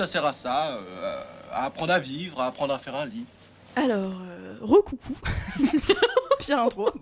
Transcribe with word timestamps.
Ça 0.00 0.06
sert 0.06 0.24
à 0.24 0.32
ça, 0.32 0.78
euh, 0.78 1.22
à 1.52 1.66
apprendre 1.66 1.92
à 1.92 1.98
vivre, 1.98 2.40
à 2.40 2.46
apprendre 2.46 2.72
à 2.72 2.78
faire 2.78 2.96
un 2.96 3.04
lit. 3.04 3.26
Alors, 3.76 4.14
euh, 4.30 4.56
recoucou. 4.62 5.14
Pire 6.38 6.58
intro. 6.62 6.90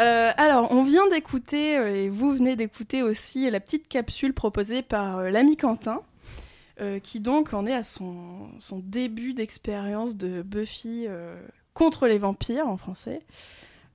Euh, 0.00 0.30
alors, 0.38 0.72
on 0.72 0.84
vient 0.84 1.06
d'écouter, 1.10 1.76
euh, 1.76 1.94
et 1.94 2.08
vous 2.08 2.32
venez 2.32 2.56
d'écouter 2.56 3.02
aussi, 3.02 3.50
la 3.50 3.60
petite 3.60 3.88
capsule 3.88 4.32
proposée 4.32 4.80
par 4.80 5.18
euh, 5.18 5.28
l'ami 5.28 5.58
Quentin, 5.58 6.00
euh, 6.80 6.98
qui 6.98 7.20
donc 7.20 7.52
en 7.52 7.66
est 7.66 7.74
à 7.74 7.82
son, 7.82 8.48
son 8.58 8.78
début 8.78 9.34
d'expérience 9.34 10.16
de 10.16 10.40
Buffy 10.40 11.04
euh, 11.06 11.38
contre 11.74 12.06
les 12.06 12.16
vampires 12.16 12.66
en 12.66 12.78
français. 12.78 13.20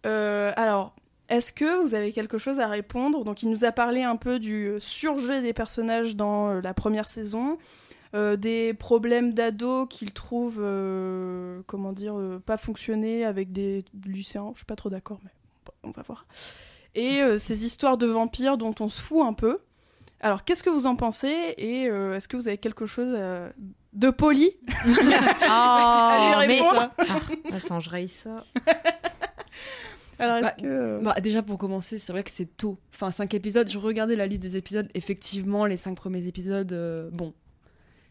Euh, 0.05 0.53
alors, 0.55 0.93
est-ce 1.29 1.51
que 1.51 1.81
vous 1.81 1.93
avez 1.93 2.11
quelque 2.11 2.37
chose 2.37 2.59
à 2.59 2.67
répondre? 2.67 3.23
Donc, 3.23 3.43
il 3.43 3.49
nous 3.49 3.63
a 3.65 3.71
parlé 3.71 4.03
un 4.03 4.15
peu 4.15 4.39
du 4.39 4.71
surjeu 4.79 5.41
des 5.41 5.53
personnages 5.53 6.15
dans 6.15 6.49
euh, 6.49 6.61
la 6.61 6.73
première 6.73 7.07
saison, 7.07 7.57
euh, 8.15 8.37
des 8.37 8.73
problèmes 8.73 9.33
d'ado 9.33 9.85
qu'il 9.87 10.13
trouve, 10.13 10.57
euh, 10.59 11.61
comment 11.67 11.91
dire, 11.91 12.17
euh, 12.17 12.39
pas 12.43 12.57
fonctionner 12.57 13.25
avec 13.25 13.51
des 13.51 13.83
lycéens. 14.05 14.51
Je 14.53 14.59
suis 14.59 14.65
pas 14.65 14.77
trop 14.77 14.89
d'accord, 14.89 15.19
mais 15.23 15.31
on 15.83 15.91
va 15.91 16.01
voir. 16.03 16.25
Et 16.95 17.21
euh, 17.21 17.37
ces 17.37 17.65
histoires 17.65 17.97
de 17.97 18.07
vampires 18.07 18.57
dont 18.57 18.73
on 18.79 18.89
se 18.89 19.01
fout 19.01 19.21
un 19.25 19.33
peu. 19.33 19.59
Alors, 20.21 20.43
qu'est-ce 20.45 20.63
que 20.63 20.69
vous 20.69 20.87
en 20.87 20.95
pensez? 20.95 21.53
Et 21.57 21.87
euh, 21.89 22.15
est-ce 22.15 22.27
que 22.27 22.37
vous 22.37 22.47
avez 22.47 22.57
quelque 22.57 22.85
chose 22.87 23.13
euh, 23.15 23.49
de 23.93 24.09
poli? 24.09 24.51
Ah, 25.49 26.39
lui 26.41 26.47
mais. 26.47 26.59
Ah, 27.07 27.19
attends, 27.55 27.79
je 27.79 27.89
raye 27.89 28.09
ça. 28.09 28.45
Alors, 30.19 30.37
est-ce 30.37 30.43
Bah, 30.45 30.51
que... 30.61 30.65
euh, 30.65 30.99
Bah, 31.01 31.15
déjà 31.21 31.43
pour 31.43 31.57
commencer, 31.57 31.97
c'est 31.97 32.11
vrai 32.11 32.23
que 32.23 32.29
c'est 32.31 32.57
tôt. 32.57 32.77
Enfin, 32.93 33.11
5 33.11 33.33
épisodes, 33.33 33.69
je 33.69 33.77
regardais 33.77 34.15
la 34.15 34.27
liste 34.27 34.41
des 34.41 34.57
épisodes. 34.57 34.87
Effectivement, 34.93 35.65
les 35.65 35.77
5 35.77 35.95
premiers 35.95 36.25
épisodes, 36.27 36.71
euh, 36.73 37.09
bon, 37.11 37.33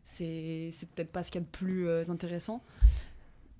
c'est 0.04 0.70
c'est 0.72 0.88
peut-être 0.88 1.10
pas 1.10 1.22
ce 1.22 1.30
qu'il 1.30 1.40
y 1.40 1.44
a 1.44 1.46
de 1.46 1.50
plus 1.50 1.88
euh, 1.88 2.04
intéressant. 2.08 2.62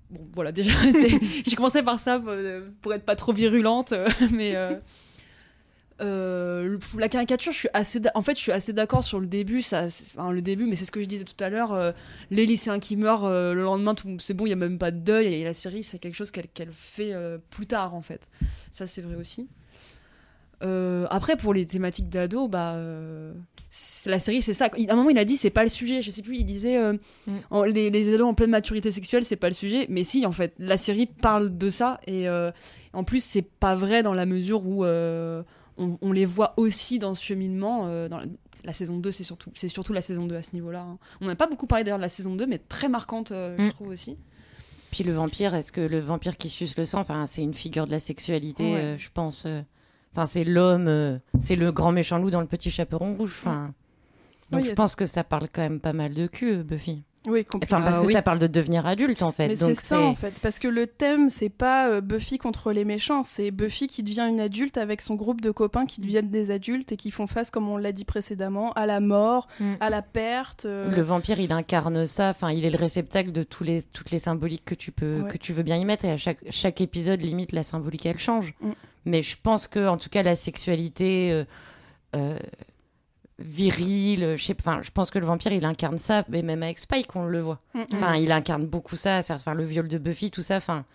Bon, 0.09 0.21
voilà, 0.33 0.51
déjà, 0.53 0.71
j'ai 1.45 1.55
commencé 1.55 1.83
par 1.83 1.99
ça 1.99 2.19
pour, 2.19 2.33
pour 2.81 2.93
être 2.93 3.03
pas 3.03 3.15
trop 3.17 3.33
virulente, 3.33 3.93
mais 4.31 4.55
euh, 6.01 6.77
la 6.97 7.09
caricature, 7.09 7.51
je 7.51 7.57
suis 7.57 7.69
assez, 7.73 7.99
en 8.15 8.21
fait, 8.21 8.35
je 8.35 8.41
suis 8.41 8.51
assez 8.51 8.73
d'accord 8.73 9.03
sur 9.03 9.19
le 9.19 9.27
début. 9.27 9.61
Ça, 9.61 9.85
enfin, 10.15 10.31
le 10.31 10.41
début, 10.41 10.65
mais 10.65 10.75
c'est 10.75 10.85
ce 10.85 10.91
que 10.91 11.01
je 11.01 11.05
disais 11.07 11.23
tout 11.23 11.41
à 11.43 11.49
l'heure. 11.49 11.73
euh, 11.73 11.91
les 12.31 12.45
lycéens 12.45 12.79
qui 12.79 12.95
meurent 12.97 13.25
euh, 13.25 13.53
le 13.53 13.63
lendemain, 13.63 13.95
tout- 13.95 14.17
c'est 14.19 14.33
bon, 14.33 14.45
il 14.45 14.49
y 14.49 14.53
a 14.53 14.55
même 14.57 14.77
pas 14.77 14.91
de 14.91 14.99
deuil. 14.99 15.27
Et 15.33 15.43
la 15.43 15.53
série, 15.53 15.83
c'est 15.83 15.99
quelque 15.99 16.15
chose 16.15 16.31
qu'elle 16.31 16.71
fait 16.71 17.13
plus 17.49 17.67
tard, 17.67 17.95
en 17.95 18.01
fait. 18.01 18.29
Ça, 18.71 18.85
c'est 18.87 19.01
vrai 19.01 19.15
aussi. 19.15 19.47
Après, 20.61 21.37
pour 21.37 21.53
les 21.53 21.65
thématiques 21.65 22.09
d'ado, 22.09 22.47
bah, 22.47 22.75
la 24.07 24.19
série, 24.19 24.41
c'est 24.41 24.53
ça. 24.53 24.69
Il- 24.77 24.89
À 24.89 24.93
un 24.93 24.95
moment, 24.95 25.09
il 25.09 25.17
a 25.19 25.25
dit, 25.25 25.37
c'est 25.37 25.49
pas 25.51 25.63
le 25.63 25.69
sujet. 25.69 26.01
Je 26.01 26.09
sais 26.09 26.21
plus, 26.23 26.37
il 26.37 26.45
disait, 26.45 26.79
Mm. 26.93 27.31
en- 27.51 27.63
les, 27.63 27.89
les 27.91 28.13
ados 28.13 28.27
en 28.27 28.33
pleine 28.33 28.49
maturité 28.49 28.91
sexuelle, 28.91 29.25
c'est 29.25 29.35
pas 29.35 29.49
le 29.49 29.53
sujet. 29.53 29.85
Mais 29.89 30.03
si, 30.03 30.25
en 30.25 30.31
fait, 30.31 30.53
la 30.57 30.77
série 30.77 31.05
parle 31.05 31.57
de 31.57 31.69
ça. 31.69 31.99
Et 32.07 32.27
en 32.93 33.03
plus, 33.03 33.23
c'est 33.23 33.43
pas 33.43 33.75
vrai 33.75 34.01
dans 34.03 34.13
la 34.13 34.25
mesure 34.25 34.65
où 34.65 34.83
on, 35.77 35.97
on 36.01 36.11
les 36.11 36.25
voit 36.25 36.53
aussi 36.57 36.99
dans 36.99 37.13
ce 37.15 37.23
cheminement. 37.23 37.87
euh, 37.87 38.07
dans 38.09 38.17
la, 38.17 38.25
la 38.63 38.73
saison 38.73 38.97
2, 38.97 39.11
c'est 39.11 39.23
surtout, 39.23 39.51
c'est 39.53 39.67
surtout 39.67 39.93
la 39.93 40.01
saison 40.01 40.25
2 40.25 40.35
à 40.35 40.41
ce 40.41 40.49
niveau-là. 40.53 40.81
hein. 40.81 40.97
On 41.21 41.25
n'a 41.27 41.35
pas 41.35 41.47
beaucoup 41.47 41.67
parlé 41.67 41.83
d'ailleurs 41.83 41.97
de 41.99 42.03
la 42.03 42.09
saison 42.09 42.35
2, 42.35 42.45
mais 42.47 42.57
très 42.57 42.89
marquante, 42.89 43.31
euh, 43.31 43.55
je 43.57 43.63
Mm. 43.65 43.69
trouve 43.71 43.87
aussi. 43.89 44.17
Puis 44.91 45.03
le 45.03 45.13
vampire, 45.13 45.53
est-ce 45.53 45.71
que 45.71 45.81
le 45.81 45.99
vampire 45.99 46.37
qui 46.37 46.49
suce 46.49 46.77
le 46.77 46.85
sang, 46.85 47.03
c'est 47.27 47.43
une 47.43 47.53
figure 47.53 47.85
de 47.87 47.91
la 47.91 47.99
sexualité, 47.99 48.63
Ouais. 48.63 48.79
euh, 48.79 48.97
je 48.97 49.09
pense. 49.13 49.45
Enfin, 50.13 50.25
c'est 50.25 50.43
l'homme, 50.43 51.19
c'est 51.39 51.55
le 51.55 51.71
grand 51.71 51.91
méchant 51.91 52.17
loup 52.17 52.31
dans 52.31 52.41
le 52.41 52.47
petit 52.47 52.71
chaperon 52.71 53.15
rouge. 53.15 53.35
Enfin, 53.41 53.73
donc 54.51 54.61
Oui, 54.61 54.67
je 54.69 54.73
pense 54.73 54.95
que 54.95 55.05
ça 55.05 55.23
parle 55.23 55.47
quand 55.51 55.61
même 55.61 55.79
pas 55.79 55.93
mal 55.93 56.13
de 56.13 56.25
cul, 56.25 56.63
Buffy. 56.63 57.03
Oui, 57.27 57.45
complètement. 57.45 57.77
Enfin, 57.77 57.85
parce 57.85 57.97
Ah 57.97 58.01
que 58.01 58.07
oui. 58.07 58.13
ça 58.13 58.21
parle 58.21 58.39
de 58.39 58.47
devenir 58.47 58.85
adulte 58.87 59.21
en 59.21 59.31
fait. 59.31 59.49
Mais 59.49 59.55
c'est 59.55 59.73
ça 59.75 59.99
en 60.01 60.15
fait, 60.15 60.39
parce 60.41 60.59
que 60.59 60.67
le 60.67 60.87
thème 60.87 61.29
c'est 61.29 61.49
pas 61.49 61.89
euh, 61.89 62.01
Buffy 62.01 62.37
contre 62.37 62.71
les 62.71 62.85
méchants, 62.85 63.21
c'est 63.23 63.51
Buffy 63.51 63.87
qui 63.87 64.01
devient 64.01 64.27
une 64.29 64.39
adulte 64.39 64.77
avec 64.77 65.01
son 65.01 65.15
groupe 65.15 65.41
de 65.41 65.51
copains 65.51 65.85
qui 65.85 66.01
deviennent 66.01 66.29
des 66.29 66.51
adultes 66.51 66.91
et 66.91 66.97
qui 66.97 67.11
font 67.11 67.27
face, 67.27 67.51
comme 67.51 67.67
on 67.67 67.77
l'a 67.77 67.91
dit 67.91 68.05
précédemment, 68.05 68.71
à 68.73 68.85
la 68.85 68.99
mort, 68.99 69.47
Mm. 69.59 69.73
à 69.79 69.89
la 69.89 70.01
perte. 70.01 70.65
euh, 70.65 70.89
Le 70.89 71.01
vampire, 71.01 71.39
il 71.39 71.51
incarne 71.51 72.07
ça. 72.07 72.29
Enfin, 72.29 72.51
il 72.51 72.63
est 72.65 72.69
le 72.69 72.77
réceptacle 72.77 73.31
de 73.31 73.43
tous 73.43 73.63
les, 73.63 73.83
toutes 73.83 74.11
les 74.11 74.19
symboliques 74.19 74.65
que 74.65 74.75
tu 74.75 74.91
peux, 74.91 75.21
Ouais. 75.21 75.27
que 75.29 75.37
tu 75.37 75.51
veux 75.53 75.63
bien 75.63 75.75
y 75.77 75.85
mettre. 75.85 76.05
Et 76.05 76.11
à 76.11 76.17
chaque, 76.17 76.39
chaque 76.49 76.79
épisode, 76.81 77.21
limite, 77.21 77.51
la 77.51 77.63
symbolique, 77.63 78.05
elle 78.05 78.19
change. 78.19 78.53
Mm. 78.61 78.71
Mais 79.05 79.21
je 79.23 79.35
pense 79.41 79.67
que, 79.67 79.87
en 79.87 79.97
tout 79.97 80.09
cas, 80.09 80.23
la 80.23 80.35
sexualité 80.35 81.43
euh, 82.15 82.37
euh, 83.39 83.43
virile, 83.43 84.35
je 84.37 84.43
sais, 84.43 84.55
enfin, 84.59 84.81
je 84.81 84.91
pense 84.91 85.11
que 85.11 85.19
le 85.19 85.25
vampire, 85.25 85.51
il 85.51 85.65
incarne 85.65 85.97
ça. 85.97 86.23
Mais 86.29 86.41
même 86.41 86.63
avec 86.63 86.79
Spike, 86.79 87.15
on 87.15 87.25
le 87.25 87.41
voit. 87.41 87.59
Mm, 87.73 87.79
mm. 87.79 87.85
Enfin, 87.93 88.15
il 88.15 88.31
incarne 88.31 88.65
beaucoup 88.65 88.95
ça. 88.95 89.21
ça 89.21 89.35
enfin, 89.35 89.53
le 89.53 89.63
viol 89.63 89.87
de 89.87 89.97
Buffy, 89.97 90.31
tout 90.31 90.41
ça. 90.41 90.57
Enfin, 90.57 90.85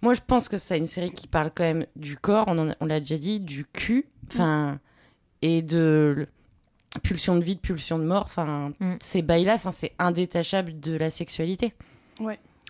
moi, 0.00 0.14
je 0.14 0.20
pense 0.26 0.48
que 0.48 0.58
c'est 0.58 0.78
une 0.78 0.86
série 0.86 1.12
qui 1.12 1.28
parle 1.28 1.50
quand 1.54 1.64
même 1.64 1.86
du 1.96 2.16
corps. 2.16 2.46
On, 2.48 2.86
l'a 2.86 3.00
déjà 3.00 3.18
dit, 3.18 3.40
du 3.40 3.64
cul. 3.64 4.06
Enfin, 4.32 4.78
et 5.42 5.62
de 5.62 6.26
pulsion 7.02 7.36
de 7.36 7.42
vie, 7.44 7.56
de 7.56 7.60
pulsion 7.60 7.98
de 7.98 8.04
mort. 8.04 8.24
Enfin, 8.26 8.72
Mm. 8.80 8.94
ces 9.00 9.22
bails-là, 9.22 9.54
enfin, 9.54 9.70
c'est 9.70 9.92
indétachable 9.98 10.78
de 10.80 10.96
la 10.96 11.10
sexualité. 11.10 11.74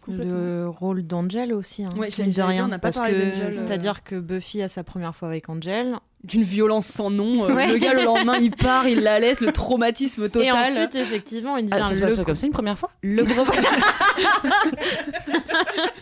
complètement. 0.04 0.34
Le 0.34 0.68
rôle 0.68 1.06
d'Angel 1.06 1.52
aussi, 1.52 1.84
hein, 1.84 1.90
Ouais, 1.96 2.08
de 2.08 2.42
rien. 2.42 2.64
on 2.64 2.68
n'a 2.68 2.78
pas 2.78 2.88
parce 2.88 2.96
parlé 2.96 3.14
que 3.14 3.30
d'Angel, 3.30 3.46
euh. 3.46 3.50
c'est-à-dire 3.52 4.02
que 4.02 4.18
Buffy 4.18 4.60
a 4.60 4.66
sa 4.68 4.82
première 4.82 5.14
fois 5.14 5.28
avec 5.28 5.48
Angel. 5.48 5.94
D'une 6.24 6.42
violence 6.42 6.86
sans 6.86 7.10
nom. 7.10 7.44
euh, 7.48 7.54
Ouais. 7.54 7.66
Le 7.66 7.78
gars, 7.78 7.94
le 7.94 8.04
lendemain, 8.04 8.36
il 8.38 8.50
part, 8.52 8.86
il 8.86 9.00
la 9.02 9.18
laisse, 9.18 9.40
le 9.40 9.50
traumatisme 9.52 10.28
total. 10.28 10.42
Et 10.46 10.52
ensuite, 10.52 10.94
effectivement, 10.94 11.56
il 11.56 11.66
devient 11.66 11.80
Ah, 11.82 11.88
ça 11.88 11.94
se 11.94 12.16
le, 12.18 12.24
comme 12.24 12.36
ça 12.36 12.46
une 12.46 12.52
première 12.52 12.78
fois 12.78 12.90
le 13.02 13.24
gros. 13.24 13.44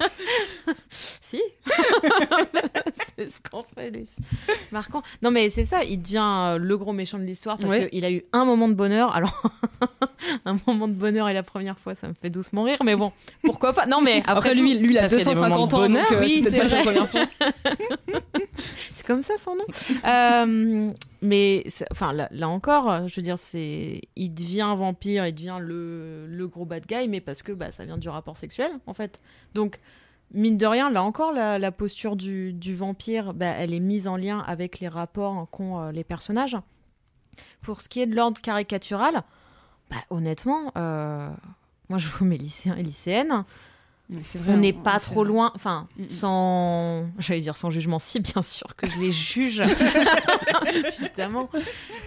si. 0.91 1.41
c'est 3.17 3.29
ce 3.31 3.39
qu'on 3.51 3.63
fait, 3.75 3.91
les 3.91 4.05
marquant. 4.73 5.03
Non, 5.23 5.31
mais 5.31 5.51
c'est 5.51 5.65
ça, 5.65 5.85
il 5.85 6.03
devient 6.03 6.23
euh, 6.23 6.59
le 6.59 6.77
gros 6.77 6.93
méchant 6.93 7.19
de 7.19 7.25
l'histoire 7.25 7.59
parce 7.59 7.73
Ouais. 7.73 7.89
qu'il 7.89 8.05
a 8.05 8.11
eu 8.11 8.25
un 8.33 8.45
moment 8.45 8.69
de 8.69 8.75
bonheur. 8.75 9.15
Alors, 9.15 9.43
un 10.45 10.57
moment 10.67 10.89
de 10.89 10.95
bonheur 10.95 11.29
et 11.29 11.35
la 11.35 11.43
première 11.43 11.79
fois, 11.79 11.95
ça 11.95 12.09
me 12.09 12.15
fait 12.15 12.31
doucement 12.31 12.65
rire, 12.65 12.79
mais 12.85 12.97
bon, 12.97 13.13
pourquoi 13.45 13.73
pas? 13.73 13.87
Non, 13.87 14.01
mais 14.01 14.23
après, 14.27 14.55
lui, 14.55 14.75
lui, 14.79 14.91
il 14.93 14.99
a 14.99 15.03
parce 15.03 15.15
qu'il 15.15 15.21
y 15.21 15.23
a 15.23 15.35
des 15.35 15.41
250 15.41 15.75
ans. 15.75 15.83
de 15.83 15.89
donc, 15.95 16.13
euh, 16.13 16.21
oui, 16.21 16.45
c'est 16.45 16.59
pas 16.59 16.69
sa 16.69 16.77
première 16.83 17.09
fois. 17.09 17.21
Comme 19.11 19.23
ça 19.23 19.37
son 19.39 19.57
nom. 19.57 19.65
Euh, 20.07 20.93
mais 21.21 21.65
enfin 21.91 22.13
là, 22.13 22.49
encore, 22.49 23.09
je 23.09 23.17
veux 23.17 23.23
dire, 23.23 23.39
c'est 23.39 24.03
il 24.15 24.33
devient 24.33 24.73
vampire, 24.77 25.27
il 25.27 25.35
devient 25.35 25.59
le, 25.61 26.27
le 26.29 26.49
gros 26.49 26.65
bad 26.65 26.87
guy, 26.87 27.09
mais 27.09 27.21
parce 27.21 27.43
que 27.43 27.51
bah, 27.51 27.73
ça 27.73 27.85
vient 27.85 27.99
du 27.99 28.09
rapport 28.09 28.39
sexuel 28.39 28.71
en 28.87 28.95
fait. 28.95 29.21
Donc 29.55 29.81
mine 30.33 30.57
de 30.57 30.67
rien, 30.67 30.91
là 30.91 31.03
encore, 31.03 31.33
la, 31.33 31.73
posture 31.73 32.15
du, 32.15 32.75
vampire, 32.75 33.35
bah, 33.35 33.47
elle 33.47 33.75
est 33.75 33.81
mise 33.81 34.07
en 34.07 34.17
lien 34.17 34.39
avec 34.47 34.79
les 34.79 34.89
rapports 34.89 35.49
qu'ont 35.51 35.81
euh, 35.81 35.93
les 35.93 36.05
personnages. 36.05 36.57
Pour 37.63 37.81
ce 37.81 37.89
qui 37.89 38.01
est 38.01 38.07
de 38.07 38.15
l'ordre 38.15 38.41
caricatural, 38.41 39.25
bah, 39.91 39.97
honnêtement, 40.11 40.73
euh, 40.79 41.29
moi 41.89 41.99
je 41.99 42.07
vois 42.09 42.29
mes 42.29 42.39
lycéens 42.39 42.77
et 42.77 42.83
lycéennes, 42.85 43.45
vrai, 44.39 44.53
on 44.53 44.57
n'est 44.57 44.73
pas 44.73 44.99
trop 45.01 45.21
vrai. 45.23 45.29
loin, 45.29 45.53
enfin, 45.55 45.87
Mm, 45.97 46.03
mm. 46.05 46.09
sans, 46.11 47.07
j'allais 47.19 47.41
dire 47.41 47.57
sans 47.57 47.71
jugement, 47.71 47.99
si 47.99 48.21
bien 48.21 48.43
sûr 48.43 48.75
que 48.77 48.89
je 48.91 48.99
les 48.99 49.11
juge, 49.13 49.63
évidemment. 50.67 51.49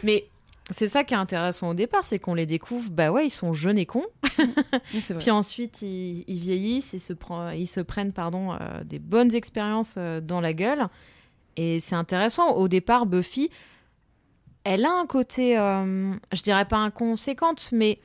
Mais 0.03 0.27
c'est 0.69 0.87
ça 0.87 1.03
qui 1.03 1.13
est 1.13 1.17
intéressant 1.17 1.69
au 1.69 1.73
départ, 1.73 2.05
c'est 2.05 2.19
qu'on 2.19 2.33
les 2.35 2.45
découvre, 2.45 2.89
bah 2.91 3.11
ouais, 3.11 3.27
ils 3.27 3.29
sont 3.29 3.53
jeunes 3.53 3.77
et 3.77 3.85
cons, 3.85 4.05
vrai. 5.13 5.15
puis 5.19 5.31
ensuite 5.31 5.81
ils, 5.81 6.23
ils 6.27 6.39
vieillissent, 6.39 6.93
ils 6.93 6.99
se, 7.01 7.13
pre- 7.13 7.57
ils 7.57 7.67
se 7.67 7.79
prennent 7.81 8.13
pardon, 8.13 8.53
euh, 8.53 8.83
des 8.83 8.99
bonnes 8.99 9.33
expériences 9.35 9.95
euh, 9.97 10.21
dans 10.21 10.39
la 10.41 10.53
gueule, 10.53 10.87
et 11.57 11.79
c'est 11.79 11.95
intéressant. 11.95 12.51
Au 12.53 12.67
départ, 12.67 13.05
Buffy, 13.05 13.49
elle 14.63 14.85
a 14.85 14.91
un 14.91 15.05
côté, 15.05 15.57
euh, 15.57 16.13
je 16.31 16.41
dirais 16.41 16.65
pas 16.65 16.77
inconséquente, 16.77 17.69
mais 17.73 17.99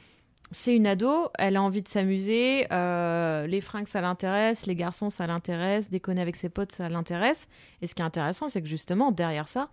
c'est 0.50 0.74
une 0.74 0.86
ado, 0.86 1.28
elle 1.38 1.56
a 1.56 1.62
envie 1.62 1.82
de 1.82 1.88
s'amuser, 1.88 2.66
euh, 2.72 3.46
les 3.46 3.60
fringues 3.60 3.88
ça 3.88 4.00
l'intéresse, 4.00 4.66
les 4.66 4.74
garçons 4.74 5.10
ça 5.10 5.26
l'intéresse, 5.26 5.90
déconner 5.90 6.20
avec 6.22 6.36
ses 6.36 6.48
potes 6.48 6.72
ça 6.72 6.88
l'intéresse. 6.88 7.48
Et 7.82 7.86
ce 7.86 7.94
qui 7.94 8.02
est 8.02 8.04
intéressant, 8.04 8.48
c'est 8.48 8.62
que 8.62 8.68
justement 8.68 9.12
derrière 9.12 9.48
ça, 9.48 9.68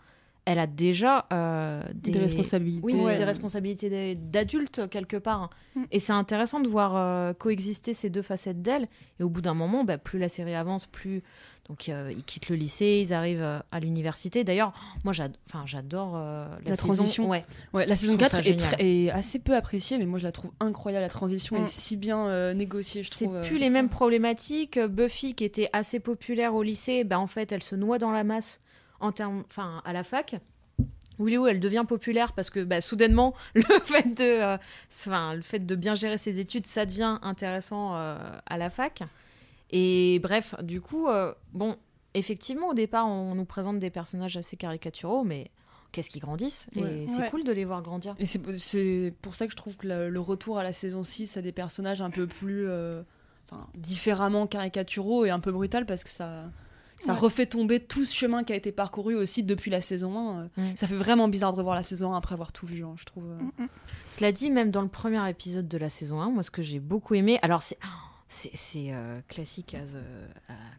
elle 0.45 0.59
a 0.59 0.67
déjà 0.67 1.25
euh, 1.33 1.81
des... 1.95 2.11
Des 2.11 2.19
responsabilités. 2.19 2.85
Oui, 2.85 2.93
Ouais. 2.93 3.17
des 3.17 3.23
responsabilités 3.23 4.15
d'adulte 4.15 4.87
quelque 4.89 5.17
part. 5.17 5.49
Mm. 5.75 5.83
Et 5.91 5.99
c'est 5.99 6.13
intéressant 6.13 6.59
de 6.59 6.67
voir 6.67 6.95
euh, 6.95 7.33
coexister 7.33 7.93
ces 7.95 8.11
deux 8.11 8.21
facettes 8.21 8.61
d'elle. 8.61 8.87
Et 9.19 9.23
au 9.23 9.29
bout 9.29 9.41
d'un 9.41 9.55
moment, 9.55 9.83
bah, 9.83 9.97
plus 9.97 10.19
la 10.19 10.29
série 10.29 10.53
avance, 10.53 10.85
plus 10.85 11.23
donc 11.67 11.89
euh, 11.89 12.13
ils 12.15 12.23
quittent 12.23 12.49
le 12.49 12.55
lycée, 12.55 13.01
ils 13.03 13.11
arrivent 13.13 13.41
euh, 13.41 13.59
à 13.71 13.79
l'université. 13.79 14.43
D'ailleurs, 14.43 14.71
moi 15.03 15.13
j'adore 15.13 16.13
euh, 16.15 16.47
la, 16.47 16.69
La 16.69 16.75
saison. 16.75 16.87
transition. 16.93 17.27
Ouais. 17.29 17.43
Ouais, 17.73 17.87
la 17.87 17.95
saison 17.95 18.13
trouve 18.17 18.29
4 18.29 18.43
ça 18.59 18.75
est, 18.77 19.09
assez 19.09 19.39
peu 19.39 19.55
appréciée, 19.55 19.97
mais 19.97 20.05
moi 20.05 20.19
je 20.19 20.25
la 20.25 20.31
trouve 20.31 20.51
incroyable. 20.59 21.01
La 21.01 21.09
transition 21.09 21.59
Mm. 21.59 21.63
est 21.63 21.67
si 21.69 21.97
bien 21.97 22.27
euh, 22.27 22.53
négociée, 22.53 23.01
je 23.01 23.09
C'est 23.11 23.25
trouve. 23.25 23.41
plus 23.41 23.55
euh. 23.55 23.59
les 23.59 23.69
mêmes 23.71 23.89
problématiques. 23.89 24.79
Buffy, 24.79 25.33
qui 25.33 25.43
était 25.43 25.69
assez 25.73 25.99
populaire 25.99 26.53
au 26.53 26.61
lycée, 26.61 27.03
bah, 27.03 27.19
en 27.19 27.27
fait, 27.27 27.51
elle 27.51 27.63
se 27.63 27.75
noie 27.75 27.97
dans 27.97 28.11
la 28.11 28.23
masse 28.23 28.59
en 28.99 29.11
termes, 29.11 29.43
enfin, 29.49 29.81
à 29.85 29.91
la 29.93 30.03
fac. 30.03 30.35
Willow, 31.17 31.47
elle 31.47 31.59
devient 31.61 31.85
populaire 31.87 32.33
parce 32.33 32.49
que 32.49 32.63
bah, 32.63 32.81
soudainement, 32.81 33.33
le 33.55 33.63
fait, 33.83 34.13
de, 34.13 34.57
enfin, 34.91 35.33
le 35.33 35.41
fait 35.41 35.65
de 35.65 35.75
bien 35.75 35.95
gérer 35.95 36.17
ses 36.19 36.39
études, 36.39 36.67
ça 36.67 36.85
devient 36.85 37.17
intéressant 37.23 37.93
à 37.95 38.57
la 38.57 38.69
fac. 38.69 39.01
Et 39.71 40.19
bref, 40.19 40.55
du 40.63 40.79
coup, 40.81 41.07
euh, 41.07 41.33
bon, 41.53 41.75
effectivement, 42.13 42.69
au 42.69 42.73
départ, 42.73 43.07
on 43.07 43.35
nous 43.35 43.45
présente 43.45 43.79
des 43.79 43.89
personnages 43.89 44.37
assez 44.37 44.55
caricaturaux, 44.57 45.23
mais 45.23 45.49
qu'est-ce 45.91 46.09
qu'ils 46.09 46.21
grandissent 46.21 46.67
Et 46.75 46.81
Ouais. 46.81 47.05
c'est 47.07 47.21
Ouais. 47.23 47.29
cool 47.29 47.43
de 47.43 47.51
les 47.51 47.65
voir 47.65 47.81
grandir. 47.81 48.15
Et 48.19 48.25
c'est 48.25 49.11
pour 49.21 49.35
ça 49.35 49.45
que 49.45 49.51
je 49.51 49.57
trouve 49.57 49.75
que 49.77 49.87
le, 49.87 50.09
le 50.09 50.19
retour 50.19 50.59
à 50.59 50.63
la 50.63 50.73
saison 50.73 51.03
6 51.03 51.37
a 51.37 51.41
des 51.41 51.51
personnages 51.51 52.01
un 52.01 52.09
peu 52.11 52.27
plus. 52.27 52.67
euh, 52.67 53.01
différemment 53.75 54.47
caricaturaux 54.47 55.23
et 55.23 55.29
un 55.29 55.39
peu 55.39 55.51
brutal 55.51 55.85
parce 55.85 56.03
que 56.03 56.09
ça. 56.09 56.45
Ça 56.99 57.13
Ouais. 57.13 57.19
refait 57.19 57.45
tomber 57.45 57.79
tout 57.81 58.03
ce 58.05 58.15
chemin 58.15 58.43
qui 58.45 58.53
a 58.53 58.55
été 58.55 58.71
parcouru 58.71 59.15
aussi 59.15 59.43
depuis 59.43 59.69
la 59.69 59.81
saison 59.81 60.17
1. 60.17 60.49
euh. 60.57 60.71
Ça 60.77 60.87
fait 60.87 60.95
vraiment 60.95 61.27
bizarre 61.27 61.51
de 61.51 61.57
revoir 61.57 61.75
la 61.75 61.83
saison 61.83 62.13
1 62.13 62.17
après 62.17 62.33
avoir 62.33 62.51
tout 62.53 62.65
vu, 62.65 62.83
hein, 62.85 62.95
je 62.97 63.03
trouve. 63.03 63.25
euh. 63.29 63.65
Cela 64.07 64.31
dit, 64.31 64.49
même 64.49 64.71
dans 64.71 64.81
le 64.81 64.87
premier 64.87 65.29
épisode 65.29 65.67
de 65.67 65.77
la 65.77 65.89
saison 65.89 66.21
1, 66.21 66.29
moi, 66.31 66.41
ce 66.41 66.49
que 66.51 66.61
j'ai 66.61 66.79
beaucoup 66.79 67.13
aimé, 67.13 67.37
alors 67.41 67.61
c'est. 67.61 67.77
C'est 67.81 67.89
c'est, 68.27 68.87
euh, 68.91 69.19
classique 69.27 69.75
as, 69.75 69.95
euh, 69.95 70.01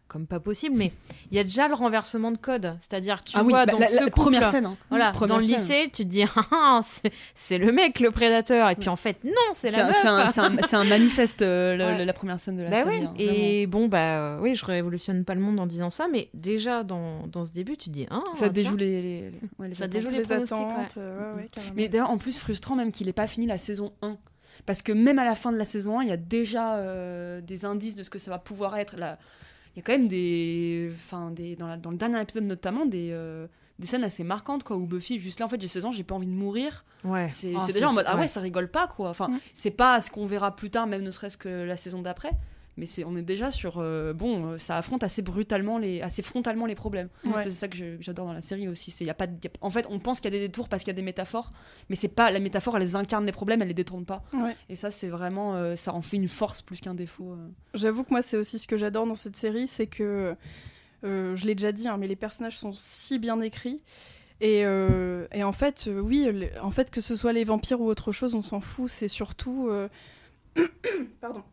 comme 0.09 0.27
pas 0.27 0.39
possible, 0.41 0.75
mais 0.75 0.91
il 1.31 1.37
y 1.37 1.39
a 1.39 1.43
déjà 1.43 1.67
le 1.69 1.73
renversement 1.75 2.31
de 2.31 2.37
code. 2.37 2.75
C'est-à-dire, 2.79 3.23
tu 3.23 3.37
ah 3.37 3.43
oui, 3.43 3.49
vois, 3.51 3.65
bah, 3.65 3.71
dans 3.71 3.79
la, 3.79 3.87
ce 3.87 3.93
la 3.95 3.99
couple, 4.01 4.11
première 4.11 4.51
scène. 4.51 4.65
hein. 4.65 4.77
Voilà, 4.89 5.11
Première 5.11 5.35
dans 5.35 5.41
le 5.41 5.47
scène. 5.47 5.55
lycée, 5.57 5.83
tu 5.93 6.03
te 6.03 6.09
dis, 6.09 6.23
ah, 6.35 6.41
ah, 6.51 6.79
c'est- 6.83 7.11
c'est 7.33 7.57
le 7.57 7.71
mec, 7.71 7.99
le 8.01 8.11
prédateur. 8.11 8.69
Et 8.69 8.75
puis 8.75 8.89
en 8.89 8.95
fait, 8.97 9.23
non, 9.23 9.31
c'est 9.53 9.71
la 9.71 9.85
meuf. 9.85 9.95
c'est 10.67 10.75
un- 10.75 10.83
manifeste, 10.83 11.41
euh, 11.41 11.75
le- 11.77 11.85
Ouais. 11.85 11.97
le- 11.99 12.03
la 12.03 12.13
première 12.13 12.39
scène 12.39 12.57
de 12.57 12.63
la 12.63 12.69
Bah 12.69 12.83
série. 12.83 12.99
oui, 12.99 13.05
hein, 13.05 13.13
et 13.17 13.65
bon, 13.67 13.87
bah 13.87 14.19
euh, 14.37 14.39
oui, 14.41 14.53
je 14.53 14.65
révolutionne 14.65 15.23
pas 15.23 15.33
le 15.33 15.41
monde 15.41 15.59
en 15.59 15.65
disant 15.67 15.89
ça, 15.89 16.07
mais 16.11 16.29
déjà 16.33 16.83
dans, 16.83 17.27
dans 17.27 17.45
ce 17.45 17.53
début, 17.53 17.77
tu 17.77 17.85
te 17.85 17.93
dis, 17.93 18.07
ah, 18.11 18.23
Ça 18.33 18.49
déjoue 18.49 18.75
les, 18.75 19.01
les- 19.01 19.31
les- 19.31 19.39
ouais, 19.59 19.69
les 19.69 19.75
Ça 19.75 19.87
déjoue 19.87 20.11
les 20.11 20.31
attentes, 20.31 20.95
euh, 20.97 21.33
ouais, 21.35 21.41
ouais, 21.43 21.47
carrément. 21.53 21.73
Mais 21.77 21.87
d'ailleurs, 21.87 22.09
en 22.11 22.17
plus, 22.17 22.39
frustrant 22.39 22.75
même 22.75 22.91
qu'il 22.91 23.07
ait 23.07 23.13
pas 23.13 23.27
fini 23.27 23.45
la 23.47 23.57
saison 23.57 23.93
1. 24.01 24.17
Parce 24.65 24.81
que 24.81 24.91
même 24.91 25.19
à 25.19 25.25
la 25.25 25.35
fin 25.35 25.51
de 25.51 25.57
la 25.57 25.65
saison 25.65 25.99
1, 25.99 26.03
il 26.03 26.09
y 26.09 26.11
a 26.11 26.17
déjà 26.17 26.77
euh, 26.77 27.41
des 27.41 27.65
indices 27.65 27.95
de 27.95 28.03
ce 28.03 28.09
que 28.09 28.19
ça 28.19 28.31
va 28.31 28.39
pouvoir 28.39 28.77
être. 28.77 28.97
Là, 28.97 29.17
il 29.75 29.77
y 29.77 29.79
a 29.79 29.83
quand 29.83 29.91
même 29.93 30.07
des. 30.07 30.91
Enfin, 31.05 31.31
des, 31.31 31.55
dans, 31.55 31.67
la- 31.67 31.77
dans 31.77 31.91
le 31.91 31.97
dernier 31.97 32.21
épisode 32.21 32.43
notamment, 32.45 32.85
des. 32.85 33.09
euh, 33.11 33.47
des 33.79 33.85
scènes 33.85 34.03
assez 34.03 34.23
marquantes 34.23 34.63
quoi 34.63 34.75
où 34.75 34.87
Buffy 34.87 35.19
juste 35.19 35.39
là 35.39 35.45
en 35.45 35.49
fait 35.49 35.61
j'ai 35.61 35.67
16 35.67 35.85
ans 35.85 35.91
j'ai 35.91 36.03
pas 36.03 36.15
envie 36.15 36.25
de 36.25 36.31
mourir 36.31 36.83
Ouais. 37.03 37.29
c'est 37.29 37.53
Oh, 37.55 37.59
déjà 37.71 37.87
en 37.87 37.93
mode 37.93 38.05
ah 38.07 38.15
ouais 38.15 38.21
ouais. 38.21 38.27
ça 38.27 38.41
rigole 38.41 38.69
pas 38.71 38.87
quoi 38.87 39.11
enfin 39.11 39.27
Mm. 39.27 39.39
c'est 39.53 39.69
pas 39.69 40.01
ce 40.01 40.09
qu'on 40.09 40.25
verra 40.25 40.55
plus 40.55 40.71
tard 40.71 40.87
même 40.87 41.03
ne 41.03 41.11
serait-ce 41.11 41.37
que 41.37 41.47
la 41.63 41.77
saison 41.77 42.01
d'après 42.01 42.31
mais 42.77 42.85
c'est 42.85 43.03
on 43.03 43.15
est 43.17 43.21
déjà 43.23 43.51
sur 43.51 43.79
euh, 43.79 44.13
bon 44.13 44.45
euh, 44.53 44.57
ça 44.57 44.77
affronte 44.77 45.03
assez 45.03 45.21
brutalement 45.21 45.77
les 45.79 46.01
assez 46.01 46.21
frontalement 46.21 46.65
les 46.67 46.75
problèmes 46.75 47.09
Ouais. 47.25 47.41
c'est 47.41 47.51
ça 47.51 47.67
que 47.67 47.75
je- 47.75 47.97
que 47.97 48.03
j'adore 48.03 48.27
dans 48.27 48.33
la 48.33 48.41
série 48.41 48.67
aussi. 48.67 48.91
C'est 48.91 49.03
y 49.03 49.09
a 49.09 49.13
pas, 49.13 49.27
de- 49.27 49.33
y 49.43 49.47
a- 49.47 49.51
en 49.61 49.69
fait, 49.69 49.87
on 49.89 49.99
pense 49.99 50.19
qu'il 50.19 50.31
y 50.31 50.35
a 50.35 50.39
des 50.39 50.47
détours 50.47 50.69
parce 50.69 50.83
qu'il 50.83 50.91
y 50.91 50.95
a 50.95 50.99
des 50.99 51.01
métaphores, 51.01 51.51
mais 51.89 51.95
c'est 51.95 52.07
pas 52.07 52.31
la 52.31 52.39
métaphore. 52.39 52.77
Elle 52.77 52.95
incarne 52.95 53.25
les 53.25 53.31
problèmes, 53.31 53.61
elle 53.61 53.67
les 53.69 53.73
détourne 53.73 54.05
pas. 54.05 54.23
Ouais. 54.33 54.55
Et 54.69 54.75
ça, 54.75 54.91
c'est 54.91 55.07
vraiment, 55.09 55.55
euh, 55.55 55.75
ça 55.75 55.93
en 55.93 56.01
fait 56.01 56.17
une 56.17 56.27
force 56.27 56.61
plus 56.61 56.79
qu'un 56.79 56.93
défaut. 56.93 57.33
euh. 57.33 57.47
J'avoue 57.73 58.03
que 58.03 58.11
moi, 58.11 58.21
c'est 58.21 58.37
aussi 58.37 58.59
ce 58.59 58.67
que 58.67 58.77
j'adore 58.77 59.05
dans 59.07 59.15
cette 59.15 59.35
série, 59.35 59.67
c'est 59.67 59.87
que, 59.87 60.35
je 61.03 61.45
l'ai 61.45 61.55
déjà 61.55 61.71
dit, 61.71 61.87
hein, 61.87 61.97
mais 61.97 62.07
les 62.07 62.15
personnages 62.15 62.57
sont 62.57 62.71
si 62.73 63.17
bien 63.19 63.41
écrits. 63.41 63.81
Et, 64.39 64.59
et 64.61 65.43
en 65.43 65.51
fait, 65.53 65.89
oui, 65.91 66.29
en 66.61 66.69
fait, 66.71 66.91
que 66.91 67.01
ce 67.01 67.15
soit 67.15 67.33
les 67.33 67.43
vampires 67.43 67.81
ou 67.81 67.87
autre 67.87 68.11
chose, 68.11 68.35
on 68.35 68.41
s'en 68.43 68.61
fout. 68.61 68.89
C'est 68.89 69.07
surtout, 69.07 69.69
pardon, 71.21 71.43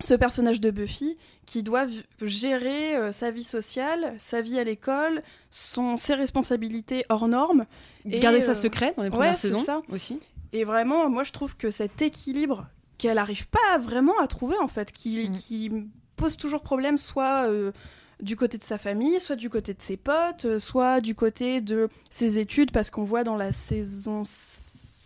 ce 0.00 0.14
personnage 0.14 0.60
de 0.60 0.70
Buffy 0.70 1.16
qui 1.46 1.62
doit 1.62 1.86
gérer 2.20 2.96
euh, 2.96 3.12
sa 3.12 3.30
vie 3.30 3.44
sociale, 3.44 4.14
sa 4.18 4.40
vie 4.40 4.58
à 4.58 4.64
l'école, 4.64 5.22
son 5.50 5.96
ses 5.96 6.14
responsabilités 6.14 7.04
hors 7.08 7.28
normes. 7.28 7.66
Et, 8.08 8.18
Garder 8.18 8.42
euh, 8.42 8.46
ça 8.46 8.54
secret 8.54 8.94
dans 8.96 9.02
les 9.02 9.10
premières 9.10 9.38
saisons 9.38 9.64
ça. 9.64 9.82
aussi. 9.88 10.18
Et 10.52 10.64
vraiment, 10.64 11.08
moi, 11.10 11.22
je 11.24 11.32
trouve 11.32 11.56
que 11.56 11.70
cet 11.70 12.02
équilibre 12.02 12.66
qu'elle 12.98 13.18
arrive 13.18 13.48
pas 13.48 13.78
vraiment 13.78 14.18
à 14.20 14.26
trouver, 14.28 14.56
en 14.60 14.68
fait, 14.68 14.92
qui, 14.92 15.28
Mm. 15.28 15.30
qui 15.32 15.70
pose 16.16 16.36
toujours 16.36 16.62
problème, 16.62 16.96
soit 16.98 17.48
euh, 17.48 17.72
du 18.20 18.36
côté 18.36 18.56
de 18.58 18.64
sa 18.64 18.78
famille, 18.78 19.18
soit 19.20 19.34
du 19.36 19.50
côté 19.50 19.74
de 19.74 19.82
ses 19.82 19.96
potes, 19.96 20.44
euh, 20.44 20.58
soit 20.60 21.00
du 21.00 21.14
côté 21.16 21.60
de 21.60 21.88
ses 22.08 22.38
études, 22.38 22.70
parce 22.70 22.90
qu'on 22.90 23.02
voit 23.04 23.24
dans 23.24 23.36
la 23.36 23.50
saison 23.52 24.22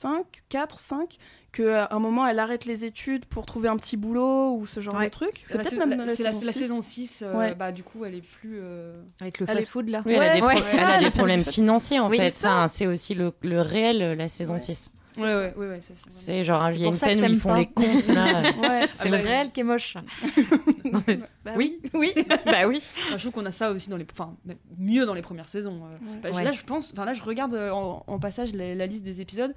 5, 0.01 0.25
4, 0.49 0.79
5, 0.81 1.17
qu'à 1.53 1.89
un 1.91 1.99
moment, 1.99 2.27
elle 2.27 2.39
arrête 2.39 2.65
les 2.67 2.85
études 2.85 3.25
pour 3.27 3.47
trouver 3.47 3.69
un 3.69 3.77
petit 3.77 3.97
boulot 3.97 4.55
ou 4.57 4.67
ce 4.67 4.81
genre 4.81 4.97
Ouais. 4.97 5.07
de 5.07 5.11
truc. 5.11 5.31
C'est 5.45 5.57
La 5.59 5.65
peut-être 5.65 5.79
même 5.79 5.91
la- 5.91 5.97
dans 5.97 6.05
la 6.05 6.15
saison 6.17 6.41
la 6.45 6.53
6. 6.53 6.59
saison 6.59 6.83
6, 6.83 7.23
euh, 7.27 7.35
Ouais. 7.35 7.55
bah, 7.55 7.73
du 7.73 7.83
coup, 7.83 8.05
elle 8.05 8.15
est 8.15 8.23
plus. 8.41 8.59
euh, 8.63 9.03
Avec 9.21 9.41
le 9.41 9.47
fast-food 9.47 9.89
là. 9.89 10.03
Oui, 10.07 10.13
elle 10.15 10.23
a 10.23 10.35
des, 10.37 10.43
Ouais, 10.43 10.55
pro- 10.55 10.63
ouais. 10.65 10.71
elle 10.75 10.79
a 10.85 10.99
Ouais, 10.99 11.05
des 11.05 11.11
problèmes 11.11 11.45
financiers 11.45 11.99
en 11.99 12.09
Oui, 12.09 12.19
fait. 12.19 12.29
Enfin, 12.29 12.69
c'est 12.69 12.87
aussi 12.87 13.15
le, 13.15 13.33
le 13.43 13.61
réel, 13.61 14.17
la 14.17 14.29
saison 14.29 14.55
Ouais. 14.55 14.59
6. 14.61 14.91
Ouais, 15.17 15.25
ouais, 15.25 15.53
ouais, 15.57 15.69
ouais, 15.71 15.81
ça, 15.81 15.95
c'est 16.09 16.45
genre, 16.45 16.71
il 16.71 16.81
y 16.81 16.85
a 16.85 16.87
une 16.87 16.95
scène 16.95 17.21
où 17.21 17.25
ils 17.25 17.41
font 17.41 17.49
pas. 17.49 17.59
les 17.59 17.67
comptes 17.67 18.07
là. 18.07 18.43
Ouais, 18.63 18.87
C'est 18.93 19.11
bah, 19.11 19.19
le 19.19 19.25
réel 19.25 19.51
qui 19.51 19.61
est 19.61 19.65
moche. 19.65 19.97
Non, 20.93 21.03
mais- 21.09 21.19
bah 21.45 21.53
Oui. 21.57 21.81
Oui. 21.93 22.13
bah 22.47 22.69
oui. 22.69 22.81
Enfin, 23.09 23.17
je 23.17 23.23
trouve 23.23 23.33
qu'on 23.33 23.47
a 23.47 23.51
ça 23.51 23.73
aussi 23.73 23.91
dans 23.91 23.97
les, 23.97 24.07
enfin, 24.13 24.37
mieux 24.79 25.07
dans 25.07 25.15
les 25.15 25.23
premières 25.23 25.49
saisons. 25.49 25.81
euh. 25.87 25.91
Ouais. 26.13 26.21
Bah, 26.23 26.31
Ouais. 26.31 26.45
Là, 26.45 26.53
je 26.53 26.63
pense, 26.63 26.93
enfin 26.93 27.05
là, 27.05 27.15
je 27.15 27.23
regarde 27.25 27.55
euh, 27.55 27.71
en, 27.73 28.05
en 28.07 28.19
passage 28.21 28.55
la, 28.55 28.77
la 28.77 28.87
liste 28.87 29.03
des 29.03 29.21
épisodes 29.21 29.55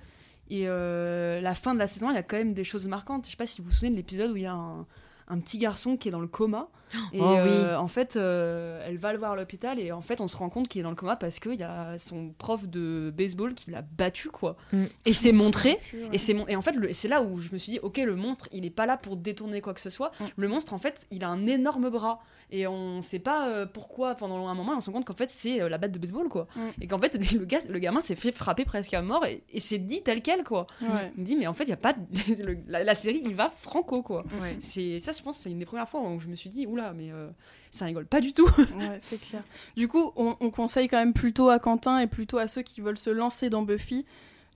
et 0.52 0.68
euh, 0.68 1.40
la 1.40 1.56
fin 1.56 1.74
de 1.74 1.80
la 1.80 1.88
saison, 1.88 2.12
il 2.12 2.16
y 2.16 2.18
a 2.18 2.24
quand 2.24 2.36
même 2.36 2.54
des 2.54 2.66
choses 2.66 2.86
marquantes. 2.86 3.26
Je 3.26 3.32
sais 3.32 3.38
pas 3.38 3.48
si 3.48 3.62
vous 3.62 3.70
vous 3.70 3.74
souvenez 3.74 3.92
de 3.92 3.96
l'épisode 3.96 4.32
où 4.32 4.36
il 4.36 4.44
y 4.44 4.48
a 4.48 4.54
un, 4.54 4.86
un 5.30 5.40
petit 5.40 5.58
garçon 5.58 5.96
qui 5.96 6.10
est 6.10 6.12
dans 6.12 6.20
le 6.20 6.28
coma 6.28 6.68
et 7.14 7.20
Oh 7.20 7.24
oui. 7.26 7.28
euh, 7.38 7.78
en 7.78 7.88
fait, 7.88 8.16
euh, 8.16 8.84
elle 8.86 8.98
va 8.98 9.12
le 9.14 9.20
voir 9.20 9.32
à 9.32 9.36
l'hôpital 9.36 9.80
et 9.80 9.92
en 9.92 10.02
fait, 10.02 10.22
on 10.22 10.28
se 10.28 10.36
rend 10.38 10.50
compte 10.50 10.68
qu'il 10.68 10.80
est 10.80 10.84
dans 10.84 10.90
le 10.90 10.96
coma 10.96 11.16
parce 11.16 11.40
qu'il 11.40 11.56
y 11.56 11.64
a 11.64 11.98
son 11.98 12.30
prof 12.38 12.68
de 12.68 13.14
baseball 13.16 13.54
qui 13.54 13.72
l'a 13.72 13.82
battu 13.82 14.30
quoi. 14.30 14.56
Mm. 14.74 14.86
Et 15.06 15.14
c'est 15.14 15.32
montré. 15.32 15.80
Ouais. 15.94 16.10
Et 16.14 16.18
c'est 16.18 16.34
mon... 16.34 16.48
et 16.48 16.56
en 16.56 16.62
fait 16.62 16.74
le- 16.74 16.94
c'est 16.94 17.08
là 17.08 17.22
où 17.22 17.38
je 17.38 17.52
me 17.54 17.58
suis 17.58 17.74
dit 17.74 17.80
ok 17.82 17.98
le 17.98 18.16
monstre 18.16 18.48
il 18.52 18.66
est 18.66 18.70
pas 18.70 18.86
là 18.86 18.98
pour 18.98 19.16
détourner 19.18 19.62
quoi 19.62 19.74
que 19.74 19.82
ce 19.82 19.90
soit. 19.90 20.12
Mm. 20.20 20.26
Le 20.38 20.48
monstre 20.48 20.74
en 20.74 20.78
fait 20.78 21.06
il 21.12 21.24
a 21.24 21.30
un 21.30 21.46
énorme 21.48 21.90
bras 21.90 22.20
et 22.52 22.68
on 22.68 23.02
sait 23.02 23.20
pas 23.20 23.48
euh, 23.48 23.66
pourquoi 23.66 24.16
pendant 24.16 24.48
un 24.48 24.54
moment 24.54 24.74
on 24.76 24.82
se 24.82 24.90
rend 24.90 24.98
compte 24.98 25.06
qu'en 25.06 25.14
fait 25.16 25.30
c'est 25.30 25.68
la 25.70 25.78
batte 25.78 25.92
de 25.92 26.00
baseball 26.00 26.28
quoi. 26.30 26.48
Mm. 26.56 26.60
Et 26.82 26.88
qu'en 26.88 27.00
fait 27.00 27.18
le 27.34 27.46
gars 27.46 27.60
le 27.70 27.80
gamin 27.80 28.02
s'est 28.02 28.16
fait 28.16 28.32
frapper 28.32 28.66
presque 28.66 28.94
à 28.94 29.02
mort 29.02 29.26
et, 29.26 29.44
et 29.52 29.60
c'est 29.60 29.78
dit 29.78 30.02
tel 30.04 30.22
quel 30.22 30.44
quoi. 30.44 30.68
Ouais. 30.82 31.12
Il 31.16 31.22
me 31.22 31.26
dit 31.26 31.36
mais 31.36 31.48
en 31.48 31.54
fait 31.54 31.64
il 31.66 31.70
y 31.70 31.74
a 31.74 31.78
pas 31.78 31.94
de- 31.94 32.58
la, 32.68 32.84
la 32.84 32.96
série 32.96 33.22
il 33.26 33.36
va 33.36 33.50
franco 33.50 34.02
quoi. 34.02 34.24
Ouais. 34.42 34.58
C'est 34.62 35.00
ça 35.00 35.12
je 35.12 35.22
pense 35.22 35.38
c'est 35.38 35.52
une 35.52 35.60
des 35.60 35.66
premières 35.66 35.88
fois 35.90 36.02
où 36.02 36.20
je 36.20 36.28
me 36.28 36.36
suis 36.36 36.50
dit 36.50 36.66
oula 36.66 36.81
mais 36.96 37.12
euh, 37.12 37.30
ça 37.72 37.86
rigole 37.86 38.06
pas 38.06 38.20
du 38.22 38.34
tout. 38.34 38.48
Ouais, 38.78 38.98
c'est 39.00 39.20
clair. 39.20 39.44
Du 39.78 39.88
coup, 39.88 40.12
on, 40.16 40.36
on 40.40 40.50
conseille 40.50 40.88
quand 40.88 40.98
même 41.00 41.14
plutôt 41.14 41.50
à 41.50 41.60
Quentin 41.60 42.00
et 42.00 42.08
plutôt 42.08 42.38
à 42.38 42.48
ceux 42.48 42.62
qui 42.64 42.82
veulent 42.82 42.98
se 42.98 43.10
lancer 43.10 43.50
dans 43.50 43.62
Buffy 43.62 44.06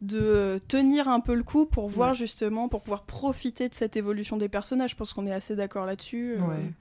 de 0.01 0.20
euh, 0.22 0.60
tenir 0.67 1.08
un 1.08 1.20
peu 1.22 1.34
le 1.36 1.44
coup 1.44 1.65
pour 1.65 1.88
voir 1.89 2.10
Ouais. 2.10 2.15
justement, 2.15 2.67
pour 2.67 2.82
pouvoir 2.82 3.03
profiter 3.03 3.70
de 3.70 3.74
cette 3.74 3.96
évolution 3.96 4.36
des 4.38 4.50
personnages. 4.50 4.91
Je 4.91 4.96
pense 4.96 5.13
qu'on 5.13 5.25
est 5.25 5.32
assez 5.34 5.55
d'accord 5.55 5.86
là-dessus. 5.86 6.36
euh, 6.38 6.41
Ouais. 6.48 6.72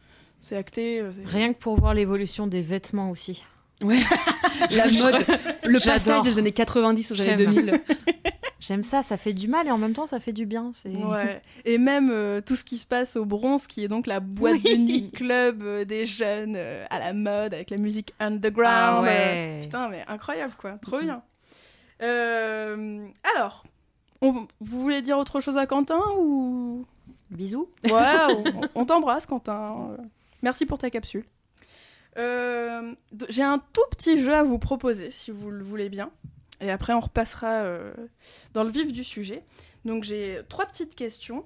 C'est 0.41 0.57
acté. 0.57 1.03
c'est- 1.13 1.25
Rien 1.27 1.53
que 1.55 1.59
pour 1.59 1.79
voir 1.79 1.95
l'évolution 1.95 2.47
des 2.47 2.61
vêtements 2.61 3.11
aussi. 3.11 3.45
La 4.71 4.87
mode 4.87 5.27
le 5.65 5.79
passage 5.85 6.23
des 6.23 6.39
années 6.39 6.53
90 6.53 7.13
aux 7.13 7.21
années 7.21 7.37
J'aime. 7.37 7.55
2000. 7.55 7.81
J'aime 8.61 8.83
ça, 8.83 9.03
ça 9.03 9.19
fait 9.19 9.35
du 9.35 9.47
mal 9.47 9.67
et 9.67 9.71
en 9.71 9.77
même 9.77 9.93
temps 9.93 10.07
ça 10.07 10.21
fait 10.21 10.33
du 10.33 10.47
bien. 10.47 10.71
C'est 10.73 10.89
Ouais. 10.89 11.43
Et 11.67 11.77
même 11.77 12.09
euh, 12.11 12.41
tout 12.41 12.57
ce 12.57 12.65
qui 12.65 12.79
se 12.79 12.87
passe 12.87 13.17
au 13.17 13.27
bronze, 13.27 13.67
qui 13.67 13.85
est 13.85 13.89
donc 13.89 14.07
la 14.07 14.21
boîte 14.21 14.63
de 14.63 14.77
nuit 14.77 15.11
club 15.11 15.63
euh, 15.63 15.85
des 15.85 16.07
jeunes 16.07 16.55
euh, 16.57 16.87
à 16.89 16.99
la 16.99 17.13
mode 17.13 17.53
avec 17.53 17.69
la 17.71 17.77
musique 17.77 18.15
underground. 18.21 18.71
Ah 18.71 19.01
euh, 19.01 19.03
ouais. 19.57 19.61
Putain, 19.63 19.89
mais 19.91 20.03
incroyable 20.09 20.55
quoi, 20.59 20.73
trop 20.81 21.01
bien. 21.01 21.23
Euh, 22.03 23.07
alors, 23.37 23.65
on- 24.23 24.47
vous 24.61 24.81
voulez 24.81 25.03
dire 25.03 25.19
autre 25.19 25.41
chose 25.41 25.59
à 25.59 25.67
Quentin 25.67 26.01
ou? 26.19 26.87
Bisous. 27.31 27.69
Ouais, 27.85 27.91
on, 28.31 28.45
on 28.75 28.85
t'embrasse 28.87 29.27
Quentin. 29.27 29.89
Merci 30.43 30.65
pour 30.65 30.79
ta 30.79 30.89
capsule. 30.91 31.25
Euh, 32.17 32.84
J'ai 33.29 33.43
un 33.43 33.59
tout 33.73 33.83
petit 33.91 34.19
jeu 34.19 34.35
à 34.35 34.43
vous 34.43 34.59
proposer 34.59 35.11
si 35.11 35.31
vous 35.31 35.51
le 35.51 35.63
voulez 35.65 35.89
bien. 35.89 36.11
Et 36.61 36.71
après 36.71 36.93
on 36.93 37.01
repassera 37.01 37.63
euh, 37.63 37.93
dans 38.53 38.65
le 38.65 38.71
vif 38.71 38.93
du 38.93 39.05
sujet. 39.05 39.43
Donc 39.85 40.05
j'ai 40.05 40.41
trois 40.49 40.67
petites 40.67 40.95
questions. 40.95 41.45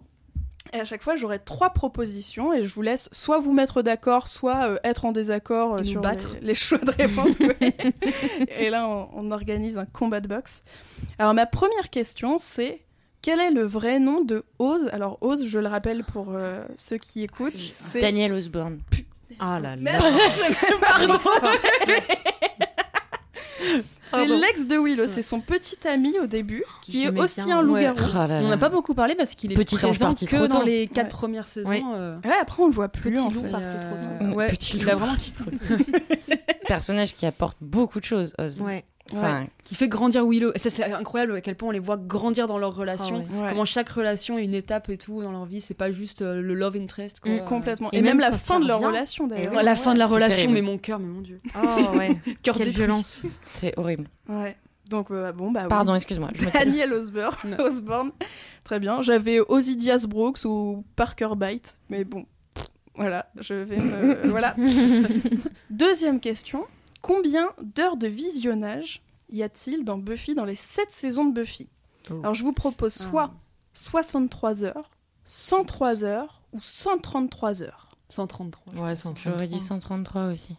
Et 0.75 0.81
à 0.81 0.85
chaque 0.85 1.03
fois, 1.03 1.17
j'aurai 1.17 1.39
trois 1.39 1.71
propositions 1.71 2.53
et 2.53 2.63
je 2.63 2.75
vous 2.75 2.83
laisse 2.83 3.09
soit 3.11 3.39
vous 3.39 3.55
mettre 3.55 3.81
d'accord, 3.81 4.29
soit 4.29 4.69
euh, 4.69 4.79
être 4.85 5.07
en 5.07 5.13
désaccord 5.13 5.77
euh, 5.77 5.85
sur 5.85 6.03
battre. 6.03 6.35
Les, 6.43 6.49
les 6.49 6.55
choix 6.55 6.77
de 6.77 6.91
réponse. 6.91 7.39
et 8.59 8.69
là, 8.69 8.87
on, 8.87 9.09
on 9.15 9.31
organise 9.31 9.79
un 9.79 9.87
combat 9.87 10.21
de 10.21 10.29
boxe. 10.29 10.63
Alors, 11.19 11.33
ma 11.33 11.47
première 11.47 11.89
question, 11.89 12.37
c'est 12.39 12.83
quel 13.23 13.41
est 13.41 13.51
le 13.51 13.63
vrai 13.63 13.99
nom 13.99 14.23
de 14.23 14.45
Oz? 14.59 14.89
Alors, 14.93 15.19
Oz, 15.21 15.47
je 15.47 15.59
le 15.59 15.67
rappelle 15.67 16.05
pour 16.05 16.29
euh, 16.31 16.65
ceux 16.77 16.99
qui 16.99 17.23
écoutent, 17.23 17.57
c'est... 17.57 18.01
Daniel 18.01 18.33
Osborne. 18.33 18.81
Ah 19.41 19.59
là 19.61 19.77
là. 19.77 19.83
Merde, 19.83 20.05
je- 20.37 20.81
Pardon 20.81 21.19
C'est 24.11 24.27
l'ex 24.27 24.67
de 24.67 24.77
Willow, 24.79 25.07
c'est 25.07 25.23
son 25.23 25.41
petit 25.41 25.77
ami 25.87 26.19
au 26.19 26.27
début, 26.27 26.65
qui 26.83 27.05
est 27.05 27.11
aussi 27.19 27.53
un 27.53 27.59
ouais. 27.59 27.91
loup-garou. 27.93 28.11
Oh 28.11 28.27
là 28.27 28.41
On 28.43 28.49
n'a 28.49 28.57
pas 28.57 28.71
beaucoup 28.71 28.95
parlé 28.95 29.15
parce 29.15 29.35
qu'il 29.35 29.53
est 29.53 29.55
Petit 29.55 29.77
présent 29.77 30.07
parti 30.07 30.27
que 30.27 30.37
trop 30.37 30.47
dans 30.47 30.61
tôt. 30.61 30.67
les 30.67 30.87
quatre 30.89 31.05
Ouais. 31.07 31.11
premières 31.11 31.47
saisons. 31.49 31.71
Euh. 31.95 32.17
Ouais, 32.25 32.33
après, 32.41 32.63
on 32.63 32.67
le 32.69 32.73
voit 32.73 32.89
plus, 32.89 33.11
Petit 33.13 33.21
en 33.21 33.31
loup 33.31 33.43
fait. 33.43 33.51
parti 33.51 33.67
Euh, 33.69 33.91
trop 34.19 34.27
tôt. 34.31 34.37
Ouais, 34.37 34.47
Petit 34.47 34.79
il 34.79 34.89
a 34.89 34.93
loup 34.95 34.99
vraiment 35.01 35.15
Personnage 36.67 37.15
qui 37.15 37.27
apporte 37.27 37.59
beaucoup 37.61 38.01
de 38.01 38.05
choses, 38.05 38.35
Oz. 38.39 38.61
Ouais. 38.61 38.85
Enfin, 39.15 39.47
qui 39.65 39.75
fait 39.75 39.89
grandir 39.89 40.27
Willow. 40.27 40.53
Et 40.55 40.59
ça, 40.59 40.69
c'est 40.71 40.85
incroyable 40.85 41.35
à 41.37 41.41
quel 41.41 41.57
point 41.57 41.69
on 41.69 41.73
les 41.73 41.79
voit 41.79 41.97
grandir 41.97 42.47
dans 42.47 42.59
leur 42.59 42.75
relation. 42.75 43.27
Ah 43.31 43.43
ouais. 43.43 43.49
Comment 43.49 43.65
chaque 43.65 43.89
relation 43.89 44.39
est 44.39 44.45
une 44.45 44.55
étape 44.55 44.89
et 44.91 44.99
tout 44.99 45.23
dans 45.23 45.33
leur 45.33 45.47
vie. 45.47 45.61
C'est 45.61 45.73
pas 45.77 45.91
juste 45.91 46.21
euh, 46.23 46.43
le 46.43 46.55
love 46.55 46.77
interest. 46.77 47.21
Quoi. 47.21 47.33
Mm, 47.33 47.45
Complètement. 47.47 47.89
Et 47.93 47.99
Et, 47.99 48.03
même, 48.03 48.19
même 48.19 48.31
la 48.31 48.37
fin 48.37 48.61
de 48.61 48.67
leur 48.69 48.81
relation 48.81 49.27
d'ailleurs. 49.27 49.55
Ouais, 49.55 49.63
la 49.63 49.77
fin 49.77 49.95
de 49.95 49.99
la 49.99 50.07
relation, 50.07 50.37
terrible. 50.37 50.55
mais 50.55 50.63
mon 50.63 50.77
cœur, 50.79 50.99
mais 50.99 51.07
mon 51.09 51.21
dieu. 51.23 51.39
Oh 51.57 51.97
ouais, 51.97 52.19
Cœur 52.43 52.57
quelle 52.57 52.69
violence. 52.69 53.23
c'est 53.55 53.79
horrible. 53.79 54.09
Ouais. 54.29 54.57
Donc 54.91 55.11
euh, 55.11 55.33
bon 55.33 55.51
bah 55.51 55.61
oui. 55.65 55.69
Pardon, 55.69 55.95
excuse-moi. 55.95 56.31
Daniel 56.55 56.93
Osborne. 56.95 57.57
Osborne. 57.59 58.11
Très 58.65 58.79
bien. 58.81 59.01
J'avais 59.03 59.39
Osidias 59.41 60.05
Brooks 60.09 60.45
ou 60.45 60.85
Parker 60.97 61.29
Byte, 61.37 61.75
mais 61.91 62.05
bon, 62.05 62.25
voilà, 62.95 63.31
je 63.39 63.55
vais 63.55 63.77
me 63.77 64.27
voilà. 64.29 64.55
Deuxième 65.71 66.21
question. 66.21 66.65
Combien 67.03 67.51
d'heures 67.63 67.97
de 67.97 68.07
visionnage 68.09 69.03
y 69.31 69.43
a-t-il 69.43 69.85
dans 69.85 69.99
Buffy 69.99 70.35
dans 70.35 70.45
les 70.45 70.57
7 70.57 70.91
saisons 70.91 71.25
de 71.27 71.33
Buffy? 71.41 71.69
Oh. 72.11 72.15
Alors 72.21 72.35
je 72.35 72.43
vous 72.43 72.53
propose 72.53 72.95
soit 72.95 73.33
63 73.75 74.65
heures, 74.65 74.91
103 75.25 76.05
heures 76.05 76.43
ou 76.53 76.61
133 76.61 77.63
heures. 77.63 77.89
133. 78.11 78.75
Ouais, 78.75 78.95
J'aurais 79.23 79.47
dit 79.49 79.61
133 79.61 80.29
aussi. 80.33 80.57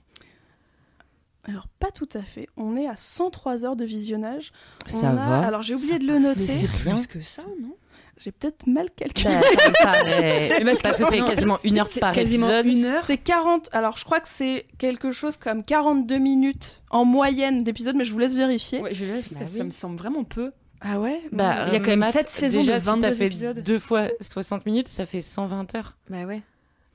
Alors 1.45 1.67
pas 1.79 1.89
tout 1.91 2.07
à 2.13 2.21
fait. 2.21 2.47
On 2.57 2.77
est 2.77 2.87
à 2.87 2.95
103 2.95 3.65
heures 3.65 3.75
de 3.75 3.85
visionnage. 3.85 4.51
On 4.85 4.89
Ça 4.99 5.09
a- 5.11 5.15
va. 5.15 5.39
Alors 5.39 5.61
j'ai 5.63 5.73
oublié 5.73 5.93
Ça 5.93 5.99
de 5.99 6.05
le 6.05 6.19
noter. 6.19 6.39
Mais 6.41 6.45
c'est 6.45 6.65
rien. 6.67 6.95
plus 6.95 7.07
que 7.07 7.21
ça, 7.21 7.43
non? 7.61 7.75
J'ai 8.19 8.31
peut-être 8.33 8.67
mal 8.67 8.89
calculé. 8.95 9.33
Bah, 9.81 9.93
Mais 10.05 10.59
parce 10.65 10.81
que- 10.81 11.05
c'est 11.05 11.23
quasiment 11.23 11.57
une 11.63 11.79
heure 11.79 11.87
par 12.01 12.11
quasiment 12.13 12.47
épisode. 12.49 12.65
une 12.67 12.85
heure. 12.85 13.01
C'est 13.05 13.17
40. 13.17 13.69
Alors, 13.71 13.95
je 13.97 14.03
crois 14.03 14.19
que 14.19 14.27
c'est 14.27 14.65
quelque 14.77 15.11
chose 15.11 15.37
comme 15.37 15.63
42 15.63 16.17
minutes 16.17 16.81
en 16.89 17.05
moyenne 17.05 17.63
d'épisodes, 17.63 17.95
mais 17.95 18.03
je 18.03 18.11
vous 18.11 18.19
laisse 18.19 18.35
vérifier. 18.35 18.81
Ouais, 18.81 18.93
je 18.93 19.05
vais 19.05 19.11
vérifier 19.11 19.37
Bah 19.39 19.45
oui. 19.49 19.57
ça 19.57 19.63
me 19.63 19.71
semble 19.71 19.97
vraiment 19.97 20.23
peu. 20.25 20.51
Ah 20.81 20.99
ouais? 20.99 21.21
Bah, 21.31 21.65
Il 21.67 21.73
y 21.73 21.75
a 21.75 21.79
quand 21.79 21.87
même 21.87 21.99
Matt, 21.99 22.11
sept 22.13 22.29
saisons 22.29 22.59
déjà, 22.59 22.75
de 22.75 22.79
si 22.79 22.85
t'as 22.85 22.91
22 22.93 23.13
fait 23.13 23.25
épisodes. 23.25 23.59
deux 23.63 23.79
fois 23.79 24.07
60 24.21 24.65
minutes, 24.65 24.87
ça 24.89 25.05
fait 25.05 25.21
120 25.21 25.75
heures. 25.75 25.95
Bah 26.09 26.25
ouais. 26.25 26.41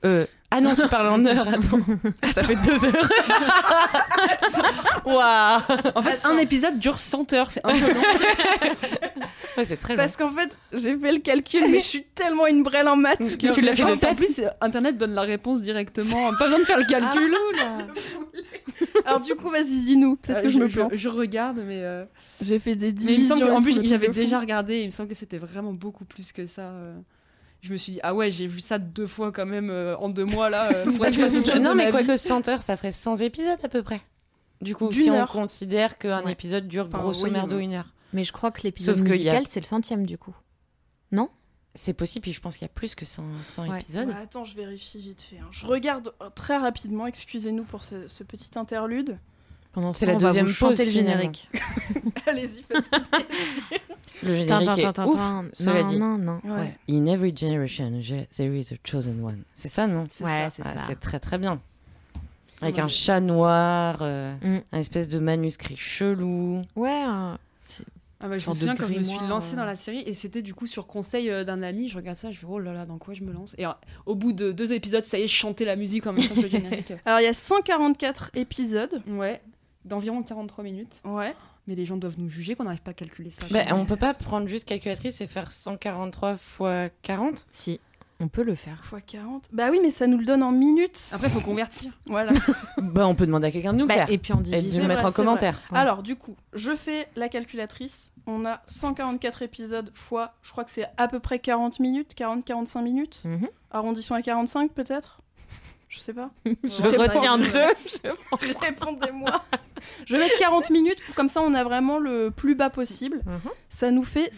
Euh, 0.03 0.25
ah 0.51 0.61
non, 0.61 0.75
tu 0.75 0.87
parles 0.87 1.07
en 1.07 1.25
heures, 1.25 1.47
attends. 1.53 1.79
ça 2.33 2.43
fait 2.43 2.55
deux 2.57 2.85
heures. 2.85 3.09
Waouh 5.05 5.61
En 5.95 6.01
fait, 6.01 6.19
un 6.23 6.37
épisode 6.37 6.77
dure 6.79 6.99
100 6.99 7.33
heures, 7.33 7.49
c'est 7.51 7.65
ouais, 9.57 9.65
C'est 9.65 9.77
très 9.77 9.93
long. 9.93 9.97
Parce 9.97 10.15
qu'en 10.17 10.31
fait, 10.31 10.57
j'ai 10.73 10.97
fait 10.97 11.11
le 11.11 11.19
calcul, 11.19 11.61
mais 11.69 11.79
je 11.79 11.85
suis 11.85 12.03
tellement 12.03 12.47
une 12.47 12.63
brêle 12.63 12.87
en 12.87 12.95
maths. 12.95 13.37
que- 13.37 13.51
Tu 13.53 13.61
l'as 13.61 13.75
fait 13.75 13.83
En 13.83 13.93
en 14.11 14.15
plus, 14.15 14.39
euh, 14.39 14.47
Internet 14.61 14.97
donne 14.97 15.13
la 15.13 15.21
réponse 15.23 15.61
directement. 15.61 16.33
Pas 16.37 16.45
besoin 16.45 16.59
de 16.59 16.65
faire 16.65 16.77
le 16.79 16.85
calcul. 16.85 17.33
Alors, 19.05 19.19
du 19.19 19.35
coup, 19.35 19.49
vas-y, 19.49 19.81
dis-nous. 19.81 20.15
Peut-être 20.17 20.39
Euh, 20.39 20.43
que 20.43 20.49
je, 20.49 20.59
me 20.59 20.67
je, 20.67 20.75
plante. 20.75 20.93
je 20.95 21.09
regarde, 21.09 21.57
mais. 21.65 21.79
euh, 21.83 22.05
J'ai 22.41 22.59
fait 22.59 22.75
des 22.75 22.87
mais 22.87 22.91
il 22.91 22.95
me 22.95 23.07
divisions. 23.25 23.59
et 23.59 23.61
plus, 23.61 23.83
j'avais 23.85 24.09
déjà 24.09 24.39
regardé. 24.39 24.79
Il 24.81 24.85
me 24.87 24.91
semble 24.91 25.09
que 25.09 25.15
c'était 25.15 25.37
vraiment 25.37 25.73
beaucoup 25.73 26.05
plus 26.05 26.31
que 26.31 26.45
ça. 26.45 26.61
euh. 26.63 26.95
Je 27.65 27.71
me 27.71 27.77
suis 27.77 27.93
dit, 27.93 27.99
ah 28.03 28.13
ouais, 28.13 28.29
j'ai 28.29 28.45
vu 28.45 28.59
ça 28.59 28.77
deux 28.77 29.07
fois 29.07 29.31
quand 29.31 29.47
même 29.47 29.71
euh, 29.71 29.97
en 29.97 30.07
deux 30.09 30.25
mois 30.25 30.51
là. 30.51 30.69
euh, 30.71 30.83
Parce 30.85 30.97
fois 30.97 31.07
que 31.09 31.27
60 31.29 31.61
non, 31.63 31.73
mais 31.73 31.85
ma 31.85 31.91
quoi 31.91 32.01
vie. 32.01 32.07
que 32.07 32.15
100 32.17 32.47
heures, 32.47 32.61
ça 32.61 32.77
ferait 32.77 32.91
100 32.91 33.17
épisodes 33.17 33.57
à 33.63 33.67
peu 33.69 33.81
près. 33.81 34.01
Du 34.61 34.75
coup, 34.75 34.89
D'une 34.89 35.01
si 35.03 35.09
on 35.09 35.15
heure. 35.15 35.31
considère 35.31 35.97
qu'un 35.97 36.23
Ouais. 36.23 36.31
épisode 36.33 36.67
dure 36.67 36.85
Enfin, 36.87 36.99
grosso 36.99 37.25
oui, 37.25 37.31
merdo 37.31 37.57
une 37.57 37.73
heure. 37.73 37.91
Mais 38.13 38.23
je 38.23 38.31
crois 38.31 38.51
que 38.51 38.61
l'épisode 38.61 38.97
y 38.97 39.01
a- 39.01 39.03
musical, 39.03 39.43
c'est 39.49 39.59
le 39.61 39.65
centième 39.65 40.05
du 40.05 40.17
coup. 40.17 40.35
C'est 41.77 41.91
possible, 41.93 42.21
puis 42.23 42.31
je 42.31 42.39
pense 42.39 42.55
qu'il 42.55 42.61
y 42.63 42.69
a 42.71 42.73
plus 42.73 42.95
que 42.95 43.03
100, 43.03 43.23
100 43.43 43.67
Ouais. 43.69 43.81
épisodes. 43.81 44.07
Ouais, 44.07 44.15
attends, 44.23 44.45
je 44.45 44.55
vérifie 44.55 44.97
vite 44.99 45.21
fait. 45.21 45.39
hein. 45.39 45.47
Je 45.51 45.65
regarde 45.65 46.13
euh, 46.21 46.29
très 46.33 46.55
rapidement, 46.55 47.05
excusez-nous 47.05 47.65
pour 47.65 47.83
ce, 47.83 48.07
ce 48.07 48.23
petit 48.23 48.57
interlude. 48.57 49.17
Pendant 49.75 49.91
C'est 49.93 50.05
la 50.05 50.15
deuxième 50.15 50.45
pause, 50.51 50.79
le 50.83 50.89
générique. 50.91 51.49
Allez-y, 52.25 52.63
faites 52.63 52.85
Le 54.23 54.33
générique 54.35 54.77
est 54.79 54.99
ouf, 54.99 55.19
cela 55.51 55.83
non, 55.83 55.89
dit. 55.89 55.99
non, 55.99 56.17
non. 56.17 56.41
Ouais. 56.45 56.51
Ouais, 56.51 56.77
In 56.89 57.05
every 57.07 57.35
generation, 57.35 57.91
there 58.37 58.57
is 58.57 58.73
a 58.73 58.77
chosen 58.89 59.21
one. 59.21 59.43
C'est 59.53 59.67
ça, 59.67 59.85
non? 59.85 60.05
Ouais, 60.21 60.47
c'est 60.49 60.63
Ah, 60.65 60.75
ça. 60.77 60.83
C'est 60.87 60.99
très 60.99 61.19
très 61.19 61.37
bien. 61.37 61.59
Avec 62.61 62.75
Ouais. 62.77 62.81
un 62.83 62.87
chat 62.87 63.19
noir, 63.19 63.97
euh, 64.01 64.33
Mm. 64.41 64.59
un 64.71 64.79
espèce 64.79 65.09
de 65.09 65.19
manuscrit 65.19 65.75
chelou. 65.75 66.61
Ouais, 66.77 67.03
euh, 67.05 67.35
Ah 68.21 68.29
bah, 68.29 68.37
je 68.37 68.49
me 68.49 68.55
souviens 68.55 68.75
quand 68.77 68.87
je 68.87 68.93
me 68.97 69.03
suis 69.03 69.27
lancée 69.27 69.55
euh. 69.55 69.57
dans 69.57 69.65
la 69.65 69.75
série 69.75 69.99
et 70.07 70.13
c'était 70.13 70.41
du 70.41 70.53
coup 70.53 70.67
sur 70.67 70.87
conseil 70.87 71.29
euh, 71.29 71.43
d'un 71.43 71.61
ami. 71.61 71.89
Je 71.89 71.97
regarde 71.97 72.17
ça, 72.17 72.31
je 72.31 72.39
fais 72.39 72.45
oh 72.49 72.59
là 72.59 72.71
là, 72.71 72.85
dans 72.85 72.97
quoi 72.97 73.13
je 73.13 73.23
me 73.23 73.33
lance? 73.33 73.55
Et 73.57 73.65
au 74.05 74.15
bout 74.15 74.31
de 74.31 74.53
deux 74.53 74.71
épisodes, 74.71 75.03
ça 75.03 75.19
y 75.19 75.23
est, 75.23 75.27
je 75.27 75.35
chantais 75.35 75.65
la 75.65 75.75
musique 75.75 76.07
en 76.07 76.13
même 76.13 76.25
temps 76.25 76.35
que 76.35 76.39
le 76.39 76.47
générique. 76.47 76.93
Alors, 77.03 77.19
il 77.19 77.23
y 77.25 77.27
a 77.27 77.33
144 77.33 78.31
épisodes. 78.35 79.01
Ouais, 79.05 79.41
d'environ 79.85 80.21
43 80.23 80.63
minutes. 80.63 80.99
Ouais. 81.05 81.33
Mais 81.67 81.75
les 81.75 81.85
gens 81.85 81.97
doivent 81.97 82.15
nous 82.19 82.29
juger 82.29 82.55
qu'on 82.55 82.65
n'arrive 82.65 82.81
pas 82.81 82.91
à 82.91 82.93
calculer 82.93 83.31
ça. 83.31 83.47
Bah, 83.49 83.61
on 83.71 83.85
peut 83.85 83.95
pas 83.95 84.13
prendre 84.13 84.47
juste 84.47 84.67
calculatrice 84.67 85.21
et 85.21 85.27
faire 85.27 85.51
143 85.51 86.37
fois 86.37 86.89
40 87.01 87.45
si, 87.51 87.79
on 88.19 88.27
peut 88.27 88.43
le 88.43 88.53
faire. 88.55 88.83
Fois 88.85 89.01
40. 89.01 89.49
Bah 89.51 89.69
oui, 89.71 89.79
mais 89.81 89.89
ça 89.91 90.05
nous 90.07 90.17
le 90.17 90.25
donne 90.25 90.43
en 90.43 90.51
minutes. 90.51 91.01
Après, 91.11 91.27
faut 91.29 91.41
convertir. 91.41 91.91
Voilà. 92.05 92.33
Bah, 92.77 93.07
on 93.07 93.15
peut 93.15 93.25
demander 93.25 93.47
à 93.47 93.51
quelqu'un 93.51 93.73
de 93.73 93.77
nous 93.79 93.85
le 93.85 93.89
Bah, 93.89 93.95
faire. 93.95 94.11
et 94.11 94.17
puis 94.19 94.31
on 94.33 94.37
Et 94.37 94.43
de 94.43 94.43
divise. 94.43 94.79
le 94.79 94.87
mettre 94.87 95.01
vrai, 95.01 95.09
en 95.09 95.13
commentaire. 95.13 95.59
Ouais. 95.71 95.77
Alors, 95.79 96.03
du 96.03 96.15
coup, 96.15 96.35
je 96.53 96.75
fais 96.75 97.07
la 97.15 97.29
calculatrice. 97.29 98.11
On 98.27 98.45
a 98.45 98.61
144 98.67 99.41
épisodes 99.41 99.91
fois, 99.93 100.33
je 100.43 100.51
crois 100.51 100.63
que 100.63 100.71
c'est 100.71 100.85
à 100.97 101.07
peu 101.07 101.19
près 101.19 101.39
40 101.39 101.79
minutes, 101.79 102.13
40-45 102.17 102.81
minutes. 102.83 103.21
Mhm. 103.23 103.49
Arrondissons 103.71 104.13
à 104.15 104.21
45 104.21 104.71
peut-être? 104.71 105.19
Je 105.89 105.99
sais 105.99 106.13
pas. 106.13 106.29
Je 106.45 106.83
retiens 106.83 107.37
deux. 107.37 108.09
Répondez-moi. 108.63 109.43
Je 110.05 110.13
vais 110.15 110.19
mettre 110.21 110.37
40 110.39 110.69
minutes, 110.69 110.99
comme 111.15 111.29
ça 111.29 111.41
on 111.41 111.53
a 111.53 111.63
vraiment 111.63 111.97
le 111.99 112.31
plus 112.31 112.55
bas 112.55 112.69
possible. 112.69 113.21
Mhm. 113.25 113.51
Ça 113.69 113.91
nous 113.91 114.03
fait 114.03 114.29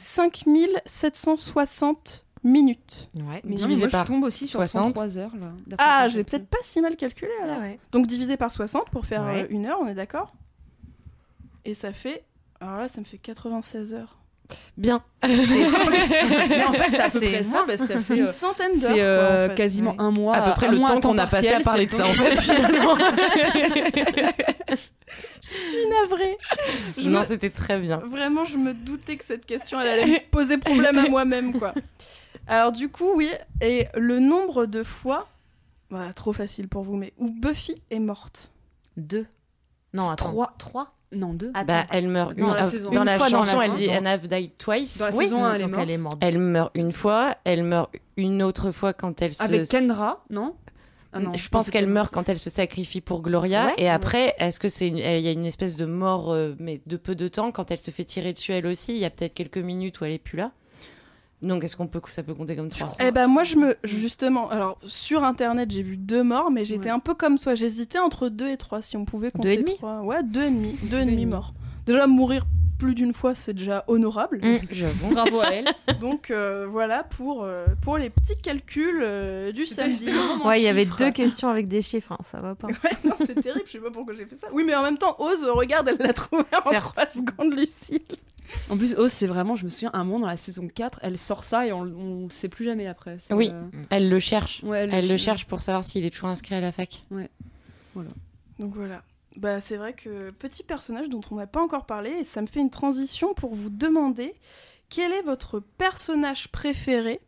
5760 0.86 2.26
minutes. 2.44 3.10
Ouais. 3.16 3.42
Mais 3.44 3.56
Divisé 3.56 3.68
non, 3.76 3.78
moi, 3.80 3.88
par 3.90 4.06
je 4.06 4.12
tombe 4.12 4.24
aussi 4.24 4.48
sur 4.48 4.60
60. 4.60 4.86
103 4.96 5.18
heures 5.18 5.32
là. 5.40 5.52
Ah, 5.80 6.08
j'ai 6.08 6.24
peut-être 6.24 6.48
pas 6.48 6.58
si 6.62 6.80
mal 6.82 6.96
calculé 6.96 7.32
alors. 7.44 7.58
Ah 7.60 7.62
ouais. 7.64 7.80
Donc 7.92 8.08
divisé 8.08 8.38
par 8.38 8.52
60 8.52 8.90
pour 8.90 9.06
faire 9.06 9.24
Ouais. 9.24 9.44
euh, 9.44 9.48
une 9.50 9.66
heure, 9.66 9.80
on 9.82 9.88
est 9.88 9.96
d'accord? 9.96 10.34
Et 11.66 11.74
ça 11.74 11.92
fait. 11.92 12.24
Alors 12.62 12.78
là, 12.78 12.88
ça 12.88 13.00
me 13.02 13.06
fait 13.06 13.18
96 13.18 13.94
heures. 13.94 14.17
Bien. 14.78 15.02
Mais 15.28 16.64
en 16.66 16.72
fait, 16.72 16.90
c'est 16.90 17.00
à 17.00 17.10
peu 17.10 17.20
près 17.20 17.44
ça. 17.44 17.66
bah, 17.68 17.78
ça 17.78 18.00
fait, 18.00 18.16
Une 18.18 18.28
euh, 18.28 18.32
centaine 18.32 18.80
d'heures. 18.80 18.92
c'est 18.94 19.02
euh, 19.02 19.46
en 19.46 19.50
fait. 19.50 19.56
quasiment 19.56 19.92
ouais. 19.92 19.98
un 20.00 20.12
mois. 20.12 20.36
à 20.36 20.42
peu 20.42 20.52
près 20.56 20.68
le 20.68 20.78
temps 20.78 21.00
qu'on 21.00 21.18
a 21.18 21.26
passé 21.28 21.50
à 21.50 21.60
parler 21.60 21.86
de 21.88 21.92
ça 21.92 22.06
en 22.08 22.14
fait 22.14 22.36
finalement. 22.42 22.96
Je 25.42 25.48
suis 25.48 25.88
navrée. 25.90 26.38
Je 26.98 27.10
non, 27.10 27.20
me- 27.20 27.26
c'était 27.26 27.50
très 27.50 27.80
bien. 27.80 27.98
Vraiment, 27.98 28.46
je 28.46 28.58
me 28.58 28.74
doutais 28.74 29.18
que 29.18 29.24
cette 29.26 29.46
question, 29.46 29.80
elle 29.80 29.88
allait 29.88 30.06
me 30.06 30.30
poser 30.30 30.58
problème 30.58 30.98
à 30.98 31.08
moi-même, 31.10 31.58
quoi. 31.58 31.74
Alors 32.48 32.72
du 32.72 32.90
coup, 32.90 33.12
oui, 33.16 33.30
et 33.62 33.88
le 33.96 34.20
nombre 34.20 34.66
de 34.66 34.84
fois, 34.84 35.28
voilà, 35.90 36.14
trop 36.14 36.34
facile 36.34 36.68
pour 36.68 36.84
vous, 36.84 36.96
mais 36.96 37.14
où 37.18 37.30
Buffy 37.30 37.76
est 37.90 38.00
morte. 38.00 38.52
Deux. 38.96 39.26
Non, 39.94 40.10
attends. 40.10 40.26
Trois. 40.30 40.54
Trois? 40.58 40.94
Non, 41.14 41.34
deux. 41.34 41.52
Attends. 41.54 41.66
Bah, 41.68 41.86
elle 41.92 42.08
meurt 42.10 42.36
Dans 42.36 42.48
une- 42.50 42.54
la 42.54 42.66
euh, 42.66 42.70
saison. 42.70 42.92
dans 42.92 43.00
Une 43.02 43.06
la 43.06 43.18
fois 43.18 43.30
dans 43.30 43.40
la 43.40 43.44
chanson, 43.46 43.62
elle 43.62 43.74
dit. 43.74 43.90
And 43.90 44.06
I've 44.06 44.28
died 44.28 44.52
twice. 44.58 44.98
Dans 44.98 45.06
la 45.06 45.16
oui, 45.16 45.24
saison 45.26 45.44
un, 45.44 45.54
elle 45.54 45.62
est 45.62 45.64
donc 45.64 45.72
morte. 45.72 45.84
elle 45.88 45.92
est 45.94 45.98
morte. 45.98 46.18
Elle 46.22 46.40
meurt 46.40 46.72
une 46.76 46.92
fois, 46.92 47.36
elle 47.46 47.64
meurt 47.64 47.90
une 48.18 48.44
autre 48.44 48.72
fois 48.72 48.92
quand 48.94 49.22
elle 49.22 49.34
se. 49.34 49.42
Avec 49.42 49.68
Kendra, 49.70 50.24
non? 50.30 50.56
Ah 51.14 51.20
non, 51.20 51.32
je 51.34 51.48
pense 51.50 51.70
qu'elle 51.70 51.88
meurt 51.88 52.14
quand 52.14 52.28
elle 52.28 52.38
se 52.38 52.50
sacrifie 52.50 53.00
pour 53.00 53.22
Gloria. 53.22 53.68
Ouais. 53.68 53.74
et 53.78 53.90
après, 53.90 54.36
est-ce 54.40 54.60
que 54.60 54.68
c'est 54.68 54.88
il 54.90 54.98
y 55.00 55.28
a 55.28 55.32
une 55.32 55.46
espèce 55.46 55.76
de 55.78 55.86
mort, 55.86 56.32
euh, 56.34 56.54
mais 56.60 56.82
de 56.86 56.98
peu 56.98 57.16
de 57.16 57.28
temps, 57.30 57.52
quand 57.54 57.72
elle 57.72 57.80
se 57.80 57.90
fait 57.92 58.04
tirer 58.04 58.34
dessus 58.34 58.52
elle 58.52 58.68
aussi 58.68 58.92
Il 58.92 58.98
y 58.98 59.06
a 59.06 59.10
peut-être 59.10 59.34
quelques 59.34 59.58
minutes 59.58 60.02
où 60.02 60.06
elle 60.06 60.12
est 60.12 60.18
plus 60.20 60.38
là? 60.38 60.52
Donc, 61.42 61.64
est-ce 61.64 61.78
qu'on 61.78 61.86
peut, 61.88 62.02
ça 62.08 62.24
peut 62.24 62.34
compter 62.34 62.56
comme 62.56 62.70
trois 62.70 62.96
Eh 63.00 63.12
ben 63.12 63.28
moi, 63.28 63.44
je 63.44 63.58
me, 63.58 63.78
justement, 63.84 64.50
alors 64.50 64.80
sur 64.88 65.24
internet, 65.24 65.70
j'ai 65.70 65.84
vu 65.84 65.96
deux 65.98 66.24
morts, 66.24 66.50
mais 66.50 66.64
j'étais 66.64 66.86
Ouais. 66.86 66.96
un 66.96 67.00
peu 67.00 67.14
comme 67.14 67.38
toi. 67.38 67.54
J'hésitais 67.54 68.00
entre 68.00 68.30
deux 68.30 68.50
et 68.50 68.58
trois, 68.58 68.82
si 68.82 68.98
on 68.98 69.06
pouvait 69.06 69.30
compter 69.32 69.54
et 69.54 69.58
demi 69.58 69.76
trois. 69.76 70.02
Ouais, 70.02 70.24
deux 70.24 70.44
et 70.44 70.50
demi, 70.50 70.72
deux 70.84 70.88
et 70.88 70.90
Deux 70.90 70.98
et 70.98 71.06
demi 71.06 71.12
demi. 71.18 71.26
morts. 71.28 71.54
Déjà 71.86 72.08
mourir 72.08 72.46
plus 72.80 72.94
d'une 72.94 73.14
fois, 73.14 73.34
c'est 73.34 73.54
déjà 73.54 73.84
honorable. 73.88 74.40
Mm. 74.44 74.58
J'avoue. 74.70 75.10
Bravo 75.10 75.40
à 75.42 75.50
elle. 75.52 75.66
Donc 76.00 76.30
euh, 76.32 76.68
voilà 76.70 77.04
pour 77.04 77.44
euh, 77.44 77.66
pour 77.82 77.98
les 77.98 78.10
petits 78.12 78.40
calculs 78.42 79.02
euh, 79.04 79.52
du 79.52 79.66
samedi. 79.66 80.10
Ouais, 80.46 80.60
il 80.60 80.64
y 80.64 80.68
avait 80.68 80.86
deux 80.86 81.10
questions 81.12 81.50
avec 81.50 81.68
des 81.68 81.82
chiffres, 81.82 82.12
hein, 82.14 82.18
ça 82.24 82.40
va 82.40 82.54
pas. 82.56 82.68
Ouais, 82.84 83.14
c'est 83.26 83.42
terrible, 83.42 83.64
je 83.66 83.72
sais 83.74 83.80
pas 83.80 83.90
pourquoi 83.92 84.14
j'ai 84.14 84.26
fait 84.26 84.36
ça. 84.36 84.48
Oui, 84.54 84.64
mais 84.66 84.76
en 84.76 84.84
même 84.84 84.98
temps, 85.00 85.16
Ose, 85.20 85.44
regarde, 85.46 85.88
elle 85.90 86.06
l'a 86.06 86.14
trouvé 86.14 86.44
en. 86.66 86.72
3 86.72 87.06
secondes, 87.16 87.54
Lucille. 87.58 88.02
En 88.70 88.78
plus, 88.78 88.94
Oz, 88.96 89.12
c'est 89.12 89.28
vraiment, 89.28 89.56
je 89.56 89.66
me 89.66 89.70
souviens, 89.70 89.90
un 89.94 90.04
moment 90.04 90.20
dans 90.22 90.28
la 90.28 90.38
saison 90.38 90.68
4, 90.68 91.00
elle 91.04 91.18
sort 91.18 91.44
ça 91.44 91.66
et 91.68 91.72
on, 91.74 91.82
on 91.82 92.24
le 92.26 92.30
sait 92.32 92.50
plus 92.50 92.66
jamais 92.66 92.88
après. 92.88 93.18
C'est, 93.20 93.34
Oui. 93.34 93.50
euh, 93.54 93.64
Elle 93.90 94.10
le 94.10 94.20
cherche. 94.20 94.62
ouais, 94.64 94.80
elle, 94.80 94.94
Elle 94.94 95.08
le 95.10 95.18
cherche 95.18 95.46
pour 95.46 95.62
savoir 95.62 95.84
s'il 95.84 96.06
est 96.06 96.10
toujours 96.10 96.30
inscrit 96.30 96.56
à 96.56 96.62
la 96.62 96.72
fac. 96.72 97.04
Donc 98.60 98.74
voilà. 98.74 99.04
Bah, 99.36 99.60
c'est 99.60 99.78
vrai 99.78 99.94
que 99.94 100.32
petit 100.32 100.64
personnage 100.64 101.10
dont 101.10 101.22
on 101.32 101.36
n'a 101.36 101.46
pas 101.48 101.62
encore 101.62 101.86
parlé, 101.86 102.10
et 102.10 102.24
ça 102.24 102.42
me 102.42 102.48
fait 102.48 102.60
une 102.60 102.72
transition 102.72 103.34
pour 103.36 103.54
vous 103.54 103.70
demander 103.70 104.34
quel 104.90 105.12
est 105.12 105.22
votre 105.22 105.60
personnage 105.60 106.48
préféré 106.48 107.20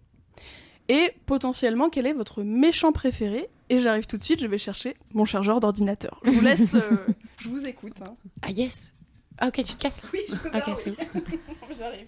et 0.88 1.11
potentiellement 1.27 1.89
quel 1.89 2.07
est 2.07 2.13
votre 2.13 2.41
méchant 2.41 2.91
préféré. 2.91 3.47
Et 3.69 3.77
j'arrive 3.77 4.07
tout 4.07 4.17
de 4.17 4.23
suite, 4.23 4.39
je 4.41 4.47
vais 4.47 4.57
chercher 4.57 4.95
mon 5.13 5.25
chargeur 5.25 5.59
d'ordinateur. 5.59 6.19
Je 6.23 6.31
vous 6.31 6.41
laisse, 6.41 6.73
euh, 6.73 7.05
je 7.38 7.49
vous 7.49 7.63
écoute. 7.65 7.97
hein. 8.01 8.15
Ah 8.41 8.49
yes 8.49 8.93
Ah, 9.39 9.48
ok, 9.48 9.55
tu 9.63 9.74
te 9.74 9.77
casses 9.77 10.01
Oui, 10.13 10.19
je 10.29 10.36
peux 10.36 10.50
Ok, 10.55 10.63
c'est 10.75 10.91
ouf. 10.91 10.98
J'arrive. 11.77 12.08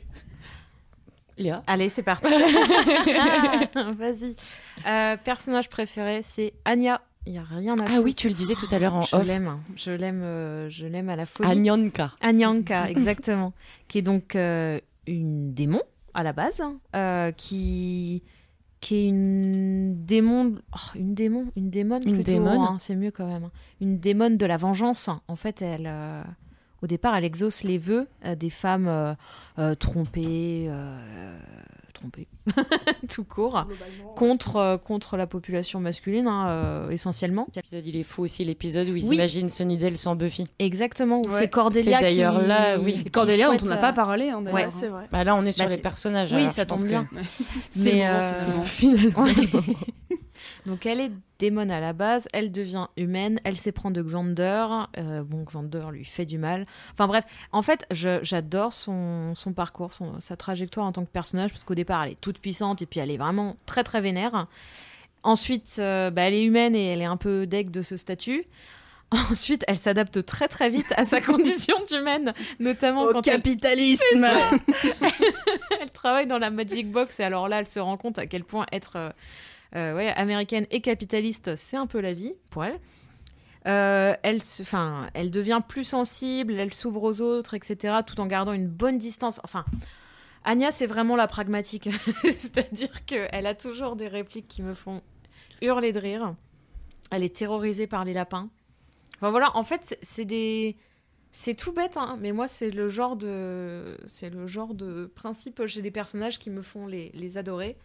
Léa 1.38 1.64
Allez, 1.66 1.90
c'est 1.90 2.04
parti. 2.04 2.30
Vas-y. 3.98 4.36
Euh, 4.86 5.18
personnage 5.18 5.70
préféré, 5.70 6.22
c'est 6.24 6.54
Anya. 6.66 7.02
Il 7.26 7.34
y 7.34 7.38
a 7.38 7.44
rien 7.44 7.78
à 7.78 7.86
Ah 7.88 8.02
oui, 8.02 8.16
tu 8.16 8.28
le 8.28 8.34
disais 8.34 8.56
tout 8.56 8.68
à 8.72 8.80
l'heure 8.80 8.96
en 8.96 9.04
Je 9.04 9.16
off. 9.16 9.26
l'aime, 9.26 9.60
je 9.76 9.92
l'aime, 9.92 10.22
euh, 10.24 10.70
je 10.70 10.88
l'aime 10.88 11.08
à 11.10 11.16
la 11.16 11.26
folie. 11.28 11.50
Anyanka. 11.52 12.14
Anyanka, 12.20 12.90
exactement, 12.90 13.54
qui 13.88 14.00
est 14.00 14.02
donc 14.02 14.36
euh, 14.36 14.80
une 15.06 15.54
démon 15.54 15.82
à 16.16 16.24
la 16.24 16.34
base, 16.34 16.62
euh, 16.96 17.32
qui 17.32 18.24
qui 18.80 18.96
est 18.96 19.08
une 19.10 20.04
démon, 20.06 20.56
oh, 20.74 20.80
une 20.98 21.14
démon, 21.14 21.52
une 21.56 21.70
démone 21.70 22.02
Une 22.04 22.16
plutôt, 22.16 22.32
démone. 22.32 22.60
hein, 22.60 22.78
c'est 22.80 22.96
mieux 22.96 23.12
quand 23.12 23.28
même, 23.28 23.44
hein. 23.44 23.52
une 23.80 24.00
démone 24.00 24.38
de 24.38 24.46
la 24.48 24.58
vengeance. 24.58 25.08
En 25.28 25.36
fait, 25.36 25.62
elle, 25.62 25.86
euh, 25.86 26.24
au 26.82 26.88
départ, 26.88 27.16
elle 27.16 27.24
exauce 27.26 27.64
les 27.64 27.78
vœux 27.78 28.08
euh, 28.26 28.36
des 28.36 28.50
femmes 28.50 28.88
euh, 28.88 29.14
euh, 29.60 29.76
trompées, 29.76 30.66
euh, 30.68 31.38
trompées, 31.94 32.28
tout 33.14 33.24
court, 33.24 33.68
contre 34.16 34.56
euh, 34.56 34.78
contre 34.78 35.18
la 35.18 35.28
population 35.28 35.80
masculine 35.80 36.28
hein, 36.28 36.48
euh, 36.50 36.90
essentiellement. 36.90 37.48
L'épisode, 37.56 37.86
il 37.86 37.98
est 37.98 38.04
fou 38.04 38.24
aussi, 38.24 38.44
l'épisode 38.46 38.88
où 38.90 38.96
ils 38.96 39.08
Oui. 39.08 39.16
imaginent 39.18 39.50
Sunnydale 39.50 39.98
sans 39.98 40.16
Buffy. 40.16 40.46
Exactement, 40.60 41.20
où 41.22 41.26
Ouais. 41.26 41.38
c'est 41.40 41.50
Cordelia 41.50 42.00
C'est 42.00 42.04
d'ailleurs 42.06 42.42
qui- 42.42 42.48
là, 42.48 42.80
oui. 42.80 42.94
qui 42.94 43.00
Et 43.08 43.10
Cordelia, 43.12 43.48
dont 43.56 43.58
on 43.66 43.70
n'a 43.70 43.78
pas 43.78 43.94
parlé. 43.94 44.30
Hein, 44.30 44.44
Ouais, 44.46 44.52
d'ailleurs, 44.54 44.72
c'est 44.72 44.88
vrai. 44.88 45.08
Bah 45.12 45.24
là, 45.24 45.36
on 45.36 45.46
est 45.46 45.52
sur 45.52 45.64
Bah, 45.66 45.70
les 45.70 45.76
c'est- 45.78 45.82
personnages. 45.84 46.32
Oui, 46.32 46.40
alors, 46.40 46.52
ça 46.52 46.66
tombe 46.66 46.82
que- 46.82 46.88
bien. 46.88 47.08
C'est 47.70 47.84
Mais, 47.84 48.08
le 48.08 48.14
moment, 48.14 48.60
euh. 48.60 48.64
Finalement. 48.64 49.28
Donc 50.66 50.86
elle 50.86 51.00
est 51.00 51.12
démon 51.40 51.70
à 51.70 51.80
la 51.80 51.94
base, 51.94 52.28
elle 52.34 52.52
devient 52.52 52.88
humaine, 52.98 53.40
elle 53.44 53.58
s'éprend 53.58 53.90
de 53.92 54.02
Xander. 54.02 54.68
euh, 54.98 55.24
bon, 55.24 55.44
Xander 55.44 55.86
lui 55.92 56.06
fait 56.06 56.26
du 56.26 56.38
mal. 56.38 56.66
Enfin 56.94 57.08
bref, 57.08 57.26
en 57.52 57.62
fait, 57.62 57.86
j'adore 57.92 58.74
son, 58.74 59.34
son 59.36 59.54
parcours, 59.54 59.94
son- 59.94 60.20
sa 60.20 60.36
trajectoire 60.36 60.86
en 60.86 60.92
tant 60.92 61.04
que 61.04 61.10
personnage, 61.12 61.50
parce 61.52 61.64
qu'au 61.64 61.76
départ, 61.76 62.04
elle 62.04 62.12
est 62.12 62.22
toute 62.22 62.40
puissante 62.40 62.82
et 62.82 62.86
puis 62.86 63.00
elle 63.00 63.10
est 63.12 63.18
vraiment 63.18 63.56
très 63.66 63.84
très 63.84 64.02
vénère. 64.02 64.48
Ensuite, 65.24 65.76
euh, 65.80 66.10
bah, 66.12 66.24
elle 66.24 66.34
est 66.34 66.44
humaine 66.44 66.76
et 66.76 66.86
elle 66.88 67.02
est 67.02 67.06
un 67.06 67.18
peu 67.18 67.46
deg 67.48 67.70
de 67.72 67.82
ce 67.82 67.98
statut. 67.98 68.46
Ensuite, 69.32 69.66
elle 69.68 69.78
s'adapte 69.78 70.26
très 70.26 70.48
très 70.48 70.70
vite 70.70 70.94
à 70.96 71.06
sa 71.06 71.22
condition 71.22 71.76
d'humaine, 71.90 72.34
notamment 72.60 73.04
Au 73.04 73.12
quand 73.14 73.28
elle 73.28 73.34
capitalisme 73.34 74.26
elle 75.82 75.92
travaille 75.92 76.28
dans 76.28 76.38
la 76.38 76.50
Magic 76.50 76.90
Box 76.92 77.20
et 77.20 77.24
alors 77.24 77.48
là, 77.48 77.60
elle 77.60 77.68
se 77.68 77.80
rend 77.80 77.98
compte 77.98 78.20
à 78.20 78.26
quel 78.26 78.44
point 78.44 78.66
être 78.72 78.94
euh, 78.96 79.10
ouais, 79.74 80.10
américaine 80.16 80.66
et 80.72 80.82
capitaliste, 80.82 81.56
c'est 81.56 81.78
un 81.78 81.88
peu 81.88 82.00
la 82.00 82.14
vie 82.14 82.34
pour 82.50 82.64
elle. 82.66 82.80
Euh, 83.68 84.16
elle, 84.24 84.42
se- 84.42 84.64
elle 85.14 85.30
devient 85.32 85.60
plus 85.68 85.84
sensible, 85.84 86.54
elle 86.54 86.74
s'ouvre 86.74 87.04
aux 87.04 87.22
autres, 87.22 87.54
etc., 87.54 88.00
tout 88.06 88.20
en 88.20 88.26
gardant 88.26 88.54
une 88.54 88.68
bonne 88.68 88.98
distance. 88.98 89.40
Enfin, 89.44 89.66
Anya, 90.44 90.72
c'est 90.72 90.88
vraiment 90.88 91.16
la 91.16 91.28
pragmatique. 91.28 91.90
C'est-à-dire 92.24 93.06
qu'elle 93.06 93.46
a 93.46 93.54
toujours 93.54 93.96
des 93.96 94.08
répliques 94.08 94.48
qui 94.48 94.64
me 94.64 94.74
font 94.74 95.02
hurler 95.62 95.92
de 95.92 96.00
rire. 96.00 96.36
Elle 97.12 97.24
est 97.24 97.36
terrorisée 97.36 97.86
par 97.88 98.04
les 98.04 98.14
lapins. 98.14 98.50
Enfin 99.18 99.30
voilà, 99.30 99.56
en 99.56 99.64
fait, 99.64 99.98
c'est- 100.02 100.26
des... 100.26 100.76
C'est 101.34 101.56
tout 101.56 101.72
bête, 101.72 101.96
hein, 101.96 102.18
mais 102.20 102.34
moi, 102.34 102.50
c'est 102.50 102.72
le 102.72 102.90
genre 102.90 103.16
de... 103.16 103.98
C'est 104.06 104.30
le 104.30 104.48
genre 104.48 104.74
de 104.74 105.06
principe 105.16 105.66
chez 105.66 105.82
des 105.82 105.92
personnages 105.92 106.40
qui 106.40 106.50
me 106.50 106.62
font 106.62 106.88
les, 106.88 107.10
les 107.14 107.38
adorer. 107.38 107.78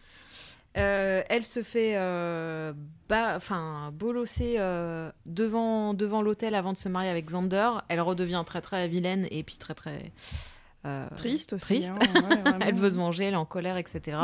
Euh, 0.76 1.22
elle 1.28 1.44
se 1.44 1.62
fait 1.62 1.96
euh, 1.96 2.72
enfin, 3.10 3.90
bolosser 3.94 4.56
euh, 4.58 5.10
devant, 5.24 5.94
devant 5.94 6.20
l'hôtel 6.22 6.54
avant 6.54 6.72
de 6.72 6.78
se 6.78 6.88
marier 6.88 7.08
avec 7.08 7.26
Xander. 7.26 7.70
Elle 7.88 8.00
redevient 8.00 8.42
très 8.44 8.60
très 8.60 8.86
vilaine 8.88 9.26
et 9.30 9.42
puis 9.42 9.56
très 9.56 9.74
très 9.74 10.12
Triste 11.16 11.54
aussi. 11.54 11.64
Triste. 11.80 11.94
hein, 12.14 12.28
ouais, 12.44 12.52
elle 12.60 12.74
veut 12.76 12.90
se 12.90 12.96
venger, 12.96 13.24
elle 13.24 13.34
est 13.34 13.38
en 13.38 13.44
colère, 13.44 13.76
etc. 13.76 14.18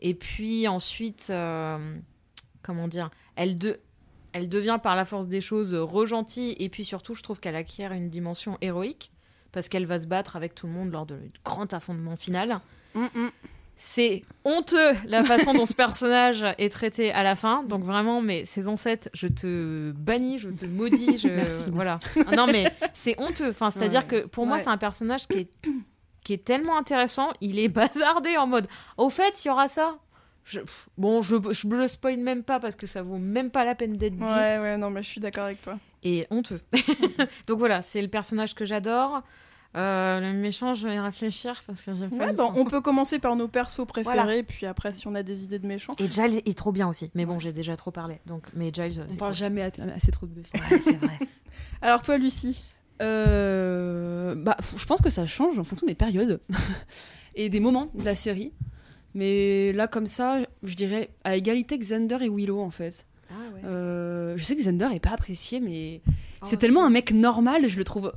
Et 0.00 0.14
puis 0.14 0.66
ensuite, 0.66 1.30
comment 2.62 2.88
dire, 2.88 3.10
elle, 3.36 3.58
de, 3.58 3.80
elle 4.32 4.48
devient 4.48 4.78
par 4.82 4.96
la 4.96 5.04
force 5.04 5.26
des 5.26 5.42
choses 5.42 5.74
re-gentille. 5.74 6.56
Et 6.58 6.68
puis 6.70 6.84
surtout, 6.86 7.14
je 7.14 7.22
trouve 7.22 7.38
qu'elle 7.40 7.56
acquiert 7.56 7.92
une 7.92 8.08
dimension 8.08 8.56
héroïque 8.62 9.12
parce 9.52 9.68
qu'elle 9.68 9.84
va 9.86 9.98
se 9.98 10.06
battre 10.06 10.36
avec 10.36 10.54
tout 10.54 10.66
le 10.66 10.72
monde 10.72 10.90
lors 10.90 11.04
de- 11.04 11.16
du 11.18 11.40
grand 11.44 11.74
affrontement 11.74 12.16
final. 12.16 12.60
Mm, 12.94 13.00
mm. 13.14 13.30
C'est 13.82 14.24
honteux 14.44 14.92
la 15.06 15.24
façon 15.32 15.54
dont 15.54 15.64
ce 15.64 15.72
personnage 15.72 16.44
est 16.58 16.70
traité 16.70 17.12
à 17.12 17.22
la 17.22 17.34
fin. 17.34 17.62
Donc 17.62 17.82
vraiment, 17.82 18.20
mais 18.20 18.44
ses 18.44 18.68
ancêtres, 18.68 19.08
je 19.14 19.26
te 19.26 19.90
bannis, 19.92 20.38
je 20.38 20.50
te 20.50 20.66
maudis. 20.66 21.16
Je... 21.16 21.28
Merci. 21.34 21.70
Voilà. 21.72 21.98
Ah 22.26 22.36
non, 22.36 22.46
mais 22.46 22.70
c'est 22.92 23.18
honteux. 23.18 23.48
Enfin, 23.48 23.70
c'est-à-dire 23.70 24.02
Ouais. 24.02 24.22
que 24.22 24.26
pour 24.26 24.44
moi, 24.44 24.58
Ouais. 24.58 24.62
c'est 24.62 24.68
un 24.68 24.76
personnage 24.76 25.26
qui 25.26 25.38
est, 25.38 25.48
qui 26.22 26.34
est 26.34 26.44
tellement 26.44 26.76
intéressant. 26.76 27.30
Il 27.40 27.58
est 27.58 27.68
bazardé 27.80 28.36
en 28.36 28.46
mode 28.46 28.68
Au 28.98 29.08
fait, 29.08 29.42
il 29.44 29.48
y 29.48 29.50
aura 29.50 29.66
ça. 29.66 29.96
Je- 30.44 30.60
Bon, 30.98 31.22
je, 31.22 31.36
je 31.50 31.66
le 31.68 31.88
spoil 31.88 32.18
même 32.18 32.42
pas 32.44 32.60
parce 32.60 32.76
que 32.76 32.86
ça 32.86 33.00
vaut 33.02 33.16
même 33.16 33.50
pas 33.50 33.64
la 33.64 33.74
peine 33.74 33.96
d'être 33.96 34.16
dit. 34.16 34.22
Ouais, 34.22 34.58
ouais, 34.58 34.76
non, 34.76 34.90
mais 34.90 35.02
je 35.02 35.08
suis 35.08 35.20
d'accord 35.22 35.44
avec 35.44 35.62
toi. 35.62 35.78
Et 36.02 36.26
honteux. 36.30 36.60
Donc 37.48 37.58
voilà, 37.58 37.80
c'est 37.80 38.02
le 38.02 38.08
personnage 38.08 38.54
que 38.54 38.66
j'adore. 38.66 39.22
Euh, 39.76 40.18
le 40.20 40.32
méchant, 40.32 40.74
je 40.74 40.88
vais 40.88 40.96
y 40.96 40.98
réfléchir 40.98 41.62
parce 41.66 41.80
que 41.80 41.94
j'ai 41.94 42.08
pas 42.08 42.26
Ouais, 42.26 42.32
bon, 42.32 42.50
on 42.56 42.64
peut 42.64 42.80
commencer 42.80 43.20
par 43.20 43.36
nos 43.36 43.46
persos 43.46 43.86
préférés, 43.86 44.16
Voilà. 44.16 44.42
puis 44.42 44.66
après, 44.66 44.92
si 44.92 45.06
on 45.06 45.14
a 45.14 45.22
des 45.22 45.44
idées 45.44 45.60
de 45.60 45.66
méchants. 45.68 45.94
Et 45.98 46.10
Giles 46.10 46.42
est 46.44 46.58
trop 46.58 46.72
bien 46.72 46.88
aussi. 46.88 47.10
Mais 47.14 47.24
bon, 47.24 47.38
j'ai 47.38 47.52
déjà 47.52 47.76
trop 47.76 47.92
parlé. 47.92 48.18
Donc, 48.26 48.46
mais 48.54 48.72
Giles, 48.74 49.04
On 49.10 49.14
parle 49.14 49.30
cool. 49.32 49.38
jamais 49.38 49.62
assez 49.94 50.10
trop 50.10 50.26
de 50.26 50.32
Buffy. 50.32 50.50
Ouais, 50.56 50.80
c'est 50.80 50.96
vrai. 50.96 51.18
Alors, 51.82 52.02
toi, 52.02 52.18
Lucie? 52.18 52.64
Euh, 53.00 54.34
bah, 54.34 54.56
je 54.76 54.84
pense 54.86 55.00
que 55.00 55.10
ça 55.10 55.24
change 55.26 55.58
en 55.58 55.64
fonction 55.64 55.86
des 55.86 55.94
périodes 55.94 56.40
et 57.34 57.48
des 57.48 57.60
moments 57.60 57.90
de 57.94 58.02
la 58.04 58.14
série. 58.14 58.52
Mais 59.14 59.72
là, 59.72 59.88
comme 59.88 60.06
ça, 60.06 60.38
je 60.62 60.74
dirais 60.74 61.10
à 61.24 61.36
égalité 61.36 61.78
que 61.78 61.84
Xander 61.84 62.18
et 62.22 62.28
Willow, 62.28 62.60
en 62.60 62.70
fait. 62.70 63.06
Ah 63.30 63.34
ouais. 63.54 63.60
Euh, 63.64 64.36
je 64.36 64.44
sais 64.44 64.54
que 64.56 64.60
Xander 64.60 64.88
est 64.94 65.00
pas 65.00 65.10
apprécié, 65.10 65.60
mais 65.60 66.00
Oh, 66.42 66.46
c'est 66.46 66.56
tellement 66.56 66.84
un 66.86 66.90
mec 66.90 67.12
normal, 67.12 67.68
je 67.68 67.76
le 67.76 67.84
trouve 67.84 68.12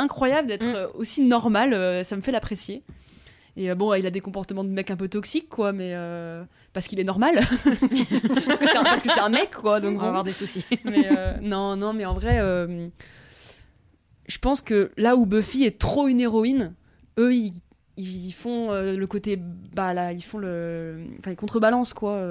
incroyable 0.00 0.48
d'être 0.48 0.66
Mm. 0.66 0.74
euh, 0.74 0.88
aussi 0.94 1.22
normal, 1.22 1.72
euh, 1.74 2.02
ça 2.04 2.16
me 2.16 2.20
fait 2.22 2.32
l'apprécier. 2.32 2.82
Et 3.56 3.70
euh, 3.70 3.74
bon, 3.74 3.92
il 3.94 4.06
a 4.06 4.10
des 4.10 4.20
comportements 4.20 4.64
de 4.64 4.68
mec 4.70 4.90
un 4.90 4.96
peu 4.96 5.08
toxiques, 5.08 5.48
quoi, 5.48 5.72
mais 5.72 5.90
euh, 5.94 6.42
parce 6.72 6.86
qu'il 6.86 7.00
est 7.00 7.04
normal. 7.04 7.34
parce 7.64 9.02
que 9.02 9.08
c'est 9.12 9.20
un, 9.20 9.28
mec, 9.28 9.50
quoi. 9.50 9.80
Donc 9.80 9.94
On 9.94 9.98
va 9.98 10.02
bon. 10.02 10.08
avoir 10.08 10.24
des 10.24 10.32
soucis. 10.32 10.64
Mais 10.84 11.08
euh, 11.16 11.34
non, 11.42 11.76
non, 11.76 11.92
mais 11.92 12.04
en 12.06 12.14
vrai, 12.14 12.38
euh, 12.40 12.88
je 14.28 14.38
pense 14.38 14.62
que 14.62 14.92
là 14.96 15.16
où 15.16 15.26
Buffy 15.26 15.64
est 15.64 15.78
trop 15.78 16.06
une 16.08 16.20
héroïne, 16.20 16.74
eux, 17.18 17.34
ils, 17.34 17.52
ils 17.96 18.30
font 18.32 18.70
le 18.72 19.04
côté. 19.06 19.36
Bah 19.74 19.92
là, 19.94 20.12
ils 20.12 20.22
font 20.22 20.38
le. 20.38 21.04
Enfin, 21.18 21.32
ils 21.32 21.36
contrebalancent, 21.36 21.92
quoi. 21.94 22.22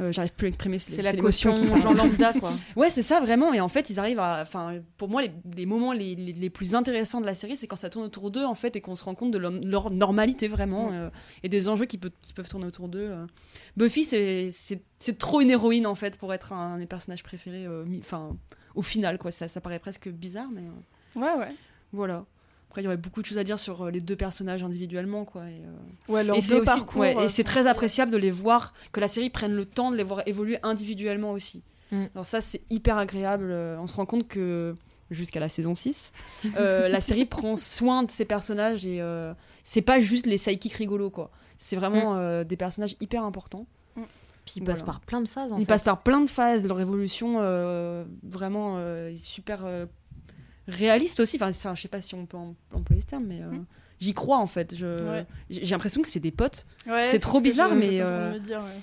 Euh. 0.00 0.12
J'arrive 0.12 0.32
plus 0.34 0.46
à 0.46 0.48
exprimer, 0.48 0.78
C'est 0.78 1.00
la 1.02 1.12
caution 1.14 1.54
Jean 1.76 1.94
lambda, 1.94 2.32
quoi. 2.34 2.52
Ouais, 2.76 2.90
c'est 2.90 3.02
ça 3.02 3.20
vraiment. 3.20 3.52
Et 3.54 3.60
en 3.60 3.68
fait, 3.68 3.88
ils 3.90 3.98
arrivent 3.98 4.18
à. 4.20 4.40
Enfin, 4.42 4.74
pour 4.96 5.08
moi, 5.08 5.22
les, 5.22 5.30
les 5.56 5.66
moments 5.66 5.92
les, 5.92 6.14
les- 6.14 6.32
les 6.32 6.50
plus 6.50 6.74
intéressants 6.74 7.20
de 7.20 7.26
la 7.26 7.34
série, 7.34 7.56
c'est 7.56 7.66
quand 7.66 7.76
ça 7.76 7.88
tourne 7.90 8.04
autour 8.04 8.30
d'eux, 8.30 8.44
en 8.44 8.54
fait, 8.54 8.76
et 8.76 8.80
qu'on 8.80 8.94
se 8.94 9.04
rend 9.04 9.14
compte 9.14 9.30
de 9.30 9.38
leur, 9.38 9.90
normalité 9.90 10.48
vraiment, 10.48 10.92
euh, 10.92 11.08
et 11.42 11.48
des 11.48 11.68
enjeux 11.68 11.86
qui, 11.86 11.98
peut- 11.98 12.12
qui 12.22 12.32
peuvent 12.32 12.48
tourner 12.48 12.66
autour 12.66 12.88
d'eux. 12.88 13.08
euh. 13.10 13.26
Buffy, 13.76 14.04
c'est- 14.04 14.50
trop 15.18 15.40
une 15.40 15.50
héroïne, 15.50 15.86
en 15.86 15.94
fait, 15.94 16.18
pour 16.18 16.32
être 16.34 16.52
un, 16.52 16.78
des 16.78 16.86
personnages 16.86 17.22
préférés. 17.22 17.66
Enfin, 18.00 18.36
au 18.74 18.82
final, 18.82 19.18
quoi. 19.18 19.30
Ça, 19.30 19.48
ça 19.48 19.60
paraît 19.60 19.78
presque 19.78 20.08
bizarre, 20.08 20.48
mais 20.52 20.62
Ouais, 21.14 21.32
ouais. 21.38 21.54
voilà. 21.92 22.24
Après, 22.68 22.82
il 22.82 22.84
y 22.84 22.88
aurait 22.88 22.96
beaucoup 22.96 23.22
de 23.22 23.26
choses 23.26 23.38
à 23.38 23.44
dire 23.44 23.58
sur 23.58 23.82
euh, 23.86 23.90
les 23.90 24.00
deux 24.00 24.16
personnages 24.16 24.62
individuellement, 24.62 25.24
quoi. 25.24 25.42
Et, 25.48 25.62
euh, 25.64 26.12
Ouais, 26.12 26.26
et 26.36 26.40
c'est 26.40 26.60
parcours. 26.62 27.00
ouais, 27.00 27.16
euh, 27.16 27.24
et 27.24 27.28
c'est 27.28 27.42
sont- 27.42 27.48
très 27.48 27.66
appréciable 27.66 28.10
de 28.12 28.16
les 28.18 28.30
voir, 28.30 28.74
que 28.92 29.00
la 29.00 29.08
série 29.08 29.30
prenne 29.30 29.52
le 29.54 29.64
temps 29.64 29.90
de 29.90 29.96
les 29.96 30.02
voir 30.02 30.22
évoluer 30.26 30.58
individuellement 30.62 31.30
aussi. 31.32 31.62
Mm. 31.92 32.04
Alors 32.14 32.26
ça, 32.26 32.40
c'est 32.40 32.60
hyper 32.70 32.98
agréable. 32.98 33.48
euh, 33.50 33.76
On 33.80 33.86
se 33.86 33.94
rend 33.94 34.04
compte 34.06 34.26
que 34.28 34.74
jusqu'à 35.10 35.38
la 35.40 35.48
saison 35.48 35.74
6, 35.74 36.12
euh, 36.58 36.88
la 36.88 37.00
série 37.00 37.24
prend 37.26 37.56
soin 37.56 38.02
de 38.02 38.10
ses 38.10 38.24
personnages 38.24 38.84
et 38.84 39.00
euh, 39.00 39.32
c'est 39.62 39.82
pas 39.82 40.00
juste 40.00 40.26
les 40.26 40.36
sidekicks 40.36 40.74
rigolos, 40.74 41.10
quoi. 41.10 41.30
C'est 41.58 41.76
vraiment 41.76 42.14
Mm. 42.14 42.18
euh, 42.18 42.44
des 42.44 42.56
personnages 42.56 42.96
hyper 43.00 43.24
importants. 43.24 43.66
Puis 44.44 44.54
il 44.56 44.62
passe 44.64 44.78
Voilà. 44.80 44.92
par 44.92 45.00
plein 45.00 45.20
de 45.22 45.28
phases, 45.28 45.52
en 45.52 45.56
Ils 45.56 45.60
fait. 45.62 45.66
passent 45.66 45.82
par 45.82 46.02
plein 46.02 46.20
de 46.20 46.28
phases, 46.30 46.66
leur 46.68 46.80
évolution 46.80 47.36
euh, 47.40 48.04
vraiment 48.22 48.74
euh, 48.78 49.10
est 49.10 49.16
super 49.16 49.62
euh, 49.64 49.86
réaliste 50.68 51.20
aussi. 51.20 51.36
Enfin, 51.36 51.50
enfin, 51.50 51.74
je 51.74 51.82
sais 51.82 51.88
pas 51.88 52.00
si 52.00 52.14
on 52.14 52.26
peut 52.26 52.36
em- 52.36 52.54
employer 52.72 53.00
ce 53.02 53.06
terme, 53.06 53.24
mais 53.26 53.40
euh, 53.40 53.50
j'y 54.00 54.12
crois 54.14 54.38
en 54.38 54.46
fait. 54.46 54.72
Ouais. 54.80 55.24
J'ai 55.48 55.64
l'impression 55.66 56.02
que 56.02 56.08
c'est 56.08 56.20
des 56.20 56.30
potes. 56.30 56.66
Ouais, 56.86 57.04
c'est 57.04 57.18
trop 57.20 57.40
bizarre, 57.40 57.70
je- 57.70 57.74
mais, 57.76 58.00
euh. 58.00 58.38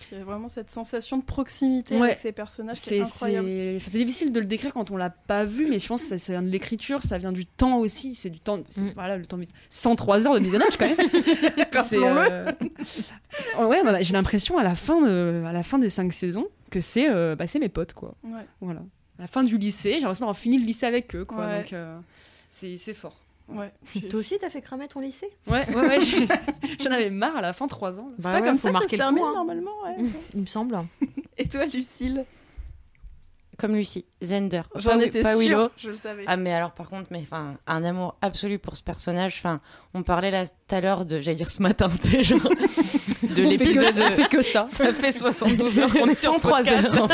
C'est 0.09 0.19
vraiment 0.19 0.47
cette 0.47 0.71
sensation 0.71 1.17
de 1.17 1.23
proximité 1.23 1.95
Ouais. 1.97 2.07
avec 2.07 2.19
ces 2.19 2.31
personnages 2.31 2.77
C'est 2.77 3.01
incroyable. 3.01 3.47
c'est- 3.47 3.97
difficile 3.97 4.31
de 4.31 4.39
le 4.39 4.45
décrire 4.45 4.73
quand 4.73 4.91
on 4.91 4.97
l'a 4.97 5.09
pas 5.09 5.45
vu, 5.45 5.67
mais 5.69 5.79
je 5.79 5.87
pense 5.87 6.01
que 6.01 6.07
ça, 6.07 6.17
ça 6.17 6.33
vient 6.33 6.41
de 6.41 6.49
l'écriture, 6.49 7.01
ça 7.03 7.17
vient 7.17 7.31
du 7.31 7.45
temps 7.45 7.77
aussi. 7.79 8.15
C'est 8.15 8.29
du 8.29 8.39
temps. 8.39 8.57
Mm. 8.57 8.87
Voilà, 8.95 9.17
le 9.17 9.25
temps 9.25 9.37
de 9.37 9.45
103 9.69 10.25
heures 10.27 10.33
de 10.35 10.39
visionnage 10.43 10.77
quand 10.77 10.87
même. 10.87 10.97
Euh, 11.93 12.51
oh, 13.59 13.65
ouais, 13.65 13.83
bah, 13.83 14.01
j'ai 14.01 14.13
l'impression 14.13 14.57
à 14.57 14.63
la 14.63 14.75
fin 14.75 15.01
de, 15.01 15.43
à 15.45 15.51
la 15.51 15.63
fin 15.63 15.79
des 15.79 15.89
cinq 15.89 16.13
saisons 16.13 16.47
que 16.69 16.79
c'est, 16.79 17.09
euh, 17.09 17.35
bah, 17.35 17.45
c'est 17.47 17.59
mes 17.59 17.69
potes 17.69 17.93
quoi. 17.93 18.15
Voilà. 18.61 18.81
La 19.19 19.27
fin 19.27 19.43
du 19.43 19.57
lycée, 19.57 19.93
j'ai 19.95 19.99
l'impression 20.01 20.25
d'avoir 20.25 20.37
fini 20.37 20.57
le 20.57 20.65
lycée 20.65 20.85
avec 20.85 21.15
eux 21.15 21.25
quoi. 21.25 21.45
Ouais. 21.45 21.61
Donc 21.63 21.73
euh, 21.73 21.97
c'est 22.51 22.77
c'est 22.77 22.93
fort. 22.93 23.15
Ouais. 23.49 23.71
Toi 24.09 24.19
aussi, 24.21 24.37
t'as 24.39 24.49
fait 24.49 24.61
cramer 24.61 24.87
ton 24.87 25.01
lycée? 25.01 25.29
Ouais, 25.47 25.67
ouais, 25.75 25.87
ouais. 25.87 26.01
j'ai- 26.01 26.27
J'en 26.83 26.91
avais 26.91 27.09
marre 27.09 27.35
à 27.35 27.41
la 27.41 27.51
fin, 27.51 27.67
3 27.67 27.99
ans. 27.99 28.09
C'est 28.17 28.23
Bah 28.23 28.31
pas 28.31 28.39
ouais, 28.39 28.47
comme 28.47 28.57
ça 28.57 28.71
que 28.71 28.77
ça 28.79 28.87
se 28.87 28.95
termine 28.95 29.21
coup, 29.21 29.29
hein. 29.29 29.33
normalement, 29.35 29.71
ouais. 29.85 30.05
Il 30.33 30.41
me 30.41 30.45
semble. 30.45 30.79
Et 31.37 31.47
toi, 31.47 31.65
Lucille? 31.65 32.23
Comme 33.59 33.75
Lucie, 33.75 34.05
Zender. 34.23 34.61
J'en 34.75 34.97
étais 34.99 35.21
pas 35.21 35.35
sûre, 35.35 35.41
Willow. 35.41 35.69
je 35.77 35.91
le 35.91 35.97
savais. 35.97 36.23
Ah 36.25 36.37
mais 36.37 36.51
alors 36.53 36.71
par 36.71 36.89
contre 36.89 37.09
mais 37.11 37.19
enfin 37.21 37.55
un 37.67 37.83
amour 37.83 38.15
absolu 38.21 38.57
pour 38.57 38.75
ce 38.75 38.81
personnage 38.81 39.35
enfin 39.37 39.61
on 39.93 40.01
parlait 40.01 40.31
là 40.31 40.47
tout 40.47 40.53
à 40.75 40.81
l'heure 40.81 41.05
de 41.05 41.21
j'allais 41.21 41.35
dire 41.35 41.51
ce 41.51 41.61
matin 41.61 41.87
genre 42.21 42.39
de 43.21 43.43
l'épisode 43.43 43.93
ça, 43.93 44.09
fait 44.09 44.27
que 44.27 44.41
ça. 44.41 44.65
ça 44.65 44.91
fait 44.91 45.11
72 45.11 45.77
heures 45.79 45.93
qu'on 45.93 46.07
est 46.07 46.15
sur 46.19 46.37
3 46.39 46.67
heures. 46.67 47.07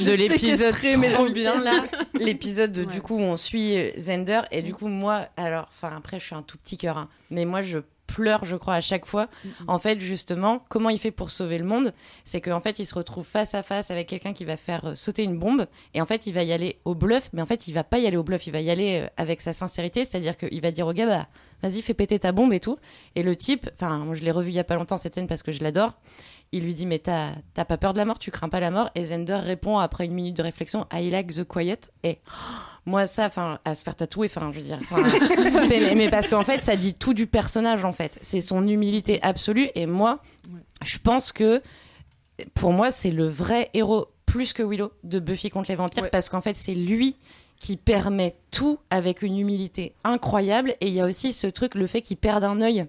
De 0.00 0.12
l'épisode 0.12 0.74
trop 1.12 1.26
bien 1.26 1.60
là. 1.60 1.84
L'épisode 2.14 2.76
Ouais. 2.78 2.86
du 2.86 3.00
coup 3.02 3.16
où 3.16 3.20
on 3.20 3.36
suit 3.36 3.76
Zender. 3.98 4.40
Et 4.50 4.62
du 4.62 4.74
coup 4.74 4.88
moi 4.88 5.26
alors 5.36 5.66
enfin 5.68 5.94
après 5.96 6.18
je 6.18 6.26
suis 6.26 6.34
un 6.34 6.42
tout 6.42 6.58
petit 6.58 6.76
cœur 6.76 6.98
hein, 6.98 7.08
mais 7.30 7.44
moi 7.44 7.62
je 7.62 7.78
pleure 8.14 8.44
je 8.44 8.56
crois 8.56 8.74
à 8.74 8.80
chaque 8.80 9.06
fois. 9.06 9.28
En 9.68 9.78
fait 9.78 10.00
justement 10.00 10.64
comment 10.68 10.90
il 10.90 10.98
fait 10.98 11.10
pour 11.10 11.30
sauver 11.30 11.58
le 11.58 11.64
monde 11.64 11.92
c'est 12.24 12.40
qu'en 12.40 12.60
fait 12.60 12.78
il 12.78 12.86
se 12.86 12.94
retrouve 12.94 13.26
face 13.26 13.54
à 13.54 13.62
face 13.62 13.90
avec 13.90 14.08
quelqu'un 14.08 14.32
qui 14.32 14.44
va 14.44 14.56
faire 14.56 14.84
euh, 14.84 14.94
sauter 14.94 15.22
une 15.22 15.38
bombe 15.38 15.66
et 15.94 16.00
en 16.00 16.06
fait 16.06 16.26
il 16.26 16.34
va 16.34 16.42
y 16.42 16.52
aller 16.52 16.80
au 16.84 16.94
bluff 16.94 17.30
mais 17.32 17.42
en 17.42 17.46
fait 17.46 17.68
il 17.68 17.72
va 17.72 17.84
pas 17.84 17.98
y 17.98 18.06
aller 18.06 18.16
au 18.16 18.22
bluff 18.22 18.46
il 18.46 18.52
va 18.52 18.60
y 18.60 18.70
aller 18.70 19.02
euh, 19.02 19.08
avec 19.16 19.40
sa 19.40 19.52
sincérité 19.52 20.04
c'est 20.04 20.18
à 20.18 20.20
dire 20.20 20.36
qu'il 20.36 20.60
va 20.60 20.70
dire 20.70 20.86
au 20.86 20.92
gars 20.92 21.06
bah 21.06 21.26
vas-y 21.62 21.82
fais 21.82 21.94
péter 21.94 22.18
ta 22.18 22.32
bombe 22.32 22.52
et 22.52 22.60
tout. 22.60 22.78
Et 23.16 23.22
le 23.22 23.36
type 23.36 23.68
enfin 23.74 24.06
je 24.14 24.22
l'ai 24.22 24.30
revu 24.30 24.50
il 24.50 24.54
y 24.54 24.58
a 24.58 24.64
pas 24.64 24.76
longtemps 24.76 24.96
cette 24.96 25.14
scène 25.14 25.26
parce 25.26 25.42
que 25.42 25.52
je 25.52 25.62
l'adore. 25.62 25.98
Il 26.52 26.64
lui 26.64 26.74
dit 26.74 26.86
mais 26.86 26.98
t'as 26.98 27.32
t'as 27.54 27.64
pas 27.64 27.78
peur 27.78 27.92
de 27.92 27.98
la 27.98 28.04
mort? 28.04 28.18
Tu 28.18 28.30
crains 28.30 28.48
pas 28.48 28.60
la 28.60 28.70
mort? 28.70 28.90
Et 28.94 29.04
Zender 29.04 29.34
répond 29.36 29.78
après 29.78 30.06
une 30.06 30.14
minute 30.14 30.36
de 30.36 30.42
réflexion 30.42 30.86
I 30.92 31.10
like 31.10 31.32
the 31.34 31.44
quiet 31.44 31.90
et 32.02 32.18
moi 32.90 33.06
ça 33.06 33.26
enfin 33.26 33.58
à 33.64 33.74
se 33.74 33.82
faire 33.84 33.94
tatouer 33.96 34.26
enfin 34.26 34.50
je 34.52 34.58
veux 34.58 34.64
dire 34.64 34.78
mais, 35.68 35.80
mais- 35.80 35.94
mais 35.94 36.10
parce 36.10 36.28
qu'en 36.28 36.44
fait 36.44 36.62
ça 36.64 36.76
dit 36.76 36.94
tout 36.94 37.14
du 37.14 37.26
personnage 37.26 37.84
en 37.84 37.92
fait. 37.92 38.18
C'est 38.22 38.40
son 38.40 38.66
humilité 38.66 39.20
absolue. 39.22 39.68
Et 39.74 39.86
moi 39.86 40.20
Ouais. 40.52 40.60
je 40.84 40.98
pense 40.98 41.32
que 41.32 41.62
pour 42.54 42.72
moi 42.72 42.90
c'est 42.90 43.10
le 43.10 43.28
vrai 43.28 43.70
héros 43.74 44.08
plus 44.26 44.52
que 44.52 44.62
Willow 44.62 44.92
de 45.04 45.18
Buffy 45.20 45.50
contre 45.50 45.70
les 45.70 45.76
vampires. 45.76 46.04
Ouais. 46.04 46.10
parce 46.10 46.28
qu'en 46.28 46.40
fait 46.40 46.54
c'est 46.56 46.74
lui 46.74 47.16
qui 47.58 47.76
permet 47.76 48.36
tout 48.50 48.78
avec 48.90 49.20
une 49.22 49.38
humilité 49.38 49.94
incroyable. 50.04 50.74
Et 50.80 50.86
il 50.88 50.94
y 50.94 51.00
a 51.00 51.04
aussi 51.06 51.32
ce 51.32 51.46
truc 51.46 51.74
le 51.74 51.86
fait 51.86 52.00
qu'il 52.00 52.16
perde 52.16 52.42
un 52.44 52.60
œil 52.62 52.86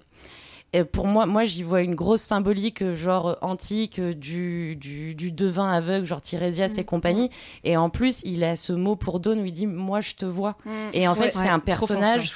et 0.73 0.85
pour 0.85 1.05
moi, 1.05 1.25
moi 1.25 1.43
j'y 1.43 1.63
vois 1.63 1.81
une 1.81 1.95
grosse 1.95 2.21
symbolique 2.21 2.81
euh, 2.81 2.95
genre 2.95 3.29
euh, 3.29 3.35
antique 3.41 3.99
euh, 3.99 4.13
du, 4.13 4.77
du, 4.77 5.15
du 5.15 5.31
devin 5.31 5.69
aveugle, 5.69 6.05
genre 6.05 6.21
Tirésias 6.21 6.75
et 6.77 6.85
compagnie. 6.85 7.29
Et 7.65 7.75
en 7.75 7.89
plus, 7.89 8.21
il 8.23 8.43
a 8.45 8.55
ce 8.55 8.71
mot 8.71 8.95
pour 8.95 9.19
Dawn 9.19 9.41
où 9.41 9.45
il 9.45 9.51
dit 9.51 9.67
Moi 9.67 9.99
je 9.99 10.15
te 10.15 10.25
vois. 10.25 10.55
Mm. 10.65 10.69
Et 10.93 11.07
en 11.07 11.15
fait, 11.15 11.21
Ouais, 11.21 11.31
c'est 11.31 11.49
un 11.49 11.59
personnage 11.59 12.33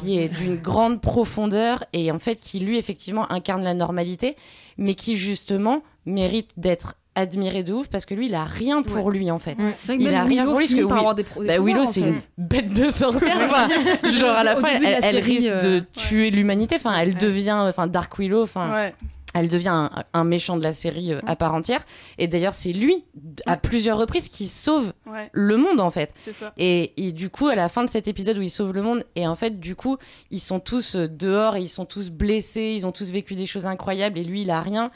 qui 0.00 0.18
est 0.18 0.28
d'une 0.28 0.56
grande 0.56 1.00
profondeur 1.00 1.84
et 1.92 2.12
en 2.12 2.18
fait 2.18 2.36
qui 2.36 2.60
lui 2.60 2.78
effectivement 2.78 3.30
incarne 3.32 3.62
la 3.62 3.74
normalité, 3.74 4.36
mais 4.76 4.94
qui 4.94 5.16
justement 5.16 5.82
mérite 6.06 6.50
d'être 6.56 6.94
admiré 7.20 7.62
de 7.62 7.72
ouf 7.72 7.88
parce 7.88 8.04
que 8.04 8.14
lui 8.14 8.26
il 8.26 8.34
a 8.34 8.44
rien 8.44 8.82
pour 8.82 9.10
lui 9.10 9.30
en 9.30 9.38
fait. 9.38 9.56
C'est 9.58 9.86
vrai 9.86 9.96
que 9.98 10.02
Il 10.02 10.08
même 10.10 10.14
a 10.14 10.24
rien 10.24 10.42
Willow 10.42 10.50
pour 10.50 10.58
lui, 10.60 10.66
parce 10.66 10.80
que 10.80 10.84
par 10.86 10.96
Wi- 10.96 11.00
avoir 11.00 11.14
des, 11.14 11.22
des 11.22 11.46
Bah 11.46 11.58
Willow 11.58 11.84
c'est 11.84 12.00
une 12.00 12.20
bête 12.38 12.72
de 12.72 12.88
sorcière. 12.90 13.36
enfin, 13.44 13.68
genre 14.08 14.36
à 14.36 14.44
la 14.44 14.56
fin 14.56 14.68
elle, 14.74 14.82
la 14.82 14.90
elle 14.98 15.02
série, 15.02 15.20
risque 15.38 15.48
euh, 15.48 15.60
de 15.60 15.84
tuer 15.96 16.30
l'humanité. 16.30 16.76
Enfin 16.76 16.96
elle 16.98 17.14
devient 17.16 17.56
enfin 17.68 17.86
Dark 17.86 18.18
Willow. 18.18 18.42
Enfin 18.42 18.90
elle 19.32 19.48
devient 19.48 19.68
un, 19.68 19.90
un 20.12 20.24
méchant 20.24 20.56
de 20.56 20.62
la 20.64 20.72
série 20.72 21.12
euh, 21.12 21.20
à 21.24 21.36
part 21.36 21.54
entière. 21.54 21.84
Et 22.18 22.26
d'ailleurs 22.26 22.52
c'est 22.52 22.72
lui 22.72 23.04
à 23.46 23.56
plusieurs 23.56 23.96
reprises 23.96 24.28
qui 24.28 24.48
sauve 24.48 24.92
le 25.32 25.56
monde 25.56 25.78
en 25.80 25.90
fait. 25.90 26.12
ça. 26.32 26.52
Et, 26.58 26.92
et 26.96 27.12
du 27.12 27.30
coup, 27.30 27.46
à 27.46 27.54
la 27.54 27.68
fin 27.68 27.84
de 27.84 27.88
cet 27.90 28.08
épisode 28.08 28.38
où 28.38 28.42
ils 28.42 28.50
sauvent 28.50 28.72
le 28.74 28.82
monde, 28.82 29.04
et 29.14 29.28
en 29.28 29.36
fait, 29.36 29.60
du 29.60 29.76
coup, 29.76 29.98
ils 30.32 30.40
sont 30.40 30.58
tous 30.58 30.96
euh, 30.96 31.06
dehors, 31.08 31.54
et 31.56 31.60
ils 31.60 31.68
sont 31.68 31.84
tous 31.84 32.10
blessés, 32.10 32.74
ils 32.76 32.86
ont 32.86 32.92
tous 32.92 33.10
vécu 33.12 33.34
des 33.36 33.46
choses 33.46 33.66
incroyables, 33.66 34.18
et 34.18 34.24
lui, 34.24 34.42
il 34.42 34.50
a 34.50 34.60
rien. 34.60 34.90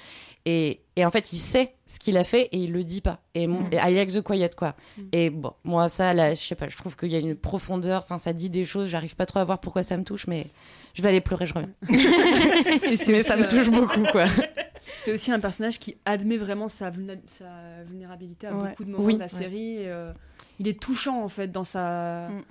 Et, 0.46 0.80
et 0.96 1.04
en 1.04 1.10
fait, 1.10 1.32
il 1.32 1.38
sait 1.38 1.74
ce 1.86 1.98
qu'il 1.98 2.16
a 2.16 2.24
fait, 2.24 2.42
et 2.52 2.58
il 2.58 2.72
le 2.72 2.84
dit 2.84 3.00
pas. 3.00 3.20
Et, 3.34 3.46
mon, 3.46 3.68
et 3.70 3.76
I 3.76 3.94
like 3.94 4.12
the 4.12 4.22
quiet, 4.22 4.50
quoi. 4.56 4.74
Mm. 4.96 5.02
Et 5.12 5.30
bon, 5.30 5.52
moi, 5.64 5.88
ça, 5.88 6.14
là, 6.14 6.34
je 6.34 6.40
sais 6.40 6.54
pas, 6.54 6.68
je 6.68 6.76
trouve 6.76 6.96
qu'il 6.96 7.10
y 7.10 7.16
a 7.16 7.18
une 7.18 7.34
profondeur, 7.34 8.02
enfin, 8.02 8.18
ça 8.18 8.32
dit 8.32 8.48
des 8.50 8.64
choses, 8.64 8.88
j'arrive 8.88 9.16
pas 9.16 9.26
trop 9.26 9.40
à 9.40 9.44
voir 9.44 9.58
pourquoi 9.60 9.82
ça 9.82 9.96
me 9.96 10.04
touche, 10.04 10.26
mais 10.26 10.46
je 10.94 11.02
vais 11.02 11.08
aller 11.08 11.20
pleurer, 11.20 11.46
je 11.46 11.54
reviens. 11.54 11.70
Et 11.88 12.88
mais 12.88 12.92
aussi, 12.92 13.24
ça 13.24 13.36
me 13.36 13.46
touche 13.46 13.70
beaucoup, 13.70 14.04
quoi. 14.12 14.26
C'est 14.98 15.12
aussi 15.12 15.32
un 15.32 15.40
personnage 15.40 15.78
qui 15.78 15.96
admet 16.04 16.36
vraiment 16.36 16.68
sa, 16.68 16.90
vulnérabilité 16.90 18.46
à 18.46 18.54
Ouais. 18.54 18.70
beaucoup 18.70 18.84
de 18.84 18.90
moments 18.90 19.04
Oui. 19.04 19.14
de 19.14 19.18
la 19.18 19.28
série. 19.28 19.78
et, 19.78 19.88
euh, 19.88 20.12
il 20.60 20.68
est 20.68 20.80
touchant 20.80 21.22
en 21.24 21.28
fait 21.28 21.48
dans 21.48 21.64
sa, 21.64 22.28
Mm. 22.28 22.42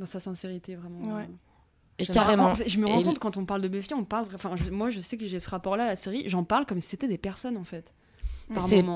dans 0.00 0.06
sa 0.06 0.20
sincérité 0.20 0.74
vraiment. 0.76 1.16
Ouais. 1.16 1.28
Et 2.02 2.06
carrément. 2.06 2.54
Je 2.54 2.78
me 2.78 2.86
rends 2.86 3.02
compte 3.02 3.18
quand 3.18 3.36
on 3.36 3.44
parle 3.44 3.60
de 3.62 3.68
Buffy, 3.68 3.94
on 3.94 4.04
parle. 4.04 4.26
Enfin, 4.34 4.54
je- 4.56 4.70
moi, 4.70 4.90
je 4.90 5.00
sais 5.00 5.16
que 5.16 5.26
j'ai 5.26 5.38
ce 5.40 5.48
rapport-là 5.50 5.84
à 5.84 5.88
la 5.88 5.96
série. 5.96 6.24
J'en 6.26 6.44
parle 6.44 6.66
comme 6.66 6.80
si 6.80 6.88
c'était 6.90 7.08
des 7.08 7.18
personnes 7.18 7.56
en 7.56 7.64
fait. 7.64 7.92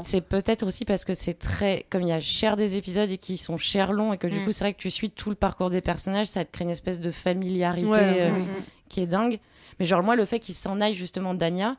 C'est- 0.02 0.20
peut-être 0.20 0.66
aussi 0.66 0.84
parce 0.84 1.04
que 1.04 1.14
c'est 1.14 1.34
très. 1.34 1.86
Comme 1.90 2.02
il 2.02 2.08
y 2.08 2.12
a 2.12 2.20
cher 2.20 2.56
des 2.56 2.74
épisodes 2.76 3.08
et 3.10 3.18
qui 3.18 3.36
sont 3.38 3.56
cher 3.56 3.92
longs, 3.92 4.12
et 4.12 4.18
que 4.18 4.26
du 4.26 4.40
Mm. 4.40 4.44
coup, 4.46 4.52
c'est 4.52 4.64
vrai 4.64 4.72
que 4.74 4.78
tu 4.80 4.90
suis 4.90 5.10
tout 5.10 5.30
le 5.30 5.36
parcours 5.36 5.70
des 5.70 5.80
personnages, 5.80 6.26
ça 6.26 6.44
te 6.44 6.50
crée 6.50 6.64
une 6.64 6.70
espèce 6.70 6.98
de 6.98 7.12
familiarité 7.12 7.86
Ouais, 7.86 8.16
euh. 8.22 8.30
Mm. 8.30 8.46
qui 8.88 9.00
est 9.00 9.06
dingue. 9.06 9.38
Mais 9.78 9.86
genre, 9.86 10.02
moi, 10.02 10.16
le 10.16 10.24
fait 10.24 10.40
qu'il 10.40 10.54
s'en 10.56 10.80
aille 10.80 10.96
justement 10.96 11.34
d'Anya, 11.34 11.76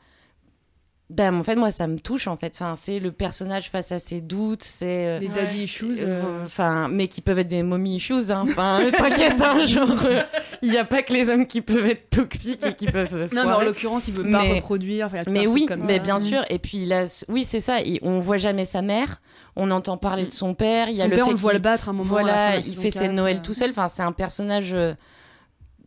ben, 1.11 1.35
en 1.35 1.43
fait, 1.43 1.55
moi, 1.55 1.69
ça 1.69 1.85
me 1.85 1.99
touche 1.99 2.27
en 2.27 2.35
fait. 2.35 2.53
Enfin, 2.55 2.73
c'est 2.75 2.99
le 2.99 3.11
personnage 3.11 3.69
face 3.69 3.91
à 3.91 3.99
ses 3.99 4.21
doutes, 4.21 4.63
c'est. 4.63 5.05
euh, 5.07 5.19
Les 5.19 5.27
Ouais. 5.27 5.33
daddy 5.35 5.63
issues. 5.63 5.85
euh, 5.99 6.05
euh, 6.23 6.45
Enfin, 6.45 6.87
mais 6.89 7.07
qui 7.07 7.21
peuvent 7.21 7.37
être 7.37 7.47
des 7.47 7.61
mommy 7.61 7.97
issues, 7.97 8.31
hein. 8.31 8.43
Enfin, 8.49 8.79
t'inquiète, 8.91 9.39
hein, 9.39 9.63
genre, 9.65 10.03
euh, 10.05 10.23
il 10.63 10.71
n'y 10.71 10.77
a 10.77 10.83
pas 10.85 11.03
que 11.03 11.13
les 11.13 11.29
hommes 11.29 11.45
qui 11.45 11.61
peuvent 11.61 11.85
être 11.85 12.09
toxiques 12.09 12.65
et 12.65 12.73
qui 12.73 12.87
peuvent. 12.87 13.13
euh, 13.13 13.27
Non, 13.33 13.45
mais 13.45 13.53
en 13.53 13.61
l'occurrence, 13.61 14.07
il 14.07 14.15
veut 14.15 14.31
pas 14.31 14.41
reproduire. 14.41 15.05
enfin, 15.07 15.17
il 15.17 15.19
y 15.19 15.21
a 15.21 15.23
tout 15.25 15.29
un 15.29 15.33
Mais 15.33 15.43
truc 15.45 15.53
oui, 15.53 15.65
comme 15.67 15.85
mais 15.85 15.97
ça. 15.97 16.03
bien 16.03 16.19
sûr. 16.19 16.41
Et 16.49 16.57
puis 16.57 16.85
là, 16.85 17.03
oui, 17.29 17.45
c'est 17.47 17.61
ça. 17.61 17.81
il- 17.81 17.99
On 18.01 18.19
voit 18.19 18.37
jamais 18.37 18.65
sa 18.65 18.81
mère. 18.81 19.21
On 19.55 19.69
entend 19.71 19.97
parler 19.97 20.25
de 20.25 20.31
son 20.31 20.53
père. 20.55 20.89
Il 20.89 20.97
y 20.97 21.01
a 21.01 21.05
Son 21.05 21.09
le 21.11 21.15
père, 21.15 21.25
fait 21.25 21.29
on 21.31 21.33
le 21.33 21.39
voit 21.39 21.53
le 21.53 21.59
battre 21.59 21.87
à 21.87 21.91
un 21.91 21.93
moment. 21.93 22.15
à 22.17 22.23
la 22.23 22.27
fin 22.27 22.33
de 22.33 22.33
Voilà, 22.33 22.51
la 22.55 22.57
il 22.67 22.75
fait 22.75 22.91
ses 22.91 23.05
4, 23.05 23.11
Noël 23.13 23.37
euh. 23.37 23.41
tout 23.41 23.53
seul. 23.53 23.69
Enfin, 23.69 23.87
c'est 23.87 24.01
un 24.01 24.11
personnage 24.11 24.73
euh, 24.73 24.93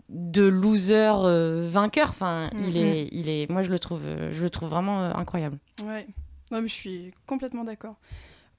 de 0.09 0.43
loser 0.45 1.13
euh, 1.25 1.69
vainqueur. 1.71 2.09
Enfin, 2.11 2.51
il 2.55 2.71
Mhm. 2.71 2.77
est, 2.77 3.09
il 3.13 3.29
est. 3.29 3.51
Moi, 3.51 3.63
je 3.63 3.71
le 3.71 3.79
trouve, 3.79 4.03
je 4.33 4.43
le 4.43 4.51
trouve 4.51 4.69
vraiment 4.71 5.03
euh, 5.03 5.13
incroyable. 5.15 5.59
Ouais. 5.87 6.07
Non, 6.51 6.63
mais 6.63 6.69
je 6.69 6.73
suis 6.75 7.13
complètement 7.27 7.65
d'accord. 7.65 7.97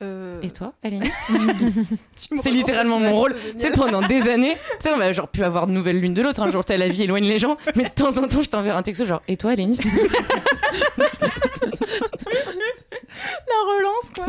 Euh, 0.01 0.39
Et 0.41 0.51
toi, 0.51 0.71
Aline 0.81 1.03
C'est 2.15 2.51
littéralement 2.51 2.99
mon 3.01 3.13
rôle. 3.15 3.35
c'est 3.35 3.53
Tu 3.55 3.59
sais, 3.61 3.71
pendant 3.71 4.01
des 4.07 4.27
années, 4.29 4.55
tu 4.79 4.87
sais, 4.87 4.93
on 4.93 4.97
va 4.97 5.11
genre 5.11 5.27
pu 5.27 5.43
avoir 5.43 5.67
de 5.67 5.73
nouvelles 5.73 5.99
l'une 5.99 6.13
de 6.13 6.21
l'autre. 6.21 6.41
Un 6.41 6.51
jour, 6.51 6.63
t'as 6.63 6.77
la 6.77 6.87
vie 6.87 7.03
éloigne 7.03 7.25
les 7.25 7.37
gens, 7.39 7.57
mais 7.75 7.83
de 7.85 7.89
temps 7.89 8.17
en 8.17 8.27
temps, 8.27 8.41
je 8.41 8.49
t'enverrai 8.49 8.77
un 8.77 8.81
texto 8.83 9.05
genre, 9.05 9.21
et 9.27 9.35
toi, 9.35 9.51
Alénis 9.51 9.79
la 13.47 13.59
relance, 13.67 14.11
quoi. 14.15 14.27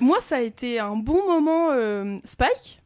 Moi, 0.00 0.18
ça 0.20 0.36
a 0.36 0.40
été 0.40 0.78
un 0.78 0.96
bon 0.96 1.26
moment 1.26 1.70
Spike, 2.24 2.80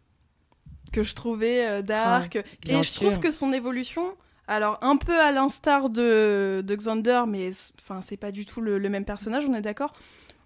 que 0.92 1.03
je 1.03 1.14
trouvais 1.14 1.66
euh, 1.66 1.83
dark. 1.83 2.37
Et 2.37 2.42
je 2.76 2.83
sûr. 2.83 3.03
trouve 3.07 3.20
que 3.20 3.31
son 3.31 3.53
évolution, 3.53 4.03
alors 4.48 4.79
un 4.83 4.96
peu 4.96 5.18
à 5.18 5.31
l'instar 5.33 5.90
de, 5.90 6.62
de 6.64 6.74
Xander, 6.76 7.22
mais 7.29 7.50
enfin, 7.81 8.00
c'est 8.03 8.16
pas 8.16 8.33
du 8.33 8.44
tout 8.44 8.61
le, 8.61 8.79
le 8.79 8.88
même 8.88 9.05
personnage, 9.05 9.44
on 9.48 9.55
est 9.55 9.61
d'accord. 9.62 9.92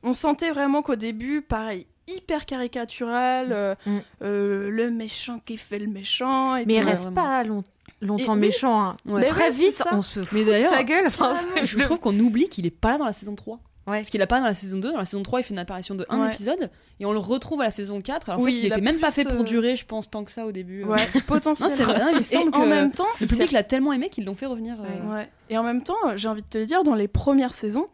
On 0.03 0.13
sentait 0.13 0.51
vraiment 0.51 0.83
qu'au 0.83 0.97
début, 0.97 1.41
pareil, 1.41 1.87
hyper 2.09 2.45
caricatural, 2.45 3.49
euh, 3.53 3.75
Mm. 3.87 3.99
euh, 4.23 4.71
le 4.71 4.91
méchant 4.91 5.41
qui 5.47 5.57
fait 5.57 5.79
le 5.79 5.87
méchant. 5.87 6.57
Et 6.57 6.67
Mais 6.67 6.75
il 6.75 6.81
tout. 6.81 6.85
Ouais, 6.87 6.91
reste 6.93 7.15
pas 7.15 7.43
long- 7.45 7.65
longtemps 8.03 8.37
Et 8.37 8.41
méchant. 8.41 8.81
hein. 8.83 8.97
Ouais. 9.07 9.25
Très 9.27 9.45
ouais, 9.45 9.51
vite, 9.51 9.83
on 9.93 10.03
se 10.03 10.21
fout 10.23 10.33
Mais 10.39 10.45
de 10.45 10.51
d'ailleurs, 10.51 10.73
sa 10.75 10.83
gueule. 10.83 11.07
Enfin, 11.07 11.35
Je 11.63 11.79
trouve 11.79 11.99
qu'on 12.01 12.19
oublie 12.21 12.49
qu'il 12.51 12.67
est 12.67 12.71
pas 12.71 12.93
là 12.93 12.99
dans 12.99 13.07
la 13.07 13.15
saison 13.15 13.35
3. 13.35 13.59
Ouais. 13.87 13.99
Parce 13.99 14.09
qu'il 14.11 14.23
a 14.23 14.27
pas 14.27 14.41
dans 14.41 14.47
la 14.47 14.55
saison 14.55 14.79
2. 14.79 14.93
Dans 14.93 14.99
la 14.99 15.05
saison 15.05 15.23
3, 15.23 15.41
il 15.41 15.43
fait 15.43 15.53
une 15.53 15.59
apparition 15.59 15.95
de 15.95 16.07
un 16.09 16.23
Ouais. 16.23 16.33
épisode. 16.33 16.71
Et 17.01 17.05
on 17.07 17.13
le 17.13 17.19
retrouve 17.19 17.61
à 17.61 17.65
la 17.65 17.71
saison 17.71 18.01
4. 18.01 18.31
Alors, 18.31 18.41
en 18.41 18.45
Oui, 18.45 18.53
fait, 18.55 18.59
il 18.61 18.67
il 18.67 18.73
a 18.73 18.77
était 18.77 18.85
même 18.85 18.99
pas 18.99 19.11
fait 19.13 19.25
pour 19.25 19.41
euh, 19.41 19.45
durer, 19.45 19.77
je 19.77 19.85
pense, 19.85 20.09
tant 20.11 20.25
que 20.25 20.31
ça 20.31 20.47
au 20.47 20.53
début. 20.53 20.85
Ouais, 20.85 21.07
Non, 21.15 21.21
potentiellement. 21.27 21.75
c'est 21.77 21.83
vrai. 21.85 21.99
non, 21.99 22.07
il 22.11 22.15
me 22.17 22.21
Et 22.21 22.23
semble 22.23 22.55
en 22.55 22.61
que 22.63 22.67
même 22.69 22.91
temps, 22.93 23.05
le 23.21 23.27
public 23.27 23.53
l'a 23.53 23.63
tellement 23.63 23.93
aimé 23.93 24.09
qu'ils 24.09 24.25
l'ont 24.25 24.35
fait 24.35 24.47
revenir. 24.47 24.77
euh, 24.81 24.85
Ouais. 25.09 25.15
Ouais. 25.17 25.29
Et 25.51 25.59
en 25.59 25.63
même 25.63 25.83
temps, 25.83 25.95
j'ai 26.17 26.29
envie 26.29 26.41
de 26.43 26.47
te 26.49 26.65
dire, 26.65 26.83
dans 26.83 26.95
les 26.95 27.09
premières 27.09 27.53
saisons, 27.53 27.89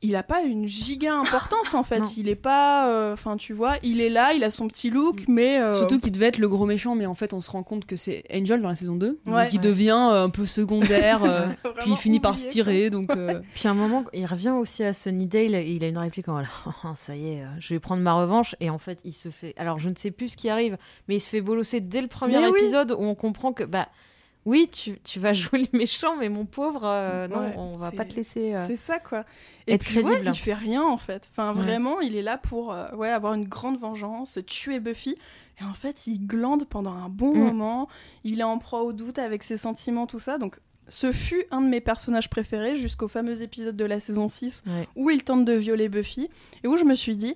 il 0.00 0.14
a 0.14 0.22
pas 0.22 0.42
une 0.42 0.68
giga 0.68 1.12
importance 1.14 1.74
en 1.74 1.82
fait. 1.82 1.98
Non. 1.98 2.08
Il 2.16 2.28
est 2.28 2.36
pas, 2.36 2.88
euh, 2.90 3.12
enfin 3.14 3.36
tu 3.36 3.52
vois, 3.52 3.74
il 3.82 4.00
est 4.00 4.10
là, 4.10 4.32
il 4.32 4.44
a 4.44 4.50
son 4.50 4.68
petit 4.68 4.90
look, 4.90 5.24
mais 5.26 5.60
euh, 5.60 5.72
Surtout 5.72 5.98
qu'il 5.98 6.12
devait 6.12 6.26
être 6.26 6.38
le 6.38 6.48
gros 6.48 6.66
méchant, 6.66 6.94
mais 6.94 7.04
en 7.06 7.16
fait, 7.16 7.32
on 7.34 7.40
se 7.40 7.50
rend 7.50 7.64
compte 7.64 7.84
que 7.84 7.96
c'est 7.96 8.22
Angel 8.32 8.62
dans 8.62 8.68
la 8.68 8.76
saison 8.76 8.94
2. 8.94 9.06
Ouais. 9.06 9.14
donc 9.14 9.52
il 9.52 9.56
Ouais. 9.56 9.64
devient 9.64 10.08
euh, 10.12 10.24
un 10.24 10.30
peu 10.30 10.46
secondaire. 10.46 11.22
euh, 11.24 11.48
puis 11.80 11.90
il 11.90 11.96
finit 11.96 12.20
par 12.20 12.38
se 12.38 12.46
tirer. 12.46 12.90
Donc, 12.90 13.10
euh, 13.16 13.40
Puis 13.54 13.66
à 13.66 13.72
un 13.72 13.74
moment, 13.74 14.04
il 14.12 14.24
revient 14.26 14.50
aussi 14.50 14.84
à 14.84 14.92
Sunnydale 14.92 15.56
et 15.56 15.68
il 15.72 15.82
a 15.82 15.88
une 15.88 15.98
réplique 15.98 16.28
en 16.28 16.34
mode 16.34 16.46
Ah, 16.84 16.92
ça 16.94 17.16
y 17.16 17.30
est, 17.30 17.44
je 17.58 17.74
vais 17.74 17.80
prendre 17.80 18.02
ma 18.02 18.12
revanche. 18.12 18.54
Et 18.60 18.70
en 18.70 18.78
fait, 18.78 19.00
il 19.04 19.12
se 19.12 19.30
fait. 19.30 19.52
Alors 19.56 19.80
je 19.80 19.88
ne 19.90 19.96
sais 19.96 20.12
plus 20.12 20.28
ce 20.28 20.36
qui 20.36 20.48
arrive, 20.48 20.78
mais 21.08 21.16
il 21.16 21.20
se 21.20 21.28
fait 21.28 21.40
bolosser 21.40 21.80
dès 21.80 22.02
le 22.02 22.08
premier 22.08 22.38
Mais 22.38 22.48
oui. 22.48 22.60
épisode 22.60 22.92
où 22.92 23.02
on 23.02 23.16
comprend 23.16 23.52
que. 23.52 23.64
Bah, 23.64 23.88
oui, 24.48 24.68
tu, 24.72 24.98
tu 25.04 25.20
vas 25.20 25.32
jouer 25.32 25.68
le 25.72 25.78
méchant, 25.78 26.16
mais 26.16 26.28
mon 26.28 26.44
pauvre, 26.46 26.80
euh, 26.84 27.28
non, 27.28 27.40
Ouais, 27.40 27.54
on 27.56 27.76
va 27.76 27.90
pas 27.92 28.04
te 28.04 28.14
laisser. 28.14 28.54
euh, 28.54 28.64
C'est 28.66 28.76
ça 28.76 28.98
quoi. 28.98 29.24
Et 29.66 29.74
être 29.74 29.84
puis 29.84 30.00
ouais, 30.00 30.22
il 30.24 30.34
fait 30.34 30.54
rien 30.54 30.82
en 30.82 30.96
fait. 30.96 31.28
Enfin 31.30 31.54
Ouais. 31.54 31.62
vraiment, 31.62 32.00
il 32.00 32.16
est 32.16 32.22
là 32.22 32.38
pour 32.38 32.72
euh, 32.72 32.90
ouais 32.94 33.10
avoir 33.10 33.34
une 33.34 33.46
grande 33.46 33.78
vengeance, 33.78 34.38
tuer 34.46 34.80
Buffy. 34.80 35.16
Et 35.60 35.64
en 35.64 35.74
fait, 35.74 36.06
il 36.06 36.26
glande 36.26 36.64
pendant 36.66 36.92
un 36.92 37.08
bon 37.08 37.34
Mm. 37.34 37.38
moment. 37.38 37.88
Il 38.24 38.40
est 38.40 38.44
en 38.44 38.58
proie 38.58 38.82
au 38.82 38.92
doute 38.92 39.18
avec 39.18 39.42
ses 39.42 39.56
sentiments, 39.56 40.06
tout 40.06 40.18
ça. 40.20 40.38
Donc 40.38 40.58
ce 40.88 41.12
fut 41.12 41.44
un 41.50 41.60
de 41.60 41.66
mes 41.68 41.80
personnages 41.82 42.30
préférés 42.30 42.74
jusqu'au 42.76 43.08
fameux 43.08 43.42
épisode 43.42 43.76
de 43.76 43.84
la 43.84 44.00
saison 44.00 44.28
6 44.28 44.62
Ouais. 44.66 44.88
où 44.96 45.10
il 45.10 45.22
tente 45.22 45.44
de 45.44 45.52
violer 45.52 45.90
Buffy 45.90 46.30
et 46.64 46.68
où 46.68 46.76
je 46.78 46.84
me 46.84 46.94
suis 46.94 47.14
dit 47.16 47.34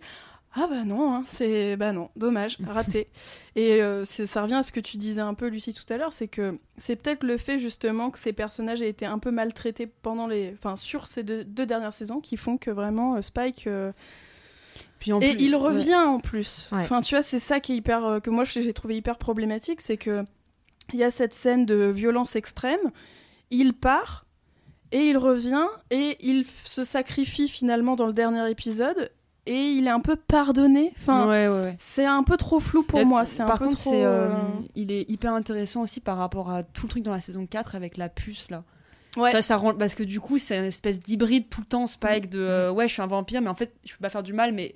ah 0.54 0.66
bah 0.68 0.84
non, 0.84 1.14
hein, 1.14 1.24
c'est 1.26 1.76
bah 1.76 1.92
non, 1.92 2.10
dommage, 2.16 2.58
raté. 2.66 3.08
et 3.56 3.82
euh, 3.82 4.04
c'est- 4.04 4.26
ça 4.26 4.42
revient 4.42 4.54
à 4.54 4.62
ce 4.62 4.72
que 4.72 4.80
tu 4.80 4.96
disais 4.98 5.20
un 5.20 5.34
peu 5.34 5.46
Lucie 5.48 5.72
tout 5.74 5.90
à 5.92 5.96
l'heure, 5.96 6.12
c'est 6.12 6.28
que 6.28 6.58
c'est 6.76 6.96
peut-être 6.96 7.22
le 7.24 7.38
fait 7.38 7.58
justement 7.58 8.10
que 8.10 8.18
ces 8.18 8.32
personnages 8.32 8.82
aient 8.82 8.88
été 8.88 9.06
un 9.06 9.18
peu 9.18 9.30
maltraités 9.30 9.86
pendant 9.86 10.26
les, 10.26 10.52
enfin 10.58 10.76
sur 10.76 11.06
ces 11.06 11.22
deux, 11.22 11.44
deux 11.44 11.64
dernières 11.66 11.94
saisons 11.94 12.20
qui 12.20 12.36
font 12.36 12.58
que 12.58 12.70
vraiment 12.70 13.16
euh, 13.16 13.22
Spike 13.22 13.66
euh, 13.66 13.92
Puis 14.98 15.12
en 15.12 15.20
et 15.20 15.36
il 15.38 15.54
ouais. 15.54 15.60
revient 15.60 15.94
en 15.94 16.20
plus. 16.20 16.68
Ouais. 16.72 16.80
Enfin, 16.82 17.00
tu 17.00 17.14
vois, 17.14 17.22
c'est 17.22 17.38
ça 17.38 17.58
qui 17.60 17.72
est 17.72 17.76
hyper 17.76 18.04
euh, 18.04 18.20
que 18.20 18.30
moi 18.30 18.44
j'ai 18.44 18.72
trouvé 18.74 18.96
hyper 18.96 19.16
problématique, 19.18 19.80
c'est 19.80 19.96
que 19.96 20.24
il 20.92 20.98
y 20.98 21.04
a 21.04 21.10
cette 21.10 21.32
scène 21.32 21.64
de 21.64 21.84
violence 21.86 22.36
extrême, 22.36 22.80
il 23.50 23.72
part 23.72 24.26
et 24.90 25.06
il 25.08 25.16
revient 25.16 25.66
et 25.90 26.18
il 26.20 26.44
se 26.64 26.84
sacrifie 26.84 27.48
finalement 27.48 27.96
dans 27.96 28.06
le 28.06 28.12
dernier 28.12 28.50
épisode 28.50 29.10
et 29.46 29.54
il 29.72 29.86
est 29.86 29.90
un 29.90 30.00
peu 30.00 30.16
pardonné. 30.16 30.92
Enfin, 31.00 31.26
ouais, 31.28 31.48
ouais, 31.48 31.62
ouais. 31.62 31.76
c'est 31.78 32.04
un 32.06 32.22
peu 32.22 32.36
trop 32.36 32.60
flou 32.60 32.82
pour 32.82 32.98
Là, 32.98 33.04
moi. 33.04 33.24
C'est 33.24 33.42
un 33.42 33.46
par 33.46 33.58
peu 33.58 33.64
contre, 33.66 33.78
trop. 33.78 33.94
euh, 33.94 34.28
euh, 34.30 34.38
il 34.74 34.92
est 34.92 35.08
hyper 35.10 35.34
intéressant 35.34 35.82
aussi 35.82 36.00
par 36.00 36.16
rapport 36.18 36.50
à 36.50 36.62
tout 36.62 36.86
le 36.86 36.90
truc 36.90 37.02
dans 37.02 37.12
la 37.12 37.20
saison 37.20 37.46
4 37.46 37.74
avec 37.74 37.96
la 37.96 38.08
puce 38.08 38.50
là. 38.50 38.62
Ça, 39.30 39.42
ça 39.42 39.56
rend... 39.56 39.74
Parce 39.74 39.94
que 39.94 40.02
du 40.04 40.20
coup, 40.20 40.38
c'est 40.38 40.56
une 40.58 40.64
espèce 40.64 40.98
d'hybride 41.00 41.48
tout 41.50 41.60
le 41.60 41.66
temps, 41.66 41.86
Spike, 41.86 42.30
de 42.30 42.38
euh, 42.40 42.70
ouais, 42.72 42.88
je 42.88 42.94
suis 42.94 43.02
un 43.02 43.06
vampire, 43.06 43.42
mais 43.42 43.50
en 43.50 43.54
fait, 43.54 43.74
je 43.84 43.92
peux 43.92 43.98
pas 44.00 44.08
faire 44.08 44.22
du 44.22 44.32
mal, 44.32 44.52
mais 44.52 44.74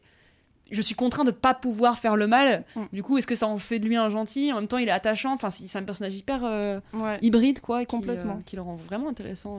je 0.70 0.82
suis 0.82 0.94
contraint 0.94 1.24
de 1.24 1.30
pas 1.30 1.54
pouvoir 1.54 1.96
faire 1.98 2.16
le 2.16 2.26
mal. 2.26 2.64
Mm. 2.74 2.80
Du 2.92 3.02
coup, 3.02 3.16
est-ce 3.16 3.26
que 3.26 3.34
ça 3.34 3.46
en 3.46 3.56
fait 3.56 3.78
de 3.78 3.86
lui 3.86 3.96
un 3.96 4.10
gentil? 4.10 4.52
En 4.52 4.56
même 4.56 4.66
temps, 4.68 4.76
il 4.76 4.88
est 4.88 4.92
attachant. 4.92 5.32
Enfin, 5.32 5.48
c'est 5.48 5.78
un 5.78 5.82
personnage 5.84 6.14
hyper 6.16 6.40
euh, 6.44 6.80
hybride, 7.22 7.60
quoi, 7.60 7.80
qui, 7.80 7.86
Complètement. 7.96 8.34
euh, 8.34 8.42
qui 8.44 8.56
le 8.56 8.62
rend 8.62 8.74
vraiment 8.76 9.08
intéressant. 9.08 9.58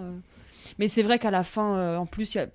Mais 0.77 0.87
c'est 0.89 1.01
vrai 1.01 1.17
qu'à 1.17 1.31
la 1.31 1.43
fin, 1.43 1.97
en 1.97 2.05
plus, 2.05 2.35
il 2.35 2.37
y 2.37 2.41
a- 2.41 2.47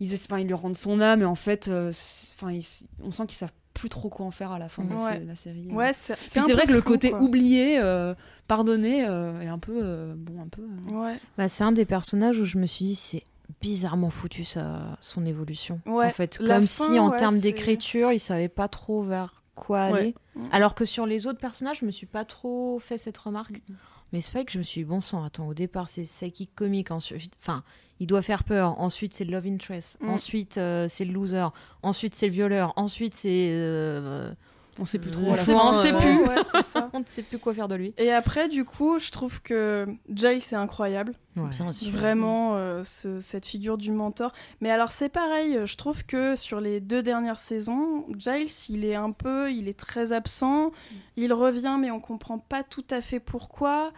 ils, 0.00 0.12
es- 0.14 0.24
enfin, 0.24 0.38
ils 0.40 0.46
lui 0.46 0.54
rendent 0.54 0.76
son 0.76 1.00
âme, 1.00 1.22
et 1.22 1.24
en 1.24 1.34
fait, 1.34 1.68
euh, 1.68 1.90
enfin, 2.34 2.52
ils- 2.52 2.86
on 3.02 3.10
sent 3.10 3.26
qu'ils 3.26 3.36
savent 3.38 3.52
plus 3.74 3.88
trop 3.90 4.08
quoi 4.08 4.24
en 4.24 4.30
faire 4.30 4.52
à 4.52 4.58
la 4.58 4.68
fin 4.70 4.84
de 4.84 4.90
la, 4.90 4.96
Ouais. 4.96 5.18
sé- 5.18 5.24
la 5.26 5.36
série. 5.36 5.68
Ouais, 5.70 5.92
c'est 5.92 6.14
Puis 6.16 6.40
un 6.40 6.46
c'est 6.46 6.52
vrai 6.54 6.66
que 6.66 6.72
le 6.72 6.80
côté 6.82 7.10
quoi. 7.10 7.20
oublié, 7.22 7.78
euh, 7.78 8.14
pardonné, 8.48 9.04
euh, 9.06 9.40
est 9.40 9.48
un 9.48 9.58
peu, 9.58 9.78
euh, 9.82 10.14
bon, 10.16 10.40
un 10.42 10.48
peu. 10.48 10.62
euh, 10.62 10.92
Ouais. 10.92 11.16
Bah, 11.36 11.48
c'est 11.48 11.64
un 11.64 11.72
des 11.72 11.84
personnages 11.84 12.38
où 12.40 12.44
je 12.46 12.56
me 12.58 12.66
suis 12.66 12.84
dit, 12.86 12.94
c'est 12.94 13.22
bizarrement 13.60 14.10
foutu 14.10 14.44
sa, 14.44 14.96
son 15.00 15.24
évolution. 15.26 15.80
Ouais, 15.86 16.06
En 16.06 16.10
fait, 16.10 16.38
la 16.40 16.56
comme 16.56 16.66
fin, 16.66 16.86
si 16.92 16.98
en 16.98 17.10
ouais, 17.10 17.16
termes 17.18 17.38
d'écriture, 17.38 18.12
il 18.12 18.18
savait 18.18 18.48
pas 18.48 18.68
trop 18.68 19.02
vers 19.02 19.42
quoi 19.54 19.90
Ouais. 19.90 19.98
aller. 19.98 20.14
Mm. 20.36 20.46
Alors 20.52 20.74
que 20.74 20.84
sur 20.84 21.06
les 21.06 21.26
autres 21.26 21.38
personnages, 21.38 21.78
je 21.80 21.84
me 21.86 21.90
suis 21.90 22.06
pas 22.06 22.24
trop 22.24 22.78
fait 22.78 22.98
cette 22.98 23.18
remarque. 23.18 23.60
Mm. 23.68 23.74
Mais 24.12 24.20
c'est 24.20 24.32
vrai 24.32 24.44
que 24.44 24.52
je 24.52 24.58
me 24.58 24.62
suis 24.62 24.80
dit, 24.82 24.84
bon 24.84 25.00
sang, 25.00 25.22
attends, 25.24 25.48
au 25.48 25.54
départ, 25.54 25.88
c'est 25.88 26.02
psychic 26.02 26.54
comique. 26.54 26.90
Ensuite, 26.90 27.34
enfin, 27.42 27.62
il 28.00 28.06
doit 28.06 28.22
faire 28.22 28.44
peur. 28.44 28.80
Ensuite, 28.80 29.14
c'est 29.14 29.24
le 29.24 29.32
love 29.32 29.46
interest. 29.46 29.98
Mm. 30.00 30.08
Ensuite, 30.10 30.58
euh, 30.58 30.86
c'est 30.88 31.04
le 31.04 31.12
loser. 31.12 31.46
Ensuite, 31.82 32.14
c'est 32.14 32.26
le 32.26 32.32
violeur. 32.32 32.72
Ensuite, 32.76 33.14
c'est. 33.14 33.48
euh, 33.50 34.32
On 34.78 34.84
sait 34.84 34.98
plus 34.98 35.08
Euh, 35.10 35.12
trop. 35.12 35.26
on 35.28 35.34
sait- 35.34 35.54
on 35.54 35.72
sait 35.72 35.94
euh, 35.94 35.98
plus. 35.98 36.18
Ouais, 36.26 36.36
c'est 36.52 36.62
ça. 36.64 36.90
On 36.92 37.00
ne 37.00 37.04
sait 37.08 37.22
plus 37.22 37.38
quoi 37.38 37.54
faire 37.54 37.66
de 37.68 37.74
lui. 37.74 37.94
Et 37.96 38.12
après, 38.12 38.48
du 38.48 38.64
coup, 38.64 38.98
je 38.98 39.10
trouve 39.10 39.40
que 39.40 39.86
Giles 40.12 40.42
c'est 40.42 40.56
incroyable. 40.56 41.14
Ouais. 41.36 41.48
Bien 41.50 41.72
sûr. 41.72 41.90
Vraiment, 41.92 42.56
euh, 42.56 42.82
ce- 42.84 43.20
cette 43.20 43.46
figure 43.46 43.78
du 43.78 43.90
mentor. 43.90 44.32
Mais 44.60 44.70
alors, 44.70 44.92
c'est 44.92 45.08
pareil, 45.08 45.58
je 45.64 45.76
trouve 45.76 46.04
que 46.04 46.36
sur 46.36 46.60
les 46.60 46.80
deux 46.80 47.02
dernières 47.02 47.38
saisons, 47.38 48.06
Giles, 48.18 48.48
il 48.68 48.84
est 48.84 48.94
un 48.94 49.12
peu, 49.12 49.50
il 49.52 49.68
est 49.68 49.78
très 49.78 50.12
absent. 50.12 50.72
Il 51.16 51.32
revient, 51.32 51.76
mais 51.80 51.90
on 51.90 52.00
comprend 52.00 52.38
pas 52.38 52.62
tout 52.62 52.84
à 52.90 53.00
fait 53.00 53.20
pourquoi. 53.20 53.92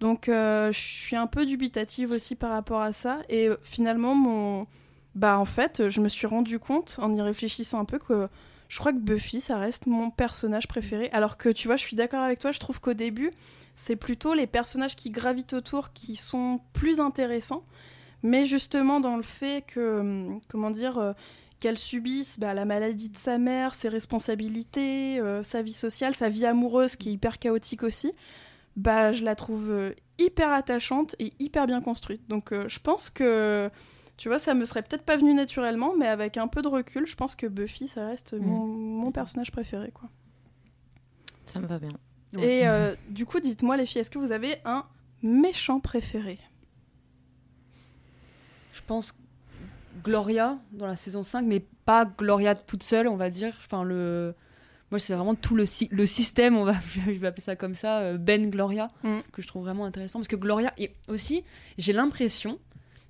Donc, 0.00 0.28
euh, 0.28 0.72
je 0.72 0.80
suis 0.80 1.16
un 1.16 1.26
peu 1.26 1.44
dubitative 1.46 2.10
aussi 2.10 2.34
par 2.36 2.50
rapport 2.50 2.80
à 2.80 2.92
ça. 2.92 3.18
Et 3.28 3.48
euh, 3.48 3.56
finalement, 3.62 4.14
mon. 4.14 4.66
Bah, 5.14 5.38
en 5.38 5.44
fait, 5.44 5.90
je 5.90 6.00
me 6.00 6.08
suis 6.08 6.26
rendu 6.26 6.58
compte, 6.58 6.98
en 7.02 7.12
y 7.12 7.20
réfléchissant 7.20 7.78
un 7.80 7.84
peu, 7.84 7.98
que 7.98 8.28
je 8.72 8.78
crois 8.78 8.94
que 8.94 8.98
Buffy, 8.98 9.42
ça 9.42 9.58
reste 9.58 9.84
mon 9.84 10.08
personnage 10.08 10.66
préféré. 10.66 11.10
Alors 11.12 11.36
que, 11.36 11.50
tu 11.50 11.68
vois, 11.68 11.76
je 11.76 11.82
suis 11.82 11.94
d'accord 11.94 12.22
avec 12.22 12.38
toi, 12.38 12.52
je 12.52 12.58
trouve 12.58 12.80
qu'au 12.80 12.94
début, 12.94 13.30
c'est 13.74 13.96
plutôt 13.96 14.32
les 14.32 14.46
personnages 14.46 14.96
qui 14.96 15.10
gravitent 15.10 15.52
autour 15.52 15.92
qui 15.92 16.16
sont 16.16 16.58
plus 16.72 16.98
intéressants. 16.98 17.66
Mais 18.22 18.46
justement, 18.46 18.98
dans 18.98 19.18
le 19.18 19.22
fait 19.22 19.62
que, 19.66 20.00
hum, 20.00 20.40
comment 20.48 20.70
dire, 20.70 20.96
euh, 20.96 21.12
qu'elle 21.60 21.76
subisse 21.76 22.40
bah, 22.40 22.54
la 22.54 22.64
maladie 22.64 23.10
de 23.10 23.18
sa 23.18 23.36
mère, 23.36 23.74
ses 23.74 23.90
responsabilités, 23.90 25.20
euh, 25.20 25.42
sa 25.42 25.60
vie 25.60 25.74
sociale, 25.74 26.14
sa 26.14 26.30
vie 26.30 26.46
amoureuse 26.46 26.96
qui 26.96 27.10
est 27.10 27.12
hyper 27.12 27.38
chaotique 27.38 27.82
aussi, 27.82 28.14
bah, 28.76 29.12
je 29.12 29.22
la 29.22 29.34
trouve 29.34 29.68
euh, 29.68 29.92
hyper 30.18 30.50
attachante 30.50 31.14
et 31.18 31.34
hyper 31.40 31.66
bien 31.66 31.82
construite. 31.82 32.26
Donc 32.26 32.54
je 32.54 32.78
pense 32.78 33.10
que, 33.10 33.70
tu 34.16 34.28
vois, 34.28 34.38
ça 34.38 34.54
me 34.54 34.64
serait 34.64 34.82
peut-être 34.82 35.02
pas 35.04 35.16
venu 35.16 35.34
naturellement, 35.34 35.94
mais 35.96 36.06
avec 36.06 36.36
un 36.36 36.46
peu 36.48 36.62
de 36.62 36.68
recul, 36.68 37.06
je 37.06 37.16
pense 37.16 37.34
que 37.34 37.46
Buffy, 37.46 37.88
ça 37.88 38.06
reste 38.06 38.34
mon, 38.34 38.66
mon 38.66 39.10
personnage 39.12 39.50
préféré. 39.50 39.90
quoi. 39.90 40.08
Ça 41.44 41.58
me 41.60 41.66
va 41.66 41.78
bien. 41.78 41.90
Ouais. 42.34 42.60
Et 42.60 42.68
euh, 42.68 42.94
du 43.08 43.26
coup, 43.26 43.40
dites-moi 43.40 43.76
les 43.76 43.86
filles, 43.86 44.00
est-ce 44.02 44.10
que 44.10 44.18
vous 44.18 44.32
avez 44.32 44.56
un 44.64 44.84
méchant 45.22 45.80
préféré? 45.80 46.38
Je 48.74 48.80
pense 48.86 49.14
Gloria 50.04 50.58
dans 50.72 50.86
la 50.86 50.96
saison 50.96 51.22
5, 51.22 51.42
mais 51.44 51.60
pas 51.84 52.04
Gloria 52.04 52.54
toute 52.54 52.82
seule, 52.82 53.08
on 53.08 53.16
va 53.16 53.30
dire. 53.30 53.54
Enfin, 53.64 53.84
le... 53.84 54.34
Moi, 54.90 54.98
c'est 54.98 55.14
vraiment 55.14 55.34
tout 55.34 55.54
le, 55.54 55.64
sy- 55.64 55.88
le 55.90 56.04
système, 56.06 56.56
on 56.56 56.64
va, 56.64 56.74
je 57.06 57.12
vais 57.12 57.26
appeler 57.26 57.42
ça 57.42 57.56
comme 57.56 57.74
ça, 57.74 58.00
euh, 58.00 58.18
Ben 58.18 58.50
Gloria, 58.50 58.90
Mm. 59.02 59.18
que 59.32 59.40
je 59.42 59.46
trouve 59.46 59.62
vraiment 59.64 59.84
intéressant. 59.84 60.18
Parce 60.18 60.28
que 60.28 60.36
Gloria, 60.36 60.72
et 60.78 60.94
aussi, 61.08 61.44
j'ai 61.78 61.92
l'impression, 61.92 62.58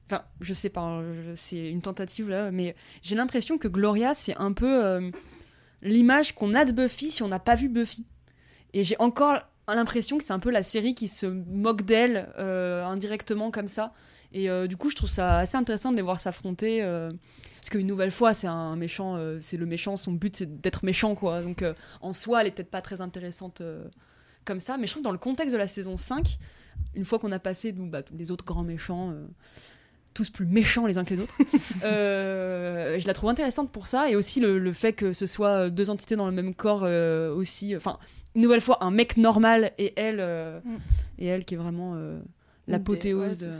enfin, 0.07 0.25
je 0.41 0.53
sais 0.53 0.69
pas, 0.69 0.81
hein, 0.81 1.05
c'est 1.35 1.71
une 1.71 1.83
tentative 1.83 2.29
là, 2.29 2.51
mais 2.51 2.75
j'ai 3.03 3.17
l'impression 3.17 3.59
que 3.59 3.69
Gloria, 3.69 4.15
c'est 4.15 4.37
un 4.37 4.53
peu 4.53 4.85
euh, 4.85 5.11
l'image 5.83 6.35
qu'on 6.35 6.55
a 6.55 6.65
de 6.65 6.73
Buffy 6.73 7.11
si 7.11 7.23
on 7.23 7.29
n'a 7.29 7.39
pas 7.39 7.55
vu 7.55 7.69
Buffy. 7.69 8.07
Et 8.75 8.85
j'ai 8.85 8.97
encore 8.99 9.41
l'impression 9.69 10.19
que 10.19 10.25
c'est 10.25 10.33
un 10.33 10.39
peu 10.39 10.51
la 10.51 10.63
série 10.63 10.95
qui 10.95 11.09
se 11.09 11.27
moque 11.27 11.83
d'elle 11.83 12.31
euh, 12.39 12.85
indirectement 12.85 13.51
comme 13.51 13.69
ça. 13.69 13.93
Et 14.33 14.49
euh, 14.49 14.67
du 14.67 14.77
coup, 14.77 14.91
je 14.91 14.97
trouve 14.97 15.11
ça 15.11 15.39
assez 15.39 15.57
intéressant 15.57 15.91
de 15.91 15.97
les 15.97 16.03
voir 16.03 16.19
s'affronter. 16.19 16.81
parce 16.81 17.71
qu'une 17.71 17.87
nouvelle 17.87 18.11
fois, 18.11 18.35
c'est 18.35 18.47
un 18.47 18.77
méchant, 18.77 19.19
c'est 19.41 19.57
le 19.57 19.67
méchant, 19.67 19.97
son 19.97 20.13
but 20.13 20.37
c'est 20.37 20.61
d'être 20.61 20.85
méchant, 20.85 21.15
quoi. 21.15 21.43
Donc 21.43 21.65
en 22.01 22.13
soi, 22.13 22.41
elle 22.41 22.49
est 22.49 22.51
peut-être 22.51 22.71
pas 22.71 22.81
très 22.81 23.01
intéressante 23.01 23.63
comme 24.45 24.61
ça. 24.61 24.79
Mais 24.79 24.87
je 24.87 24.93
trouve 24.93 25.03
dans 25.03 25.13
le 25.13 25.19
contexte 25.19 25.53
de 25.53 25.59
la 25.59 25.69
saison 25.69 25.99
5, 25.99 26.39
une 26.95 27.05
fois 27.05 27.19
qu'on 27.19 27.33
a 27.33 27.39
passé 27.39 27.73
donc, 27.73 27.91
bah, 27.91 28.03
les 28.17 28.31
autres 28.31 28.47
grands 28.47 28.65
méchants, 28.65 29.15
tous 30.15 30.31
plus 30.31 30.47
méchants 30.47 30.87
les 30.87 30.99
uns 30.99 31.05
que 31.05 31.15
les 31.15 31.21
autres, 31.21 31.35
euh, 31.85 32.99
je 32.99 33.07
la 33.07 33.13
trouve 33.13 33.31
intéressante 33.31 33.71
pour 33.71 33.87
ça. 33.87 34.11
Et 34.11 34.17
aussi 34.17 34.41
le, 34.41 34.59
le 34.59 34.73
fait 34.73 34.93
que 34.93 35.13
ce 35.13 35.27
soit 35.27 35.71
deux 35.71 35.91
entités 35.91 36.17
dans 36.17 36.27
le 36.27 36.33
même 36.33 36.55
corps 36.55 36.83
euh, 36.85 37.33
aussi. 37.35 37.77
Enfin, 37.77 37.99
une 38.35 38.43
nouvelle 38.43 38.61
fois, 38.61 38.83
un 38.85 38.91
mec 38.91 39.17
normal 39.17 39.73
et 39.79 39.93
elle, 39.97 40.19
euh, 40.21 40.61
Mm. 40.65 40.77
et 41.19 41.27
elle 41.27 41.45
qui 41.45 41.55
est 41.55 41.59
vraiment 41.59 41.93
euh, 41.97 42.21
l'apothéose 42.67 43.43
ouais, 43.43 43.51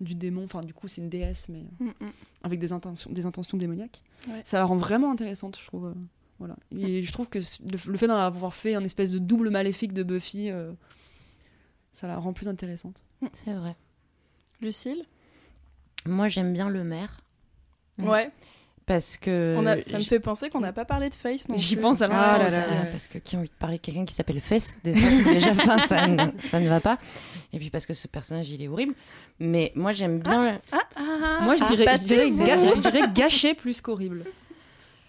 du 0.00 0.14
démon. 0.14 0.44
Enfin, 0.44 0.62
du 0.62 0.74
coup, 0.74 0.88
c'est 0.88 1.00
une 1.00 1.08
déesse, 1.08 1.48
mais 1.48 1.62
Mm, 1.80 1.86
mm. 2.00 2.10
avec 2.42 2.58
des 2.58 2.72
intentions, 2.72 3.10
des 3.12 3.26
intentions 3.26 3.56
démoniaques. 3.58 4.02
Ouais. 4.28 4.42
Ça 4.44 4.58
la 4.58 4.64
rend 4.64 4.76
vraiment 4.76 5.10
intéressante, 5.12 5.58
je 5.60 5.66
trouve. 5.66 5.86
euh, 5.86 5.94
voilà. 6.38 6.56
Et 6.76 7.02
je 7.02 7.12
trouve 7.12 7.28
que 7.28 7.38
le, 7.40 7.90
le 7.90 7.96
fait 7.98 8.06
d'en 8.06 8.16
avoir 8.16 8.54
fait 8.54 8.74
un 8.74 8.84
espèce 8.84 9.10
de 9.10 9.18
double 9.18 9.50
maléfique 9.50 9.92
de 9.92 10.02
Buffy, 10.04 10.50
euh, 10.50 10.72
ça 11.92 12.06
la 12.06 12.16
rend 12.16 12.32
plus 12.32 12.46
intéressante. 12.48 13.02
C'est 13.32 13.52
vrai. 13.54 13.74
Lucille? 14.60 15.04
Moi, 16.06 16.28
j'aime 16.28 16.52
bien 16.52 16.68
le 16.68 16.84
maire 16.84 17.20
Ouais. 18.00 18.08
Ouais. 18.08 18.30
parce 18.86 19.16
que. 19.16 19.54
On 19.58 19.66
a, 19.66 19.82
ça 19.82 19.98
me 19.98 20.02
fait 20.04 20.20
penser 20.20 20.48
qu'on 20.50 20.60
n'a 20.60 20.72
pas 20.72 20.84
parlé 20.84 21.10
de 21.10 21.14
Face 21.14 21.48
non 21.48 21.56
J'y 21.56 21.76
pense 21.76 22.00
à 22.00 22.06
l'instant. 22.06 22.26
Ah 22.30 22.38
là 22.38 22.48
là, 22.50 22.58
ouais. 22.84 22.90
parce 22.92 23.06
que 23.08 23.18
qui 23.18 23.34
a 23.36 23.40
envie 23.40 23.48
de 23.48 23.54
parler 23.54 23.76
de 23.78 23.82
quelqu'un 23.82 24.04
qui 24.04 24.14
s'appelle 24.14 24.40
Fess 24.40 24.78
déjà, 24.84 25.00
déjà 25.32 25.50
enfin, 25.50 25.78
ça, 25.86 26.06
ne, 26.06 26.30
ça 26.50 26.60
ne 26.60 26.68
va 26.68 26.80
pas. 26.80 26.96
Et 27.52 27.58
puis 27.58 27.70
parce 27.70 27.86
que 27.86 27.94
ce 27.94 28.06
personnage 28.08 28.48
il 28.50 28.62
est 28.62 28.68
horrible. 28.68 28.94
Mais 29.40 29.72
moi 29.74 29.92
j'aime 29.92 30.20
bien. 30.20 30.52
le- 30.52 30.58
Ah, 30.72 30.80
ah, 30.96 31.40
Moi, 31.42 31.56
je 31.56 31.64
ah, 31.64 31.68
dirais, 31.70 31.84
pas 31.84 31.96
je 31.96 32.02
dirais, 32.04 32.20
taisez-vous. 32.28 32.44
ga- 32.46 32.74
je 32.76 32.80
dirais 32.80 33.08
gâché 33.12 33.54
plus 33.54 33.80
qu'horrible. 33.80 34.24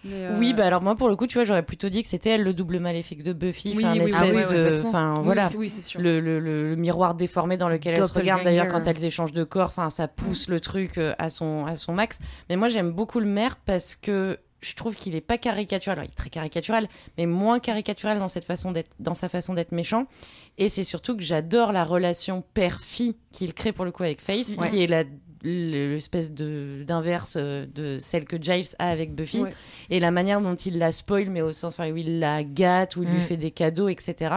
Mais, 0.04 0.14
euh, 0.14 0.38
Oui, 0.38 0.54
bah 0.54 0.64
alors 0.66 0.82
moi 0.82 0.96
pour 0.96 1.08
le 1.08 1.16
coup, 1.16 1.26
tu 1.26 1.34
vois, 1.38 1.44
j'aurais 1.44 1.62
plutôt 1.62 1.88
dit 1.88 2.02
que 2.02 2.08
c'était 2.08 2.30
elle 2.30 2.42
le 2.42 2.52
double 2.54 2.78
maléfique 2.78 3.22
de 3.22 3.32
Buffy. 3.32 3.74
Oui, 3.76 3.84
enfin, 3.84 3.92
oui, 3.94 4.00
oui, 4.00 4.54
de, 4.54 4.80
oui, 4.82 4.90
voilà. 5.24 5.48
Oui, 5.56 5.68
sûr. 5.70 6.00
Le, 6.00 6.20
le- 6.20 6.40
le- 6.40 6.70
le 6.70 6.76
miroir 6.76 7.14
déformé 7.14 7.56
dans 7.56 7.68
lequel 7.68 7.98
elle 7.98 8.06
se 8.08 8.12
regarde 8.14 8.42
d'ailleurs 8.44 8.68
quand 8.68 8.86
elles 8.86 9.04
échangent 9.04 9.32
de 9.32 9.44
corps, 9.44 9.68
enfin 9.68 9.90
ça 9.90 10.08
pousse 10.08 10.48
le 10.48 10.60
truc 10.60 10.96
euh, 10.98 11.12
à 11.18 11.28
son, 11.30 11.66
à 11.66 11.76
son 11.76 11.92
max. 11.92 12.18
Mais 12.48 12.56
moi 12.56 12.68
j'aime 12.68 12.92
beaucoup 12.92 13.20
le 13.20 13.26
maire 13.26 13.56
parce 13.64 13.94
que 13.96 14.38
je 14.62 14.74
trouve 14.74 14.94
qu'il 14.94 15.14
est 15.14 15.22
pas 15.22 15.38
caricatural. 15.38 15.98
Alors, 15.98 16.04
il 16.08 16.12
est 16.12 16.16
très 16.16 16.28
caricatural, 16.28 16.86
mais 17.16 17.24
moins 17.24 17.60
caricatural 17.60 18.18
dans 18.18 18.28
cette 18.28 18.44
façon 18.44 18.72
d'être, 18.72 18.90
dans 18.98 19.14
sa 19.14 19.30
façon 19.30 19.54
d'être 19.54 19.72
méchant. 19.72 20.04
Et 20.58 20.68
c'est 20.68 20.84
surtout 20.84 21.16
que 21.16 21.22
j'adore 21.22 21.72
la 21.72 21.82
relation 21.82 22.42
père-fille 22.52 23.16
qu'il 23.32 23.54
crée 23.54 23.72
pour 23.72 23.86
le 23.86 23.90
coup 23.90 24.02
avec 24.02 24.20
Face, 24.20 24.54
Ouais. 24.58 24.68
qui 24.70 24.82
est 24.82 24.86
la 24.86 25.04
l'espèce 25.42 26.32
de 26.32 26.84
d'inverse 26.86 27.34
euh, 27.38 27.66
de 27.74 27.98
celle 27.98 28.24
que 28.24 28.40
Giles 28.40 28.66
a 28.78 28.90
avec 28.90 29.14
Buffy 29.14 29.40
Ouais. 29.40 29.54
et 29.90 30.00
la 30.00 30.10
manière 30.10 30.40
dont 30.40 30.54
il 30.54 30.78
la 30.78 30.92
spoil 30.92 31.30
mais 31.30 31.40
au 31.42 31.52
sens 31.52 31.78
où 31.78 31.96
il 31.96 32.18
la 32.18 32.44
gâte 32.44 32.96
où 32.96 33.02
il 33.02 33.08
lui 33.08 33.18
Mm. 33.18 33.22
fait 33.22 33.36
des 33.36 33.50
cadeaux 33.50 33.88
etc 33.88 34.34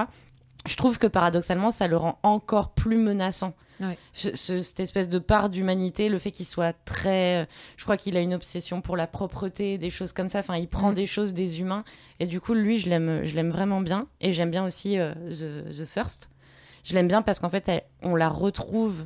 je 0.65 0.75
trouve 0.77 0.97
que 0.97 1.07
paradoxalement 1.07 1.71
ça 1.71 1.87
le 1.87 1.97
rend 1.97 2.19
encore 2.23 2.73
plus 2.73 2.97
menaçant 2.97 3.53
Ouais. 3.81 3.97
Ce- 4.13 4.35
ce- 4.35 4.59
cette 4.59 4.79
espèce 4.81 5.09
de 5.09 5.17
part 5.17 5.49
d'humanité 5.49 6.07
le 6.07 6.19
fait 6.19 6.29
qu'il 6.29 6.45
soit 6.45 6.73
très 6.85 7.41
euh, 7.41 7.45
je 7.75 7.83
crois 7.83 7.97
qu'il 7.97 8.15
a 8.15 8.21
une 8.21 8.35
obsession 8.35 8.81
pour 8.81 8.95
la 8.95 9.07
propreté 9.07 9.79
des 9.79 9.89
choses 9.89 10.13
comme 10.13 10.29
ça 10.29 10.39
enfin 10.39 10.57
il 10.57 10.67
prend 10.67 10.91
Mm. 10.91 10.95
des 10.95 11.07
choses 11.07 11.33
des 11.33 11.59
humains 11.59 11.83
et 12.19 12.27
du 12.27 12.39
coup 12.39 12.53
lui 12.53 12.77
je 12.77 12.87
l'aime 12.87 13.25
je 13.25 13.33
l'aime 13.35 13.49
vraiment 13.49 13.81
bien 13.81 14.07
et 14.21 14.31
j'aime 14.31 14.51
bien 14.51 14.63
aussi 14.63 14.99
euh, 14.99 15.13
The, 15.31 15.75
The 15.75 15.85
First 15.85 16.29
je 16.83 16.93
l'aime 16.93 17.07
bien 17.07 17.23
parce 17.23 17.39
qu'en 17.39 17.49
fait 17.49 17.67
elle- 17.67 17.83
on 18.03 18.15
la 18.15 18.29
retrouve 18.29 19.05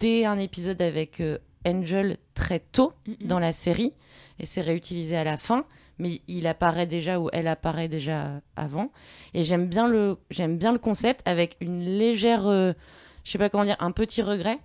dès 0.00 0.24
un 0.24 0.38
épisode 0.38 0.82
avec 0.82 1.20
euh, 1.20 1.38
Angel 1.66 2.16
très 2.34 2.58
tôt 2.58 2.92
dans 3.20 3.38
la 3.38 3.52
série 3.52 3.92
et 4.38 4.46
c'est 4.46 4.62
réutilisé 4.62 5.16
à 5.16 5.24
la 5.24 5.36
fin 5.36 5.64
mais 5.98 6.22
il 6.26 6.46
apparaît 6.46 6.86
déjà 6.86 7.20
ou 7.20 7.28
elle 7.32 7.46
apparaît 7.46 7.88
déjà 7.88 8.40
avant. 8.56 8.90
Et 9.34 9.44
j'aime 9.44 9.66
bien 9.66 9.86
le 9.86 10.16
j'aime 10.30 10.56
bien 10.56 10.72
le 10.72 10.78
concept 10.78 11.20
avec 11.26 11.56
une 11.60 11.84
légère 11.84 12.46
euh, 12.46 12.72
je 13.22 13.32
sais 13.32 13.38
pas 13.38 13.50
comment 13.50 13.64
dire 13.64 13.76
un 13.80 13.92
petit 13.92 14.22
regret 14.22 14.58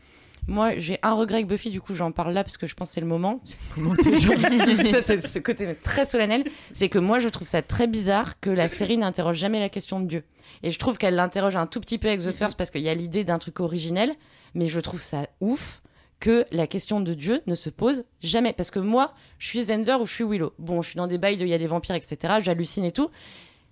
moi 0.48 0.78
j'ai 0.78 1.00
un 1.02 1.14
regret 1.14 1.36
avec 1.38 1.48
Buffy 1.48 1.70
du 1.72 1.82
coup 1.82 1.96
j'en 1.96 2.12
parle 2.12 2.34
là 2.34 2.44
parce 2.44 2.58
que 2.58 2.68
je 2.68 2.76
pense 2.76 2.90
que 2.90 2.94
c'est 2.96 3.02
le 3.02 3.08
moment 3.08 3.42
c'est 3.44 3.58
le 3.78 3.84
moment 3.84 3.96
de 3.96 4.14
genre- 4.14 4.88
ça 4.92 5.02
c'est 5.02 5.26
ce 5.26 5.40
côté 5.40 5.76
très 5.84 6.06
solennel 6.06 6.44
c'est 6.74 6.90
que 6.90 7.00
moi 7.00 7.20
je 7.20 7.30
trouve 7.30 7.48
ça 7.48 7.62
très 7.62 7.88
bizarre 7.88 8.40
que 8.40 8.50
la 8.50 8.68
série 8.68 8.98
n'interroge 8.98 9.38
jamais 9.38 9.60
la 9.60 9.70
question 9.70 10.00
de 10.00 10.06
Dieu 10.06 10.24
et 10.64 10.72
je 10.72 10.80
trouve 10.80 10.98
qu'elle 10.98 11.16
l'interroge 11.16 11.56
un 11.56 11.66
tout 11.68 11.80
petit 11.80 11.98
peu 11.98 12.08
avec 12.08 12.22
The 12.22 12.32
First 12.32 12.58
parce 12.58 12.70
qu'il 12.72 12.82
y 12.82 12.90
a 12.90 12.94
l'idée 12.94 13.24
d'un 13.24 13.40
truc 13.40 13.60
originel 13.60 14.12
mais 14.54 14.68
je 14.68 14.80
trouve 14.80 15.02
ça 15.02 15.28
ouf 15.42 15.82
que 16.22 16.46
la 16.52 16.66
question 16.66 17.02
de 17.02 17.14
Dieu 17.14 17.42
ne 17.46 17.56
se 17.56 17.70
pose 17.70 18.06
jamais. 18.24 18.54
Parce 18.54 18.72
que 18.72 18.80
moi, 18.80 19.14
je 19.38 19.50
suis 19.50 19.64
Zender 19.66 19.98
ou 20.00 20.06
je 20.08 20.14
suis 20.14 20.24
Willow. 20.24 20.54
Bon, 20.60 20.82
je 20.82 20.88
suis 20.92 20.96
dans 20.98 21.08
des 21.08 21.18
bails 21.18 21.36
de 21.36 21.44
il 21.44 21.50
y 21.50 21.54
a 21.54 21.58
des 21.58 21.68
vampires, 21.68 21.94
etc. 21.96 22.36
J'hallucine 22.40 22.86
et 22.86 22.94
tout. 22.94 23.10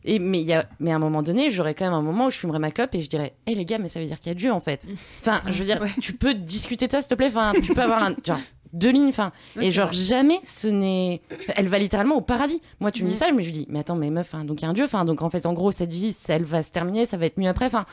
Et, 0.06 0.20
mais, 0.20 0.42
y 0.42 0.54
a, 0.54 0.66
mais 0.80 0.92
à 0.92 0.96
un 0.96 1.00
moment 1.00 1.22
donné, 1.24 1.50
j'aurais 1.50 1.74
quand 1.74 1.86
même 1.86 1.94
un 1.94 2.02
moment 2.02 2.26
où 2.28 2.30
je 2.30 2.38
fumerais 2.38 2.60
ma 2.60 2.72
clope 2.72 2.94
et 2.96 3.02
je 3.02 3.10
dirais 3.10 3.34
Hé 3.48 3.56
les 3.56 3.66
gars, 3.66 3.78
mais 3.78 3.88
ça 3.90 4.00
veut 4.00 4.06
dire 4.06 4.20
qu'il 4.20 4.28
y 4.30 4.32
a 4.32 4.36
Dieu 4.36 4.52
en 4.52 4.60
fait. 4.60 4.88
Enfin, 5.22 5.42
je 5.48 5.54
veux 5.60 5.66
dire, 5.66 5.82
tu 6.02 6.14
peux 6.14 6.34
discuter 6.34 6.88
de 6.88 6.92
ça 6.92 7.02
s'il 7.02 7.10
te 7.10 7.16
plaît. 7.16 7.28
Enfin, 7.28 7.54
tu 7.62 7.74
peux 7.74 7.82
avoir 7.82 8.04
un, 8.04 8.16
genre, 8.26 8.40
deux 8.74 8.90
lignes. 8.92 9.08
Enfin, 9.10 9.32
Ouais, 9.56 9.68
et 9.68 9.72
genre, 9.72 9.88
vrai. 9.88 9.96
jamais 9.98 10.40
ce 10.44 10.68
n'est. 10.68 11.22
Elle 11.56 11.68
va 11.68 11.80
littéralement 11.80 12.16
au 12.16 12.22
paradis. 12.22 12.62
Moi, 12.80 12.92
tu 12.92 13.04
me 13.04 13.10
dis 13.10 13.16
ça, 13.16 13.32
mais 13.32 13.44
je 13.44 13.52
dis 13.52 13.66
Mais 13.70 13.80
attends, 13.80 13.96
mais 13.96 14.10
meuf, 14.10 14.34
hein, 14.36 14.44
donc 14.46 14.62
il 14.62 14.64
y 14.64 14.68
a 14.68 14.70
un 14.70 14.74
Dieu. 14.74 14.86
Enfin, 14.86 15.06
donc 15.06 15.22
en 15.22 15.30
fait, 15.30 15.46
en 15.46 15.54
gros, 15.54 15.72
cette 15.72 15.92
vie, 15.94 16.12
ça, 16.14 16.34
elle 16.36 16.44
va 16.44 16.64
se 16.64 16.72
terminer, 16.72 17.06
ça 17.06 17.18
va 17.18 17.26
être 17.26 17.38
mieux 17.38 17.48
après. 17.50 17.66
Enfin, 17.66 17.86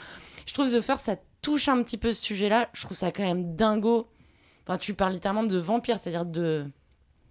je 0.46 0.54
trouve 0.54 0.70
The 0.72 0.80
First, 0.80 1.04
ça 1.04 1.16
touche 1.42 1.68
un 1.68 1.82
petit 1.82 1.96
peu 1.96 2.12
ce 2.12 2.22
sujet-là. 2.24 2.68
Je 2.72 2.82
trouve 2.82 2.96
ça 2.96 3.12
quand 3.12 3.22
même 3.22 3.54
dingo. 3.54 4.08
Enfin, 4.66 4.78
tu 4.78 4.94
parles 4.94 5.12
littéralement 5.12 5.44
de 5.44 5.58
vampires, 5.58 5.98
c'est-à-dire 5.98 6.24
de 6.26 6.64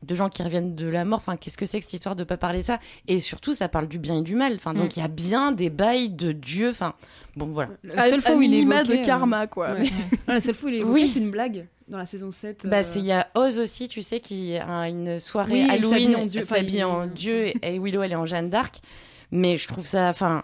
de 0.03 0.15
gens 0.15 0.29
qui 0.29 0.41
reviennent 0.43 0.75
de 0.75 0.87
la 0.87 1.03
mort. 1.05 1.17
Enfin, 1.19 1.35
qu'est-ce 1.37 1.57
que 1.57 1.65
c'est 1.65 1.79
que 1.79 1.85
cette 1.85 1.93
histoire 1.93 2.15
de 2.15 2.23
pas 2.23 2.37
parler 2.37 2.59
de 2.59 2.65
ça? 2.65 2.79
Et 3.07 3.19
surtout, 3.19 3.53
ça 3.53 3.67
parle 3.67 3.87
du 3.87 3.99
bien 3.99 4.17
et 4.17 4.21
du 4.21 4.35
mal. 4.35 4.53
Enfin, 4.55 4.73
donc 4.73 4.95
il 4.97 5.01
y 5.01 5.03
a 5.03 5.07
bien 5.09 5.51
des 5.51 5.69
bails 5.69 6.09
de 6.09 6.31
Dieu. 6.31 6.69
Enfin, 6.69 6.93
bon, 7.35 7.47
voilà. 7.47 7.71
La 7.83 8.09
seule 8.09 8.21
fois 8.21 8.35
où 8.35 8.41
il 8.41 8.53
est 8.53 8.59
évoqué, 8.59 8.97
de 8.97 9.05
karma, 9.05 9.47
quoi. 9.47 9.73
ouais. 9.73 9.89
Non, 10.27 10.33
la 10.35 10.39
seule 10.41 10.55
fois 10.55 10.69
où 10.69 10.71
il 10.71 10.75
est 10.75 10.79
évoqué, 10.79 10.93
Oui. 11.03 11.09
c'est 11.13 11.19
une 11.19 11.31
blague 11.31 11.67
dans 11.87 11.97
la 11.97 12.05
saison 12.05 12.31
7. 12.31 12.65
Bah, 12.67 12.77
euh, 12.77 12.83
c'est 12.85 12.99
il 12.99 13.05
y 13.05 13.11
a 13.11 13.27
Oz 13.35 13.59
aussi, 13.59 13.87
tu 13.89 14.01
sais, 14.03 14.19
qui 14.19 14.55
a 14.57 14.87
une 14.87 15.19
soirée 15.19 15.53
Oui, 15.53 15.63
il 15.65 15.71
Halloween, 15.71 15.91
s'habille 16.01 16.15
en 16.15 16.25
Dieu. 16.25 16.41
Enfin, 16.43 16.55
s'habille 16.55 16.75
il- 16.77 16.83
en 16.85 17.07
Dieu 17.07 17.51
et, 17.63 17.79
Willow 17.79 18.03
elle 18.03 18.11
est 18.11 18.15
en 18.15 18.25
Jeanne 18.25 18.49
d'Arc. 18.49 18.81
Mais 19.31 19.57
je 19.57 19.67
trouve 19.67 19.85
ça, 19.87 20.09
enfin, 20.09 20.43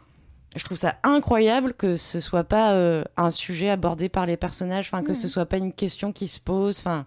je 0.56 0.64
trouve 0.64 0.78
ça 0.78 0.96
incroyable 1.04 1.74
que 1.74 1.96
ce 1.98 2.20
soit 2.20 2.44
pas 2.44 2.74
euh, 2.74 3.04
un 3.18 3.30
sujet 3.32 3.70
abordé 3.70 4.10
par 4.10 4.26
les 4.26 4.38
personnages, 4.38 4.88
enfin 4.92 5.04
que 5.04 5.10
Mhm. 5.10 5.16
ce 5.16 5.28
soit 5.28 5.46
pas 5.46 5.58
une 5.58 5.72
question 5.74 6.12
qui 6.12 6.28
se 6.28 6.40
pose, 6.40 6.80
enfin. 6.80 7.06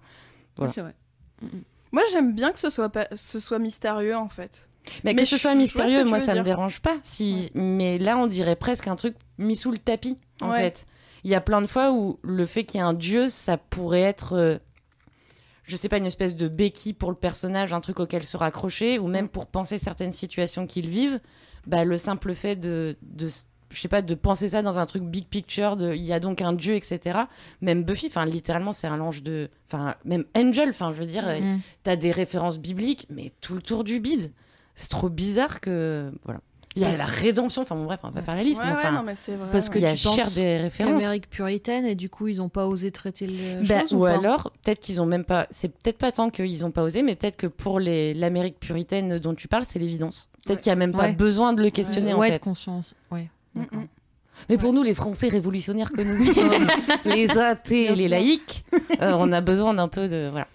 Voilà. 0.57 0.71
oui, 0.71 0.75
c'est 0.75 0.81
vrai. 0.83 0.95
Moi, 1.93 2.03
j'aime 2.13 2.35
bien 2.35 2.53
que 2.53 2.59
ce 2.61 2.71
soit, 2.71 2.89
pas... 2.89 3.07
ce 3.15 3.41
soit 3.41 3.59
mystérieux, 3.59 4.17
en 4.17 4.29
fait. 4.29 4.69
Mais, 5.05 5.13
Mais 5.13 5.23
que 5.23 5.29
ce 5.29 5.37
soit 5.37 5.55
mystérieux, 5.55 6.05
moi 6.05 6.19
ça 6.19 6.33
me 6.33 6.37
dire. 6.37 6.45
dérange 6.45 6.81
pas. 6.81 6.97
Si, 7.03 7.51
mais 7.55 7.99
là 7.99 8.17
on 8.17 8.27
dirait 8.27 8.57
presque 8.57 8.89
un 8.89 8.97
truc 8.97 9.17
mis 9.37 9.55
sous 9.55 9.71
le 9.71 9.77
tapis 9.77 10.17
en 10.41 10.51
Ouais. 10.51 10.61
fait. 10.61 10.87
Il 11.25 11.31
y 11.31 11.35
a 11.35 11.43
plein 11.43 11.61
de 11.61 11.67
fois 11.67 11.93
où 11.93 12.19
le 12.23 12.47
fait 12.47 12.65
qu'il 12.65 12.79
y 12.79 12.83
ait 12.83 12.87
un 12.87 12.95
dieu, 12.95 13.29
ça 13.29 13.59
pourrait 13.59 14.01
être, 14.01 14.33
euh, 14.33 14.57
je 15.65 15.77
sais 15.77 15.91
pas, 15.91 15.99
une 15.99 16.07
espèce 16.07 16.35
de 16.37 16.49
béquille 16.49 16.95
pour 16.95 17.11
le 17.11 17.17
personnage, 17.19 17.75
un 17.75 17.83
truc 17.83 18.01
auquel 18.01 18.25
se 18.25 18.39
raccrocher, 18.39 18.99
ou 18.99 19.09
même 19.09 19.29
pour 19.29 19.45
penser 19.47 19.77
certaines 19.77 20.13
situations 20.13 20.67
qu'ils 20.67 20.89
vivent. 20.89 21.21
Bah 21.67 21.85
le 21.85 21.99
simple 21.99 22.35
fait 22.35 22.57
de, 22.57 22.97
de 23.03 23.29
je 23.71 23.81
sais 23.81 23.89
pas, 23.89 24.03
de 24.03 24.15
penser 24.15 24.49
ça 24.51 24.63
dans 24.63 24.79
un 24.79 24.87
truc 24.87 25.03
big 25.03 25.27
picture, 25.27 25.77
de 25.77 25.95
il 25.95 26.03
y 26.05 26.13
a 26.13 26.21
donc 26.21 26.41
un 26.43 26.53
dieu, 26.53 26.75
etc. 26.75 27.19
Même 27.61 27.83
Buffy, 27.85 28.07
enfin 28.07 28.25
littéralement 28.27 28.73
c'est 28.73 28.87
un 28.87 28.97
lange 28.97 29.23
de, 29.23 29.51
enfin 29.71 29.95
même 30.05 30.25
Angel, 30.37 30.71
enfin 30.71 30.93
je 30.93 31.01
veux 31.01 31.07
dire, 31.07 31.25
Mm. 31.29 31.61
t'as 31.83 31.97
des 31.97 32.13
références 32.13 32.59
bibliques, 32.59 33.07
mais 33.11 33.33
tout 33.41 33.55
le 33.55 33.61
tour 33.63 33.85
du 33.85 34.01
bide. 34.01 34.33
C'est 34.75 34.91
trop 34.91 35.09
bizarre 35.09 35.61
que. 35.61 36.11
Voilà. 36.25 36.41
Il 36.77 36.83
y 36.83 36.85
a 36.85 36.97
la 36.97 37.07
rédemption, 37.07 37.63
enfin 37.63 37.75
bon, 37.75 37.87
bref, 37.87 37.99
on 38.05 38.09
va 38.09 38.13
pas 38.13 38.23
faire 38.23 38.37
la 38.37 38.45
liste, 38.45 38.61
Ouais, 38.61 38.67
mais 38.69 38.73
ouais, 38.75 38.79
enfin. 38.79 38.93
non, 38.93 39.03
mais 39.03 39.17
c'est 39.17 39.35
vrai. 39.35 39.49
Parce 39.51 39.69
que 39.69 39.79
il 39.79 39.83
y 39.83 39.87
a 39.87 39.97
cher 39.97 40.31
des 40.37 40.59
références. 40.59 41.03
L'Amérique 41.03 41.29
puritaine 41.29 41.85
et 41.87 41.97
du 41.97 42.09
coup 42.09 42.29
ils 42.29 42.41
ont 42.41 42.49
pas 42.51 42.67
osé 42.69 42.93
traiter 42.93 43.27
le 43.27 43.67
Bah, 43.67 43.81
chose 43.81 43.95
ou 43.95 43.97
ou 43.97 44.05
pas 44.05 44.13
alors, 44.17 44.53
peut-être 44.63 44.79
qu'ils 44.79 45.01
ont 45.01 45.07
même 45.07 45.25
pas. 45.25 45.49
C'est 45.51 45.69
peut-être 45.71 45.99
pas 45.99 46.13
tant 46.13 46.31
qu'ils 46.31 46.65
ont 46.65 46.71
pas 46.71 46.83
osé, 46.85 47.03
mais 47.03 47.17
peut-être 47.17 47.37
que 47.37 47.49
pour 47.49 47.81
les 47.81 48.15
l'Amérique 48.15 48.61
puritaine 48.61 49.19
dont 49.19 49.35
tu 49.35 49.49
parles, 49.49 49.65
c'est 49.65 49.81
l'évidence. 49.81 50.29
Peut-être 50.47 50.59
Ouais. 50.59 50.63
qu'il 50.63 50.71
y 50.71 50.73
a 50.73 50.77
même 50.77 50.93
pas 50.93 51.05
Ouais. 51.05 51.15
besoin 51.15 51.53
de 51.53 51.63
le 51.63 51.71
questionner 51.71 52.13
en 52.15 52.19
ouais, 52.19 52.31
fait. 52.33 52.39
de 52.39 52.45
conscience. 52.45 52.95
Ouais. 53.11 53.29
Mm, 53.55 53.61
D'accord. 53.61 53.79
mm. 53.81 53.87
Mais 54.51 54.57
pour 54.57 54.73
nous, 54.73 54.83
les 54.85 54.95
Français 54.95 55.29
révolutionnaires 55.29 55.91
que 55.91 56.01
nous, 56.03 56.17
les 57.05 57.31
athées, 57.37 57.87
Bien 57.87 57.95
les 57.97 58.03
sûr. 58.07 58.11
laïcs, 58.11 58.65
euh, 59.03 59.15
on 59.19 59.33
a 59.33 59.41
besoin 59.41 59.75
d'un 59.75 59.89
peu 59.89 60.09
de 60.09 60.29
voilà. 60.31 60.47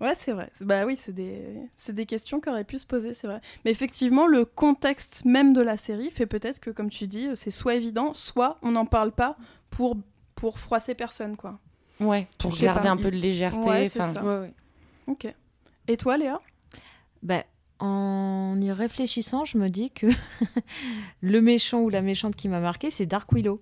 Ouais, 0.00 0.14
c'est 0.14 0.32
vrai. 0.32 0.50
C'est- 0.54 0.64
Bah 0.64 0.84
oui, 0.86 0.96
c'est 0.98 1.12
des... 1.14 1.46
c'est 1.74 1.94
des 1.94 2.06
questions 2.06 2.40
qui 2.40 2.48
auraient 2.50 2.64
pu 2.64 2.78
se 2.78 2.86
poser, 2.86 3.14
c'est 3.14 3.26
vrai. 3.26 3.40
Mais 3.64 3.70
effectivement, 3.70 4.26
le 4.26 4.44
contexte 4.44 5.24
même 5.24 5.52
de 5.54 5.60
la 5.62 5.76
série 5.76 6.10
fait 6.10 6.26
peut-être 6.26 6.60
que, 6.60 6.70
comme 6.70 6.90
tu 6.90 7.06
dis, 7.06 7.28
c'est 7.34 7.50
soit 7.50 7.74
évident, 7.74 8.12
soit 8.14 8.58
on 8.62 8.72
n'en 8.72 8.84
parle 8.86 9.12
pas 9.12 9.36
pour, 9.70 9.96
pour 10.34 10.58
froisser 10.58 10.94
personne, 10.94 11.36
quoi. 11.36 11.58
Ouais, 12.00 12.26
pour 12.38 12.54
garder 12.58 12.82
pas. 12.88 12.90
un 12.90 12.96
peu 12.98 13.10
de 13.10 13.16
légèreté. 13.16 13.66
Ouais, 13.68 13.88
c'est 13.88 14.00
ça. 14.00 14.22
Ouais, 14.22 14.38
ouais. 14.40 14.54
Ok. 15.06 15.32
Et 15.88 15.96
toi, 15.96 16.18
Léa? 16.18 16.40
Bah, 17.22 17.42
en 17.78 18.58
y 18.60 18.72
réfléchissant, 18.72 19.44
je 19.44 19.58
me 19.58 19.68
dis 19.68 19.90
que 19.90 20.06
le 21.20 21.40
méchant 21.40 21.80
ou 21.82 21.90
la 21.90 22.02
méchante 22.02 22.36
qui 22.36 22.48
m'a 22.48 22.60
marqué, 22.60 22.90
c'est 22.90 23.06
Dark 23.06 23.32
Willow. 23.32 23.60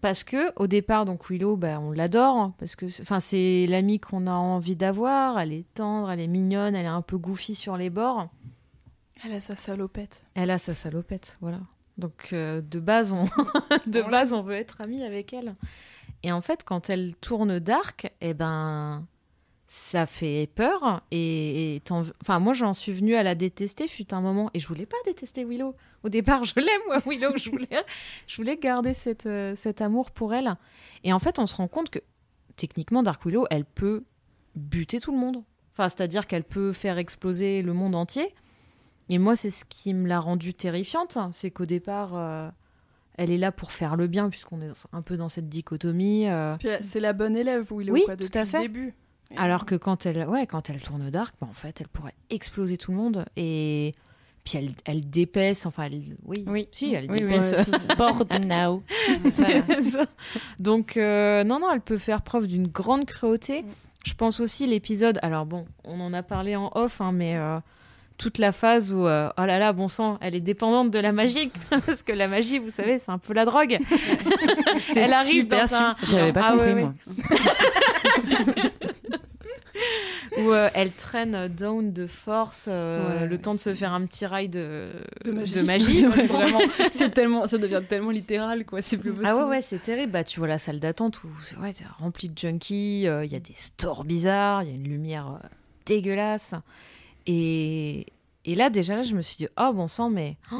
Parce 0.00 0.24
que 0.24 0.52
au 0.56 0.66
départ, 0.66 1.04
donc 1.04 1.30
Willow, 1.30 1.56
bah, 1.56 1.80
on 1.80 1.92
l'adore 1.92 2.36
hein, 2.36 2.54
parce 2.58 2.76
que, 2.76 2.86
enfin, 3.00 3.20
c'est 3.20 3.66
l'amie 3.66 4.00
qu'on 4.00 4.26
a 4.26 4.32
envie 4.32 4.76
d'avoir. 4.76 5.38
Elle 5.38 5.52
est 5.52 5.74
tendre, 5.74 6.10
elle 6.10 6.20
est 6.20 6.26
mignonne, 6.26 6.74
elle 6.74 6.84
est 6.84 6.88
un 6.88 7.02
peu 7.02 7.16
goofy 7.16 7.54
sur 7.54 7.76
les 7.76 7.88
bords. 7.88 8.28
Elle 9.24 9.32
a 9.32 9.40
sa 9.40 9.54
salopette. 9.54 10.22
Elle 10.34 10.50
a 10.50 10.58
sa 10.58 10.74
salopette, 10.74 11.38
voilà. 11.40 11.60
Donc 11.96 12.30
euh, 12.32 12.60
de 12.60 12.80
base, 12.80 13.12
on 13.12 13.24
de 13.86 14.02
base, 14.02 14.32
on 14.32 14.42
veut 14.42 14.54
être 14.54 14.80
amis 14.80 15.04
avec 15.04 15.32
elle. 15.32 15.54
Et 16.22 16.32
en 16.32 16.40
fait, 16.40 16.64
quand 16.64 16.90
elle 16.90 17.14
tourne 17.16 17.58
dark, 17.58 18.12
eh 18.20 18.34
ben, 18.34 19.06
ça 19.74 20.04
fait 20.04 20.50
peur. 20.54 21.02
Et, 21.10 21.76
et 21.76 21.82
enfin, 21.90 22.38
moi, 22.40 22.52
j'en 22.52 22.74
suis 22.74 22.92
venue 22.92 23.14
à 23.14 23.22
la 23.22 23.34
détester. 23.34 23.88
Fut 23.88 24.12
un 24.12 24.20
moment, 24.20 24.50
et 24.52 24.58
je 24.58 24.68
voulais 24.68 24.84
pas 24.84 24.98
détester 25.06 25.46
Willow. 25.46 25.74
Au 26.02 26.10
départ, 26.10 26.44
je 26.44 26.54
l'aime 26.56 26.80
moi, 26.88 26.98
Willow. 27.06 27.34
Je 27.38 27.48
voulais, 27.50 27.68
je 28.26 28.36
voulais 28.36 28.58
garder 28.58 28.92
cette, 28.92 29.24
euh, 29.24 29.54
cet 29.56 29.80
amour 29.80 30.10
pour 30.10 30.34
elle. 30.34 30.56
Et 31.04 31.14
en 31.14 31.18
fait, 31.18 31.38
on 31.38 31.46
se 31.46 31.56
rend 31.56 31.68
compte 31.68 31.88
que 31.88 32.00
techniquement, 32.56 33.02
Dark 33.02 33.24
Willow, 33.24 33.46
elle 33.50 33.64
peut 33.64 34.04
buter 34.56 35.00
tout 35.00 35.10
le 35.10 35.16
monde. 35.18 35.42
Enfin, 35.72 35.88
c'est-à-dire 35.88 36.26
qu'elle 36.26 36.44
peut 36.44 36.72
faire 36.74 36.98
exploser 36.98 37.62
le 37.62 37.72
monde 37.72 37.94
entier. 37.94 38.34
Et 39.08 39.16
moi, 39.16 39.36
c'est 39.36 39.48
ce 39.48 39.64
qui 39.64 39.94
me 39.94 40.06
l'a 40.06 40.20
rendue 40.20 40.52
terrifiante. 40.52 41.16
C'est 41.32 41.50
qu'au 41.50 41.64
départ, 41.64 42.14
euh, 42.14 42.50
elle 43.16 43.30
est 43.30 43.38
là 43.38 43.52
pour 43.52 43.72
faire 43.72 43.96
le 43.96 44.06
bien, 44.06 44.28
puisqu'on 44.28 44.60
est 44.60 44.70
un 44.92 45.00
peu 45.00 45.16
dans 45.16 45.30
cette 45.30 45.48
dichotomie. 45.48 46.28
euh, 46.28 46.56
euh, 46.66 46.76
c'est 46.82 47.00
la 47.00 47.14
bonne 47.14 47.36
élève, 47.36 47.66
Willow, 47.72 47.94
Oui, 47.94 48.02
quoi, 48.04 48.16
tout 48.18 48.24
depuis 48.24 48.38
à 48.38 48.44
fait. 48.44 48.58
le 48.58 48.62
début. 48.64 48.94
Alors 49.36 49.64
que 49.66 49.74
quand 49.74 50.06
elle, 50.06 50.26
ouais, 50.28 50.46
quand 50.46 50.70
elle 50.70 50.80
tourne 50.80 51.10
dark, 51.10 51.34
bah, 51.40 51.46
en 51.50 51.54
fait, 51.54 51.80
elle 51.80 51.88
pourrait 51.88 52.14
exploser 52.30 52.76
tout 52.76 52.90
le 52.90 52.96
monde. 52.96 53.24
Et 53.36 53.92
puis 54.44 54.58
elle, 54.58 54.72
elle 54.86 55.08
dépaisse, 55.08 55.66
enfin, 55.66 55.84
elle- 55.84 56.16
oui, 56.24 56.44
Oui. 56.48 56.68
si, 56.72 56.94
elle 56.94 57.10
Oui, 57.10 57.18
oui, 57.22 57.28
dépaisse. 57.30 57.52
ouais, 57.52 57.64
c'est- 57.64 57.96
Bored 57.96 58.28
now. 58.46 58.82
Ça. 59.30 59.46
Donc, 60.58 60.96
euh, 60.96 61.44
non, 61.44 61.60
non, 61.60 61.70
elle 61.72 61.80
peut 61.80 61.98
faire 61.98 62.22
preuve 62.22 62.46
d'une 62.48 62.66
grande 62.66 63.06
cruauté. 63.06 63.62
Mm. 63.62 63.66
Je 64.04 64.14
pense 64.14 64.40
aussi 64.40 64.66
l'épisode. 64.66 65.18
Alors, 65.22 65.46
bon, 65.46 65.64
on 65.84 66.00
en 66.00 66.12
a 66.12 66.22
parlé 66.24 66.56
en 66.56 66.70
off, 66.74 67.00
hein, 67.00 67.12
mais 67.12 67.36
euh, 67.36 67.58
toute 68.18 68.38
la 68.38 68.50
phase 68.50 68.92
où, 68.92 69.06
euh, 69.06 69.28
oh 69.38 69.44
là 69.44 69.60
là, 69.60 69.72
bon 69.72 69.86
sang, 69.86 70.18
elle 70.20 70.34
est 70.34 70.40
dépendante 70.40 70.90
de 70.90 70.98
la 70.98 71.12
magie. 71.12 71.52
Parce 71.70 72.02
que 72.02 72.10
la 72.12 72.26
magie, 72.26 72.58
vous 72.58 72.70
savez, 72.70 72.98
c'est 72.98 73.12
un 73.12 73.18
peu 73.18 73.32
la 73.32 73.44
drogue. 73.44 73.78
elle 74.96 75.12
arrive 75.12 75.42
super 75.44 75.68
dans 75.68 75.74
un. 75.76 75.94
J'avais 76.10 76.32
pas 76.32 76.42
Ah, 76.46 76.52
compris, 76.52 76.72
ouais. 76.74 76.82
moi. 76.82 76.94
où 80.38 80.50
euh, 80.52 80.68
elle 80.74 80.92
traîne 80.92 81.48
Dawn 81.48 81.92
de 81.92 82.06
force 82.06 82.66
euh, 82.70 83.20
Ouais, 83.20 83.26
le 83.26 83.38
temps 83.38 83.54
de 83.54 83.58
se 83.60 83.74
faire 83.74 83.92
un 83.92 84.04
petit 84.06 84.24
rail 84.26 84.48
de, 84.48 84.88
De 85.24 85.32
magie. 85.32 85.54
de 85.54 85.62
magie. 85.62 86.06
Ouais, 86.16 86.26
vraiment, 86.26 86.60
c'est 86.90 87.12
tellement, 87.12 87.46
ça 87.46 87.58
devient 87.58 87.82
tellement 87.88 88.10
littéral, 88.10 88.64
quoi. 88.64 88.80
C'est 88.82 88.96
plus 88.98 89.10
possible. 89.10 89.26
Ah 89.28 89.36
ouais, 89.36 89.44
ouais, 89.44 89.62
c'est 89.62 89.80
terrible. 89.82 90.12
Bah, 90.12 90.24
tu 90.24 90.38
vois 90.40 90.48
la 90.48 90.58
salle 90.58 90.80
d'attente 90.80 91.22
où 91.24 91.28
c'est 91.42 91.56
ouais, 91.58 91.72
c'est 91.74 91.86
rempli 91.98 92.28
de 92.28 92.38
junkies, 92.38 93.06
euh, 93.06 93.24
il 93.24 93.32
y 93.32 93.36
a 93.36 93.40
des 93.40 93.54
stores 93.54 94.04
bizarres, 94.04 94.62
il 94.62 94.68
y 94.68 94.72
a 94.72 94.74
une 94.74 94.88
lumière 94.88 95.28
euh, 95.42 95.46
dégueulasse. 95.86 96.54
Et, 97.26 98.06
et 98.44 98.54
là, 98.54 98.70
déjà, 98.70 98.96
là, 98.96 99.02
je 99.02 99.14
me 99.14 99.22
suis 99.22 99.36
dit, 99.36 99.48
oh 99.58 99.72
bon 99.72 99.86
sang, 99.88 100.10
mais 100.10 100.36
oh, 100.52 100.56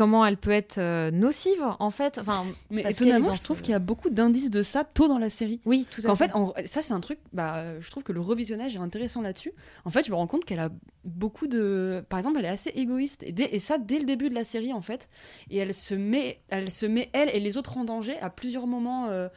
comment 0.00 0.24
elle 0.24 0.38
peut 0.38 0.50
être 0.50 0.78
euh, 0.78 1.10
nocive, 1.10 1.62
en 1.78 1.90
fait 1.90 2.16
enfin, 2.18 2.46
Mais 2.70 2.80
étonnamment, 2.90 3.34
je 3.34 3.42
trouve 3.44 3.58
ce- 3.58 3.62
qu'il 3.62 3.72
y 3.72 3.74
a 3.74 3.78
beaucoup 3.78 4.08
d'indices 4.08 4.48
de 4.48 4.62
ça 4.62 4.82
tôt 4.82 5.08
dans 5.08 5.18
la 5.18 5.28
série. 5.28 5.60
Oui, 5.66 5.86
tout 5.94 6.00
à 6.06 6.10
En 6.10 6.16
fait. 6.16 6.28
fait, 6.28 6.34
en- 6.34 6.54
ça 6.64 6.80
c'est 6.80 6.94
un 6.94 7.00
truc, 7.00 7.18
bah, 7.34 7.56
euh, 7.58 7.78
je 7.82 7.90
trouve 7.90 8.02
que 8.02 8.12
le 8.12 8.20
revisionnage 8.22 8.74
est 8.74 8.78
intéressant 8.78 9.20
là-dessus. 9.20 9.52
En 9.84 9.90
fait, 9.90 10.06
je 10.06 10.10
me 10.10 10.16
rends 10.16 10.26
compte 10.26 10.46
qu'elle 10.46 10.58
a 10.60 10.70
beaucoup 11.04 11.48
de... 11.48 12.02
Par 12.08 12.18
exemple, 12.18 12.38
elle 12.38 12.46
est 12.46 12.48
assez 12.48 12.70
égoïste, 12.70 13.22
et, 13.24 13.32
dès- 13.32 13.54
et 13.54 13.58
ça 13.58 13.76
dès 13.76 13.98
le 13.98 14.06
début 14.06 14.30
de 14.30 14.34
la 14.34 14.44
série, 14.44 14.72
en 14.72 14.80
fait. 14.80 15.10
Et 15.50 15.58
elle 15.58 15.74
se 15.74 15.94
met, 15.94 16.40
elle, 16.48 16.70
se 16.70 16.86
met, 16.86 17.10
elle 17.12 17.28
et 17.34 17.40
les 17.40 17.58
autres 17.58 17.76
en 17.76 17.84
danger 17.84 18.18
à 18.20 18.30
plusieurs 18.30 18.66
moments, 18.66 19.08
euh, 19.10 19.28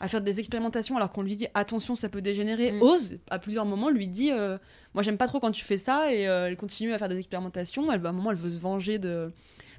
à 0.00 0.08
faire 0.08 0.22
des 0.22 0.40
expérimentations, 0.40 0.96
alors 0.96 1.10
qu'on 1.10 1.22
lui 1.22 1.36
dit 1.36 1.46
attention, 1.52 1.94
ça 1.94 2.08
peut 2.08 2.22
dégénérer. 2.22 2.72
Mm. 2.72 2.82
Ose, 2.82 3.18
à 3.30 3.38
plusieurs 3.38 3.66
moments, 3.66 3.90
lui 3.90 4.08
dit 4.08 4.30
euh, 4.32 4.56
moi 4.94 5.02
j'aime 5.02 5.16
pas 5.18 5.26
trop 5.26 5.40
quand 5.40 5.50
tu 5.52 5.64
fais 5.64 5.78
ça, 5.78 6.10
et 6.12 6.20
elle 6.22 6.56
continue 6.56 6.92
à 6.94 6.98
faire 6.98 7.08
des 7.10 7.18
expérimentations. 7.18 7.90
Elle, 7.92 8.04
à 8.04 8.08
un 8.08 8.12
moment, 8.12 8.30
elle 8.30 8.36
veut 8.38 8.50
se 8.50 8.60
venger 8.60 8.98
de 8.98 9.30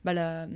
bah, 0.05 0.13
la, 0.13 0.47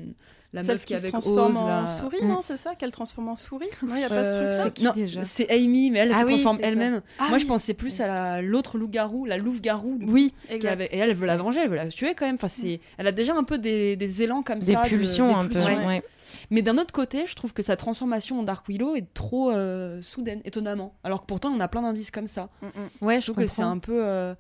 la 0.54 0.64
meuf 0.64 0.84
qui 0.86 0.94
est 0.94 0.98
se 0.98 1.02
avec 1.04 1.12
transforme 1.12 1.56
en 1.58 1.66
la- 1.66 1.88
souris, 1.88 2.18
Mm. 2.22 2.28
non 2.28 2.40
C'est 2.42 2.58
ça 2.58 2.76
Qu'elle 2.76 2.92
transforme 2.92 3.30
en 3.30 3.36
souris 3.36 3.68
Non, 3.84 3.96
il 3.96 4.00
n'y 4.00 4.04
a 4.04 4.10
pas 4.10 4.26
ce 4.26 4.32
truc 4.32 4.42
Euh, 4.44 4.64
C'est 4.64 4.74
qui 4.74 4.84
non, 4.86 4.92
déjà 4.94 5.24
C'est 5.24 5.50
Amy, 5.50 5.92
mais 5.92 6.00
elle, 6.00 6.10
elle 6.10 6.16
Ah 6.16 6.22
se 6.22 6.26
transforme 6.26 6.58
c'est 6.60 6.64
elle-même. 6.68 7.02
Ah 7.20 7.30
Moi, 7.30 7.38
je 7.38 7.46
pensais 7.46 7.74
plus 7.74 8.02
à 8.02 8.08
la- 8.08 8.42
l'autre 8.42 8.78
loup-garou, 8.78 9.26
la 9.26 9.38
louve-garou. 9.38 10.00
Oui, 10.08 10.34
qui 10.48 10.56
exact. 10.56 10.72
avait- 10.72 10.86
et 10.88 10.98
elle, 10.98 11.10
elle 11.10 11.16
veut 11.16 11.28
la 11.28 11.38
venger, 11.38 11.62
elle 11.62 11.70
veut 11.70 11.76
la 11.78 11.88
tuer 11.88 12.14
quand 12.16 12.26
même. 12.26 12.36
Enfin, 12.36 12.48
c'est, 12.50 12.80
elle 12.98 13.08
a 13.08 13.12
déjà 13.14 13.34
un 13.36 13.44
peu 13.44 13.58
des, 13.58 13.96
des 13.96 14.22
élans 14.24 14.44
comme 14.44 14.60
Des 14.60 14.74
ça. 14.74 14.84
de- 14.84 14.90
pulsions 14.90 15.28
des 15.30 15.34
un 15.34 15.48
peu. 15.48 15.60
ouais. 15.60 16.04
Mais 16.50 16.62
d'un 16.62 16.78
autre 16.78 16.94
côté, 16.94 17.26
je 17.26 17.36
trouve 17.36 17.52
que 17.52 17.62
sa 17.62 17.76
transformation 17.76 18.40
en 18.40 18.44
Dark 18.44 18.66
Willow 18.70 18.96
est 18.96 19.06
trop 19.14 19.52
euh, 19.52 20.02
soudaine, 20.02 20.40
étonnamment. 20.46 20.94
Alors 21.04 21.22
que 21.22 21.26
pourtant, 21.26 21.50
on 21.50 21.60
a 21.60 21.68
plein 21.68 21.82
d'indices 21.82 22.12
comme 22.12 22.28
ça. 22.28 22.50
Mm, 22.62 22.66
mm. 22.68 23.06
ouais, 23.06 23.16
Je 23.16 23.26
je 23.26 23.32
trouve 23.32 23.44
que 23.44 23.50
c'est 23.50 23.62
un 23.64 23.78
peu, 23.80 24.02
euh, 24.06 24.34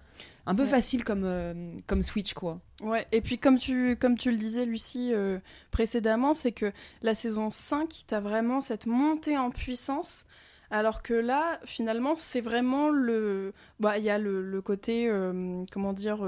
un 0.45 0.55
peu 0.55 0.63
Ouais. 0.63 0.69
facile 0.69 1.03
comme, 1.03 1.23
euh, 1.23 1.53
comme 1.87 2.03
switch, 2.03 2.33
quoi. 2.33 2.59
Ouais, 2.83 3.05
et 3.11 3.21
puis 3.21 3.37
comme 3.37 3.57
tu, 3.57 3.95
comme 3.95 4.17
tu 4.17 4.31
le 4.31 4.37
disais, 4.37 4.65
Lucie, 4.65 5.11
euh, 5.13 5.39
précédemment, 5.71 6.33
c'est 6.33 6.51
que 6.51 6.71
la 7.01 7.13
saison 7.15 7.49
5, 7.49 8.03
t'as 8.07 8.19
vraiment 8.19 8.59
cette 8.61 8.85
montée 8.87 9.37
en 9.37 9.51
puissance, 9.51 10.25
alors 10.71 11.03
que 11.03 11.13
là, 11.13 11.59
finalement, 11.65 12.15
c'est 12.15 12.41
vraiment 12.41 12.89
le... 12.89 13.53
Bah, 13.79 13.97
il 13.97 14.03
y 14.03 14.09
a 14.09 14.17
le, 14.17 14.41
le 14.41 14.61
côté, 14.61 15.07
euh, 15.09 15.63
comment 15.71 15.93
dire, 15.93 16.25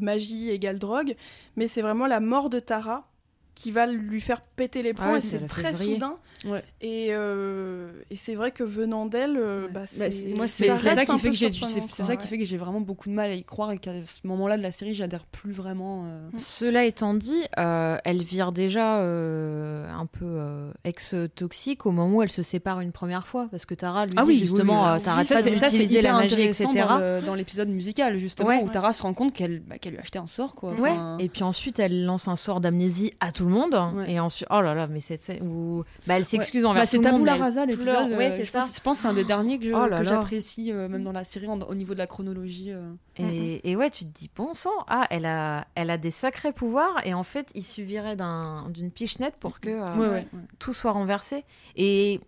magie 0.00 0.50
égale 0.50 0.78
drogue, 0.78 1.16
mais 1.56 1.66
c'est 1.66 1.82
vraiment 1.82 2.06
la 2.06 2.20
mort 2.20 2.50
de 2.50 2.60
Tara 2.60 3.08
qui 3.56 3.72
va 3.72 3.86
lui 3.86 4.20
faire 4.20 4.42
péter 4.42 4.82
les 4.82 4.92
plombs, 4.94 5.12
ouais, 5.12 5.18
et 5.18 5.20
c'est 5.22 5.46
très 5.48 5.74
soudain. 5.74 6.16
Ouais. 6.44 6.62
Et, 6.82 7.08
euh, 7.10 7.90
et 8.10 8.14
c'est 8.16 8.34
vrai 8.34 8.50
que 8.52 8.62
venant 8.62 9.06
d'elle, 9.06 9.36
euh, 9.38 9.62
Ouais. 9.64 9.70
bah, 9.72 9.80
Bah, 9.98 10.10
c'est 10.10 10.36
moi, 10.36 10.46
ça 10.46 10.52
c'est 10.64 10.68
c'est 10.68 10.94
ça 10.94 11.06
qui 11.06 11.18
fait 11.18 11.30
que 11.30 11.34
j'ai, 11.36 11.50
c'est, 11.50 12.02
ça 12.04 12.14
qui 12.16 12.28
fait 12.28 12.36
que 12.38 12.44
j'ai 12.44 12.58
vraiment 12.58 12.82
beaucoup 12.82 13.08
de 13.08 13.14
mal 13.14 13.30
à 13.30 13.34
y 13.34 13.42
croire 13.42 13.72
et 13.72 13.78
qu'à 13.78 14.04
ce 14.04 14.18
moment-là 14.24 14.58
de 14.58 14.62
la 14.62 14.70
série, 14.70 14.92
j'adhère 14.94 15.24
plus 15.24 15.52
vraiment. 15.52 16.04
euh, 16.06 16.28
Cela 16.36 16.84
étant 16.84 17.14
dit, 17.14 17.42
euh, 17.58 17.96
elle 18.04 18.22
vire 18.22 18.52
déjà 18.52 18.98
euh, 19.00 19.88
un 19.90 20.04
peu 20.04 20.26
euh, 20.26 20.70
ex-toxique 20.84 21.86
au 21.86 21.90
moment 21.90 22.18
où 22.18 22.22
elle 22.22 22.30
se 22.30 22.42
sépare 22.42 22.80
une 22.80 22.92
première 22.92 23.26
fois. 23.26 23.48
Parce 23.50 23.64
que 23.64 23.74
Tara 23.74 24.04
lui 24.06 24.12
Ah 24.16 24.22
dit 24.22 24.28
oui, 24.28 24.38
justement, 24.38 24.84
oui, 24.92 24.98
oui. 24.98 25.02
t'arrêtes 25.02 25.26
ça, 25.26 25.36
pas 25.42 25.42
d'utiliser 25.50 26.02
la 26.02 26.12
magie, 26.12 26.42
etc. 26.42 26.68
dans, 27.24 27.34
l'épisode 27.34 27.68
musical, 27.68 28.18
justement, 28.18 28.48
Ouais. 28.50 28.62
où 28.62 28.68
Tara 28.68 28.92
se 28.92 29.02
rend 29.02 29.14
compte 29.14 29.32
qu'elle, 29.32 29.60
bah, 29.60 29.78
qu'elle 29.78 29.92
lui 29.92 29.98
a 29.98 30.02
acheté 30.02 30.18
un 30.18 30.26
sort, 30.26 30.54
quoi. 30.54 30.72
Enfin, 30.78 31.16
et 31.18 31.28
puis 31.30 31.42
ensuite 31.42 31.78
elle 31.78 32.04
lance 32.04 32.28
un 32.28 32.36
sort 32.36 32.60
d'amnésie 32.60 33.14
à 33.20 33.32
tout 33.32 33.45
le 33.46 33.52
monde. 33.52 33.74
Ouais. 33.96 34.12
Et 34.12 34.20
ensuite, 34.20 34.46
oh 34.50 34.60
là 34.60 34.74
là, 34.74 34.86
mais 34.86 35.00
cette 35.00 35.22
scène 35.22 35.46
où 35.46 35.84
bah, 36.06 36.14
elle 36.16 36.24
s'excuse 36.24 36.64
envers 36.64 36.82
Bah, 36.82 36.86
tout 36.86 36.90
c'est 36.90 36.96
le 36.98 37.02
monde. 37.04 37.12
Tabula 37.12 37.32
mais 37.32 37.36
elle 37.38 37.42
Rasa 37.42 37.66
l'épisode. 37.66 38.10
Ouais, 38.12 38.30
euh, 38.32 38.36
c'est 38.36 38.44
je 38.44 38.50
ça. 38.50 38.60
pense- 38.60 38.76
Je 38.76 38.80
pense 38.80 38.96
que 38.98 39.02
c'est 39.02 39.08
un 39.08 39.14
des 39.14 39.24
derniers 39.24 39.58
que, 39.58 39.72
Oh 39.72 39.88
que 39.96 40.04
j'apprécie, 40.04 40.72
euh, 40.72 40.88
même 40.88 41.02
dans 41.04 41.12
la 41.12 41.24
série, 41.24 41.46
en- 41.48 41.60
au 41.60 41.74
niveau 41.74 41.94
de 41.94 41.98
la 41.98 42.06
chronologie. 42.06 42.72
euh. 42.72 42.92
Et, 43.18 43.70
et 43.70 43.76
ouais, 43.76 43.88
tu 43.90 44.04
te 44.04 44.18
dis, 44.18 44.30
bon 44.36 44.52
sang, 44.54 44.70
ah, 44.88 45.06
elle 45.10 45.24
a, 45.26 45.66
elle 45.74 45.90
a 45.90 45.96
des 45.98 46.10
sacrés 46.10 46.52
pouvoirs. 46.52 47.00
Et 47.06 47.14
en 47.14 47.22
fait, 47.22 47.50
il 47.54 47.64
suffirait 47.64 48.16
d'un- 48.16 48.66
d'une 48.70 48.90
pichenette 48.90 49.36
pour 49.40 49.60
que 49.60 49.68
euh, 49.70 49.84
Ouais, 49.96 50.08
ouais, 50.08 50.08
ouais. 50.10 50.26
tout 50.58 50.72
soit 50.74 50.92
renversé. 50.92 51.44
Et 51.76 52.20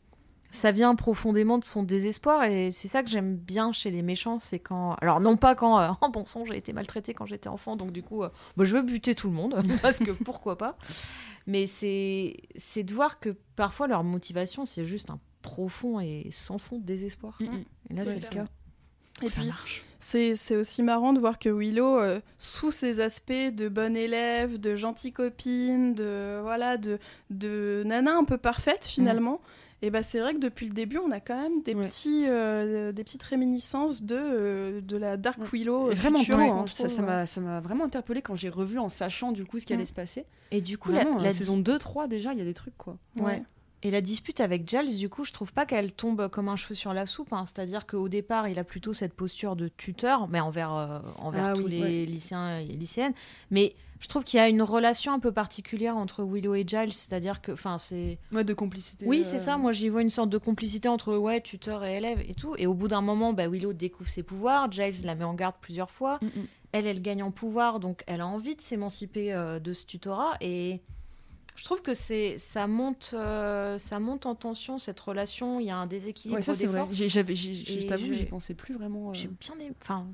ça 0.50 0.72
vient 0.72 0.94
profondément 0.94 1.58
de 1.58 1.64
son 1.64 1.82
désespoir. 1.82 2.44
Et 2.44 2.70
c'est 2.70 2.88
ça 2.88 3.02
que 3.02 3.10
j'aime 3.10 3.36
bien 3.36 3.72
chez 3.72 3.90
les 3.90 4.02
méchants. 4.02 4.38
C'est 4.38 4.58
quand. 4.58 4.94
Alors, 5.00 5.20
non 5.20 5.36
pas 5.36 5.54
quand. 5.54 5.78
euh, 5.80 5.90
oh, 6.00 6.08
bon 6.08 6.24
sang, 6.24 6.44
j'ai 6.46 6.56
été 6.56 6.72
maltraitée 6.72 7.14
quand 7.14 7.26
j'étais 7.26 7.48
enfant. 7.48 7.76
Donc, 7.76 7.92
du 7.92 8.02
coup, 8.02 8.22
euh, 8.22 8.30
bah, 8.56 8.64
je 8.64 8.76
veux 8.76 8.82
buter 8.82 9.14
tout 9.14 9.28
le 9.28 9.34
monde. 9.34 9.62
parce 9.82 9.98
que 9.98 10.10
pourquoi 10.10 10.56
pas. 10.56 10.76
Mais 11.46 11.66
c'est 11.66 12.36
c'est 12.56 12.82
de 12.82 12.94
voir 12.94 13.20
que 13.20 13.36
parfois 13.56 13.86
leur 13.86 14.04
motivation, 14.04 14.66
c'est 14.66 14.84
juste 14.84 15.10
un 15.10 15.20
profond 15.42 16.00
et 16.00 16.28
sans 16.30 16.58
fond 16.58 16.78
désespoir. 16.78 17.36
Mm, 17.40 17.44
mm. 17.44 17.64
Et 17.90 17.94
là, 17.94 18.04
C'est 18.06 18.14
le 18.14 18.34
cas. 18.34 18.46
Et 19.22 19.28
ça 19.28 19.40
puis, 19.40 19.48
marche. 19.48 19.84
C'est 20.00 20.56
aussi 20.56 20.82
marrant 20.82 21.12
de 21.12 21.18
voir 21.18 21.38
que 21.40 21.48
Willow, 21.48 21.98
euh, 21.98 22.20
sous 22.38 22.70
ses 22.70 23.00
aspects 23.00 23.32
de 23.32 23.68
bonne 23.68 23.96
élève, 23.96 24.58
de 24.58 24.76
gentille 24.76 25.12
copine, 25.12 25.94
de 25.94 26.38
voilà, 26.40 26.76
de, 26.76 27.00
de 27.30 27.82
nana 27.84 28.16
un 28.16 28.24
peu 28.24 28.38
parfaite 28.38 28.84
finalement, 28.84 29.40
et 29.82 29.90
bah 29.90 30.02
c'est 30.02 30.18
vrai 30.20 30.34
que 30.34 30.38
depuis 30.40 30.66
le 30.66 30.74
début, 30.74 30.98
on 30.98 31.10
a 31.10 31.20
quand 31.20 31.40
même 31.40 31.62
des 31.62 31.74
Ouais. 31.74 31.86
petits, 31.86 32.24
euh, 32.28 32.92
des 32.92 33.04
petites 33.04 33.22
réminiscences 33.22 34.02
de 34.02 34.16
euh, 34.18 34.80
de 34.80 34.96
la 34.96 35.16
Dark 35.16 35.38
Ouais. 35.40 35.48
Willow. 35.52 35.88
Et 35.88 35.92
euh, 35.92 35.94
vraiment 35.94 36.24
tôt, 36.24 36.34
hein. 36.40 36.64
ça, 36.66 37.02
m'a, 37.02 37.26
ça 37.26 37.40
m'a 37.40 37.60
vraiment 37.60 37.84
interpellé 37.84 38.20
quand 38.22 38.34
j'ai 38.34 38.48
revu 38.48 38.78
en 38.78 38.88
sachant 38.88 39.32
du 39.32 39.44
coup 39.44 39.58
ce 39.58 39.66
qui 39.66 39.72
allait 39.72 39.82
Mm. 39.82 39.86
se 39.86 39.94
passer. 39.94 40.24
Et 40.50 40.60
du 40.60 40.78
coup, 40.78 40.90
la, 40.92 41.02
Vraiment, 41.04 41.18
la 41.18 41.24
la 41.24 41.30
di- 41.32 41.36
saison 41.38 41.58
2-3 41.58 42.08
déjà, 42.08 42.32
il 42.32 42.38
y 42.38 42.42
a 42.42 42.44
des 42.44 42.54
trucs 42.54 42.76
quoi. 42.76 42.96
Ouais. 43.20 43.42
Et 43.84 43.92
la 43.92 44.00
dispute 44.00 44.40
avec 44.40 44.68
Giles, 44.68 44.98
du 44.98 45.08
coup, 45.08 45.22
je 45.24 45.30
trouve 45.32 45.52
pas 45.52 45.64
qu'elle 45.64 45.92
tombe 45.92 46.26
comme 46.28 46.48
un 46.48 46.56
cheveu 46.56 46.74
sur 46.74 46.92
la 46.92 47.06
soupe. 47.06 47.32
hein. 47.32 47.44
C'est-à-dire 47.46 47.86
qu'au 47.86 48.08
départ, 48.08 48.48
il 48.48 48.58
a 48.58 48.64
plutôt 48.64 48.92
cette 48.92 49.14
posture 49.14 49.54
de 49.54 49.68
tuteur, 49.68 50.26
mais 50.26 50.40
envers, 50.40 50.74
euh, 50.74 50.98
envers 51.18 51.44
Ah 51.44 51.52
tous 51.54 51.62
oui, 51.62 51.70
les 51.70 51.80
ouais. 51.82 52.04
lycéens 52.04 52.58
et 52.58 52.64
lycéennes. 52.64 53.12
Mais 53.52 53.76
je 54.00 54.08
trouve 54.08 54.24
qu'il 54.24 54.38
y 54.38 54.40
a 54.40 54.48
une 54.48 54.62
relation 54.62 55.12
un 55.12 55.18
peu 55.18 55.32
particulière 55.32 55.96
entre 55.96 56.22
Willow 56.24 56.54
et 56.54 56.64
Giles. 56.66 56.92
C'est-à-dire 56.92 57.40
que, 57.42 57.52
enfin, 57.52 57.78
c'est. 57.78 58.18
Ouais, 58.32 58.44
de 58.44 58.54
complicité. 58.54 59.04
Oui, 59.06 59.20
euh, 59.20 59.24
c'est 59.24 59.38
ça. 59.38 59.58
Moi, 59.58 59.72
j'y 59.72 59.88
vois 59.88 60.02
une 60.02 60.10
sorte 60.10 60.30
de 60.30 60.38
complicité 60.38 60.88
entre 60.88 61.16
ouais, 61.16 61.40
tuteur 61.40 61.84
et 61.84 61.96
élève 61.96 62.20
et 62.28 62.34
tout. 62.34 62.54
Et 62.58 62.66
au 62.66 62.74
bout 62.74 62.88
d'un 62.88 63.00
moment, 63.00 63.32
bah, 63.32 63.48
Willow 63.48 63.72
découvre 63.72 64.08
ses 64.10 64.22
pouvoirs. 64.22 64.70
Giles 64.70 65.04
la 65.04 65.14
met 65.14 65.24
en 65.24 65.34
garde 65.34 65.56
plusieurs 65.60 65.90
fois. 65.90 66.18
Mm, 66.22 66.26
mm. 66.26 66.46
Elle, 66.72 66.86
elle 66.86 67.00
gagne 67.02 67.22
en 67.22 67.30
pouvoir, 67.30 67.80
donc 67.80 68.04
elle 68.06 68.20
a 68.20 68.26
envie 68.26 68.54
de 68.54 68.60
s'émanciper 68.60 69.32
euh, 69.32 69.58
de 69.58 69.72
ce 69.72 69.86
tutorat. 69.86 70.36
Et 70.42 70.80
je 71.56 71.64
trouve 71.64 71.80
que 71.82 71.94
c'est 71.94 72.36
ça 72.38 72.66
monte, 72.66 73.12
euh, 73.14 73.78
ça 73.78 73.98
monte 73.98 74.26
en 74.26 74.34
tension 74.34 74.78
cette 74.78 75.00
relation. 75.00 75.60
Il 75.60 75.66
y 75.66 75.70
a 75.70 75.76
un 75.78 75.86
déséquilibre 75.86 76.36
Ouais, 76.36 76.42
ça 76.42 76.52
des 76.52 76.58
c'est 76.58 76.66
vrai. 76.66 76.80
forces. 76.80 77.00
Et 77.00 77.08
je 77.08 77.86
t'avoue, 77.86 78.12
j'y 78.12 78.26
pensais 78.26 78.54
plus 78.54 78.74
vraiment. 78.74 79.10
euh. 79.10 79.12
J'ai 79.14 79.28
bien 79.28 79.54
aimé. 79.58 79.72
Enfin. 79.82 80.06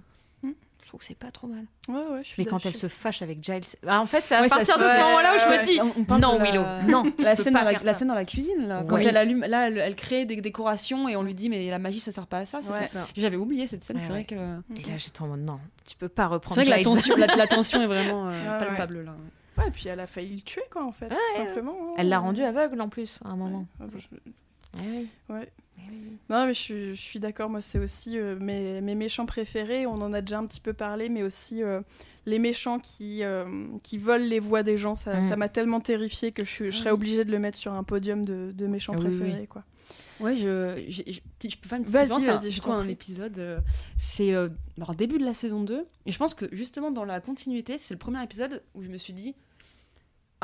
Je 0.85 0.89
trouve 0.91 1.01
que 1.01 1.07
c'est 1.07 1.15
pas 1.19 1.31
trop 1.31 1.47
mal. 1.47 1.65
Ouais, 1.89 1.95
ouais, 2.13 2.23
je 2.23 2.29
suis 2.29 2.43
Mais 2.43 2.47
quand 2.49 2.65
elle 2.67 2.77
se 2.77 2.89
fâche 2.89 3.23
avec 3.23 3.43
Giles, 3.43 3.63
bah, 3.83 3.99
en 4.01 4.05
fait, 4.07 4.21
c'est 4.21 4.35
à 4.35 4.43
Ouais, 4.43 4.49
ça, 4.51 4.57
partir 4.57 4.77
de 4.77 4.83
c'est- 4.83 4.89
ce 4.91 4.95
ouais, 4.97 5.03
moment-là 5.05 5.35
où 5.35 5.39
je 5.39 5.49
ouais, 5.49 5.59
me 5.61 5.65
dis 5.65 5.81
On- 5.81 6.01
on 6.01 6.05
parle 6.05 6.21
non, 6.21 6.39
la- 6.39 6.45
Willow, 6.45 6.63
non, 6.91 7.03
la 7.25 7.35
scène, 7.37 7.55
dans 7.55 7.63
la, 7.63 7.71
faire 7.71 7.85
la 7.85 7.93
ça. 7.95 7.99
scène 7.99 8.09
dans 8.09 8.15
la 8.15 8.25
cuisine 8.27 8.67
là, 8.69 8.83
quand 8.87 8.99
elle 8.99 9.17
allume, 9.17 9.41
là, 9.49 9.67
elle, 9.69 9.79
elle 9.79 9.97
crée 9.97 10.27
des 10.27 10.37
décorations 10.37 11.09
et 11.09 11.17
on 11.17 11.23
lui 11.23 11.35
dit 11.35 11.49
mais 11.49 11.69
la 11.71 11.79
magie 11.79 12.01
ça 12.01 12.13
sert 12.13 12.27
pas 12.27 12.39
à 12.41 12.47
ça. 12.47 12.59
c'est 12.63 12.71
Ouais. 12.71 12.87
ça. 12.87 13.09
J'avais 13.17 13.37
oublié 13.39 13.67
cette 13.67 13.83
scène. 13.83 13.97
Ouais, 13.97 14.03
c'est 14.03 14.11
vrai 14.11 14.25
que. 14.25 14.35
Et 14.35 14.83
là, 14.91 14.97
j'étais 14.99 15.23
en 15.23 15.29
mode 15.29 15.41
non, 15.41 15.59
tu 15.89 15.97
peux 15.97 16.09
pas 16.09 16.25
C'est 16.25 16.29
reprendre 16.35 16.57
vrai 16.61 16.65
que 16.65 16.71
la 16.77 16.83
tension, 16.85 17.17
la, 17.17 17.27
la 17.35 17.47
tension 17.47 17.81
est 17.81 17.87
vraiment 17.87 18.29
euh, 18.29 18.59
palpable 18.59 19.05
là. 19.05 19.15
Ouais, 19.57 19.69
et 19.69 19.71
puis 19.71 19.89
elle 19.89 20.01
a 20.01 20.07
failli 20.07 20.35
le 20.37 20.43
tuer, 20.43 20.65
quoi, 20.71 20.85
en 20.85 20.93
fait, 20.93 21.07
Ouais, 21.07 21.17
tout 21.37 21.41
ouais. 21.41 21.47
simplement. 21.47 21.77
hein. 21.81 21.95
Elle 21.97 22.09
l'a 22.09 22.19
rendu 22.19 22.43
aveugle 22.43 22.81
en 22.81 22.89
plus 22.89 23.21
à 23.25 23.29
un 23.31 23.37
moment. 23.37 23.67
Ah, 24.77 24.79
je- 24.83 24.85
Eh 24.85 24.97
oui. 24.99 25.09
Ouais. 25.29 25.49
Eh 25.79 25.81
oui. 25.91 25.97
Non, 26.31 26.47
mais 26.47 26.55
je 26.55 26.61
suis, 26.61 26.95
je 26.95 27.01
suis 27.01 27.19
d'accord. 27.21 27.51
Moi, 27.51 27.61
c'est 27.61 27.79
aussi 27.79 28.19
euh, 28.19 28.37
mes, 28.41 28.81
mes 28.81 28.95
méchants 28.95 29.27
préférés. 29.27 29.87
On 29.87 29.95
en 30.01 30.13
a 30.13 30.21
déjà 30.21 30.39
un 30.39 30.47
petit 30.47 30.61
peu 30.61 30.73
parlé, 30.73 31.09
mais 31.09 31.23
aussi 31.23 31.63
euh, 31.63 31.81
les 32.27 32.39
méchants 32.39 32.79
qui, 32.79 33.23
euh, 33.23 33.45
qui 33.83 33.99
volent 33.99 34.25
les 34.25 34.41
voix 34.41 34.63
des 34.63 34.77
gens. 34.79 34.95
Ça 34.95 35.21
Mm. 35.21 35.37
m'a 35.37 35.49
tellement 35.49 35.81
terrifié 35.81 36.33
que 36.33 36.45
je, 36.45 36.65
je 36.65 36.71
serais 36.71 36.91
obligée 36.91 37.25
de 37.25 37.31
le 37.31 37.39
mettre 37.39 37.59
sur 37.59 37.73
un 37.73 37.83
podium 37.85 38.25
de, 38.25 38.53
de 38.55 38.67
méchants 38.67 38.95
Ah 38.97 39.01
oui, 39.01 39.17
préférés. 39.19 39.47
Quoi. 39.47 39.65
Ouais, 40.21 40.37
je, 40.37 40.85
je, 40.89 41.03
je 41.07 41.57
peux 41.57 41.69
faire 41.69 41.79
une 41.79 41.85
petite 41.85 41.95
Vas-y, 41.95 42.25
vas-y, 42.25 42.51
je 42.51 42.55
du 42.57 42.61
coup, 42.61 42.69
t'en 42.69 42.75
un 42.79 42.89
épisode. 42.89 43.37
euh, 43.39 43.59
c'est 43.99 44.33
euh, 44.33 44.49
alors, 44.79 44.95
début 44.95 45.19
de 45.19 45.25
la 45.25 45.35
saison 45.35 45.61
2. 45.63 45.87
Et 46.07 46.13
je 46.13 46.19
pense 46.19 46.35
que 46.35 46.47
justement 46.53 46.93
dans 46.93 47.05
la 47.05 47.21
continuité, 47.21 47.79
c'est 47.79 47.95
le 47.95 47.99
premier 47.99 48.23
épisode 48.23 48.63
où 48.75 48.83
je 48.83 48.89
me 48.89 48.97
suis 48.97 49.13
dit 49.13 49.35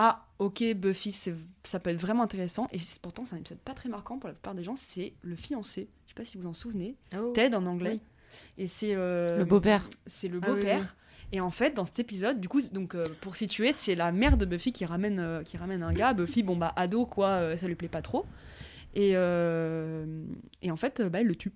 Ah, 0.03 0.25
ok, 0.39 0.65
Buffy, 0.77 1.13
ça 1.13 1.79
peut 1.79 1.91
être 1.91 2.01
vraiment 2.01 2.23
intéressant. 2.23 2.69
Et 2.73 2.79
c'est- 2.79 3.03
pourtant, 3.03 3.27
c'est 3.27 3.35
un 3.35 3.39
épisode 3.39 3.59
pas 3.59 3.75
très 3.75 3.91
marquant 3.91 4.19
pour 4.19 4.29
la 4.29 4.35
plupart 4.35 4.55
des 4.55 4.63
gens. 4.65 4.77
C'est 4.77 5.13
le 5.21 5.37
fiancé. 5.37 5.89
Je 6.07 6.13
sais 6.13 6.15
pas 6.15 6.25
si 6.25 6.39
vous 6.39 6.47
en 6.47 6.55
souvenez. 6.55 6.97
Oh. 7.19 7.33
Ted 7.35 7.55
en 7.55 7.67
anglais. 7.67 8.01
Oui. 8.01 8.01
Et 8.57 8.67
c'est. 8.67 8.95
euh, 8.95 9.37
Le 9.39 9.45
beau-père. 9.45 9.87
C'est 10.07 10.29
le 10.29 10.41
Ah 10.43 10.47
oui, 10.49 10.55
beau-père. 10.57 10.81
oui. 10.81 10.87
Et 11.33 11.41
en 11.41 11.51
fait, 11.51 11.75
dans 11.75 11.85
cet 11.85 11.99
épisode, 11.99 12.41
du 12.41 12.49
coup, 12.49 12.61
donc 12.73 12.95
euh, 12.95 13.05
pour 13.21 13.37
situer, 13.37 13.73
c'est 13.75 13.95
la 13.95 14.11
mère 14.11 14.37
de 14.39 14.47
Buffy 14.47 14.73
qui 14.73 14.85
ramène, 14.87 15.21
euh, 15.21 15.43
qui 15.43 15.59
ramène 15.59 15.83
un 15.83 15.93
gars. 15.93 16.15
Buffy, 16.15 16.43
bon 16.43 16.57
bah 16.57 16.73
ado 16.77 17.05
quoi, 17.05 17.29
euh, 17.29 17.57
ça 17.59 17.69
lui 17.69 17.75
plaît 17.75 17.89
pas 17.89 18.01
trop. 18.03 18.25
Et, 18.95 19.13
euh, 19.17 20.25
et 20.63 20.71
en 20.71 20.77
fait, 20.77 21.03
bah, 21.03 21.21
elle 21.21 21.27
le 21.27 21.37
tue. 21.37 21.53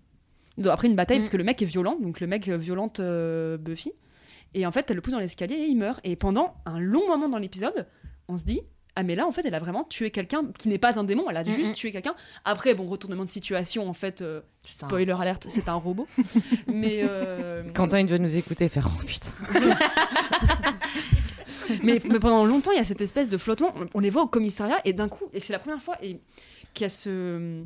Donc, 0.58 0.66
Après 0.72 0.86
une 0.86 0.94
bataille, 0.94 1.16
Mm. 1.18 1.20
parce 1.22 1.30
que 1.30 1.36
le 1.38 1.44
mec 1.44 1.60
est 1.62 1.64
violent, 1.64 1.98
donc 1.98 2.20
le 2.20 2.26
mec 2.26 2.46
violente 2.48 3.00
euh, 3.00 3.56
Buffy. 3.56 3.92
Et 4.56 4.66
en 4.66 4.70
fait, 4.70 4.88
elle 4.90 4.96
le 4.96 5.02
pousse 5.02 5.14
dans 5.14 5.18
l'escalier 5.18 5.54
et 5.56 5.66
il 5.66 5.76
meurt. 5.76 5.98
Et 6.04 6.14
pendant 6.14 6.54
un 6.66 6.78
long 6.78 7.08
moment 7.08 7.28
dans 7.28 7.38
l'épisode, 7.38 7.86
on 8.28 8.38
se 8.38 8.44
dit 8.44 8.60
Ah, 8.96 9.02
mais 9.02 9.14
là, 9.16 9.26
en 9.26 9.32
fait, 9.32 9.42
elle 9.44 9.54
a 9.54 9.58
vraiment 9.58 9.84
tué 9.84 10.10
quelqu'un 10.10 10.44
qui 10.58 10.68
n'est 10.68 10.78
pas 10.78 10.98
un 10.98 11.04
démon, 11.04 11.24
elle 11.28 11.36
a 11.36 11.42
Mm, 11.44 11.54
juste 11.54 11.70
mm. 11.72 11.74
tué 11.74 11.92
quelqu'un. 11.92 12.14
Après, 12.44 12.74
bon, 12.74 12.86
retournement 12.88 13.24
de 13.24 13.28
situation, 13.28 13.88
en 13.88 13.92
fait, 13.94 14.22
euh, 14.22 14.40
un- 14.40 14.86
spoiler 14.86 15.12
alerte, 15.18 15.46
c'est 15.48 15.68
un 15.68 15.74
robot. 15.74 16.06
mais. 16.66 17.00
euh, 17.02 17.64
Quentin, 17.74 18.00
il 18.00 18.06
doit 18.06 18.18
nous 18.18 18.36
écouter 18.36 18.68
faire 18.68 18.88
Oh 18.92 19.02
putain. 19.04 19.30
mais, 21.82 22.00
mais 22.04 22.20
pendant 22.20 22.44
longtemps, 22.44 22.70
il 22.72 22.76
y 22.76 22.80
a 22.80 22.84
cette 22.84 23.00
espèce 23.00 23.28
de 23.28 23.36
flottement. 23.36 23.72
On, 23.76 23.86
on 23.94 24.00
les 24.00 24.10
voit 24.10 24.22
au 24.22 24.26
commissariat 24.28 24.80
et 24.84 24.92
d'un 24.92 25.08
coup, 25.08 25.24
et 25.32 25.40
c'est 25.40 25.52
la 25.52 25.58
première 25.58 25.80
fois 25.82 25.96
et 26.02 26.20
qu'il 26.74 26.84
y 26.84 26.86
a 26.86 26.88
ce. 26.88 27.62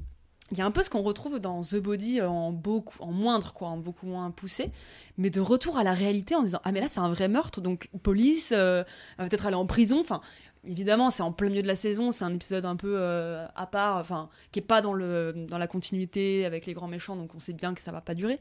Il 0.50 0.58
y 0.58 0.62
a 0.62 0.66
un 0.66 0.70
peu 0.70 0.82
ce 0.82 0.88
qu'on 0.88 1.02
retrouve 1.02 1.38
dans 1.40 1.60
The 1.62 1.76
Body 1.76 2.22
en 2.22 2.52
beaucoup, 2.52 2.96
en 3.02 3.12
moindre 3.12 3.52
quoi, 3.52 3.68
en 3.68 3.76
beaucoup 3.76 4.06
moins 4.06 4.30
poussé, 4.30 4.70
mais 5.18 5.28
de 5.28 5.40
retour 5.40 5.76
à 5.76 5.84
la 5.84 5.92
réalité 5.92 6.34
en 6.34 6.42
disant 6.42 6.60
ah 6.64 6.72
mais 6.72 6.80
là 6.80 6.88
c'est 6.88 7.00
un 7.00 7.10
vrai 7.10 7.28
meurtre 7.28 7.60
donc 7.60 7.90
police, 8.02 8.52
euh, 8.56 8.82
va 9.18 9.28
peut-être 9.28 9.46
aller 9.46 9.56
en 9.56 9.66
prison. 9.66 10.00
Enfin 10.00 10.22
évidemment 10.66 11.10
c'est 11.10 11.22
en 11.22 11.32
plein 11.32 11.48
milieu 11.48 11.62
de 11.62 11.66
la 11.66 11.76
saison, 11.76 12.12
c'est 12.12 12.24
un 12.24 12.34
épisode 12.34 12.64
un 12.64 12.76
peu 12.76 12.94
euh, 12.96 13.46
à 13.54 13.66
part, 13.66 13.96
enfin 13.96 14.28
qui 14.52 14.58
est 14.58 14.62
pas 14.62 14.82
dans 14.82 14.94
le 14.94 15.34
dans 15.48 15.58
la 15.58 15.66
continuité 15.66 16.44
avec 16.44 16.66
les 16.66 16.74
grands 16.74 16.88
méchants 16.88 17.16
donc 17.16 17.34
on 17.34 17.38
sait 17.38 17.52
bien 17.52 17.74
que 17.74 17.80
ça 17.80 17.92
va 17.92 18.00
pas 18.00 18.14
durer. 18.14 18.38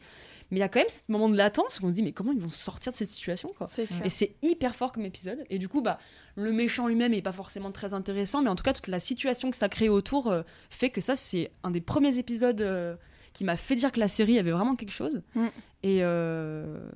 Mais 0.50 0.58
il 0.58 0.60
y 0.62 0.64
a 0.64 0.70
quand 0.70 0.80
même 0.80 0.90
ce 0.90 1.02
moment 1.10 1.28
de 1.28 1.36
latence 1.36 1.80
où 1.80 1.86
on 1.86 1.90
se 1.90 1.94
dit 1.94 2.04
mais 2.04 2.14
comment 2.14 2.32
ils 2.32 2.40
vont 2.40 2.50
sortir 2.50 2.92
de 2.92 2.98
cette 2.98 3.10
situation 3.10 3.50
quoi? 3.58 3.68
Et 4.04 4.10
c'est 4.10 4.36
hyper 4.42 4.76
fort 4.76 4.92
comme 4.92 5.04
épisode. 5.04 5.44
Et 5.50 5.60
du 5.60 5.68
coup, 5.68 5.82
bah, 5.82 6.00
le 6.36 6.52
méchant 6.52 6.88
lui-même 6.88 7.14
est 7.14 7.22
pas 7.22 7.32
forcément 7.32 7.72
très 7.72 7.94
intéressant, 7.94 8.42
mais 8.42 8.50
en 8.50 8.56
tout 8.56 8.64
cas, 8.64 8.74
toute 8.74 8.88
la 8.88 9.00
situation 9.00 9.52
que 9.52 9.58
ça 9.58 9.70
crée 9.70 9.90
autour 9.90 10.28
euh, 10.28 10.44
fait 10.70 10.90
que 10.90 11.02
ça, 11.02 11.16
c'est 11.16 11.52
un 11.64 11.72
des 11.72 11.82
premiers 11.82 12.18
épisodes 12.18 12.62
euh, 12.62 12.96
qui 13.34 13.44
m'a 13.44 13.58
fait 13.58 13.76
dire 13.76 13.92
que 13.92 14.00
la 14.00 14.08
série 14.08 14.40
avait 14.40 14.52
vraiment 14.52 14.76
quelque 14.76 14.92
chose. 14.92 15.22
Mm. 15.36 15.46
Et, 15.84 16.00
euh, 16.02 16.90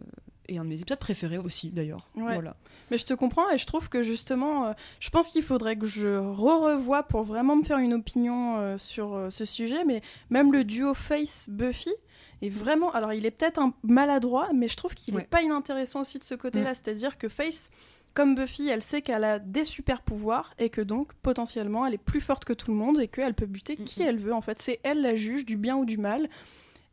et 0.48 0.58
un 0.58 0.64
de 0.64 0.70
mes 0.70 0.82
épisodes 0.82 1.00
préférés 1.00 1.38
aussi, 1.38 1.70
d'ailleurs. 1.70 2.10
Ouais. 2.16 2.34
Voilà. 2.34 2.56
Mais 2.90 2.98
je 2.98 3.06
te 3.06 3.14
comprends 3.14 3.50
et 3.52 3.58
je 3.58 3.66
trouve 3.66 3.90
que 3.90 4.04
justement, 4.04 4.66
euh, 4.68 4.74
je 5.00 5.10
pense 5.10 5.30
qu'il 5.30 5.44
faudrait 5.44 5.78
que 5.78 5.86
je 5.86 6.18
re-revoie 6.18 7.04
pour 7.04 7.24
vraiment 7.24 7.56
me 7.56 7.64
faire 7.64 7.78
une 7.78 7.94
opinion 7.94 8.58
euh, 8.58 8.78
sur 8.78 9.14
euh, 9.14 9.30
ce 9.30 9.46
sujet. 9.46 9.86
Mais 9.86 10.02
même 10.30 10.52
le 10.52 10.64
duo 10.64 10.94
Face-Buffy 10.94 11.94
est 12.42 12.50
vraiment. 12.50 12.92
Alors, 12.92 13.14
il 13.14 13.26
est 13.26 13.32
peut-être 13.32 13.60
un 13.60 13.74
maladroit, 13.84 14.50
mais 14.54 14.68
je 14.68 14.76
trouve 14.76 14.94
qu'il 14.96 15.14
n'est 15.14 15.22
Ouais. 15.22 15.28
pas 15.28 15.42
inintéressant 15.42 16.02
aussi 16.02 16.20
de 16.20 16.24
ce 16.24 16.36
côté-là. 16.36 16.74
C'est-à-dire 16.74 17.18
que 17.18 17.30
Face, 17.30 17.70
comme 18.14 18.36
Buffy, 18.36 18.68
elle 18.68 18.82
sait 18.82 19.02
qu'elle 19.02 19.24
a 19.24 19.40
des 19.40 19.64
super 19.64 20.02
pouvoirs 20.02 20.54
et 20.60 20.70
que 20.70 20.82
donc, 20.82 21.14
potentiellement, 21.22 21.86
elle 21.86 21.94
est 21.94 21.98
plus 21.98 22.20
forte 22.20 22.44
que 22.44 22.54
tout 22.54 22.72
le 22.72 22.78
monde 22.78 23.00
et 23.00 23.08
qu'elle 23.08 23.36
peut 23.36 23.46
buter 23.46 23.78
qui 23.78 24.02
Mhm. 24.02 24.08
elle 24.10 24.18
veut. 24.18 24.34
En 24.34 24.42
fait, 24.42 24.60
c'est 24.60 24.80
elle 24.84 25.02
la 25.02 25.16
juge 25.16 25.46
du 25.46 25.56
bien 25.56 25.78
ou 25.78 25.86
du 25.86 25.98
mal. 25.98 26.30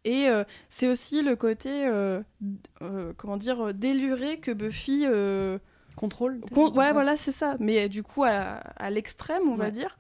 Et 0.05 0.28
euh, 0.28 0.44
c'est 0.70 0.88
aussi 0.88 1.22
le 1.22 1.36
côté, 1.36 1.86
euh, 1.86 2.20
euh, 2.82 3.12
comment 3.16 3.36
dire, 3.36 3.74
déluré 3.74 4.38
que 4.38 4.51
Buffy. 4.53 5.05
Contrôle 5.96 6.40
Con- 6.55 6.70
ouais, 6.72 6.92
voilà, 6.92 7.16
c'est 7.16 7.32
ça. 7.32 7.57
Mais 7.59 7.88
du 7.88 8.03
coup, 8.05 8.22
à, 8.24 8.30
à 8.76 8.90
l'extrême, 8.90 9.49
on 9.49 9.57
va 9.57 9.70
dire. 9.70 9.99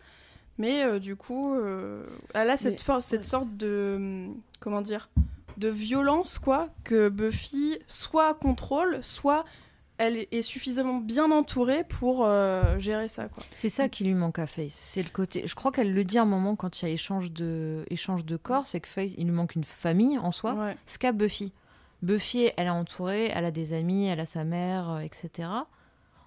Mais 0.56 0.98
du 1.00 1.16
coup, 1.16 1.54
elle 2.34 2.50
a 2.50 2.56
cette, 2.56 2.86
Mais- 2.88 3.00
cette 3.00 3.24
sorte 3.24 3.56
de. 3.56 4.26
Comment 4.60 4.80
dire 4.82 5.08
De 5.56 5.68
violence, 5.68 6.38
quoi, 6.38 6.68
que 6.84 7.08
Buffy 7.08 7.78
soit 7.88 8.34
contrôle, 8.34 8.98
soit 9.02 9.44
elle 9.98 10.26
est- 10.30 10.42
suffisamment 10.42 10.98
bien 10.98 11.30
entourée 11.30 11.84
pour 11.84 12.24
euh, 12.24 12.78
gérer 12.78 13.08
ça. 13.08 13.28
C'est 13.54 13.68
ça 13.68 13.88
qui 13.88 14.04
lui 14.04 14.14
manque 14.14 14.38
à 14.38 14.46
Face. 14.46 14.72
C'est 14.72 15.02
le 15.02 15.10
côté. 15.10 15.42
Je 15.46 15.54
crois 15.54 15.72
qu'elle 15.72 15.92
le 15.92 16.04
dit 16.04 16.18
à 16.18 16.22
un 16.22 16.26
moment 16.26 16.56
quand 16.56 16.80
il 16.80 16.86
y 16.86 16.88
a 16.88 16.92
échange 16.94 17.32
de, 17.32 17.84
échange 17.90 18.24
de 18.24 18.36
corps, 18.36 18.66
c'est 18.66 18.80
que 18.80 18.88
Face, 18.88 19.12
il 19.18 19.24
lui 19.26 19.32
manque 19.32 19.54
une 19.56 19.64
famille 19.64 20.16
en 20.18 20.30
soi. 20.30 20.54
Ouais. 20.54 20.76
Ce 20.86 20.98
qu'a 20.98 21.12
Buffy. 21.12 21.52
Buffy, 22.02 22.50
elle 22.56 22.68
est 22.68 22.70
entourée, 22.70 23.30
elle 23.34 23.44
a 23.44 23.50
des 23.50 23.72
amis, 23.72 24.06
elle 24.06 24.20
a 24.20 24.26
sa 24.26 24.44
mère, 24.44 24.90
euh, 24.90 24.98
etc. 25.00 25.48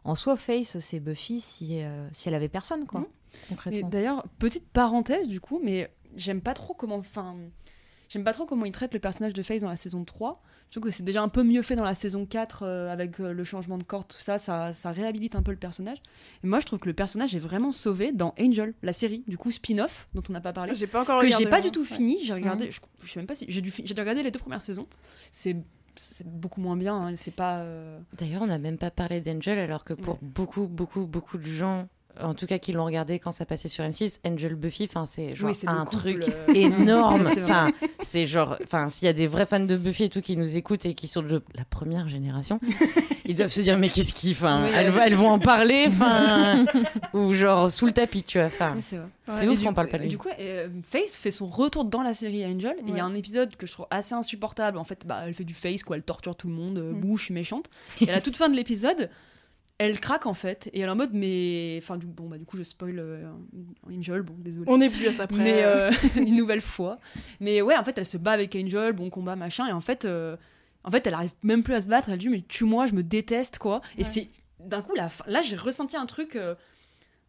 En 0.04 0.16
soi, 0.16 0.36
Face, 0.36 0.80
c'est 0.80 1.00
Buffy 1.00 1.40
si, 1.40 1.82
euh, 1.82 2.08
si 2.12 2.28
elle 2.28 2.36
avait 2.36 2.50
personne, 2.50 2.86
quoi. 2.86 3.02
Mhm. 3.02 3.08
Concrètement. 3.48 3.88
d'ailleurs, 3.88 4.26
petite 4.40 4.68
parenthèse 4.68 5.30
du 5.30 5.40
coup, 5.40 5.62
mais 5.64 5.90
j'aime 6.18 6.42
pas 6.42 6.54
trop 6.54 6.74
comment. 6.74 6.98
Enfin, 6.98 7.38
j'aime 8.10 8.26
pas 8.26 8.34
trop 8.34 8.46
comment 8.46 8.66
ils 8.66 8.74
traitent 8.74 8.94
le 8.94 9.00
personnage 9.00 9.32
de 9.34 9.42
Face 9.42 9.62
dans 9.62 9.70
la 9.70 9.78
saison 9.78 10.04
3. 10.04 10.42
Je 10.72 10.80
trouve 10.80 10.90
que 10.90 10.96
c'est 10.96 11.04
déjà 11.04 11.22
un 11.22 11.28
peu 11.28 11.44
mieux 11.44 11.62
fait 11.64 11.76
dans 11.76 11.84
la 11.84 11.94
saison 11.96 12.26
4 12.26 12.64
euh, 12.64 12.90
avec 12.90 13.20
euh, 13.20 13.34
le 13.34 13.44
changement 13.44 13.78
de 13.78 13.84
corps, 13.84 14.08
tout 14.08 14.18
ça, 14.20 14.38
ça, 14.38 14.74
ça 14.74 14.92
réhabilite 14.92 15.36
un 15.36 15.44
peu 15.44 15.52
le 15.52 15.58
personnage. 15.58 15.98
Et 16.44 16.48
moi, 16.48 16.62
je 16.62 16.66
trouve 16.66 16.80
que 16.80 16.88
le 16.88 16.94
personnage 16.94 17.36
est 17.36 17.40
vraiment 17.40 17.74
sauvé 17.74 18.14
dans 18.14 18.34
Angel, 18.40 18.74
la 18.82 18.94
série, 18.94 19.26
du 19.28 19.38
coup 19.38 19.52
spin-off 19.52 20.08
dont 20.14 20.24
on 20.30 20.32
n'a 20.32 20.40
pas 20.40 20.54
parlé. 20.54 20.74
J'ai 20.74 20.88
pas 20.88 21.02
encore 21.02 21.20
que 21.20 21.26
regardé. 21.26 21.44
j'ai 21.44 21.50
pas 21.50 21.58
moi. 21.58 21.66
du 21.66 21.72
tout 21.72 21.82
Ouais. 21.82 21.86
fini. 21.86 22.20
J'ai 22.24 22.34
regardé, 22.34 22.72
je, 22.72 22.80
je 23.04 23.12
sais 23.12 23.20
même 23.20 23.28
pas 23.28 23.36
si 23.36 23.46
j'ai 23.50 23.60
dû, 23.62 23.70
fi- 23.70 23.84
j'ai 23.86 23.94
dû 23.94 24.00
regarder 24.00 24.24
les 24.24 24.32
deux 24.32 24.40
premières 24.40 24.62
saisons. 24.62 24.88
C'est 25.32 25.58
c'est 25.98 26.26
beaucoup 26.26 26.62
moins 26.62 26.78
bien. 26.78 26.96
hein, 26.96 27.14
C'est 27.18 27.36
pas. 27.36 27.58
euh, 27.60 28.00
D'ailleurs, 28.18 28.44
on 28.44 28.48
n'a 28.48 28.58
même 28.58 28.78
pas 28.78 28.92
parlé 28.92 29.20
d'Angel, 29.20 29.60
alors 29.60 29.84
que 29.84 29.94
pour 29.94 30.14
Ouais. 30.14 30.20
beaucoup, 30.22 30.68
beaucoup, 30.68 31.06
beaucoup 31.06 31.38
de 31.38 31.44
gens, 31.46 31.90
en 32.22 32.34
tout 32.34 32.46
cas 32.46 32.58
qui 32.60 32.72
l'ont 32.74 32.86
regardé 32.86 33.20
quand 33.20 33.32
ça 33.32 33.46
passait 33.46 33.68
sur 33.68 33.84
M6, 33.84 34.20
Angel 34.26 34.56
Buffy, 34.56 34.86
enfin 34.90 35.06
c'est 35.06 35.36
genre 35.36 35.50
Oui, 35.52 35.58
un 35.68 35.86
truc 35.86 36.24
euh, 36.28 36.54
énorme. 36.56 37.24
Enfin, 37.28 37.72
c'est 38.02 38.26
genre, 38.28 38.58
enfin, 38.64 38.90
s'il 38.90 39.06
y 39.06 39.10
a 39.10 39.14
des 39.14 39.28
vrais 39.28 39.46
fans 39.46 39.60
de 39.60 39.78
Buffy 39.78 40.06
et 40.06 40.10
tout 40.10 40.22
qui 40.22 40.38
nous 40.38 40.58
écoutent 40.58 40.86
et 40.86 40.94
qui 40.94 41.08
sont 41.08 41.22
de 41.22 41.42
la 41.56 41.66
première 41.66 42.08
génération, 42.08 42.60
ils 43.26 43.36
doivent 43.36 43.50
se 43.52 43.62
dire 43.62 43.78
mais 43.78 43.90
qu'est-ce 43.90 44.14
qu'ils, 44.14 44.32
enfin, 44.32 44.66
Oui, 44.66 44.72
elles, 44.76 44.90
euh. 44.90 45.00
elles 45.06 45.16
vont 45.16 45.30
en 45.30 45.40
parler, 45.40 45.86
enfin, 45.88 46.66
ou 47.14 47.34
genre 47.34 47.72
sous 47.72 47.86
le 47.86 47.92
tapis, 47.92 48.24
tu 48.24 48.38
vois. 48.40 48.48
Enfin, 48.48 48.76
ouais, 48.76 48.82
c'est 48.82 49.46
Et 49.46 49.48
ouf 49.48 49.64
qu'on 49.64 49.74
parle 49.74 49.88
pas 49.88 49.98
de 49.98 50.04
lui. 50.04 50.10
Du 50.10 50.18
coup, 50.18 50.30
euh, 50.40 50.68
Face 50.90 51.16
fait 51.16 51.32
son 51.32 51.46
retour 51.48 51.86
dans 51.86 52.02
la 52.02 52.14
série 52.14 52.46
Angel. 52.46 52.76
Il 52.84 52.90
y 52.90 52.94
Ouais. 52.94 53.00
a 53.00 53.06
un 53.06 53.14
épisode 53.14 53.56
que 53.56 53.66
je 53.66 53.72
trouve 53.72 53.88
assez 53.90 54.14
insupportable. 54.14 54.78
En 54.78 54.84
fait, 54.84 55.06
bah, 55.06 55.22
elle 55.26 55.34
fait 55.34 55.44
du 55.46 55.54
Face, 55.54 55.84
quoi. 55.84 55.96
Elle 55.96 56.04
torture 56.04 56.36
tout 56.36 56.48
le 56.48 56.54
monde. 56.54 56.78
euh, 56.78 56.92
Mm. 56.92 57.00
Bouche, 57.00 57.30
méchante. 57.30 57.66
Et 58.02 58.10
à 58.10 58.12
la 58.14 58.22
toute 58.22 58.36
fin 58.36 58.50
de 58.50 58.56
l'épisode, 58.56 59.10
elle 59.86 60.00
craque 60.00 60.26
en 60.26 60.34
fait. 60.34 60.70
Et 60.74 60.80
elle 60.82 60.88
est 60.88 60.92
en 60.92 60.96
mode, 60.96 61.12
mais. 61.14 61.80
Enfin, 61.82 61.98
du... 61.98 62.06
bon, 62.06 62.28
bah, 62.30 62.38
du 62.38 62.46
coup, 62.46 62.58
je 62.58 62.64
spoil 62.64 63.00
euh, 63.00 63.30
Angel. 63.90 64.22
Bon, 64.22 64.36
désolé. 64.38 64.66
On 64.70 64.78
n'est 64.78 64.90
plus 64.90 65.08
à 65.08 65.14
ça 65.14 65.28
près. 65.28 65.44
Mais 65.44 65.64
euh, 65.64 65.92
une 66.16 66.36
nouvelle 66.36 66.62
fois. 66.62 67.00
Mais 67.40 67.62
ouais, 67.62 67.76
en 67.76 67.84
fait, 67.84 67.98
elle 67.98 68.06
se 68.06 68.18
bat 68.18 68.32
avec 68.32 68.56
Angel, 68.56 68.94
bon 68.94 69.10
combat, 69.10 69.36
machin. 69.36 69.68
Et 69.68 69.72
en 69.72 69.82
fait, 69.82 70.06
euh, 70.06 70.38
en 70.84 70.92
fait 70.92 71.06
elle 71.08 71.14
arrive 71.14 71.32
même 71.44 71.64
plus 71.64 71.74
à 71.74 71.82
se 71.82 71.88
battre. 71.88 72.10
Elle 72.10 72.18
dit, 72.20 72.30
mais 72.30 72.44
tue-moi, 72.48 72.86
je 72.88 72.94
me 72.94 73.04
déteste, 73.04 73.58
quoi. 73.60 73.82
Et 73.98 74.04
c'est. 74.04 74.28
D'un 74.60 74.82
coup, 74.84 74.94
la 74.94 75.10
là, 75.28 75.42
j'ai 75.42 75.56
ressenti 75.56 75.98
un 75.98 76.06
truc. 76.06 76.38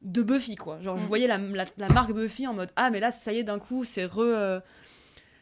de 0.03 0.23
Buffy 0.23 0.57
quoi 0.57 0.81
genre 0.83 0.99
je 0.99 1.05
Mm. 1.05 1.07
voyais 1.07 1.27
la, 1.29 1.39
la, 1.39 1.65
la 1.79 1.89
marque 1.89 2.13
Buffy 2.13 2.47
en 2.49 2.55
mode 2.55 2.71
ah 2.75 2.91
mais 2.91 2.99
là 2.99 3.13
ça 3.13 3.33
y 3.33 3.39
est 3.39 3.45
d'un 3.45 3.61
coup 3.61 3.85
c'est 3.85 4.05
re 4.05 4.61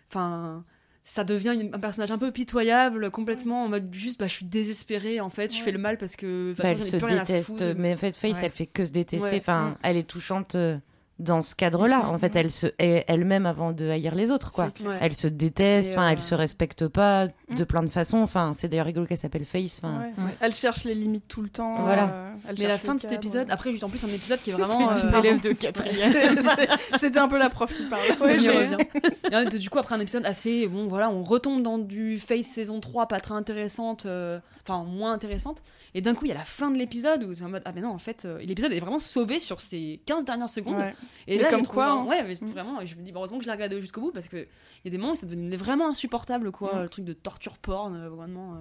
enfin 0.09 0.65
ça 1.03 1.25
devient 1.25 1.57
une- 1.61 1.75
un 1.75 1.79
personnage 1.79 2.11
un 2.11 2.19
peu 2.19 2.31
pitoyable 2.31 3.11
complètement 3.11 3.65
en 3.65 3.69
mode 3.69 3.89
juste 3.93 4.21
bah 4.21 4.27
je 4.27 4.35
suis 4.35 4.45
désespérée 4.47 5.19
en 5.21 5.31
fait 5.31 5.53
je 5.55 5.61
fais 5.63 5.73
le 5.73 5.79
mal 5.79 5.97
parce 5.97 6.15
que 6.15 6.51
de 6.51 6.55
toute 6.55 6.63
Bah, 6.63 6.71
elle 6.71 6.79
se 6.79 6.97
déteste, 6.97 7.65
mais 7.79 7.95
en 7.95 7.97
fait, 7.97 8.15
Face, 8.17 8.39
Ouais. 8.39 8.45
elle 8.45 8.51
fait 8.53 8.67
que 8.67 8.85
se 8.85 8.93
détester. 8.93 9.27
Ouais. 9.29 9.37
Enfin, 9.39 9.77
elle 9.83 9.97
est 9.97 10.03
touchante 10.09 10.55
euh, 10.57 10.77
dans 11.21 11.43
ce 11.43 11.55
cadre-là. 11.55 12.09
En 12.09 12.19
fait, 12.19 12.35
Mm. 12.35 12.39
elle 12.39 12.51
se 12.51 12.67
hait 12.79 13.05
elle-même 13.07 13.47
avant 13.47 13.73
de 13.73 13.89
haïr 13.89 14.15
les 14.15 14.31
autres, 14.31 14.51
quoi. 14.53 14.73
Ouais. 14.85 14.99
Elle 15.01 15.13
se 15.15 15.29
déteste, 15.29 15.91
enfin, 15.93 16.09
euh, 16.09 16.13
elle 16.13 16.21
se 16.21 16.35
respecte 16.35 16.89
pas 16.89 17.27
de 17.27 17.63
Mm. 17.63 17.67
plein 17.67 17.83
de 17.83 17.89
façons. 17.91 18.19
Enfin, 18.19 18.53
c'est 18.57 18.69
d'ailleurs 18.69 18.87
rigolo 18.87 19.07
qu'elle 19.07 19.19
s'appelle 19.19 19.45
Face. 19.45 19.81
Enfin, 19.83 20.01
Ouais. 20.01 20.25
Ouais. 20.25 20.31
Elle 20.41 20.53
cherche 20.53 20.85
les 20.85 20.95
limites 20.95 21.29
tout 21.29 21.43
le 21.43 21.49
temps. 21.49 21.73
Voilà. 21.83 22.05
euh, 22.13 22.35
elle 22.49 22.57
mais 22.59 22.67
la 22.69 22.79
fin 22.79 22.95
de 22.95 23.01
cet 23.01 23.11
cadre. 23.11 23.23
épisode 23.23 23.51
après 23.51 23.71
juste 23.71 23.85
en 23.85 23.89
plus 23.89 24.03
un 24.05 24.09
épisode 24.09 24.39
qui 24.41 24.51
est 24.51 24.53
vraiment 24.59 24.95
C'est 24.95 25.05
euh, 25.07 25.19
élève 25.21 25.41
de 25.41 25.53
quatrième. 25.53 26.13
C'était 26.99 27.19
un 27.19 27.29
peu 27.29 27.39
la 27.39 27.51
prof 27.51 27.73
qui 27.73 27.85
parle. 27.85 28.03
Et 28.31 29.37
en 29.37 29.43
fait, 29.45 29.57
du 29.57 29.71
coup, 29.71 29.79
après 29.79 29.95
un 29.95 30.01
épisode 30.01 30.25
assez. 30.27 30.67
Bon, 30.67 30.89
voilà, 30.89 31.11
on 31.11 31.23
retombe 31.23 31.63
dans 31.63 31.79
du 31.79 32.19
Face 32.19 32.47
saison 32.47 32.81
3, 32.81 33.07
pas 33.07 33.21
très 33.21 33.35
intéressante, 33.35 34.07
euh, 34.07 34.39
enfin, 34.67 34.85
moins 34.85 35.13
intéressante. 35.13 35.63
Et 35.95 36.01
d'un 36.01 36.15
coup, 36.15 36.25
il 36.25 36.29
y 36.29 36.33
a 36.33 36.37
la 36.37 36.45
fin 36.45 36.71
de 36.71 36.77
l'épisode 36.79 37.25
où 37.25 37.35
c'est 37.35 37.43
en 37.45 37.49
mode 37.49 37.63
Ah, 37.65 37.73
mais 37.75 37.81
non, 37.81 37.89
en 37.91 37.99
fait, 37.99 38.25
euh, 38.25 38.39
l'épisode 38.39 38.73
est 38.73 38.79
vraiment 38.81 38.99
sauvé 39.01 39.41
sur 39.41 39.61
ces 39.61 40.01
15 40.07 40.25
dernières 40.25 40.49
secondes. 40.49 40.77
Ouais. 40.77 40.95
Et 41.27 41.37
Mais 41.37 41.43
là, 41.43 41.51
comme 41.51 41.67
quoi, 41.67 41.87
hein. 41.91 42.05
Ouais, 42.05 42.23
mais 42.23 42.35
Mm. 42.35 42.51
vraiment, 42.51 42.85
je 42.85 42.95
me 42.97 43.03
dis, 43.03 43.11
bah, 43.13 43.19
heureusement 43.19 43.39
que 43.39 43.45
je 43.45 43.49
l'ai 43.49 43.55
regardé 43.55 43.81
jusqu'au 43.81 44.01
bout 44.01 44.13
parce 44.13 44.29
qu'il 44.29 44.47
y 44.85 44.89
a 44.89 44.91
des 44.91 44.99
moments 44.99 45.13
où 45.13 45.17
ça 45.17 45.27
devenait 45.27 45.57
vraiment 45.57 45.89
insupportable, 45.89 46.53
quoi. 46.53 46.77
Mm. 46.77 46.83
Le 46.83 46.89
truc 46.89 47.05
de 47.05 47.13
torture 47.13 47.59
porn, 47.59 47.95
euh, 47.97 48.09
vraiment. 48.09 48.55
euh, 48.55 48.57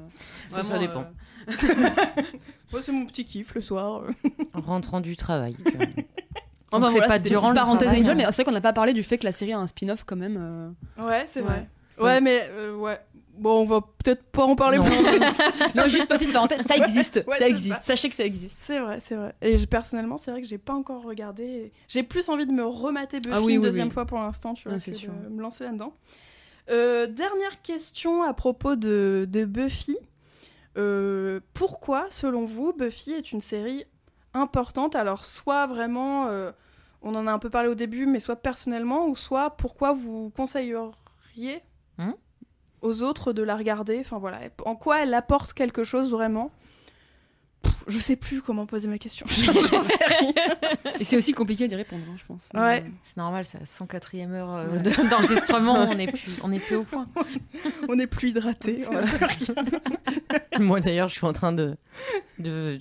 Ça, 0.50 0.64
ça 0.64 0.78
vraiment, 0.78 0.80
dépend. 0.80 1.06
euh, 1.50 1.90
Moi, 2.72 2.82
c'est 2.82 2.92
mon 2.92 3.06
petit 3.06 3.26
kiff 3.26 3.54
le 3.56 3.62
soir. 3.62 4.04
en 4.54 4.62
rentrant 4.62 5.02
du 5.02 5.16
travail. 5.16 5.56
tu 5.66 5.76
vois. 5.78 5.86
Enfin, 6.72 6.88
c'est 6.90 6.94
voilà, 6.98 7.08
pas 7.08 7.18
une 7.18 7.24
durant 7.24 7.50
le 7.50 7.56
parenthèse 7.56 7.90
Angel, 7.90 8.10
hein. 8.10 8.16
mais 8.16 8.24
c'est 8.26 8.32
vrai 8.36 8.44
qu'on 8.46 8.52
n'a 8.52 8.62
pas 8.62 8.74
parlé 8.74 8.94
du 8.94 9.02
fait 9.02 9.18
que 9.18 9.26
la 9.26 9.32
série 9.32 9.54
a 9.54 9.60
un 9.60 9.66
spin-off 9.68 10.04
quand 10.06 10.16
même. 10.16 10.38
euh. 10.40 11.04
Ouais, 11.04 11.26
c'est 11.28 11.42
Ouais. 11.42 11.48
vrai. 11.48 11.70
Ouais, 12.00 12.22
mais 12.22 12.48
euh, 12.52 12.76
ouais. 12.76 13.00
Bon, 13.40 13.62
on 13.62 13.66
va 13.66 13.82
peut-être 13.82 14.24
pas 14.24 14.44
en 14.44 14.56
parler 14.56 14.78
Non. 14.78 14.84
plus 14.86 14.94
non, 15.76 15.88
juste 15.88 16.08
petite 16.08 16.32
parenthèse, 16.34 16.62
ça 16.62 16.76
existe. 16.76 17.24
ouais, 17.28 17.38
ça 17.38 17.48
existe. 17.48 17.76
ça. 17.76 17.82
Sachez 17.82 18.10
que 18.10 18.16
ça 18.16 18.26
existe. 18.26 18.58
C'est 18.62 18.80
vrai, 18.80 19.00
c'est 19.00 19.16
vrai. 19.16 19.34
Et 19.42 19.58
je- 19.58 19.66
personnellement, 19.66 20.18
c'est 20.18 20.32
vrai 20.32 20.42
que 20.42 20.48
j'ai 20.48 20.58
pas 20.58 20.74
encore 20.74 21.04
regardé. 21.04 21.72
J'ai 21.88 22.04
plus 22.04 22.28
envie 22.30 22.46
de 22.46 22.52
me 22.52 22.66
remater 22.66 23.20
Buffy 23.20 23.34
Ah 23.36 23.42
oui, 23.42 23.54
une 23.54 23.60
oui, 23.60 23.66
deuxième 23.66 23.88
oui. 23.88 23.94
fois 23.94 24.06
pour 24.06 24.20
l'instant, 24.20 24.54
tu 24.54 24.64
vois, 24.64 24.74
Ouais, 24.74 24.80
c'est 24.80 24.92
que 24.92 24.98
sûr. 24.98 25.12
de 25.14 25.30
me 25.30 25.42
lancer 25.42 25.64
là-dedans. 25.64 25.94
Euh, 26.70 27.08
dernière 27.08 27.62
question 27.62 28.22
à 28.24 28.34
propos 28.34 28.76
de, 28.76 29.26
de 29.30 29.46
Buffy. 29.46 29.98
Euh, 30.78 31.40
pourquoi, 31.54 32.08
selon 32.10 32.46
vous, 32.46 32.74
Buffy 32.74 33.12
est 33.14 33.32
une 33.32 33.42
série 33.42 33.86
importante? 34.34 34.96
Alors, 34.96 35.26
soit 35.26 35.66
vraiment, 35.68 36.28
euh, 36.28 36.52
on 37.02 37.16
en 37.16 37.26
a 37.26 37.32
un 37.32 37.40
peu 37.40 37.50
parlé 37.50 37.70
au 37.70 37.76
début, 37.76 38.06
mais 38.06 38.20
soit 38.20 38.36
personnellement, 38.36 39.08
ou 39.08 39.16
soit 39.16 39.52
pourquoi 39.52 39.94
vous 39.94 40.30
conseilleriez 40.36 41.62
aux 42.82 43.04
autres 43.04 43.34
de 43.34 43.44
la 43.44 43.56
regarder. 43.56 44.00
Enfin 44.00 44.18
voilà, 44.18 44.40
en 44.66 44.76
quoi 44.76 45.04
elle 45.04 45.14
apporte 45.14 45.54
quelque 45.54 45.84
chose 45.84 46.12
vraiment? 46.12 46.52
Pff, 47.62 47.84
je 47.88 48.00
sais 48.00 48.16
plus 48.16 48.42
comment 48.42 48.66
poser 48.66 48.88
ma 48.88 48.98
question. 48.98 49.26
Et 51.00 51.04
c'est 51.04 51.18
aussi 51.18 51.34
compliqué 51.34 51.68
d'y 51.68 51.76
répondre, 51.76 52.04
hein, 52.10 52.16
je 52.18 52.26
pense. 52.26 52.50
Ouais. 52.54 52.86
C'est 53.04 53.18
normal, 53.18 53.44
c'est 53.44 53.60
la 53.60 53.66
104e 53.66 54.32
heure 54.32 54.54
euh, 54.56 54.78
Ouais. 54.78 55.08
d'enregistrement, 55.10 55.74
on 55.74 55.96
n'est 55.96 56.08
plus, 56.08 56.38
on 56.42 56.58
plus 56.58 56.76
au 56.76 56.84
point. 56.84 57.08
On 57.90 57.96
n'est 57.96 58.08
plus 58.08 58.30
hydraté. 58.30 58.86
Moi 60.60 60.80
d'ailleurs, 60.80 61.10
je 61.10 61.16
suis 61.16 61.26
en 61.26 61.34
train 61.34 61.52
de, 61.52 61.76
de, 62.38 62.80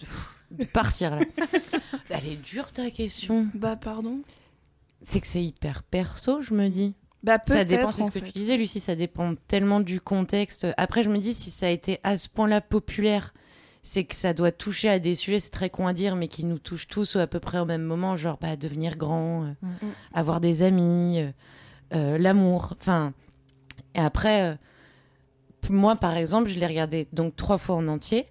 de 0.53 0.65
partir 0.65 1.17
là. 1.17 1.23
Elle 2.11 2.27
est 2.27 2.37
dure 2.37 2.71
ta 2.73 2.91
question. 2.91 3.49
Bah 3.55 3.77
pardon. 3.77 4.21
C'est 5.03 5.21
que 5.21 5.27
c'est 5.27 5.43
hyper 5.43 5.83
perso, 5.83 6.43
je 6.43 6.55
me 6.55 6.69
dis. 6.69 6.95
Bah. 7.25 7.39
Ça 7.47 7.65
dépend, 7.65 7.91
c'est 7.91 8.05
ce 8.05 8.11
que 8.11 8.21
fait. 8.21 8.27
tu 8.27 8.33
disais, 8.33 8.57
Lucie, 8.57 8.81
ça 8.81 8.95
dépend 8.95 9.35
tellement 9.49 9.81
du 9.81 10.01
contexte. 10.01 10.67
Après, 10.77 11.03
je 11.03 11.11
me 11.11 11.19
dis, 11.19 11.35
si 11.35 11.51
ça 11.51 11.67
a 11.67 11.71
été 11.71 11.99
à 12.05 12.17
ce 12.17 12.29
point-là 12.29 12.61
populaire, 12.61 13.35
c'est 13.83 14.05
que 14.05 14.15
ça 14.15 14.35
doit 14.35 14.53
toucher 14.53 14.89
à 14.89 14.99
des 14.99 15.15
sujets, 15.15 15.41
c'est 15.41 15.51
très 15.51 15.71
con 15.71 15.87
à 15.87 15.93
dire, 15.95 16.15
mais 16.17 16.29
qui 16.29 16.45
nous 16.45 16.59
touchent 16.59 16.89
tous 16.89 17.17
à 17.17 17.27
peu 17.27 17.41
près 17.41 17.59
au 17.59 17.65
même 17.65 17.83
moment, 17.83 18.17
genre 18.17 18.39
bah, 18.41 18.57
devenir 18.57 18.97
grand, 18.97 19.45
euh, 19.45 19.49
Mm. 19.63 19.87
avoir 20.15 20.41
des 20.41 20.63
amis, 20.63 21.21
euh, 21.21 21.31
euh, 21.95 22.19
l'amour. 22.19 22.75
Enfin, 22.79 23.13
et 23.95 24.01
après, 24.01 24.43
euh, 24.53 24.55
moi, 25.71 25.97
par 25.97 26.17
exemple, 26.17 26.49
je 26.49 26.59
l'ai 26.59 26.67
regardé 26.67 27.09
donc 27.13 27.35
trois 27.37 27.59
fois 27.59 27.77
en 27.77 27.89
entier. 27.89 28.27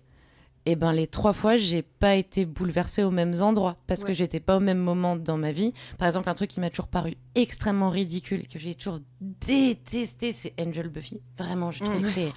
Et 0.69 0.75
ben 0.75 0.91
les 0.91 1.07
trois 1.07 1.31
fois, 1.31 1.55
j'ai 1.55 1.81
pas 1.81 2.15
été 2.15 2.43
bouleversée 2.43 3.01
aux 3.01 3.09
mêmes 3.09 3.41
endroits 3.41 3.77
parce 3.87 4.01
que 4.03 4.09
Ouais. 4.09 4.13
j'étais 4.13 4.41
pas 4.41 4.57
au 4.57 4.59
même 4.59 4.79
moment 4.79 5.15
dans 5.15 5.37
ma 5.37 5.53
vie. 5.53 5.73
Par 5.97 6.09
exemple, 6.09 6.29
un 6.29 6.33
truc 6.33 6.49
qui 6.49 6.59
m'a 6.59 6.69
toujours 6.69 6.87
paru 6.89 7.15
extrêmement 7.35 7.89
ridicule 7.89 8.49
que 8.49 8.59
j'ai 8.59 8.75
toujours 8.75 8.99
détesté, 9.47 10.33
c'est 10.33 10.53
Angel 10.59 10.89
Buffy. 10.89 11.21
Vraiment, 11.37 11.71
je 11.71 11.83
trouve 11.85 12.01
que 12.01 12.07
c'était 12.07 12.33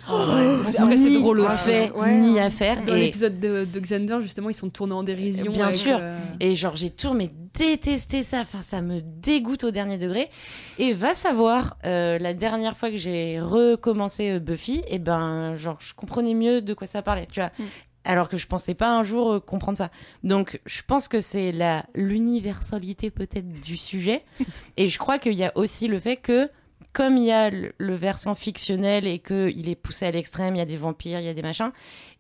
c'est- 0.65 0.79
après, 0.81 0.97
c'est 0.97 1.09
ni 1.11 1.19
drôle 1.21 1.41
aussi. 1.41 1.57
fait 1.65 1.91
Ouais. 1.91 2.19
ni 2.21 2.39
à 2.39 2.51
faire. 2.51 2.85
Dans 2.85 2.95
Et, 2.95 3.01
l'épisode 3.03 3.41
de, 3.41 3.65
de 3.65 3.81
Xander, 3.81 4.19
justement, 4.21 4.49
ils 4.49 4.55
sont 4.55 4.71
tournés 4.71 4.95
en 4.95 5.03
dérision. 5.03 5.51
Bien 5.51 5.73
sûr. 5.73 5.99
euh, 6.01 6.17
et 6.39 6.55
genre, 6.55 6.77
j'ai 6.77 6.91
toujours 6.91 7.15
mais 7.15 7.31
détesté 7.59 8.23
ça. 8.23 8.43
Enfin, 8.43 8.63
ça 8.63 8.81
me 8.81 9.01
dégoûte 9.01 9.65
au 9.65 9.73
dernier 9.73 9.99
degré. 9.99 10.31
Et 10.79 10.93
va 10.95 11.15
savoir, 11.17 11.77
euh, 11.85 12.19
la 12.21 12.33
dernière 12.33 12.77
fois 12.77 12.91
que 12.91 12.97
j'ai 12.97 13.41
recommencé 13.41 14.31
euh, 14.31 14.39
Buffy, 14.39 14.83
et 14.87 15.01
ben, 15.01 15.57
genre, 15.57 15.79
je 15.81 15.95
comprenais 15.95 16.35
mieux 16.35 16.63
de 16.63 16.75
quoi 16.75 16.87
ça 16.87 17.03
parlait. 17.03 17.27
Tu 17.33 17.41
vois. 17.41 17.51
Mm. 17.59 17.65
Alors 18.05 18.29
que 18.29 18.37
je 18.39 18.47
pensais 18.47 18.75
pas 18.75 18.97
un 18.99 19.03
jour 19.05 19.33
euh, 19.33 19.41
comprendre 19.41 19.77
ça. 19.77 19.91
Donc, 20.25 20.61
je 20.67 20.81
pense 20.87 21.07
que 21.09 21.21
c'est 21.21 21.53
la 21.53 21.85
l'universalité 21.95 23.11
peut-être 23.11 23.51
du 23.61 23.77
sujet. 23.77 24.23
et 24.77 24.89
je 24.89 24.99
crois 24.99 25.19
qu'il 25.19 25.35
y 25.35 25.45
a 25.45 25.53
aussi 25.57 25.87
le 25.89 26.01
fait 26.01 26.17
que, 26.17 26.49
comme 26.93 27.17
il 27.19 27.25
y 27.25 27.33
a 27.33 27.51
le, 27.51 27.73
le 27.79 27.95
versant 27.95 28.35
fictionnel 28.35 29.07
et 29.07 29.19
que 29.19 29.53
il 29.55 29.69
est 29.69 29.75
poussé 29.75 30.07
à 30.07 30.11
l'extrême, 30.11 30.55
il 30.57 30.59
y 30.59 30.63
a 30.63 30.67
des 30.67 30.77
vampires, 30.79 31.21
il 31.21 31.27
y 31.27 31.29
a 31.29 31.35
des 31.35 31.43
machins, 31.43 31.71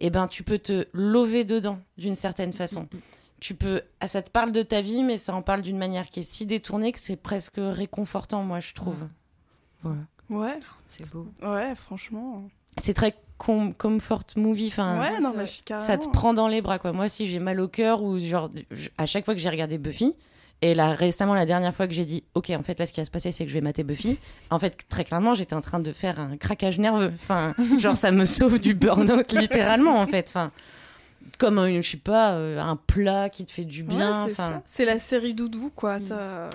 et 0.01 0.11
ben 0.11 0.29
tu 0.29 0.43
peux 0.43 0.59
te 0.59 0.87
lever 0.93 1.45
dedans 1.45 1.79
d'une 1.97 2.15
certaine 2.15 2.53
façon. 2.53 2.87
Tu 3.41 3.55
peux, 3.55 3.81
ah, 4.01 4.07
ça 4.07 4.21
te 4.21 4.31
parle 4.31 4.53
de 4.53 4.63
ta 4.63 4.83
vie, 4.83 5.03
mais 5.03 5.17
ça 5.17 5.35
en 5.35 5.41
parle 5.41 5.63
d'une 5.63 5.79
manière 5.79 6.11
qui 6.11 6.21
est 6.21 6.31
si 6.31 6.45
détournée 6.45 6.93
que 6.93 6.99
c'est 7.01 7.17
presque 7.17 7.57
réconfortant, 7.57 8.43
moi 8.45 8.61
je 8.61 8.75
trouve. 8.75 9.09
Voilà. 9.83 10.03
Ouais, 10.29 10.59
C'est 10.87 11.11
beau. 11.11 11.27
ouais, 11.43 11.75
franchement. 11.75 12.45
C'est 12.81 12.93
très 12.95 13.15
com- 13.45 13.73
comfort 13.75 14.25
movie, 14.37 14.69
enfin. 14.69 15.01
ouais, 15.01 15.11
ouais, 15.13 15.21
non, 15.21 15.21
c'est 15.21 15.23
mais 15.31 15.35
vrai. 15.37 15.47
je 15.47 15.51
suis 15.53 15.63
carrément. 15.63 15.87
ça 15.87 15.97
te 15.99 16.09
prend 16.09 16.35
dans 16.35 16.47
les 16.49 16.61
bras 16.63 16.79
quoi. 16.79 16.93
Moi 16.93 17.07
aussi 17.07 17.27
j'ai 17.27 17.39
mal 17.39 17.59
au 17.61 17.69
cœur 17.69 18.03
ou 18.03 18.19
genre 18.19 18.51
je- 18.71 18.89
à 18.99 19.07
chaque 19.07 19.25
fois 19.25 19.35
que 19.35 19.41
j'ai 19.41 19.49
regardé 19.49 19.79
Buffy 19.79 20.15
et 20.63 20.75
là 20.75 20.95
récemment 20.95 21.35
la 21.35 21.47
dernière 21.47 21.75
fois 21.75 21.87
que 21.87 21.95
j'ai 21.95 22.05
dit 22.05 22.23
OK 22.35 22.51
en 22.51 22.63
fait 22.63 22.79
là 22.79 22.85
ce 22.85 22.93
qui 22.93 23.01
va 23.01 23.07
se 23.07 23.11
passer 23.11 23.33
c'est 23.33 23.45
que 23.45 23.51
je 23.51 23.55
vais 23.55 23.63
mater 23.63 23.83
Buffy. 23.83 24.19
En 24.51 24.59
fait 24.59 24.77
très 24.91 25.05
clairement 25.05 25.35
j'étais 25.35 25.55
en 25.55 25.63
train 25.63 25.81
de 25.81 25.91
faire 25.93 26.21
un 26.21 26.37
craquage 26.37 26.79
nerveux. 26.79 27.11
Enfin 27.15 27.55
genre 27.79 27.97
ça 27.97 28.11
me 28.13 28.25
sauve 28.27 28.59
du 28.59 28.75
burn-out 28.75 29.33
littéralement 29.33 29.99
en 29.99 30.07
fait. 30.07 30.27
Enfin 30.29 30.51
comme 31.39 31.59
un, 31.59 31.81
je 31.81 31.89
sais 31.91 31.97
pas 31.97 32.33
euh, 32.33 32.59
un 32.61 32.77
plat 32.77 33.31
qui 33.31 33.47
te 33.47 33.53
fait 33.53 33.65
du 33.65 33.83
bien. 33.83 34.27
Ouais, 34.27 34.33
c'est 34.67 34.85
la 34.85 34.99
série 34.99 35.33
doudou, 35.33 35.71
quoi. 35.75 35.99
Mm. 35.99 36.05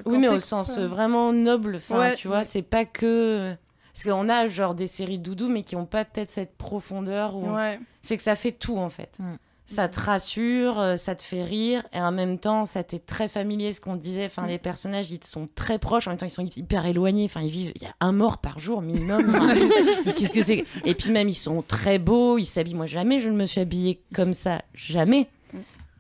oui 0.05 0.17
mais 0.19 0.29
au 0.29 0.39
sens 0.39 0.77
euh, 0.77 0.81
euh, 0.83 0.88
vraiment 0.88 1.33
noble. 1.33 1.77
Enfin 1.77 1.99
Ouais, 1.99 2.15
tu 2.15 2.27
vois 2.27 2.39
ouais. 2.39 2.45
c'est 2.47 2.61
pas 2.61 2.86
que 2.86 3.55
parce 3.95 4.03
qu'on 4.03 4.27
a 4.29 4.47
genre 4.49 4.75
des 4.75 4.87
séries 4.87 5.19
doudou 5.19 5.47
mais 5.47 5.61
qui 5.63 5.75
ont 5.77 5.85
pas 5.85 6.03
peut-être 6.05 6.29
cette 6.29 6.55
profondeur 6.57 7.35
où 7.35 7.49
Ouais. 7.55 7.79
c'est 8.01 8.17
que 8.17 8.23
ça 8.23 8.35
fait 8.35 8.51
tout 8.51 8.77
en 8.77 8.89
fait. 8.89 9.15
Mm. 9.19 9.35
Ça 9.67 9.87
te 9.89 9.99
rassure, 9.99 10.79
euh, 10.79 10.95
ça 10.95 11.15
te 11.15 11.23
fait 11.23 11.41
rire, 11.43 11.81
et 11.91 11.99
en 11.99 12.11
même 12.11 12.37
temps, 12.37 12.67
ça 12.67 12.83
t'est 12.83 13.03
très 13.03 13.27
familier, 13.27 13.73
ce 13.73 13.81
qu'on 13.81 13.95
disait. 13.95 14.27
Enfin, 14.27 14.43
Mm. 14.43 14.49
les 14.49 14.59
personnages, 14.59 15.09
ils 15.09 15.17
te 15.17 15.25
sont 15.25 15.49
très 15.55 15.79
proches, 15.79 16.05
en 16.07 16.11
même 16.11 16.19
temps, 16.19 16.27
ils 16.27 16.29
sont 16.29 16.45
hyper 16.45 16.85
éloignés. 16.85 17.25
Enfin, 17.25 17.41
ils 17.41 17.49
vivent, 17.49 17.71
il 17.75 17.81
y 17.81 17.87
a 17.87 17.95
un 17.99 18.11
mort 18.11 18.37
par 18.37 18.59
jour 18.59 18.83
minimum. 18.83 19.17
Qu'est-ce 20.15 20.33
que 20.33 20.43
c'est? 20.43 20.65
Et 20.85 20.93
puis 20.93 21.09
même, 21.09 21.29
ils 21.29 21.33
sont 21.33 21.63
très 21.67 21.97
beaux, 21.97 22.37
ils 22.37 22.45
s'habillent. 22.45 22.75
Moi, 22.75 22.85
jamais 22.85 23.17
je 23.17 23.31
ne 23.31 23.35
me 23.35 23.47
suis 23.47 23.59
habillée 23.59 23.99
comme 24.13 24.33
ça, 24.33 24.61
jamais. 24.75 25.29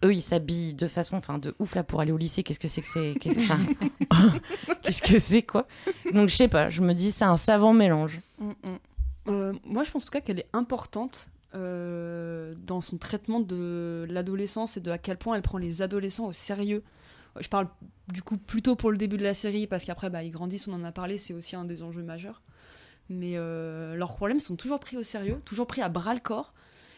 Eux, 0.05 0.13
ils 0.13 0.21
s'habillent 0.21 0.73
de 0.73 0.87
façon, 0.87 1.17
enfin, 1.17 1.39
de 1.39 1.55
ouf 1.59 1.73
là 1.73 1.83
pour 1.83 1.99
aller 1.99 2.11
au 2.11 2.17
lycée. 2.17 2.43
Qu'est-ce 2.43 2.59
que 2.59 2.67
c'est 2.67 2.81
que 2.81 2.87
c'est 2.87 3.15
Qu'est-ce 3.19 3.39
enfin, 3.39 3.59
qu'est-ce 4.83 5.01
que 5.01 5.17
c'est 5.17 5.41
quoi 5.41 5.67
Donc, 6.13 6.29
je 6.29 6.35
sais 6.35 6.47
pas. 6.47 6.69
Je 6.69 6.81
me 6.81 6.93
dis, 6.93 7.11
c'est 7.11 7.25
un 7.25 7.37
savant 7.37 7.73
mélange. 7.73 8.21
Mm, 8.37 8.49
mm. 8.49 8.53
Euh, 9.27 9.53
moi, 9.65 9.83
je 9.83 9.91
pense 9.91 10.03
en 10.03 10.05
tout 10.05 10.11
cas 10.11 10.21
qu'elle 10.21 10.39
est 10.39 10.49
importante 10.53 11.27
euh, 11.55 12.53
dans 12.57 12.81
son 12.81 12.97
traitement 12.97 13.39
de 13.39 14.05
l'adolescence 14.09 14.77
et 14.77 14.81
de 14.81 14.91
à 14.91 14.99
quel 14.99 15.17
point 15.17 15.35
elle 15.35 15.41
prend 15.41 15.57
les 15.57 15.81
adolescents 15.81 16.27
au 16.27 16.31
sérieux. 16.31 16.83
Je 17.39 17.47
parle 17.49 17.67
du 18.13 18.21
coup 18.21 18.37
plutôt 18.37 18.75
pour 18.75 18.91
le 18.91 18.97
début 18.97 19.17
de 19.17 19.23
la 19.23 19.33
série, 19.33 19.65
parce 19.65 19.85
qu'après, 19.85 20.11
bah, 20.11 20.23
ils 20.23 20.31
grandissent, 20.31 20.67
on 20.67 20.73
en 20.73 20.83
a 20.83 20.91
parlé, 20.91 21.17
c'est 21.17 21.33
aussi 21.33 21.55
un 21.55 21.65
des 21.65 21.81
enjeux 21.81 22.03
majeurs. 22.03 22.41
Mais 23.09 23.33
euh, 23.35 23.95
leurs 23.95 24.15
problèmes 24.15 24.39
sont 24.39 24.55
toujours 24.55 24.79
pris 24.79 24.97
au 24.97 25.03
sérieux, 25.03 25.41
toujours 25.45 25.67
pris 25.67 25.81
à 25.81 25.89
bras 25.89 26.13
le 26.13 26.19
corps. 26.19 26.53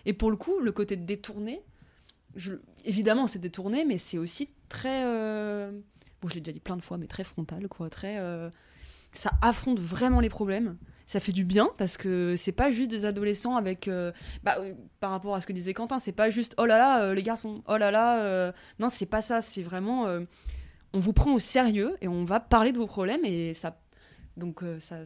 Et 0.05 0.13
pour 0.13 0.31
le 0.31 0.37
coup, 0.37 0.59
le 0.59 0.71
côté 0.71 0.95
détourné, 0.95 1.61
évidemment 2.85 3.27
c'est 3.27 3.39
détourné, 3.39 3.85
mais 3.85 3.97
c'est 3.97 4.17
aussi 4.17 4.49
très... 4.69 5.03
euh, 5.05 5.71
Bon, 6.21 6.27
je 6.29 6.33
l'ai 6.35 6.41
déjà 6.41 6.51
dit 6.53 6.59
plein 6.59 6.77
de 6.77 6.81
fois, 6.81 6.97
mais 6.97 7.05
très 7.07 7.23
frontal, 7.23 7.67
quoi. 7.67 7.89
Très... 7.89 8.17
euh, 8.19 8.49
Ça 9.13 9.31
affronte 9.41 9.79
vraiment 9.79 10.19
les 10.19 10.29
problèmes 10.29 10.77
ça 11.09 11.21
fait 11.21 11.31
du 11.31 11.45
bien 11.45 11.69
parce 11.77 11.95
que 11.95 12.35
c'est 12.35 12.51
pas 12.51 12.69
juste 12.69 12.89
des 12.89 13.05
adolescents 13.05 13.55
avec 13.55 13.87
euh, 13.87 14.11
bah, 14.43 14.57
par 14.99 15.11
rapport 15.11 15.35
à 15.35 15.39
ce 15.41 15.47
que 15.47 15.53
disait 15.53 15.73
Quentin 15.73 15.99
c'est 15.99 16.11
pas 16.11 16.29
juste 16.29 16.53
oh 16.57 16.65
là 16.65 16.77
là 16.77 17.13
les 17.13 17.23
garçons 17.23 17.63
oh 17.65 17.77
là 17.77 17.91
là 17.91 18.51
non 18.79 18.89
c'est 18.89 19.05
pas 19.05 19.21
ça 19.21 19.39
c'est 19.39 19.63
vraiment 19.63 20.05
on 20.91 20.99
vous 20.99 21.13
prend 21.13 21.33
au 21.33 21.39
sérieux 21.39 21.95
et 22.01 22.09
on 22.09 22.25
va 22.25 22.41
parler 22.41 22.73
de 22.73 22.77
vos 22.77 22.87
problèmes 22.87 23.23
et 23.23 23.53
ça 23.53 23.79
donc 24.37 24.63
euh, 24.63 24.79
ça 24.79 24.97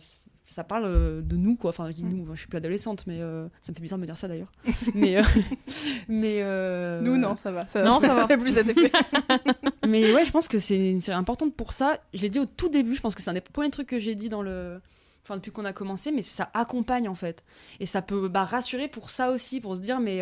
ça 0.46 0.64
parle 0.64 0.84
euh, 0.86 1.22
de 1.22 1.38
nous 1.38 1.56
quoi 1.56 1.70
enfin 1.70 1.90
je 1.90 1.96
dis 1.96 2.04
nous 2.04 2.28
je 2.34 2.40
suis 2.40 2.48
plus 2.48 2.58
adolescente 2.58 3.08
mais 3.08 3.22
euh, 3.22 3.48
ça 3.62 3.72
me 3.72 3.76
fait 3.76 3.82
bizarre 3.82 3.98
de 3.98 4.02
me 4.02 4.06
dire 4.06 4.18
ça 4.18 4.28
d'ailleurs 4.28 4.52
mais 4.94 5.18
mais 6.08 6.42
Nous, 7.02 7.18
non, 7.18 7.36
ça 7.36 7.52
va. 7.52 7.66
Non, 7.84 8.00
ça 8.00 8.14
va. 8.14 8.28
plus 8.38 8.56
mais 9.88 10.14
ouais, 10.14 10.26
je 10.26 10.32
pense 10.32 10.48
que 10.48 10.60
c'est 10.60 10.92
une 10.92 11.02
série 11.02 11.18
importante 11.18 11.56
pour 11.56 11.74
ça. 11.74 12.00
Je 12.14 12.22
l'ai 12.22 12.30
dit 12.30 12.40
au 12.40 12.46
tout 12.46 12.70
début, 12.70 12.94
je 12.94 13.02
pense 13.02 13.16
que 13.16 13.22
c'est 13.22 13.30
un 13.30 13.34
des 13.34 13.42
premiers 13.42 13.70
trucs 13.70 13.88
que 13.88 14.00
j'ai 14.00 14.16
dit 14.16 14.30
dans 14.30 14.42
le. 14.42 14.80
Enfin, 15.24 15.36
depuis 15.36 15.52
qu'on 15.52 15.66
a 15.66 15.74
commencé, 15.74 16.12
mais 16.12 16.22
ça 16.22 16.50
accompagne 16.54 17.08
en 17.08 17.16
fait. 17.16 17.44
Et 17.80 17.86
ça 17.86 18.02
peut 18.02 18.28
bah, 18.28 18.44
rassurer 18.44 18.88
pour 18.88 19.10
ça 19.10 19.32
aussi, 19.32 19.62
pour 19.62 19.76
se 19.76 19.82
dire, 19.82 20.00
mais 20.00 20.22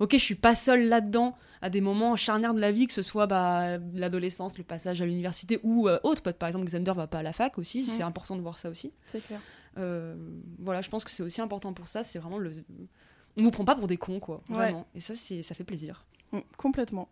ok, 0.00 0.12
je 0.12 0.16
suis 0.18 0.34
pas 0.34 0.54
seule 0.56 0.88
là-dedans, 0.88 1.36
à 1.62 1.70
des 1.70 1.80
moments 1.80 2.16
charnières 2.16 2.54
de 2.54 2.60
la 2.60 2.72
vie, 2.72 2.86
que 2.86 2.92
ce 2.92 3.02
soit 3.02 3.26
bah, 3.26 3.78
l'adolescence, 3.94 4.58
le 4.58 4.64
passage 4.64 5.00
à 5.00 5.06
l'université 5.06 5.60
ou 5.62 5.88
euh, 5.88 6.00
autre. 6.02 6.22
Par 6.32 6.48
exemple, 6.48 6.64
Xander 6.66 6.92
va 6.96 7.06
pas 7.06 7.18
à 7.18 7.22
la 7.22 7.32
fac 7.32 7.58
aussi, 7.58 7.84
c'est 7.84 8.02
important 8.02 8.34
de 8.36 8.40
voir 8.42 8.58
ça 8.58 8.68
aussi. 8.70 8.92
C'est 9.06 9.20
clair. 9.24 9.40
Euh, 9.78 10.16
voilà, 10.58 10.80
je 10.82 10.88
pense 10.90 11.04
que 11.04 11.10
c'est 11.10 11.22
aussi 11.22 11.40
important 11.40 11.72
pour 11.72 11.86
ça, 11.86 12.02
c'est 12.02 12.18
vraiment 12.18 12.38
le. 12.38 12.50
On 13.38 13.44
vous 13.44 13.50
prend 13.52 13.64
pas 13.64 13.76
pour 13.76 13.86
des 13.86 13.96
cons, 13.96 14.18
quoi, 14.18 14.42
Ouais. 14.48 14.56
vraiment. 14.56 14.86
Et 14.94 15.00
ça, 15.00 15.14
c'est 15.14 15.42
ça 15.44 15.54
fait 15.54 15.62
plaisir. 15.64 16.04
Mm, 16.32 16.38
Complètement. 16.56 17.08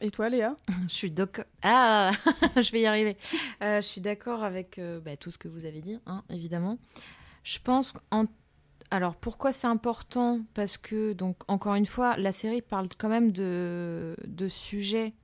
Et 0.00 0.12
toi, 0.12 0.28
Léa? 0.28 0.54
Je 0.88 0.94
suis 0.94 1.10
d'accord. 1.10 1.46
Ah, 1.62 2.12
je 2.56 2.70
vais 2.70 2.82
y 2.82 2.86
arriver. 2.86 3.16
Euh, 3.62 3.80
je 3.80 3.86
suis 3.86 4.00
d'accord 4.00 4.44
avec 4.44 4.78
euh, 4.78 5.00
bah, 5.00 5.16
tout 5.16 5.32
ce 5.32 5.38
que 5.38 5.48
vous 5.48 5.64
avez 5.64 5.80
dit, 5.80 5.98
hein, 6.06 6.22
évidemment. 6.30 6.78
Je 7.42 7.58
pense 7.58 7.98
en 8.12 8.26
alors 8.90 9.14
pourquoi 9.16 9.52
c'est 9.52 9.66
important? 9.66 10.40
Parce 10.54 10.78
que 10.78 11.12
donc 11.12 11.36
encore 11.48 11.74
une 11.74 11.86
fois, 11.86 12.16
la 12.16 12.32
série 12.32 12.62
parle 12.62 12.88
quand 12.96 13.08
même 13.08 13.32
de, 13.32 14.16
de 14.26 14.48
sujets 14.48 15.14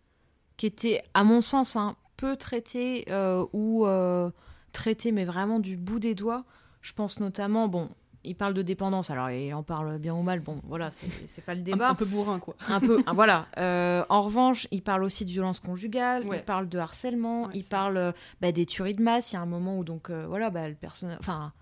qui 0.57 0.67
étaient, 0.67 1.03
à 1.15 1.25
mon 1.25 1.41
sens, 1.41 1.75
hein, 1.77 1.97
peu 2.17 2.37
traités 2.37 3.05
euh, 3.11 3.45
ou 3.53 3.87
euh, 3.87 4.31
traités, 4.73 5.13
mais 5.13 5.25
vraiment 5.25 5.59
du 5.61 5.77
bout 5.77 5.99
des 5.99 6.15
doigts. 6.15 6.45
Je 6.81 6.93
pense 6.93 7.19
notamment, 7.21 7.67
bon, 7.69 7.89
il 8.23 8.37
parle 8.37 8.55
de 8.55 8.63
dépendance. 8.63 9.11
Alors 9.11 9.31
il 9.31 9.53
en 9.55 9.63
parle 9.63 9.99
bien 9.99 10.15
ou 10.15 10.23
mal. 10.23 10.41
Bon, 10.41 10.61
voilà, 10.65 10.91
c'est 10.91 11.09
c'est 11.27 11.43
pas 11.45 11.55
le 11.55 11.61
débat 11.63 11.89
un 11.91 11.95
peu 11.95 12.05
bourrin, 12.05 12.39
quoi. 12.39 12.55
un 12.69 12.81
peu 12.81 13.03
ah, 13.07 13.13
voilà 13.15 13.47
Euh, 13.59 14.05
en 14.11 14.23
revanche 14.23 14.69
il 14.71 14.83
parle 14.83 15.03
aussi 15.05 15.25
de 15.25 15.31
violence 15.31 15.61
conjugale 15.61 16.27
Ouais. 16.27 16.39
il 16.39 16.45
parle 16.45 16.69
de 16.69 16.79
harcèlement 16.79 17.45
Ouais, 17.47 17.53
il 17.55 17.65
parle 17.65 18.15
bah, 18.41 18.53
des 18.53 18.67
tueries 18.67 18.93
de 18.93 19.03
masse 19.03 19.33
il 19.33 19.37
y 19.37 19.39
a 19.39 19.43
un 19.43 19.47
moment 19.47 19.79
où 19.79 19.85
donc 19.85 20.11
voilà 20.11 20.51
bah, 20.51 20.69
le 20.69 20.75
personnage 20.75 21.19
enfin 21.21 21.53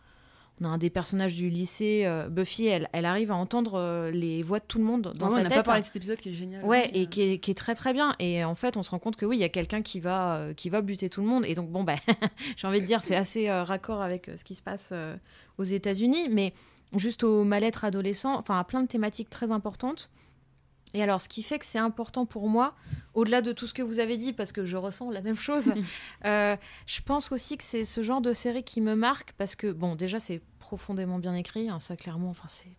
on 0.63 0.65
a 0.65 0.69
un 0.69 0.79
des 0.79 0.91
personnages 0.91 1.35
du 1.35 1.51
lycée, 1.51 2.03
euh, 2.05 2.29
Buffy, 2.29 2.67
elle, 2.67 2.89
elle 2.93 3.05
arrive 3.05 3.31
à 3.31 3.35
entendre 3.35 3.75
euh, 3.75 4.11
les 4.11 4.43
voix 4.43 4.61
de 4.61 4.65
tout 4.67 4.79
le 4.79 4.85
monde 4.85 5.03
dans 5.03 5.27
Vraiment, 5.27 5.31
sa 5.31 5.41
on 5.41 5.43
n'a 5.43 5.51
pas 5.51 5.63
parlé 5.63 5.81
de 5.81 5.87
cet 5.87 5.97
épisode 5.97 6.19
qui 6.19 6.31
est 6.31 6.35
génial. 6.35 6.65
Ouais, 6.65 6.85
aussi, 6.85 6.91
et 6.95 7.03
euh. 7.03 7.07
qui 7.07 7.23
est, 7.23 7.39
qui 7.39 7.51
est 7.51 7.55
très 7.55 7.75
très 7.75 7.93
bien. 7.93 8.15
Et 8.19 8.45
en 8.45 8.55
fait, 8.55 8.77
on 8.77 8.83
se 8.83 8.91
rend 8.91 8.99
compte 8.99 9.17
que 9.17 9.27
oui, 9.27 9.37
il 9.37 9.41
y 9.41 9.45
a 9.45 9.49
quelqu'un 9.49 9.83
qui 9.83 10.01
va 10.01 10.37
euh, 10.37 10.55
qui 10.55 10.71
va 10.71 10.81
buter 10.81 11.09
tout 11.09 11.21
le 11.21 11.27
monde. 11.27 11.45
Et 11.47 11.55
donc 11.55 11.71
bon, 11.71 11.83
bah, 11.83 11.97
j'ai 12.57 12.67
envie 12.67 12.81
de 12.81 12.87
dire, 12.87 13.03
c'est 13.03 13.17
assez 13.17 13.51
raccord 13.51 14.03
avec 14.03 14.31
ce 14.37 14.45
qui 14.45 14.55
se 14.55 14.63
passe 14.63 14.93
aux 15.59 15.65
États-Unis, 15.65 16.29
mais 16.31 16.53
juste 16.97 17.25
au 17.25 17.45
mal-être 17.45 17.85
adolescent, 17.85 18.37
enfin 18.37 18.59
à 18.59 18.65
plein 18.65 18.83
de 18.83 18.89
thématiques 18.89 19.31
très 19.31 19.51
importantes. 19.51 20.11
Et 20.95 21.03
alors, 21.03 21.23
ce 21.23 21.29
qui 21.29 21.43
fait 21.43 21.59
que 21.59 21.65
c'est 21.65 21.79
important 21.79 22.27
pour 22.27 22.49
moi, 22.49 22.75
au-delà 23.15 23.41
de 23.41 23.53
tout 23.53 23.67
ce 23.67 23.75
que 23.75 23.83
vous 23.83 23.99
avez 23.99 24.17
dit, 24.17 24.33
parce 24.33 24.53
que 24.53 24.65
je 24.65 24.77
ressens 24.77 25.11
la 25.11 25.23
même 25.23 25.39
chose, 25.39 25.73
euh, 26.25 26.57
je 26.87 27.01
pense 27.01 27.33
aussi 27.33 27.57
que 27.57 27.65
c'est 27.65 27.85
ce 27.85 28.03
genre 28.03 28.21
de 28.21 28.33
série 28.33 28.63
qui 28.63 28.81
me 28.81 28.95
marque, 28.95 29.33
parce 29.33 29.57
que, 29.57 29.73
bon, 29.73 29.95
déjà, 29.95 30.21
c'est 30.21 30.43
profondément 30.59 31.19
bien 31.19 31.35
écrit, 31.35 31.69
hein, 31.69 31.81
ça, 31.81 31.97
clairement, 31.97 32.31
enfin, 32.31 32.49
c'est... 32.49 32.77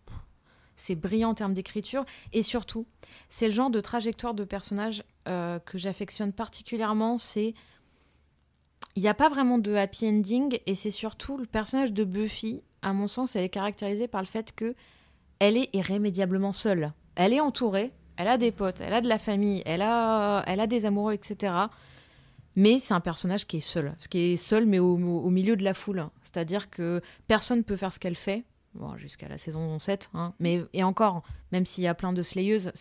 C'est 0.76 0.96
brillant 0.96 1.30
en 1.30 1.34
termes 1.34 1.54
d'écriture. 1.54 2.04
Et 2.32 2.42
surtout, 2.42 2.84
c'est 3.28 3.46
le 3.46 3.54
genre 3.54 3.70
de 3.70 3.80
trajectoire 3.80 4.34
de 4.34 4.42
personnage 4.42 5.04
euh, 5.28 5.60
que 5.60 5.78
j'affectionne 5.78 6.32
particulièrement. 6.32 7.16
C'est. 7.16 7.54
Il 8.96 9.02
n'y 9.02 9.08
a 9.08 9.14
pas 9.14 9.28
vraiment 9.28 9.58
de 9.58 9.72
happy 9.72 10.08
ending, 10.08 10.58
et 10.66 10.74
c'est 10.74 10.90
surtout 10.90 11.36
le 11.36 11.46
personnage 11.46 11.92
de 11.92 12.02
Buffy, 12.02 12.60
à 12.82 12.92
mon 12.92 13.06
sens, 13.06 13.34
elle 13.36 13.44
est 13.44 13.50
caractérisée 13.50 14.08
par 14.08 14.20
le 14.20 14.26
fait 14.26 14.52
que 14.52 14.74
elle 15.38 15.56
est 15.56 15.70
irrémédiablement 15.74 16.52
seule. 16.52 16.92
Elle 17.16 17.32
est 17.32 17.40
entourée, 17.40 17.92
elle 18.16 18.28
a 18.28 18.38
des 18.38 18.52
potes, 18.52 18.80
elle 18.80 18.94
a 18.94 19.00
de 19.00 19.08
la 19.08 19.18
famille, 19.18 19.62
elle 19.66 19.82
a, 19.82 20.42
elle 20.46 20.60
a 20.60 20.66
des 20.66 20.86
amoureux, 20.86 21.12
etc. 21.14 21.52
Mais 22.56 22.78
c'est 22.78 22.94
un 22.94 23.00
personnage 23.00 23.46
qui 23.46 23.56
est 23.56 23.60
seul. 23.60 23.94
Qui 24.10 24.18
est 24.32 24.36
seul, 24.36 24.64
mais 24.66 24.78
au, 24.78 24.96
milieu 24.96 25.56
de 25.56 25.64
la 25.64 25.74
foule. 25.74 26.06
C'est-à-dire 26.22 26.70
que 26.70 27.02
personne 27.26 27.58
ne 27.58 27.62
peut 27.64 27.76
faire 27.76 27.92
ce 27.92 27.98
qu'elle 27.98 28.16
fait. 28.16 28.44
Jusqu'à 28.96 29.28
la 29.28 29.38
saison 29.38 29.78
7. 29.78 30.10
hein. 30.14 30.34
Mais, 30.40 30.64
et 30.72 30.82
encore, 30.82 31.22
même 31.52 31.64
s'il 31.64 31.84
y 31.84 31.86
a 31.88 31.94
plein 31.94 32.12
de 32.12 32.22
slayeuses, 32.24 32.72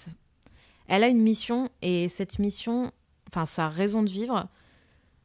elle 0.87 1.03
a 1.03 1.07
une 1.07 1.21
mission. 1.21 1.69
Et 1.83 2.07
cette 2.07 2.39
mission, 2.39 2.91
enfin, 3.29 3.45
sa 3.45 3.69
raison 3.69 4.01
de 4.03 4.09
vivre, 4.09 4.47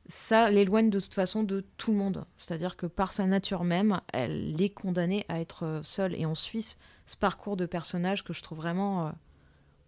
ça 0.07 0.51
l'éloigne 0.51 0.91
de 0.91 1.01
toute 1.01 1.15
façon 1.15 1.43
de 1.43 1.65
tout 1.79 1.93
le 1.93 1.99
monde. 1.99 2.25
C'est-à-dire 2.37 2.77
que 2.77 2.87
par 2.87 3.13
sa 3.13 3.25
nature 3.27 3.65
même, 3.65 4.01
elle 4.13 4.61
est 4.61 4.69
condamnée 4.71 5.25
à 5.29 5.41
être 5.41 5.81
seule. 5.85 6.15
Et 6.15 6.25
on 6.27 6.35
suit 6.35 6.63
ce- 6.63 6.77
ce 7.07 7.17
parcours 7.17 7.57
de 7.57 7.65
personnage 7.67 8.23
que 8.25 8.33
je 8.35 8.43
trouve 8.43 8.59
vraiment 8.59 9.07
euh, 9.09 9.11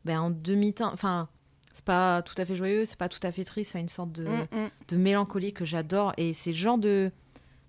ben, 0.05 0.20
en 0.20 0.30
demi-teint. 0.30 0.90
Enfin, 0.92 1.28
c'est 1.72 1.84
pas 1.84 2.22
tout 2.22 2.34
à 2.38 2.44
fait 2.44 2.57
joyeux, 2.57 2.84
c'est 2.84 2.98
pas 2.98 3.09
tout 3.09 3.20
à 3.22 3.32
fait 3.32 3.44
triste, 3.44 3.72
ça 3.72 3.78
a 3.78 3.80
une 3.80 3.88
sorte 3.88 4.12
de, 4.12 4.24
Mm, 4.24 4.40
mm. 4.53 4.70
de 4.88 4.96
mélancolie 4.96 5.53
que 5.53 5.64
j'adore. 5.64 6.12
Et 6.16 6.32
c'est 6.32 6.51
le 6.51 6.57
genre 6.57 6.78
de, 6.78 7.11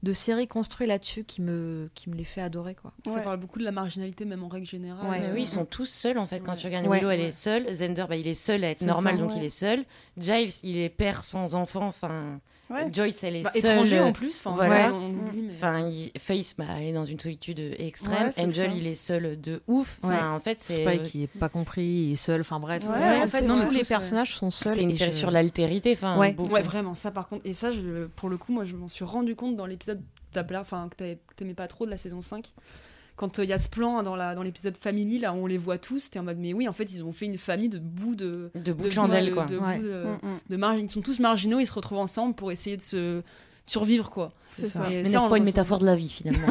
de 0.04 0.14
série 0.14 0.48
construite 0.48 0.88
là-dessus 0.88 1.24
qui 1.24 1.42
me, 1.42 1.90
qui 1.94 2.10
me 2.10 2.16
les 2.16 2.24
fait 2.24 2.42
adorer. 2.42 2.74
Quoi. 2.74 2.92
Ça 3.06 3.20
parle 3.22 3.40
beaucoup 3.40 3.60
de 3.60 3.64
la 3.64 3.72
marginalité, 3.72 4.26
même 4.26 4.44
en 4.44 4.48
règle 4.48 4.66
générale. 4.66 5.08
Ouais. 5.10 5.22
Euh, 5.30 5.34
oui, 5.36 5.42
ils 5.42 5.48
sont 5.48 5.66
tous 5.66 5.86
seuls 5.86 6.18
en 6.18 6.26
fait. 6.26 6.40
Quand 6.40 6.54
Ouais. 6.54 6.58
tu 6.58 6.66
regardes 6.66 6.88
Ouais. 6.88 6.98
Willow, 6.98 7.12
elle 7.12 7.20
Ouais. 7.20 7.28
est 7.28 7.32
seule. 7.32 7.72
Zender, 7.72 8.06
bah, 8.10 8.16
il 8.16 8.28
est 8.28 8.34
seul 8.34 8.64
à 8.64 8.72
être 8.72 8.80
C'est 8.80 8.86
normal, 8.88 9.16
ça, 9.16 9.22
donc 9.22 9.32
ouais. 9.32 9.38
il 9.38 9.44
est 9.44 9.50
seul. 9.50 9.86
Giles, 10.18 10.50
il 10.64 10.78
est 10.78 10.90
père 10.90 11.24
sans 11.24 11.54
enfant. 11.54 11.86
Enfin, 11.88 12.40
Ouais. 12.72 12.88
Joyce, 12.92 13.24
elle 13.24 13.36
est 13.36 13.42
bah, 13.44 13.50
seule. 13.54 13.72
étranger 13.72 14.00
en 14.00 14.14
plus. 14.14 14.40
Enfin, 14.40 14.56
voilà. 14.56 14.94
on 14.94 15.14
Enfin, 15.52 15.90
il- 15.90 16.12
Face, 16.20 16.56
bah, 16.58 16.66
elle 16.78 16.84
est 16.88 16.94
dans 16.94 17.06
une 17.06 17.20
solitude 17.20 17.60
extrême. 17.78 18.32
Ouais, 18.38 18.44
Angel, 18.44 18.72
ça. 18.72 18.76
il 18.78 18.88
est 18.88 18.94
seul 18.94 19.40
de 19.40 19.62
ouf. 19.68 20.00
Enfin, 20.04 20.34
en 20.34 20.40
fait, 20.40 20.58
c'est 20.62 20.82
Spike 20.84 21.04
qui 21.04 21.24
est 21.24 21.28
pas 21.28 21.50
compris, 21.50 21.84
il 21.84 22.12
est 22.14 22.16
seul, 22.16 22.42
enfin 22.42 22.60
bref. 22.60 22.84
En 22.88 23.28
fait, 23.28 23.46
tous 23.46 23.70
les 23.76 23.80
Tous, 23.82 23.88
personnages 23.90 24.36
sont 24.36 24.52
seuls. 24.52 24.76
c'est 24.76 24.84
une 24.84 24.92
série 24.92 25.12
je- 25.12 25.18
sur 25.18 25.32
l'altérité. 25.32 25.92
Enfin, 25.94 26.18
Ouais. 26.18 26.36
vraiment, 26.64 26.94
ça 26.96 27.12
par 27.12 27.28
contre. 27.28 27.46
Et 27.46 27.54
ça, 27.54 27.72
je, 27.72 28.06
pour 28.16 28.30
le 28.30 28.38
coup, 28.38 28.52
moi, 28.54 28.66
je 28.66 28.76
m'en 28.76 28.88
suis 28.88 29.06
rendu 29.06 29.36
compte 29.36 29.56
dans 29.56 29.66
l'épisode 29.66 30.02
que 30.34 31.16
t'aimais 31.36 31.54
pas 31.54 31.68
trop 31.68 31.86
de 31.86 31.92
la 31.92 31.98
saison 31.98 32.22
5. 32.22 32.46
Quand 33.22 33.38
il 33.38 33.46
y 33.50 33.54
a 33.54 33.60
ce 33.60 33.70
plan 33.70 34.02
dans 34.02 34.16
la- 34.16 34.34
dans 34.34 34.42
l'épisode 34.42 34.76
Family, 34.76 35.20
là, 35.20 35.32
où 35.32 35.38
on 35.38 35.46
les 35.46 35.60
voit 35.60 35.78
tous, 35.78 36.10
t'es 36.10 36.18
en 36.18 36.24
mode, 36.24 36.40
mais 36.40 36.54
oui, 36.54 36.68
en 36.68 36.74
fait, 36.74 36.92
ils 36.92 37.06
ont 37.06 37.12
fait 37.12 37.28
une 37.28 37.38
famille 37.38 37.70
de 37.70 37.78
bouts 37.78 38.16
de. 38.16 38.50
De 38.56 38.74
bout 38.74 38.86
de 38.86 38.90
de 38.90 38.94
chandelle, 38.94 39.28
de- 39.30 39.34
quoi. 39.36 39.46
de 39.46 39.58
Ouais. 39.60 39.78
bouts 39.78 39.84
de- 39.84 40.04
Mm, 40.24 40.28
mm. 40.28 40.40
de 40.50 40.58
margin- 40.58 40.84
Ils 40.86 40.90
sont 40.90 41.02
tous 41.02 41.20
marginaux, 41.20 41.60
ils 41.60 41.68
se 41.68 41.74
retrouvent 41.74 42.00
ensemble 42.00 42.34
pour 42.34 42.52
essayer 42.52 42.78
de 42.78 42.82
se 42.82 43.22
survivre, 43.68 44.10
quoi. 44.10 44.34
C'est 44.54 44.68
ça. 44.70 44.84
Et 44.92 45.04
Mais 45.04 45.10
n'est-ce 45.10 45.28
pas 45.28 45.38
une 45.38 45.44
métaphore 45.44 45.78
de 45.78 45.86
la 45.86 45.96
vie, 45.96 46.10
finalement? 46.10 46.48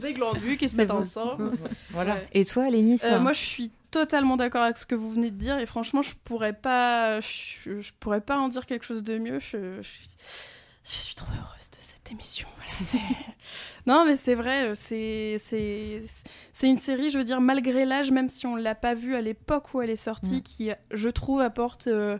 Des 0.00 0.12
glandus 0.14 0.56
qui 0.56 0.68
se 0.68 0.76
mettent 0.76 0.88
bon. 0.88 0.94
ensemble. 0.98 1.52
Voilà. 1.90 2.14
Ouais. 2.14 2.28
Et 2.32 2.44
toi, 2.44 2.68
Lénis 2.70 3.00
Euh, 3.04 3.20
moi, 3.20 3.32
je 3.34 3.40
suis 3.40 3.70
totalement 3.90 4.36
d'accord 4.36 4.62
avec 4.62 4.76
ce 4.78 4.86
que 4.86 4.94
vous 4.94 5.10
venez 5.10 5.30
de 5.30 5.36
dire 5.36 5.58
et 5.58 5.66
franchement, 5.66 6.02
je 6.02 6.12
pourrais 6.24 6.52
pas, 6.54 7.20
je, 7.20 7.80
je 7.80 7.92
pourrais 8.00 8.20
pas 8.20 8.38
en 8.38 8.48
dire 8.48 8.66
quelque 8.66 8.84
chose 8.84 9.02
de 9.02 9.18
mieux. 9.18 9.38
Je, 9.38 9.80
je, 9.82 9.88
suis- 9.88 10.08
je 10.84 10.90
suis 10.98 11.14
trop 11.14 11.26
heureuse 11.30 11.70
de 11.70 11.78
cette 11.80 12.10
émission. 12.12 12.46
voilà. 12.56 13.06
Non, 13.86 14.04
mais 14.06 14.16
c'est 14.16 14.34
vrai, 14.34 14.72
c'est 14.74 15.38
une 16.62 16.78
série, 16.78 17.10
je 17.10 17.18
veux 17.18 17.24
dire, 17.24 17.40
malgré 17.42 17.84
l'âge, 17.84 18.10
même 18.10 18.28
si 18.30 18.46
on 18.46 18.56
l'a 18.56 18.74
pas 18.74 18.94
vue 18.94 19.14
à 19.14 19.20
l'époque 19.20 19.74
où 19.74 19.82
elle 19.82 19.90
est 19.90 19.96
sortie, 19.96 20.36
Mm. 20.38 20.42
qui, 20.42 20.70
je 20.90 21.08
trouve, 21.10 21.40
apporte 21.42 21.86
euh, 21.86 22.18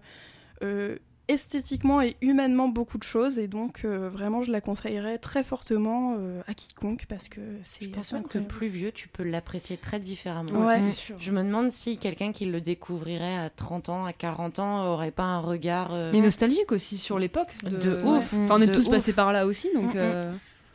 euh, 0.63 0.99
esthétiquement 1.29 2.01
et 2.03 2.17
humainement 2.21 2.69
beaucoup 2.69 2.99
de 2.99 3.03
choses 3.03 3.39
et 3.39 3.49
donc 3.49 3.83
euh, 3.85 4.09
vraiment, 4.11 4.43
je 4.43 4.51
la 4.53 4.61
conseillerais 4.61 5.19
très 5.19 5.43
fortement 5.43 6.17
euh, 6.19 6.41
à 6.47 6.55
quiconque 6.55 7.07
parce 7.09 7.29
que 7.29 7.41
c'est. 7.63 7.85
Je 7.85 7.91
pense 7.91 8.13
même 8.13 8.25
que 8.25 8.39
plus 8.39 8.67
vieux, 8.69 8.93
tu 8.93 9.09
peux 9.09 9.23
l'apprécier 9.23 9.77
très 9.77 9.99
différemment. 10.01 10.67
Ouais. 10.67 10.79
c'est 10.81 10.93
sûr. 10.93 11.17
Je 11.19 11.33
me 11.33 11.43
demande 11.43 11.71
si 11.71 11.99
quelqu'un 11.99 12.33
qui 12.33 12.45
le 12.47 12.61
découvrirait 12.61 13.37
à 13.39 13.51
30 13.51 13.89
ans, 13.89 14.05
à 14.05 14.13
40 14.13 14.59
ans, 14.59 14.87
aurait 14.93 15.11
pas 15.11 15.23
un 15.25 15.41
regard. 15.41 15.95
euh, 15.95 16.11
Mais 16.13 16.21
nostalgique 16.21 16.73
aussi 16.73 16.99
sur 16.99 17.19
l'époque. 17.19 17.49
De, 17.65 17.71
De 17.77 18.05
ouf. 18.05 18.33
Enfin, 18.35 18.57
on 18.57 18.61
est 18.61 18.67
De 18.67 18.73
tous 18.75 18.87
ouf. 18.89 18.91
passés 18.93 19.13
par 19.13 19.33
là 19.33 19.47
aussi, 19.47 19.69
donc. 19.75 19.95
Mm, 19.95 19.99
mm. 19.99 20.01
euh, 20.01 20.35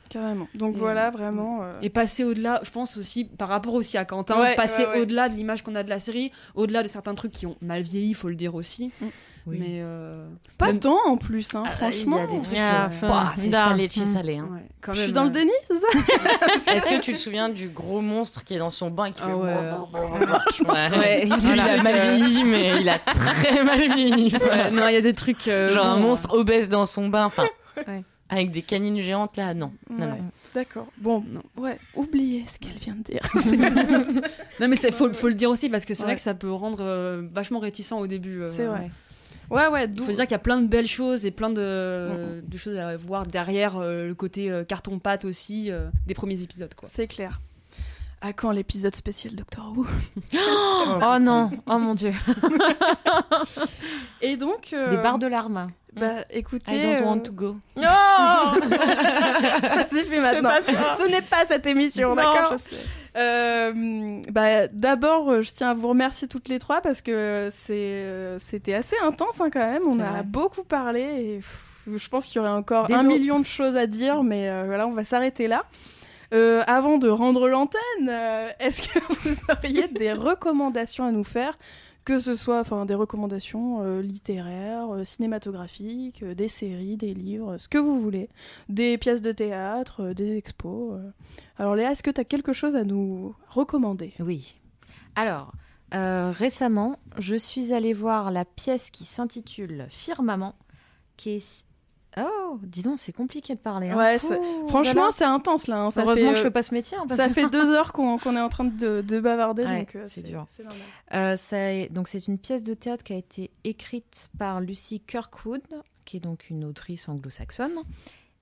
Carrément. 0.10 0.48
Donc 0.56 0.74
Et- 0.76 0.80
voilà, 0.80 1.12
vraiment. 1.12 1.60
euh, 1.62 1.80
Et 1.84 1.92
passer 1.92 2.24
au-delà, 2.24 2.62
je 2.64 2.72
pense 2.72 2.98
aussi, 2.98 3.26
par 3.26 3.48
rapport 3.48 3.76
aussi 3.76 3.96
à 3.96 4.06
Quentin, 4.06 4.40
Ouais, 4.42 4.56
passer 4.56 4.82
ouais, 4.86 4.90
ouais. 4.94 5.00
au-delà 5.02 5.30
de 5.30 5.36
l'image 5.36 5.62
qu'on 5.62 5.76
a 5.76 5.84
de 5.84 5.90
la 5.90 6.00
série, 6.00 6.32
au-delà 6.56 6.82
de 6.82 6.88
certains 6.88 7.14
trucs 7.14 7.32
qui 7.32 7.46
ont 7.46 7.56
mal 7.62 7.84
vieilli, 7.84 8.16
faut 8.16 8.28
le 8.28 8.34
dire 8.34 8.56
aussi. 8.56 8.92
Oui. 9.46 9.58
Mais. 9.60 9.80
euh, 9.82 10.28
Pas 10.58 10.68
même- 10.68 10.80
tant 10.80 10.98
en 11.08 11.18
plus, 11.18 11.56
hein, 11.56 11.64
Ah, 11.66 11.72
franchement. 11.72 12.18
Il 12.18 12.34
y 12.34 12.36
a 12.36 12.38
des 12.40 12.44
trucs. 12.46 12.58
Ah, 12.60 12.84
euh, 12.84 12.88
enfin, 12.88 13.08
bah, 13.08 13.34
c'est 13.36 13.50
salé 13.52 13.88
Mm. 13.88 14.14
salé. 14.14 14.38
hein. 14.38 14.50
ouais, 14.52 14.66
quand 14.82 14.94
Je 14.94 15.00
même, 15.00 15.06
suis 15.08 15.14
dans 15.14 15.24
le 15.24 15.30
euh, 15.30 15.34
déni, 15.34 15.52
c'est 15.64 15.78
ça 15.78 15.88
Est-ce 16.76 16.90
que 16.90 17.02
tu 17.02 17.14
te 17.14 17.18
souviens 17.18 17.50
du 17.50 17.70
gros 17.70 18.02
monstre 18.02 18.44
qui 18.44 18.54
est 18.56 18.60
dans 18.60 18.70
son 18.70 18.90
bain 18.92 19.06
et 19.06 19.12
qui 19.12 19.22
Ah 19.24 19.28
fait. 19.28 19.34
ouais. 19.34 19.72
bon, 19.72 19.88
bon, 19.92 20.10
bon, 20.10 20.20
bon, 20.20 20.26
bon 20.66 20.74
Ouais. 20.74 20.98
Ouais, 21.00 21.22
il, 21.26 21.54
il 21.54 21.60
a 21.60 21.82
mal 21.84 21.96
vieilli, 22.18 22.44
mais 22.44 22.82
il 22.82 22.90
a 22.90 23.00
très 23.00 23.64
mal 23.64 23.80
vieilli. 23.94 24.36
ouais, 24.36 24.72
non, 24.72 24.88
il 24.88 24.94
y 24.94 24.98
a 24.98 25.02
des 25.02 25.14
trucs. 25.16 25.48
euh, 25.48 25.74
Genre 25.74 25.86
un 25.86 25.96
bon, 25.98 26.02
monstre 26.10 26.34
obèse 26.34 26.70
dans 26.70 26.86
son 26.86 27.08
bain, 27.10 27.26
enfin. 27.26 27.48
Ouais. 27.88 28.04
Avec 28.32 28.52
des 28.52 28.62
canines 28.62 29.02
géantes 29.02 29.38
là, 29.38 29.56
non. 29.56 29.72
Non, 29.90 30.06
Ouais, 30.06 30.12
non. 30.12 30.32
D'accord. 30.54 30.88
Bon, 30.98 31.24
Non. 31.28 31.42
ouais, 31.58 31.80
oubliez 31.96 32.44
ce 32.46 32.60
qu'elle 32.60 32.78
vient 32.78 32.96
de 32.96 33.02
dire. 33.04 33.22
euh, 33.36 33.40
Non, 34.60 34.68
mais 34.68 34.76
il 34.78 34.92
faut, 34.94 35.12
faut 35.14 35.28
le 35.30 35.34
dire 35.34 35.50
aussi 35.50 35.68
parce 35.70 35.84
que 35.86 35.94
c'est 35.96 36.02
Ouais. 36.04 36.08
vrai 36.10 36.16
que 36.16 36.22
ça 36.22 36.34
peut 36.36 36.52
rendre 36.52 36.80
euh, 36.82 37.24
vachement 37.34 37.60
réticent 37.60 37.92
au 37.94 38.06
début. 38.08 38.42
euh, 38.44 38.52
C'est 38.56 38.66
vrai. 38.66 38.90
Ouais. 39.50 39.68
ouais, 39.68 39.88
Il 39.94 40.02
faut 40.04 40.12
dire 40.12 40.24
qu'il 40.24 40.32
y 40.32 40.36
a 40.36 40.40
plein 40.40 40.62
de 40.62 40.68
belles 40.68 40.88
choses 40.88 41.26
et 41.26 41.32
plein 41.32 41.50
de, 41.50 42.42
de 42.46 42.58
choses 42.58 42.78
à 42.78 42.96
voir 42.98 43.26
derrière 43.26 43.78
euh, 43.78 44.08
le 44.08 44.16
côté 44.16 44.50
euh, 44.52 44.64
carton-pâte 44.64 45.26
aussi 45.26 45.72
euh, 45.72 45.90
des 46.08 46.14
premiers 46.14 46.42
épisodes. 46.42 46.74
Quoi. 46.76 46.88
C'est 46.92 47.08
clair. 47.08 47.40
À 48.22 48.34
quand 48.34 48.52
l'épisode 48.52 48.96
spécial 48.96 49.36
Doctor 49.36 49.74
Who? 49.78 49.88
Oh 51.02 51.18
non, 51.20 51.50
oh 51.68 51.78
mon 51.78 51.96
dieu. 51.96 52.14
Et 54.22 54.38
donc. 54.38 54.74
euh, 54.74 54.90
Des 54.90 54.98
barres 54.98 55.20
de 55.20 55.28
larmes. 55.28 55.62
Bah 55.96 56.22
I 56.32 56.38
écoutez. 56.40 56.82
don't 56.84 57.02
euh, 57.02 57.06
want 57.06 57.20
to 57.22 57.32
go. 57.32 57.58
Non 57.76 57.84
ça 58.62 59.86
suffit 59.86 60.20
maintenant. 60.20 60.52
Ce 60.64 61.10
n'est 61.10 61.22
pas 61.24 61.46
cette 61.48 61.66
émission, 61.66 62.10
Non, 62.10 62.16
d'accord 62.16 62.58
je 62.70 62.76
sais. 62.76 62.84
Euh, 63.18 64.22
bah, 64.30 64.68
D'abord, 64.68 65.30
euh, 65.30 65.42
je 65.42 65.52
tiens 65.52 65.72
à 65.72 65.74
vous 65.74 65.88
remercier 65.90 66.28
toutes 66.28 66.48
les 66.48 66.60
trois 66.60 66.82
parce 66.82 67.02
que 67.02 67.12
euh, 67.12 68.38
c'était 68.40 68.74
assez 68.74 68.96
intense 69.04 69.42
hein, 69.42 69.50
quand 69.52 69.60
même. 69.60 69.84
On 69.86 70.00
a 70.00 70.10
vrai. 70.10 70.24
beaucoup 70.24 70.64
parlé 70.64 71.02
et 71.02 71.36
pff, 71.38 71.66
je 71.96 72.10
pense 72.10 72.26
qu'il 72.28 72.38
y 72.38 72.40
aurait 72.40 72.50
encore 72.50 72.88
Désolé. 72.88 73.06
un 73.06 73.08
million 73.08 73.40
de 73.40 73.46
choses 73.46 73.76
à 73.76 73.88
dire, 73.88 74.24
mais 74.24 74.50
euh, 74.50 74.64
voilà, 74.66 74.88
on 74.88 74.94
va 74.94 75.04
s'arrêter 75.04 75.48
là. 75.48 75.64
Euh, 76.34 76.62
avant 76.68 77.00
de 77.00 77.10
rendre 77.10 77.48
l'antenne, 77.50 77.80
est-ce 78.60 78.84
que 78.88 79.00
vous 79.00 79.36
auriez 79.52 79.88
des 79.88 80.14
recommandations 80.14 81.04
à 81.06 81.12
nous 81.12 81.24
faire 81.24 81.58
que 82.10 82.18
ce 82.18 82.34
soit 82.34 82.60
enfin, 82.60 82.88
des 82.88 82.96
recommandations 82.96 83.84
euh, 83.84 84.02
littéraires, 84.02 84.96
euh, 84.96 85.04
cinématographiques, 85.04 86.24
euh, 86.24 86.34
des 86.34 86.48
séries, 86.48 86.98
des 86.98 87.14
livres, 87.14 87.60
ce 87.60 87.70
que 87.70 87.78
vous 87.78 88.00
voulez, 88.00 88.30
des 88.68 88.98
pièces 88.98 89.22
de 89.22 89.32
théâtre, 89.32 90.14
des 90.14 90.36
expos. 90.36 90.98
Alors 91.60 91.76
Léa, 91.76 91.92
est-ce 91.92 92.02
que 92.02 92.10
tu 92.10 92.20
as 92.20 92.24
quelque 92.24 92.52
chose 92.52 92.76
à 92.76 92.84
nous 92.84 93.36
recommander? 93.50 94.16
Oui. 94.20 94.56
Alors, 95.14 95.52
récemment, 95.92 96.98
je 97.20 97.36
suis 97.36 97.74
allée 97.74 97.94
voir 97.94 98.32
la 98.32 98.44
pièce 98.44 98.90
qui 98.90 99.06
s'intitule 99.06 99.86
Firmament, 99.92 100.56
qui 101.16 101.30
est... 101.36 101.66
Oh, 102.18 102.60
dis 102.64 102.82
donc, 102.82 103.00
c'est 103.00 103.12
compliqué 103.14 103.54
de 103.54 103.60
parler. 103.60 103.90
hein. 103.90 103.98
Ouais, 103.98 104.16
Ouh, 104.16 104.28
c'est- 104.28 104.40
Franchement, 104.70 104.94
voilà. 104.94 105.12
c'est 105.16 105.24
intense 105.26 105.68
là. 105.68 105.84
hein. 105.86 105.92
Ça 105.92 106.02
heureusement 106.02 106.30
fait, 106.30 106.34
que 106.34 106.36
je 106.38 106.42
euh, 106.42 106.44
fais 106.46 106.52
pas 106.52 106.64
ce 106.64 106.74
métier. 106.74 106.98
hein, 106.98 107.06
ça 107.16 107.30
fait 107.30 107.48
deux 107.52 107.72
heures 107.72 107.94
qu'on 107.94 108.18
est 108.18 108.40
en 108.42 108.50
train 108.50 108.66
de, 108.66 109.02
de 109.02 109.20
bavarder, 109.20 109.64
Ouais, 109.66 109.80
donc 109.80 109.96
euh, 109.96 110.06
c'est 110.08 110.24
dur. 110.24 110.48
Euh, 111.14 111.36
ça 111.36 111.86
donc 111.92 112.08
c'est 112.08 112.28
une 112.28 112.38
pièce 112.40 112.64
de 112.64 112.74
théâtre 112.74 113.04
qui 113.04 113.14
a 113.14 113.18
été 113.18 113.52
écrite 113.64 114.30
par 114.40 114.60
Lucy 114.60 115.00
Kirkwood, 115.02 115.62
qui 116.06 116.18
est 116.18 116.20
donc 116.22 116.50
une 116.50 116.66
autrice 116.66 117.08
anglo-saxonne, 117.10 117.76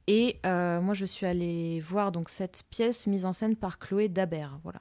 Et 0.08 0.40
euh, 0.46 0.80
moi, 0.80 0.94
je 0.94 1.06
suis 1.06 1.26
allée 1.26 1.82
voir 1.82 2.14
donc 2.14 2.30
cette 2.30 2.64
pièce 2.70 3.06
mise 3.08 3.26
en 3.26 3.34
scène 3.34 3.58
par 3.58 3.78
Chloé 3.80 4.08
Dabert. 4.08 4.58
Voilà. 4.64 4.80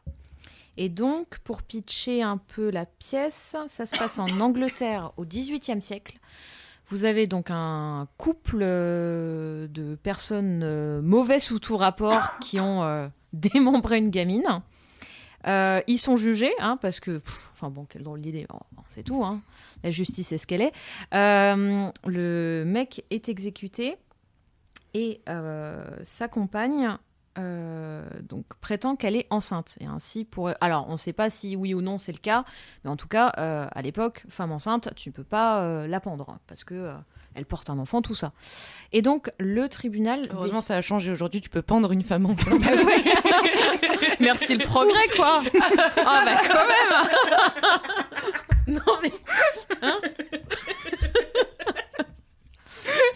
Et 0.76 0.88
donc, 0.88 1.38
pour 1.42 1.62
pitcher 1.62 2.22
un 2.22 2.36
peu 2.36 2.70
la 2.70 2.86
pièce, 2.86 3.56
ça 3.66 3.86
se 3.86 3.98
passe 3.98 4.20
en 4.20 4.28
Angleterre 4.40 5.10
au 5.16 5.24
XVIIIe 5.24 5.82
siècle. 5.82 6.18
Vous 6.88 7.04
avez 7.04 7.26
donc 7.26 7.48
un 7.50 8.06
couple 8.16 8.60
euh, 8.62 9.66
de 9.68 9.96
personnes 9.96 10.62
euh, 10.62 11.02
mauvais 11.02 11.40
sous 11.40 11.58
tout 11.58 11.76
rapport 11.76 12.38
qui 12.40 12.60
ont 12.60 12.84
euh, 12.84 13.08
démembré 13.32 13.98
une 13.98 14.10
gamine. 14.10 14.62
Euh, 15.46 15.80
ils 15.86 15.98
sont 15.98 16.16
jugés, 16.16 16.52
hein, 16.58 16.76
parce 16.80 17.00
que, 17.00 17.18
pff, 17.18 17.50
enfin 17.52 17.70
bon, 17.70 17.84
quelle 17.84 18.02
drôle 18.02 18.20
d'idée, 18.20 18.46
bon, 18.48 18.58
c'est 18.88 19.04
tout, 19.04 19.24
hein. 19.24 19.42
la 19.84 19.90
justice 19.90 20.32
est 20.32 20.38
ce 20.38 20.46
qu'elle 20.46 20.62
est. 20.62 20.72
Euh, 21.14 21.88
le 22.04 22.64
mec 22.66 23.04
est 23.10 23.28
exécuté 23.28 23.96
et 24.94 25.20
euh, 25.28 25.84
sa 26.02 26.26
compagne 26.26 26.96
euh, 27.38 28.02
donc 28.22 28.44
prétend 28.60 28.96
qu'elle 28.96 29.16
est 29.16 29.26
enceinte 29.30 29.76
et 29.80 29.86
ainsi 29.86 30.24
pour 30.24 30.50
alors 30.60 30.86
on 30.88 30.92
ne 30.92 30.96
sait 30.96 31.12
pas 31.12 31.30
si 31.30 31.56
oui 31.56 31.74
ou 31.74 31.82
non 31.82 31.98
c'est 31.98 32.12
le 32.12 32.18
cas 32.18 32.44
mais 32.84 32.90
en 32.90 32.96
tout 32.96 33.08
cas 33.08 33.32
euh, 33.38 33.66
à 33.70 33.82
l'époque 33.82 34.24
femme 34.28 34.52
enceinte 34.52 34.90
tu 34.96 35.10
ne 35.10 35.14
peux 35.14 35.24
pas 35.24 35.60
euh, 35.62 35.86
la 35.86 36.00
pendre 36.00 36.30
hein, 36.30 36.38
parce 36.46 36.64
que 36.64 36.74
euh, 36.74 36.94
elle 37.34 37.44
porte 37.44 37.68
un 37.68 37.78
enfant 37.78 38.00
tout 38.02 38.14
ça 38.14 38.32
et 38.92 39.02
donc 39.02 39.30
le 39.38 39.68
tribunal 39.68 40.28
Heureusement, 40.32 40.60
ça 40.60 40.76
a 40.76 40.82
changé 40.82 41.10
aujourd'hui. 41.10 41.40
Tu 41.40 41.50
peux 41.50 41.62
pendre 41.62 41.92
une 41.92 42.02
femme 42.02 42.26
enceinte. 42.26 42.60
Merci 44.20 44.56
le 44.56 44.64
progrès, 44.64 45.08
quoi. 45.16 45.42
Ah 45.96 46.22
bah 46.24 46.40
quand 46.46 46.66
même. 48.68 48.76
non 48.86 48.92
mais. 49.02 49.12
hein 49.82 50.00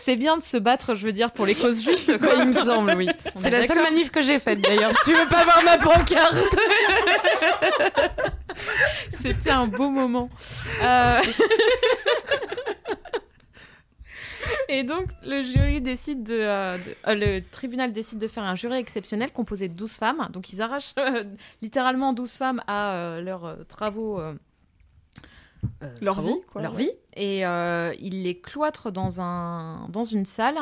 C'est 0.00 0.16
bien 0.16 0.38
de 0.38 0.42
se 0.42 0.56
battre, 0.56 0.94
je 0.94 1.04
veux 1.04 1.12
dire, 1.12 1.30
pour 1.30 1.44
les 1.44 1.54
causes 1.54 1.84
justes, 1.84 2.18
quoi. 2.18 2.30
il 2.38 2.46
me 2.46 2.52
semble, 2.54 2.94
oui. 2.96 3.06
C'est 3.36 3.48
est 3.48 3.50
la 3.50 3.62
seule 3.66 3.82
manif 3.82 4.10
que 4.10 4.22
j'ai 4.22 4.38
faite 4.38 4.60
d'ailleurs. 4.62 4.92
tu 5.04 5.12
veux 5.14 5.28
pas 5.28 5.44
voir 5.44 5.62
ma 5.62 5.76
pancarte 5.76 6.34
C'était 9.10 9.50
un 9.50 9.66
beau 9.66 9.90
moment. 9.90 10.30
Euh, 10.82 11.20
Et 14.68 14.84
donc, 14.84 15.06
le 15.24 15.42
jury 15.42 15.80
décide 15.80 16.22
de, 16.22 16.34
euh, 16.40 16.78
de- 16.78 16.82
euh, 17.08 17.14
le 17.14 17.40
tribunal 17.50 17.92
décide 17.92 18.18
de 18.18 18.26
faire 18.28 18.42
un 18.44 18.54
jury 18.54 18.78
exceptionnel 18.78 19.32
composé 19.32 19.68
de 19.68 19.74
12 19.74 19.92
femmes. 19.94 20.28
Donc, 20.32 20.52
ils 20.52 20.62
arrachent 20.62 20.94
euh, 20.98 21.24
littéralement 21.60 22.12
12 22.12 22.32
femmes 22.32 22.62
à 22.66 23.18
leurs 23.20 23.58
travaux. 23.68 24.20
Euh, 25.82 25.94
Leur 26.00 26.14
travaux, 26.14 26.28
vie, 26.36 26.42
quoi, 26.50 26.62
Leur 26.62 26.74
ouais. 26.74 26.84
vie. 26.84 26.90
Et 27.14 27.46
euh, 27.46 27.92
ils 28.00 28.22
les 28.22 28.38
cloîtrent 28.40 28.90
dans, 28.90 29.20
un, 29.20 29.88
dans 29.88 30.04
une 30.04 30.26
salle. 30.26 30.58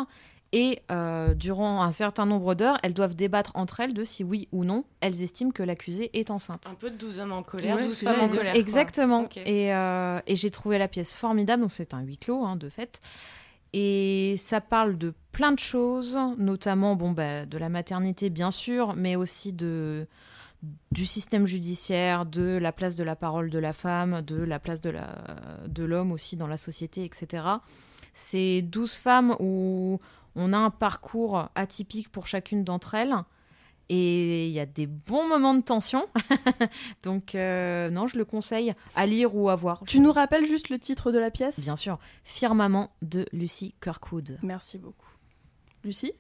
Et 0.53 0.81
euh, 0.91 1.35
durant 1.35 1.83
un 1.83 1.91
certain 1.91 2.25
nombre 2.25 2.55
d'heures, 2.55 2.79
elles 2.83 2.95
doivent 2.95 3.15
débattre 3.15 3.53
entre 3.55 3.81
elles 3.81 3.93
de 3.93 4.03
si 4.03 4.25
oui 4.25 4.49
ou 4.51 4.65
non 4.65 4.85
elles 5.01 5.23
estiment 5.23 5.51
que 5.51 5.63
l'accusée 5.63 6.09
est 6.19 6.31
enceinte. 6.31 6.67
Un 6.71 6.75
peu 6.75 6.91
de 6.91 6.97
12 6.97 7.21
hommes 7.21 7.33
en 7.33 7.43
colère, 7.43 7.77
Ouais, 7.77 7.83
12 7.83 7.95
c'est 7.95 8.07
femmes 8.07 8.21
en 8.23 8.29
colère. 8.29 8.55
Exactement. 8.57 9.29
Et, 9.45 9.75
euh, 9.75 10.21
et 10.27 10.37
j'ai 10.37 10.51
trouvé 10.51 10.79
la 10.79 10.89
pièce 10.89 11.13
formidable. 11.15 11.61
Donc 11.61 11.71
c'est 11.71 11.93
un 11.93 12.01
huis 12.01 12.17
clos 12.17 12.45
hein, 12.47 12.57
de 12.57 12.71
fait. 12.71 12.99
Et 13.75 14.37
ça 14.39 14.63
parle 14.63 14.97
de 14.97 15.13
plein 15.33 15.53
de 15.53 15.59
choses, 15.59 16.19
notamment 16.39 16.97
bon, 16.97 17.11
bah, 17.13 17.45
de 17.45 17.59
la 17.59 17.69
maternité 17.69 18.31
bien 18.31 18.51
sûr, 18.51 18.95
mais 18.97 19.17
aussi 19.17 19.53
de 19.53 20.07
du 20.91 21.07
système 21.07 21.47
judiciaire, 21.47 22.27
de 22.27 22.59
la 22.59 22.73
place 22.73 22.97
de 22.97 23.05
la 23.05 23.17
parole 23.17 23.51
de 23.51 23.59
la 23.59 23.73
femme, 23.73 24.23
de 24.23 24.37
la 24.37 24.59
place 24.59 24.81
de 24.81 25.85
l'homme 25.85 26.13
aussi 26.13 26.37
dans 26.37 26.49
la 26.49 26.57
société, 26.57 27.05
etc. 27.05 27.45
C'est 28.13 28.63
12 28.63 28.95
femmes 28.95 29.37
où 29.39 30.01
on 30.35 30.53
a 30.53 30.59
un 30.59 30.71
parcours 30.71 31.49
atypique 31.55 32.11
pour 32.11 32.27
chacune 32.27 32.65
d'entre 32.65 32.95
elles. 32.95 33.15
Et 33.91 34.49
il 34.49 34.53
y 34.53 34.61
a 34.61 34.67
des 34.67 34.87
bons 34.87 35.27
moments 35.27 35.55
de 35.55 35.63
tension. 35.63 36.07
Donc, 37.03 37.35
euh, 37.35 37.89
non, 37.89 38.07
je 38.07 38.19
le 38.19 38.25
conseille 38.27 38.75
à 38.95 39.07
lire 39.07 39.35
ou 39.35 39.49
à 39.49 39.55
voir. 39.55 39.83
Tu 39.87 40.01
nous 40.01 40.13
rappelles 40.13 40.45
juste 40.45 40.69
le 40.69 40.79
titre 40.79 41.11
de 41.11 41.19
la 41.19 41.31
pièce? 41.31 41.59
Bien 41.61 41.77
sûr. 41.77 41.99
Firmament 42.23 42.91
de 43.01 43.25
Lucy 43.33 43.75
Kirkwood. 43.81 44.39
Merci 44.43 44.77
beaucoup. 44.77 45.09
Lucie? 45.85 46.13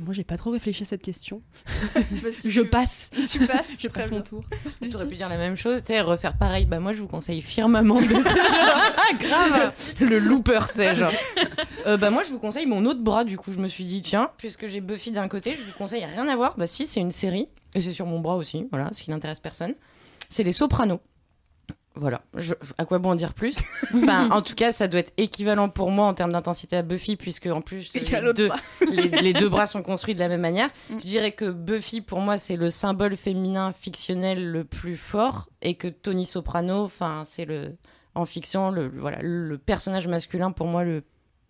Moi, 0.00 0.14
j'ai 0.14 0.24
pas 0.24 0.36
trop 0.36 0.50
réfléchi 0.50 0.82
à 0.82 0.86
cette 0.86 1.02
question. 1.02 1.42
Je 2.44 2.62
tu- 2.62 2.68
passe. 2.68 3.10
Tu 3.28 3.38
passes 3.46 3.68
Je 3.78 3.88
passe 3.88 4.10
mon 4.10 4.16
bien. 4.16 4.22
tour. 4.22 4.42
Lucie 4.80 4.92
T'aurais 4.92 5.08
pu 5.08 5.16
dire 5.16 5.28
la 5.28 5.36
même 5.36 5.54
chose, 5.56 5.80
tu 5.80 5.88
sais, 5.92 6.00
refaire 6.00 6.36
pareil. 6.36 6.64
Bah, 6.64 6.80
moi, 6.80 6.92
je 6.92 7.00
vous 7.02 7.08
conseille 7.08 7.42
firmement 7.42 8.00
de. 8.00 8.06
Grave 9.18 9.72
le 10.00 10.18
looper, 10.18 10.60
tu 10.70 10.76
sais, 10.76 10.94
genre. 10.94 11.12
Euh, 11.86 11.96
bah, 11.96 12.10
moi, 12.10 12.22
je 12.24 12.30
vous 12.32 12.38
conseille 12.38 12.66
mon 12.66 12.84
autre 12.86 13.00
bras, 13.00 13.24
du 13.24 13.36
coup. 13.36 13.52
Je 13.52 13.58
me 13.60 13.68
suis 13.68 13.84
dit, 13.84 14.00
tiens, 14.00 14.30
puisque 14.38 14.66
j'ai 14.66 14.80
Buffy 14.80 15.10
d'un 15.12 15.28
côté, 15.28 15.56
je 15.56 15.62
vous 15.62 15.76
conseille 15.76 16.04
rien 16.04 16.26
à 16.28 16.36
voir. 16.36 16.54
Bah, 16.56 16.66
si, 16.66 16.86
c'est 16.86 17.00
une 17.00 17.10
série. 17.10 17.48
Et 17.74 17.80
c'est 17.80 17.92
sur 17.92 18.06
mon 18.06 18.20
bras 18.20 18.36
aussi, 18.36 18.66
voilà, 18.70 18.88
ce 18.92 19.02
qui 19.02 19.10
n'intéresse 19.10 19.40
personne. 19.40 19.74
C'est 20.28 20.42
Les 20.42 20.52
Sopranos. 20.52 21.00
Voilà. 21.94 22.22
Je- 22.36 22.54
À 22.78 22.84
quoi 22.86 22.98
bon 22.98 23.10
en 23.10 23.14
dire 23.14 23.34
plus? 23.34 23.58
Enfin, 23.94 24.30
en 24.30 24.40
tout 24.42 24.54
cas, 24.54 24.72
ça 24.72 24.88
doit 24.88 25.00
être 25.00 25.12
équivalent 25.18 25.68
pour 25.68 25.90
moi 25.90 26.06
en 26.06 26.14
termes 26.14 26.32
d'intensité 26.32 26.76
à 26.76 26.82
Buffy, 26.82 27.16
puisque 27.16 27.46
en 27.46 27.60
plus, 27.60 27.92
les 27.94 28.32
deux, 28.32 28.48
bras. 28.48 28.60
les, 28.90 29.08
les 29.08 29.32
deux 29.34 29.48
bras 29.50 29.66
sont 29.66 29.82
construits 29.82 30.14
de 30.14 30.18
la 30.20 30.28
même 30.28 30.40
manière. 30.40 30.68
Mm. 30.90 30.94
Je 31.00 31.06
dirais 31.06 31.32
que 31.32 31.50
Buffy, 31.50 32.00
pour 32.00 32.20
moi, 32.20 32.38
c'est 32.38 32.56
le 32.56 32.70
symbole 32.70 33.16
féminin 33.16 33.72
fictionnel 33.72 34.50
le 34.50 34.64
plus 34.64 34.96
fort, 34.96 35.48
et 35.60 35.74
que 35.74 35.88
Tony 35.88 36.24
Soprano, 36.26 36.82
enfin, 36.84 37.24
c'est 37.26 37.44
le 37.44 37.76
en 38.14 38.26
fiction, 38.26 38.70
le 38.70 38.88
voilà, 38.98 39.18
le 39.22 39.56
personnage 39.56 40.06
masculin 40.06 40.50
pour 40.52 40.66
moi 40.66 40.84
le 40.84 41.02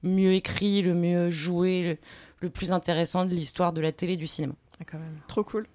mieux 0.05 0.33
écrit, 0.35 0.81
le 0.83 0.95
mieux 0.95 1.29
joué, 1.31 1.83
le, 1.83 1.99
le 2.41 2.51
plus 2.51 2.71
intéressant 2.73 3.25
de 3.25 3.31
l'histoire 3.31 3.73
de 3.73 3.81
la 3.81 3.91
télé 3.93 4.13
et 4.13 4.17
du 4.17 4.27
cinéma. 4.29 4.55
quand 4.87 4.99
même. 4.99 5.19
Trop 5.29 5.43
cool. 5.45 5.67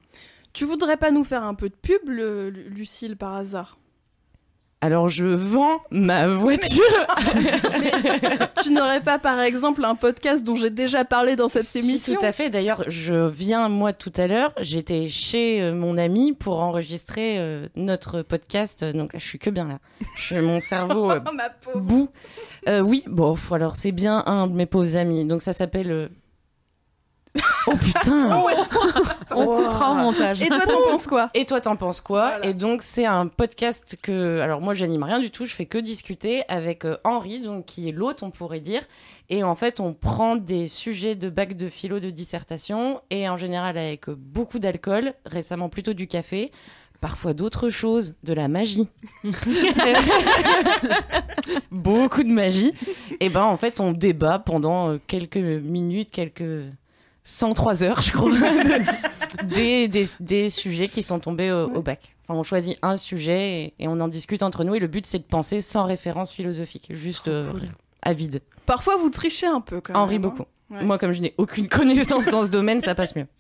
Tu 0.54 0.64
voudrais 0.66 0.96
pas 0.98 1.12
nous 1.12 1.24
faire 1.26 1.44
un 1.44 1.56
peu 1.56 1.70
de 1.70 1.76
pub, 1.76 2.08
le- 2.08 2.50
Lucille, 2.50 3.16
par 3.18 3.36
hasard? 3.36 3.78
Alors 4.80 5.08
je 5.08 5.26
vends 5.26 5.82
ma 5.90 6.28
voiture. 6.28 6.84
Tu 8.64 8.72
n'aurais 8.72 9.02
pas, 9.02 9.18
par 9.18 9.40
exemple, 9.40 9.84
un 9.86 9.96
podcast 9.96 10.44
dont 10.44 10.56
j'ai 10.56 10.70
déjà 10.70 11.06
parlé 11.06 11.36
dans 11.36 11.48
cette 11.48 11.66
Si, 11.66 11.80
émission 11.80 12.16
tout 12.16 12.26
à 12.26 12.32
fait. 12.32 12.50
D'ailleurs, 12.50 12.84
je 12.88 13.28
viens 13.28 13.70
moi 13.70 13.94
tout 13.94 14.12
à 14.18 14.28
l'heure. 14.28 14.54
J'étais 14.60 15.08
chez 15.08 15.62
euh, 15.62 15.74
mon 15.74 15.98
ami 15.98 16.34
pour 16.34 16.62
enregistrer 16.62 17.38
euh, 17.40 17.68
notre 17.76 18.22
podcast. 18.22 18.84
Donc 18.84 19.14
là, 19.14 19.20
je 19.20 19.26
suis 19.26 19.40
que 19.40 19.50
bien 19.50 19.68
là. 19.68 19.80
Je, 20.18 20.36
mon 20.36 20.60
cerveau 20.60 21.12
euh, 21.12 21.20
Oh, 21.28 21.32
ma 21.36 21.50
pauvre. 21.50 21.80
bout. 21.80 22.10
Euh, 22.68 22.82
oui, 22.82 23.04
bon, 23.08 23.36
alors 23.52 23.76
c'est 23.78 23.92
bien 23.92 24.24
un 24.26 24.48
de 24.48 24.54
mes 24.54 24.66
pauvres 24.66 24.96
amis. 24.98 25.26
Donc 25.26 25.42
ça 25.42 25.54
s'appelle. 25.54 26.10
Oh 27.68 27.76
putain 27.76 28.30
On 29.32 29.46
coupera 29.46 29.92
au 29.92 29.96
montage. 29.96 30.42
Et 30.42 30.48
toi, 30.48 30.66
t'en 30.66 30.82
penses 30.90 31.08
quoi 31.08 31.30
Et 31.34 31.46
toi, 31.46 31.62
t'en 31.62 31.76
penses 31.76 32.02
quoi 32.02 32.30
Voilà. 32.30 32.46
Et 32.48 32.54
donc, 32.54 32.82
c'est 32.82 33.06
un 33.06 33.28
podcast 33.28 33.98
que. 34.02 34.40
Alors, 34.40 34.62
moi, 34.62 34.74
j'anime 34.74 35.04
rien 35.04 35.20
du 35.20 35.32
tout. 35.32 35.46
Je 35.46 35.54
fais 35.54 35.66
que 35.66 35.78
discuter 35.78 36.44
avec 36.48 36.86
euh, 36.86 36.98
Henri, 37.04 37.42
donc 37.42 37.66
qui 37.66 37.90
est 37.90 37.92
l'hôte, 37.92 38.24
on 38.24 38.32
pourrait 38.32 38.60
dire. 38.60 38.82
Et 39.30 39.44
en 39.44 39.56
fait, 39.56 39.80
on 39.80 39.94
prend 39.94 40.36
des 40.36 40.68
sujets 40.68 41.16
de 41.16 41.30
bac 41.30 41.58
de 41.58 41.70
philo, 41.70 42.00
de 42.00 42.10
dissertation, 42.10 43.02
et 43.10 43.28
en 43.28 43.38
général 43.38 43.78
avec 43.78 44.08
euh, 44.10 44.16
beaucoup 44.18 44.60
d'alcool, 44.60 45.14
récemment 45.26 45.70
plutôt 45.70 45.94
du 45.94 46.08
café. 46.08 46.52
Parfois 47.02 47.34
d'autres 47.34 47.70
choses, 47.70 48.16
de 48.24 48.34
la 48.34 48.48
magie. 48.48 48.90
Beaucoup 51.72 52.24
de 52.24 52.30
magie. 52.30 52.74
Et 53.20 53.30
ben 53.30 53.44
en 53.44 53.56
fait, 53.56 53.80
on 53.80 53.92
débat 53.92 54.40
pendant 54.40 54.90
euh, 54.90 55.00
quelques 55.06 55.38
minutes, 55.38 56.10
quelques 56.10 56.64
103 57.28 57.84
heures, 57.84 58.02
je 58.02 58.14
crois, 58.14 58.32
des, 59.44 59.88
des, 59.90 60.06
des 60.22 60.50
sujets 60.50 60.88
qui 60.88 61.04
sont 61.04 61.20
tombés 61.20 61.52
au, 61.52 61.66
au 61.76 61.82
bac. 61.82 62.16
Enfin, 62.24 62.40
on 62.40 62.44
choisit 62.44 62.78
un 62.82 62.96
sujet 62.96 63.64
et, 63.64 63.74
et 63.80 63.88
on 63.90 64.00
en 64.00 64.08
discute 64.08 64.44
entre 64.44 64.64
nous. 64.64 64.76
Et 64.76 64.80
le 64.80 64.88
but, 64.88 65.06
c'est 65.06 65.20
de 65.20 65.24
penser 65.24 65.60
sans 65.62 65.84
référence 65.84 66.32
philosophique, 66.32 66.88
juste 66.92 67.28
euh, 67.28 67.52
à 68.02 68.14
vide. 68.14 68.42
Parfois, 68.66 68.96
vous 68.96 69.10
trichez 69.10 69.48
un 69.48 69.60
peu, 69.60 69.82
quand 69.82 69.94
même. 69.94 70.02
Henri 70.02 70.20
beaucoup. 70.20 70.46
Ouais. 70.70 70.84
Moi, 70.84 70.98
comme 70.98 71.12
je 71.12 71.20
n'ai 71.22 71.34
aucune 71.38 71.68
connaissance 71.68 72.28
dans 72.28 72.46
ce 72.46 72.50
domaine, 72.50 72.80
ça 72.82 72.96
passe 72.96 73.16
mieux. 73.16 73.28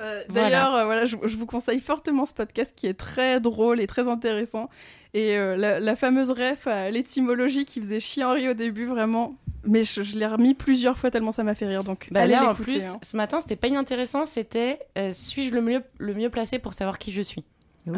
Euh, 0.00 0.22
Voilà. 0.28 0.50
D'ailleurs, 0.50 0.74
euh, 0.74 0.84
voilà, 0.86 1.04
je, 1.06 1.16
je 1.22 1.36
vous 1.36 1.46
conseille 1.46 1.78
fortement 1.78 2.26
ce 2.26 2.34
podcast 2.34 2.72
qui 2.74 2.88
est 2.88 2.94
très 2.94 3.38
drôle 3.38 3.80
et 3.80 3.86
très 3.86 4.08
intéressant. 4.08 4.68
Et 5.14 5.36
euh, 5.38 5.56
la, 5.56 5.78
la 5.78 5.94
fameuse 5.94 6.30
ref 6.30 6.66
à 6.66 6.90
l'étymologie 6.90 7.64
qui 7.64 7.80
faisait 7.80 8.00
chier 8.00 8.24
Henri 8.24 8.48
au 8.48 8.54
début, 8.54 8.86
vraiment. 8.86 9.36
Mais 9.66 9.84
je, 9.84 10.02
je 10.02 10.16
l'ai 10.18 10.26
remis 10.26 10.54
plusieurs 10.54 10.98
fois 10.98 11.10
tellement 11.10 11.32
ça 11.32 11.42
m'a 11.42 11.54
fait 11.54 11.66
rire. 11.66 11.84
Donc, 11.84 12.08
Bah 12.10 12.20
allez 12.22 12.32
là, 12.32 12.50
en 12.50 12.54
plus, 12.54 12.84
hein. 12.84 12.98
ce 13.02 13.16
matin, 13.16 13.40
c'était 13.40 13.56
pas 13.56 13.68
inintéressant. 13.68 14.24
C'était 14.26 14.78
euh, 14.98 15.10
suis-je 15.12 15.52
le 15.54 15.62
mieux, 15.62 15.82
le 15.98 16.14
mieux 16.14 16.30
placé 16.30 16.58
pour 16.58 16.72
savoir 16.74 16.98
qui 16.98 17.12
je 17.12 17.22
suis? 17.22 17.44
Ah. 17.88 17.92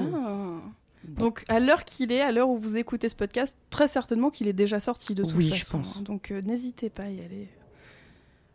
Donc, 1.04 1.44
à 1.48 1.60
l'heure 1.60 1.84
qu'il 1.84 2.10
est, 2.10 2.20
à 2.20 2.32
l'heure 2.32 2.48
où 2.48 2.56
vous 2.58 2.76
écoutez 2.76 3.08
ce 3.08 3.14
podcast, 3.14 3.56
très 3.70 3.86
certainement 3.88 4.30
qu'il 4.30 4.48
est 4.48 4.52
déjà 4.52 4.80
sorti 4.80 5.14
de 5.14 5.22
toute 5.22 5.34
Oui, 5.36 5.50
je 5.52 5.60
façon. 5.60 5.78
pense. 5.78 5.96
hein. 5.98 6.02
Donc, 6.02 6.30
euh, 6.32 6.40
n'hésitez 6.42 6.90
pas 6.90 7.04
à 7.04 7.08
y 7.10 7.20
aller. 7.20 7.48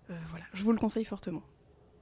Euh, 0.10 0.14
voilà, 0.30 0.44
je 0.54 0.64
vous 0.64 0.74
le 0.74 0.78
conseille 0.78 1.06
fortement. 1.06 1.42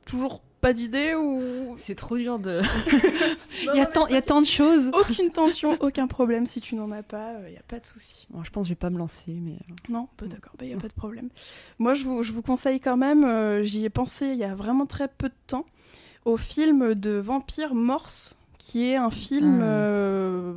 Toujours 0.10 0.42
pas 0.62 0.74
d'idée 0.74 1.14
ou 1.16 1.74
C'est 1.78 1.96
trop 1.96 2.18
dur 2.18 2.38
de. 2.40 2.62
Il 3.74 3.78
y, 3.78 3.80
a 3.80 3.86
tant, 3.86 4.08
il 4.08 4.14
y 4.14 4.18
a 4.18 4.22
tant 4.22 4.42
de 4.42 4.46
choses. 4.46 4.90
aucune 4.94 5.32
tension, 5.32 5.78
aucun 5.82 6.08
problème 6.08 6.46
si 6.46 6.60
tu 6.62 6.76
n'en 6.76 6.92
as 6.92 7.04
pas, 7.04 7.34
il 7.48 7.54
y 7.54 7.58
a 7.58 7.62
pas 7.68 7.80
de 7.80 7.86
souci. 7.86 8.28
Bon, 8.30 8.44
je 8.44 8.50
pense 8.52 8.64
que 8.64 8.68
je 8.70 8.72
vais 8.74 8.76
pas 8.80 8.90
me 8.90 8.98
lancer, 8.98 9.32
mais. 9.32 9.54
euh, 9.54 9.74
Non, 9.90 10.08
bah, 10.18 10.26
d'accord, 10.28 10.54
il 10.62 10.68
n'y 10.68 10.74
a 10.74 10.78
pas 10.78 10.88
de 10.88 10.94
problème. 10.94 11.30
Moi, 11.78 11.94
je 11.94 12.04
vous, 12.04 12.24
je 12.24 12.32
vous 12.34 12.42
conseille 12.42 12.80
quand 12.80 12.98
même, 12.98 13.24
euh, 13.24 13.62
j'y 13.64 13.86
ai 13.86 13.90
pensé 13.90 14.28
il 14.28 14.38
y 14.38 14.44
a 14.44 14.56
vraiment 14.56 14.86
très 14.86 15.08
peu 15.08 15.30
de 15.30 15.36
temps, 15.48 15.66
au 16.26 16.36
film 16.38 16.94
de 16.96 17.12
Vampire 17.12 17.74
Morse, 17.76 18.36
qui 18.58 18.86
est 18.90 18.96
un 18.98 19.12
film 19.12 19.60
euh, 19.62 20.54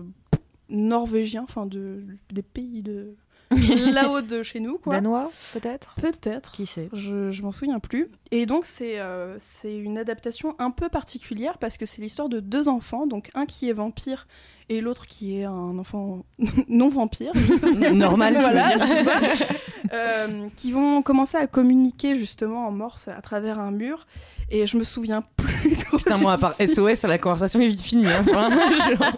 norvégien, 0.69 1.43
enfin 1.45 1.67
de, 1.67 2.03
des 2.33 2.43
pays 2.43 2.83
de 2.83 3.15
là-haut 3.93 4.21
de 4.23 4.43
chez 4.43 4.61
nous, 4.61 4.79
quoi. 4.79 4.95
Danois, 4.95 5.31
peut-être? 5.53 5.95
Peut-être. 6.01 6.53
Qui 6.53 6.67
sait? 6.67 6.89
Je, 6.93 7.31
je 7.31 7.43
m'en 7.43 7.53
souviens 7.53 7.79
plus. 7.79 8.09
Et 8.31 8.47
donc, 8.47 8.65
c'est 8.67 8.99
euh, 9.01 9.37
c'est 9.39 9.77
une 9.77 9.99
adaptation 9.99 10.55
un 10.59 10.71
peu 10.71 10.89
particulière 10.89 11.59
parce 11.59 11.77
que 11.77 11.87
c'est 11.87 12.01
l'histoire 12.03 12.29
de 12.29 12.41
deux 12.41 12.69
enfants, 12.69 13.07
donc 13.07 13.31
un 13.35 13.47
qui 13.47 13.69
est 13.69 13.73
vampire 13.73 14.27
et 14.69 14.81
l'autre 14.81 15.07
qui 15.07 15.39
est 15.39 15.45
un 15.45 15.79
enfant 15.79 16.25
non 16.69 16.89
vampire. 16.89 17.33
Normal, 17.93 18.39
voilà. 18.41 18.71
Euh, 19.93 20.47
qui 20.57 20.73
vont 20.73 21.03
commencer 21.03 21.37
à 21.37 21.47
communiquer 21.47 22.15
justement 22.15 22.67
en 22.67 22.71
morse 22.71 23.09
à 23.09 23.21
travers 23.21 23.59
un 23.59 23.71
mur. 23.71 24.07
Et 24.51 24.67
je 24.67 24.77
me 24.77 24.85
souviens 24.85 25.23
plus 25.37 25.77
trop 25.77 25.97
Putain, 25.99 26.19
moi, 26.19 26.33
à 26.35 26.39
part 26.39 26.55
SOS, 26.61 27.03
la 27.05 27.19
conversation 27.19 27.61
est 27.61 27.69
vite 27.69 27.81
finie. 27.81 28.07
hein. 28.07 28.25
Enfin, 28.29 28.51
genre, 28.51 29.13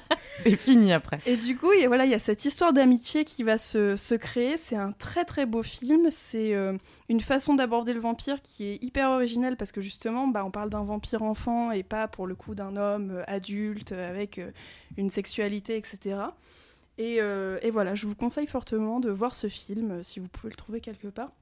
C'est 0.50 0.56
fini 0.56 0.92
après. 0.92 1.20
Et 1.26 1.36
du 1.36 1.56
coup, 1.56 1.70
voilà, 1.86 2.04
il 2.04 2.10
y 2.10 2.14
a 2.14 2.18
cette 2.18 2.44
histoire 2.44 2.72
d'amitié 2.72 3.24
qui 3.24 3.42
va 3.42 3.56
se, 3.56 3.96
se 3.96 4.14
créer. 4.14 4.56
C'est 4.56 4.76
un 4.76 4.92
très 4.92 5.24
très 5.24 5.46
beau 5.46 5.62
film. 5.62 6.08
C'est 6.10 6.54
euh, 6.54 6.76
une 7.08 7.20
façon 7.20 7.54
d'aborder 7.54 7.94
le 7.94 8.00
vampire 8.00 8.42
qui 8.42 8.64
est 8.64 8.82
hyper 8.82 9.10
originelle 9.10 9.56
parce 9.56 9.72
que 9.72 9.80
justement, 9.80 10.28
bah, 10.28 10.44
on 10.44 10.50
parle 10.50 10.68
d'un 10.68 10.82
vampire 10.82 11.22
enfant 11.22 11.72
et 11.72 11.82
pas 11.82 12.08
pour 12.08 12.26
le 12.26 12.34
coup 12.34 12.54
d'un 12.54 12.76
homme 12.76 13.10
euh, 13.12 13.24
adulte 13.26 13.92
avec 13.92 14.38
euh, 14.38 14.50
une 14.98 15.08
sexualité, 15.08 15.76
etc. 15.76 16.16
Et, 16.98 17.16
et 17.16 17.70
voilà, 17.72 17.96
je 17.96 18.06
vous 18.06 18.14
conseille 18.14 18.46
fortement 18.46 19.00
de 19.00 19.10
voir 19.10 19.34
ce 19.34 19.48
film 19.48 20.04
si 20.04 20.20
vous 20.20 20.28
pouvez 20.28 20.50
le 20.50 20.56
trouver 20.56 20.80
quelque 20.80 21.08
part. 21.08 21.32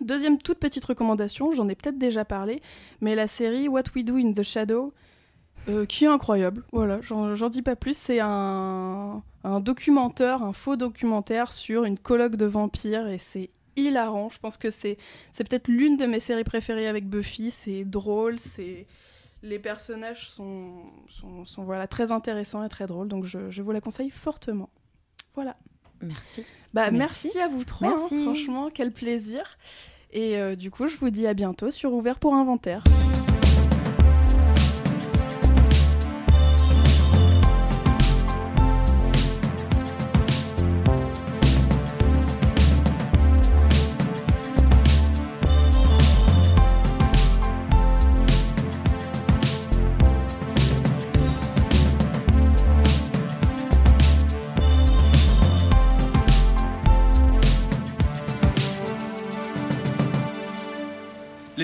Deuxième 0.00 0.38
toute 0.38 0.58
petite 0.58 0.84
recommandation, 0.84 1.50
j'en 1.50 1.68
ai 1.68 1.74
peut-être 1.74 1.98
déjà 1.98 2.24
parlé, 2.24 2.62
mais 3.00 3.16
la 3.16 3.26
série 3.26 3.66
What 3.66 3.84
We 3.96 4.04
Do 4.04 4.16
in 4.16 4.32
the 4.32 4.44
Shadow, 4.44 4.92
euh, 5.68 5.86
qui 5.86 6.04
est 6.04 6.08
incroyable. 6.08 6.64
Voilà, 6.72 7.00
j'en 7.02 7.48
dis 7.48 7.62
pas 7.62 7.76
plus. 7.76 7.96
C'est 7.96 8.20
un, 8.20 9.22
un 9.44 9.60
documentaire, 9.60 10.42
un 10.42 10.52
faux 10.52 10.76
documentaire 10.76 11.52
sur 11.52 11.84
une 11.84 11.98
colloque 11.98 12.36
de 12.36 12.46
vampires 12.46 13.08
et 13.08 13.18
c'est 13.18 13.50
hilarant. 13.76 14.30
Je 14.30 14.38
pense 14.38 14.56
que 14.56 14.70
c'est 14.70 14.96
peut-être 15.36 15.68
l'une 15.68 15.96
de 15.96 16.06
mes 16.06 16.20
séries 16.20 16.44
préférées 16.44 16.88
avec 16.88 17.08
Buffy. 17.08 17.50
C'est 17.50 17.84
drôle, 17.84 18.38
c'est 18.38 18.86
les 19.42 19.58
personnages 19.58 20.28
sont, 20.28 20.82
sont, 21.08 21.44
sont, 21.44 21.64
voilà, 21.64 21.86
très 21.86 22.10
intéressants 22.10 22.64
et 22.64 22.68
très 22.68 22.86
drôles, 22.86 23.08
donc 23.08 23.24
je, 23.26 23.50
je 23.50 23.62
vous 23.62 23.70
la 23.70 23.80
conseille 23.80 24.10
fortement. 24.10 24.70
Voilà. 25.34 25.56
Merci. 26.02 26.44
Bah, 26.74 26.90
merci. 26.90 27.28
Merci. 27.34 27.40
à 27.40 27.48
vous 27.48 27.64
trois, 27.64 27.88
hein, 27.88 27.96
Merci. 27.98 28.24
franchement, 28.24 28.70
quel 28.72 28.92
plaisir. 28.92 29.58
Et 30.12 30.36
euh, 30.36 30.56
du 30.56 30.70
coup, 30.70 30.86
je 30.86 30.96
vous 30.96 31.10
dis 31.10 31.26
à 31.26 31.34
bientôt 31.34 31.70
sur 31.70 31.92
Ouvert 31.92 32.18
pour 32.18 32.34
Inventaire. 32.34 32.82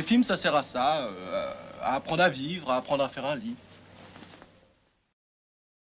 Les 0.03 0.09
films, 0.09 0.25
ça 0.25 0.37
sert 0.37 0.57
à 0.57 0.65
ça, 0.65 1.03
euh, 1.03 1.53
à 1.81 1.95
apprendre 1.95 2.25
à 2.25 2.29
vivre, 2.29 2.69
à 2.73 2.79
apprendre 2.79 3.05
à 3.05 3.09
faire 3.09 3.25
un 3.25 3.37
lit. 3.37 3.55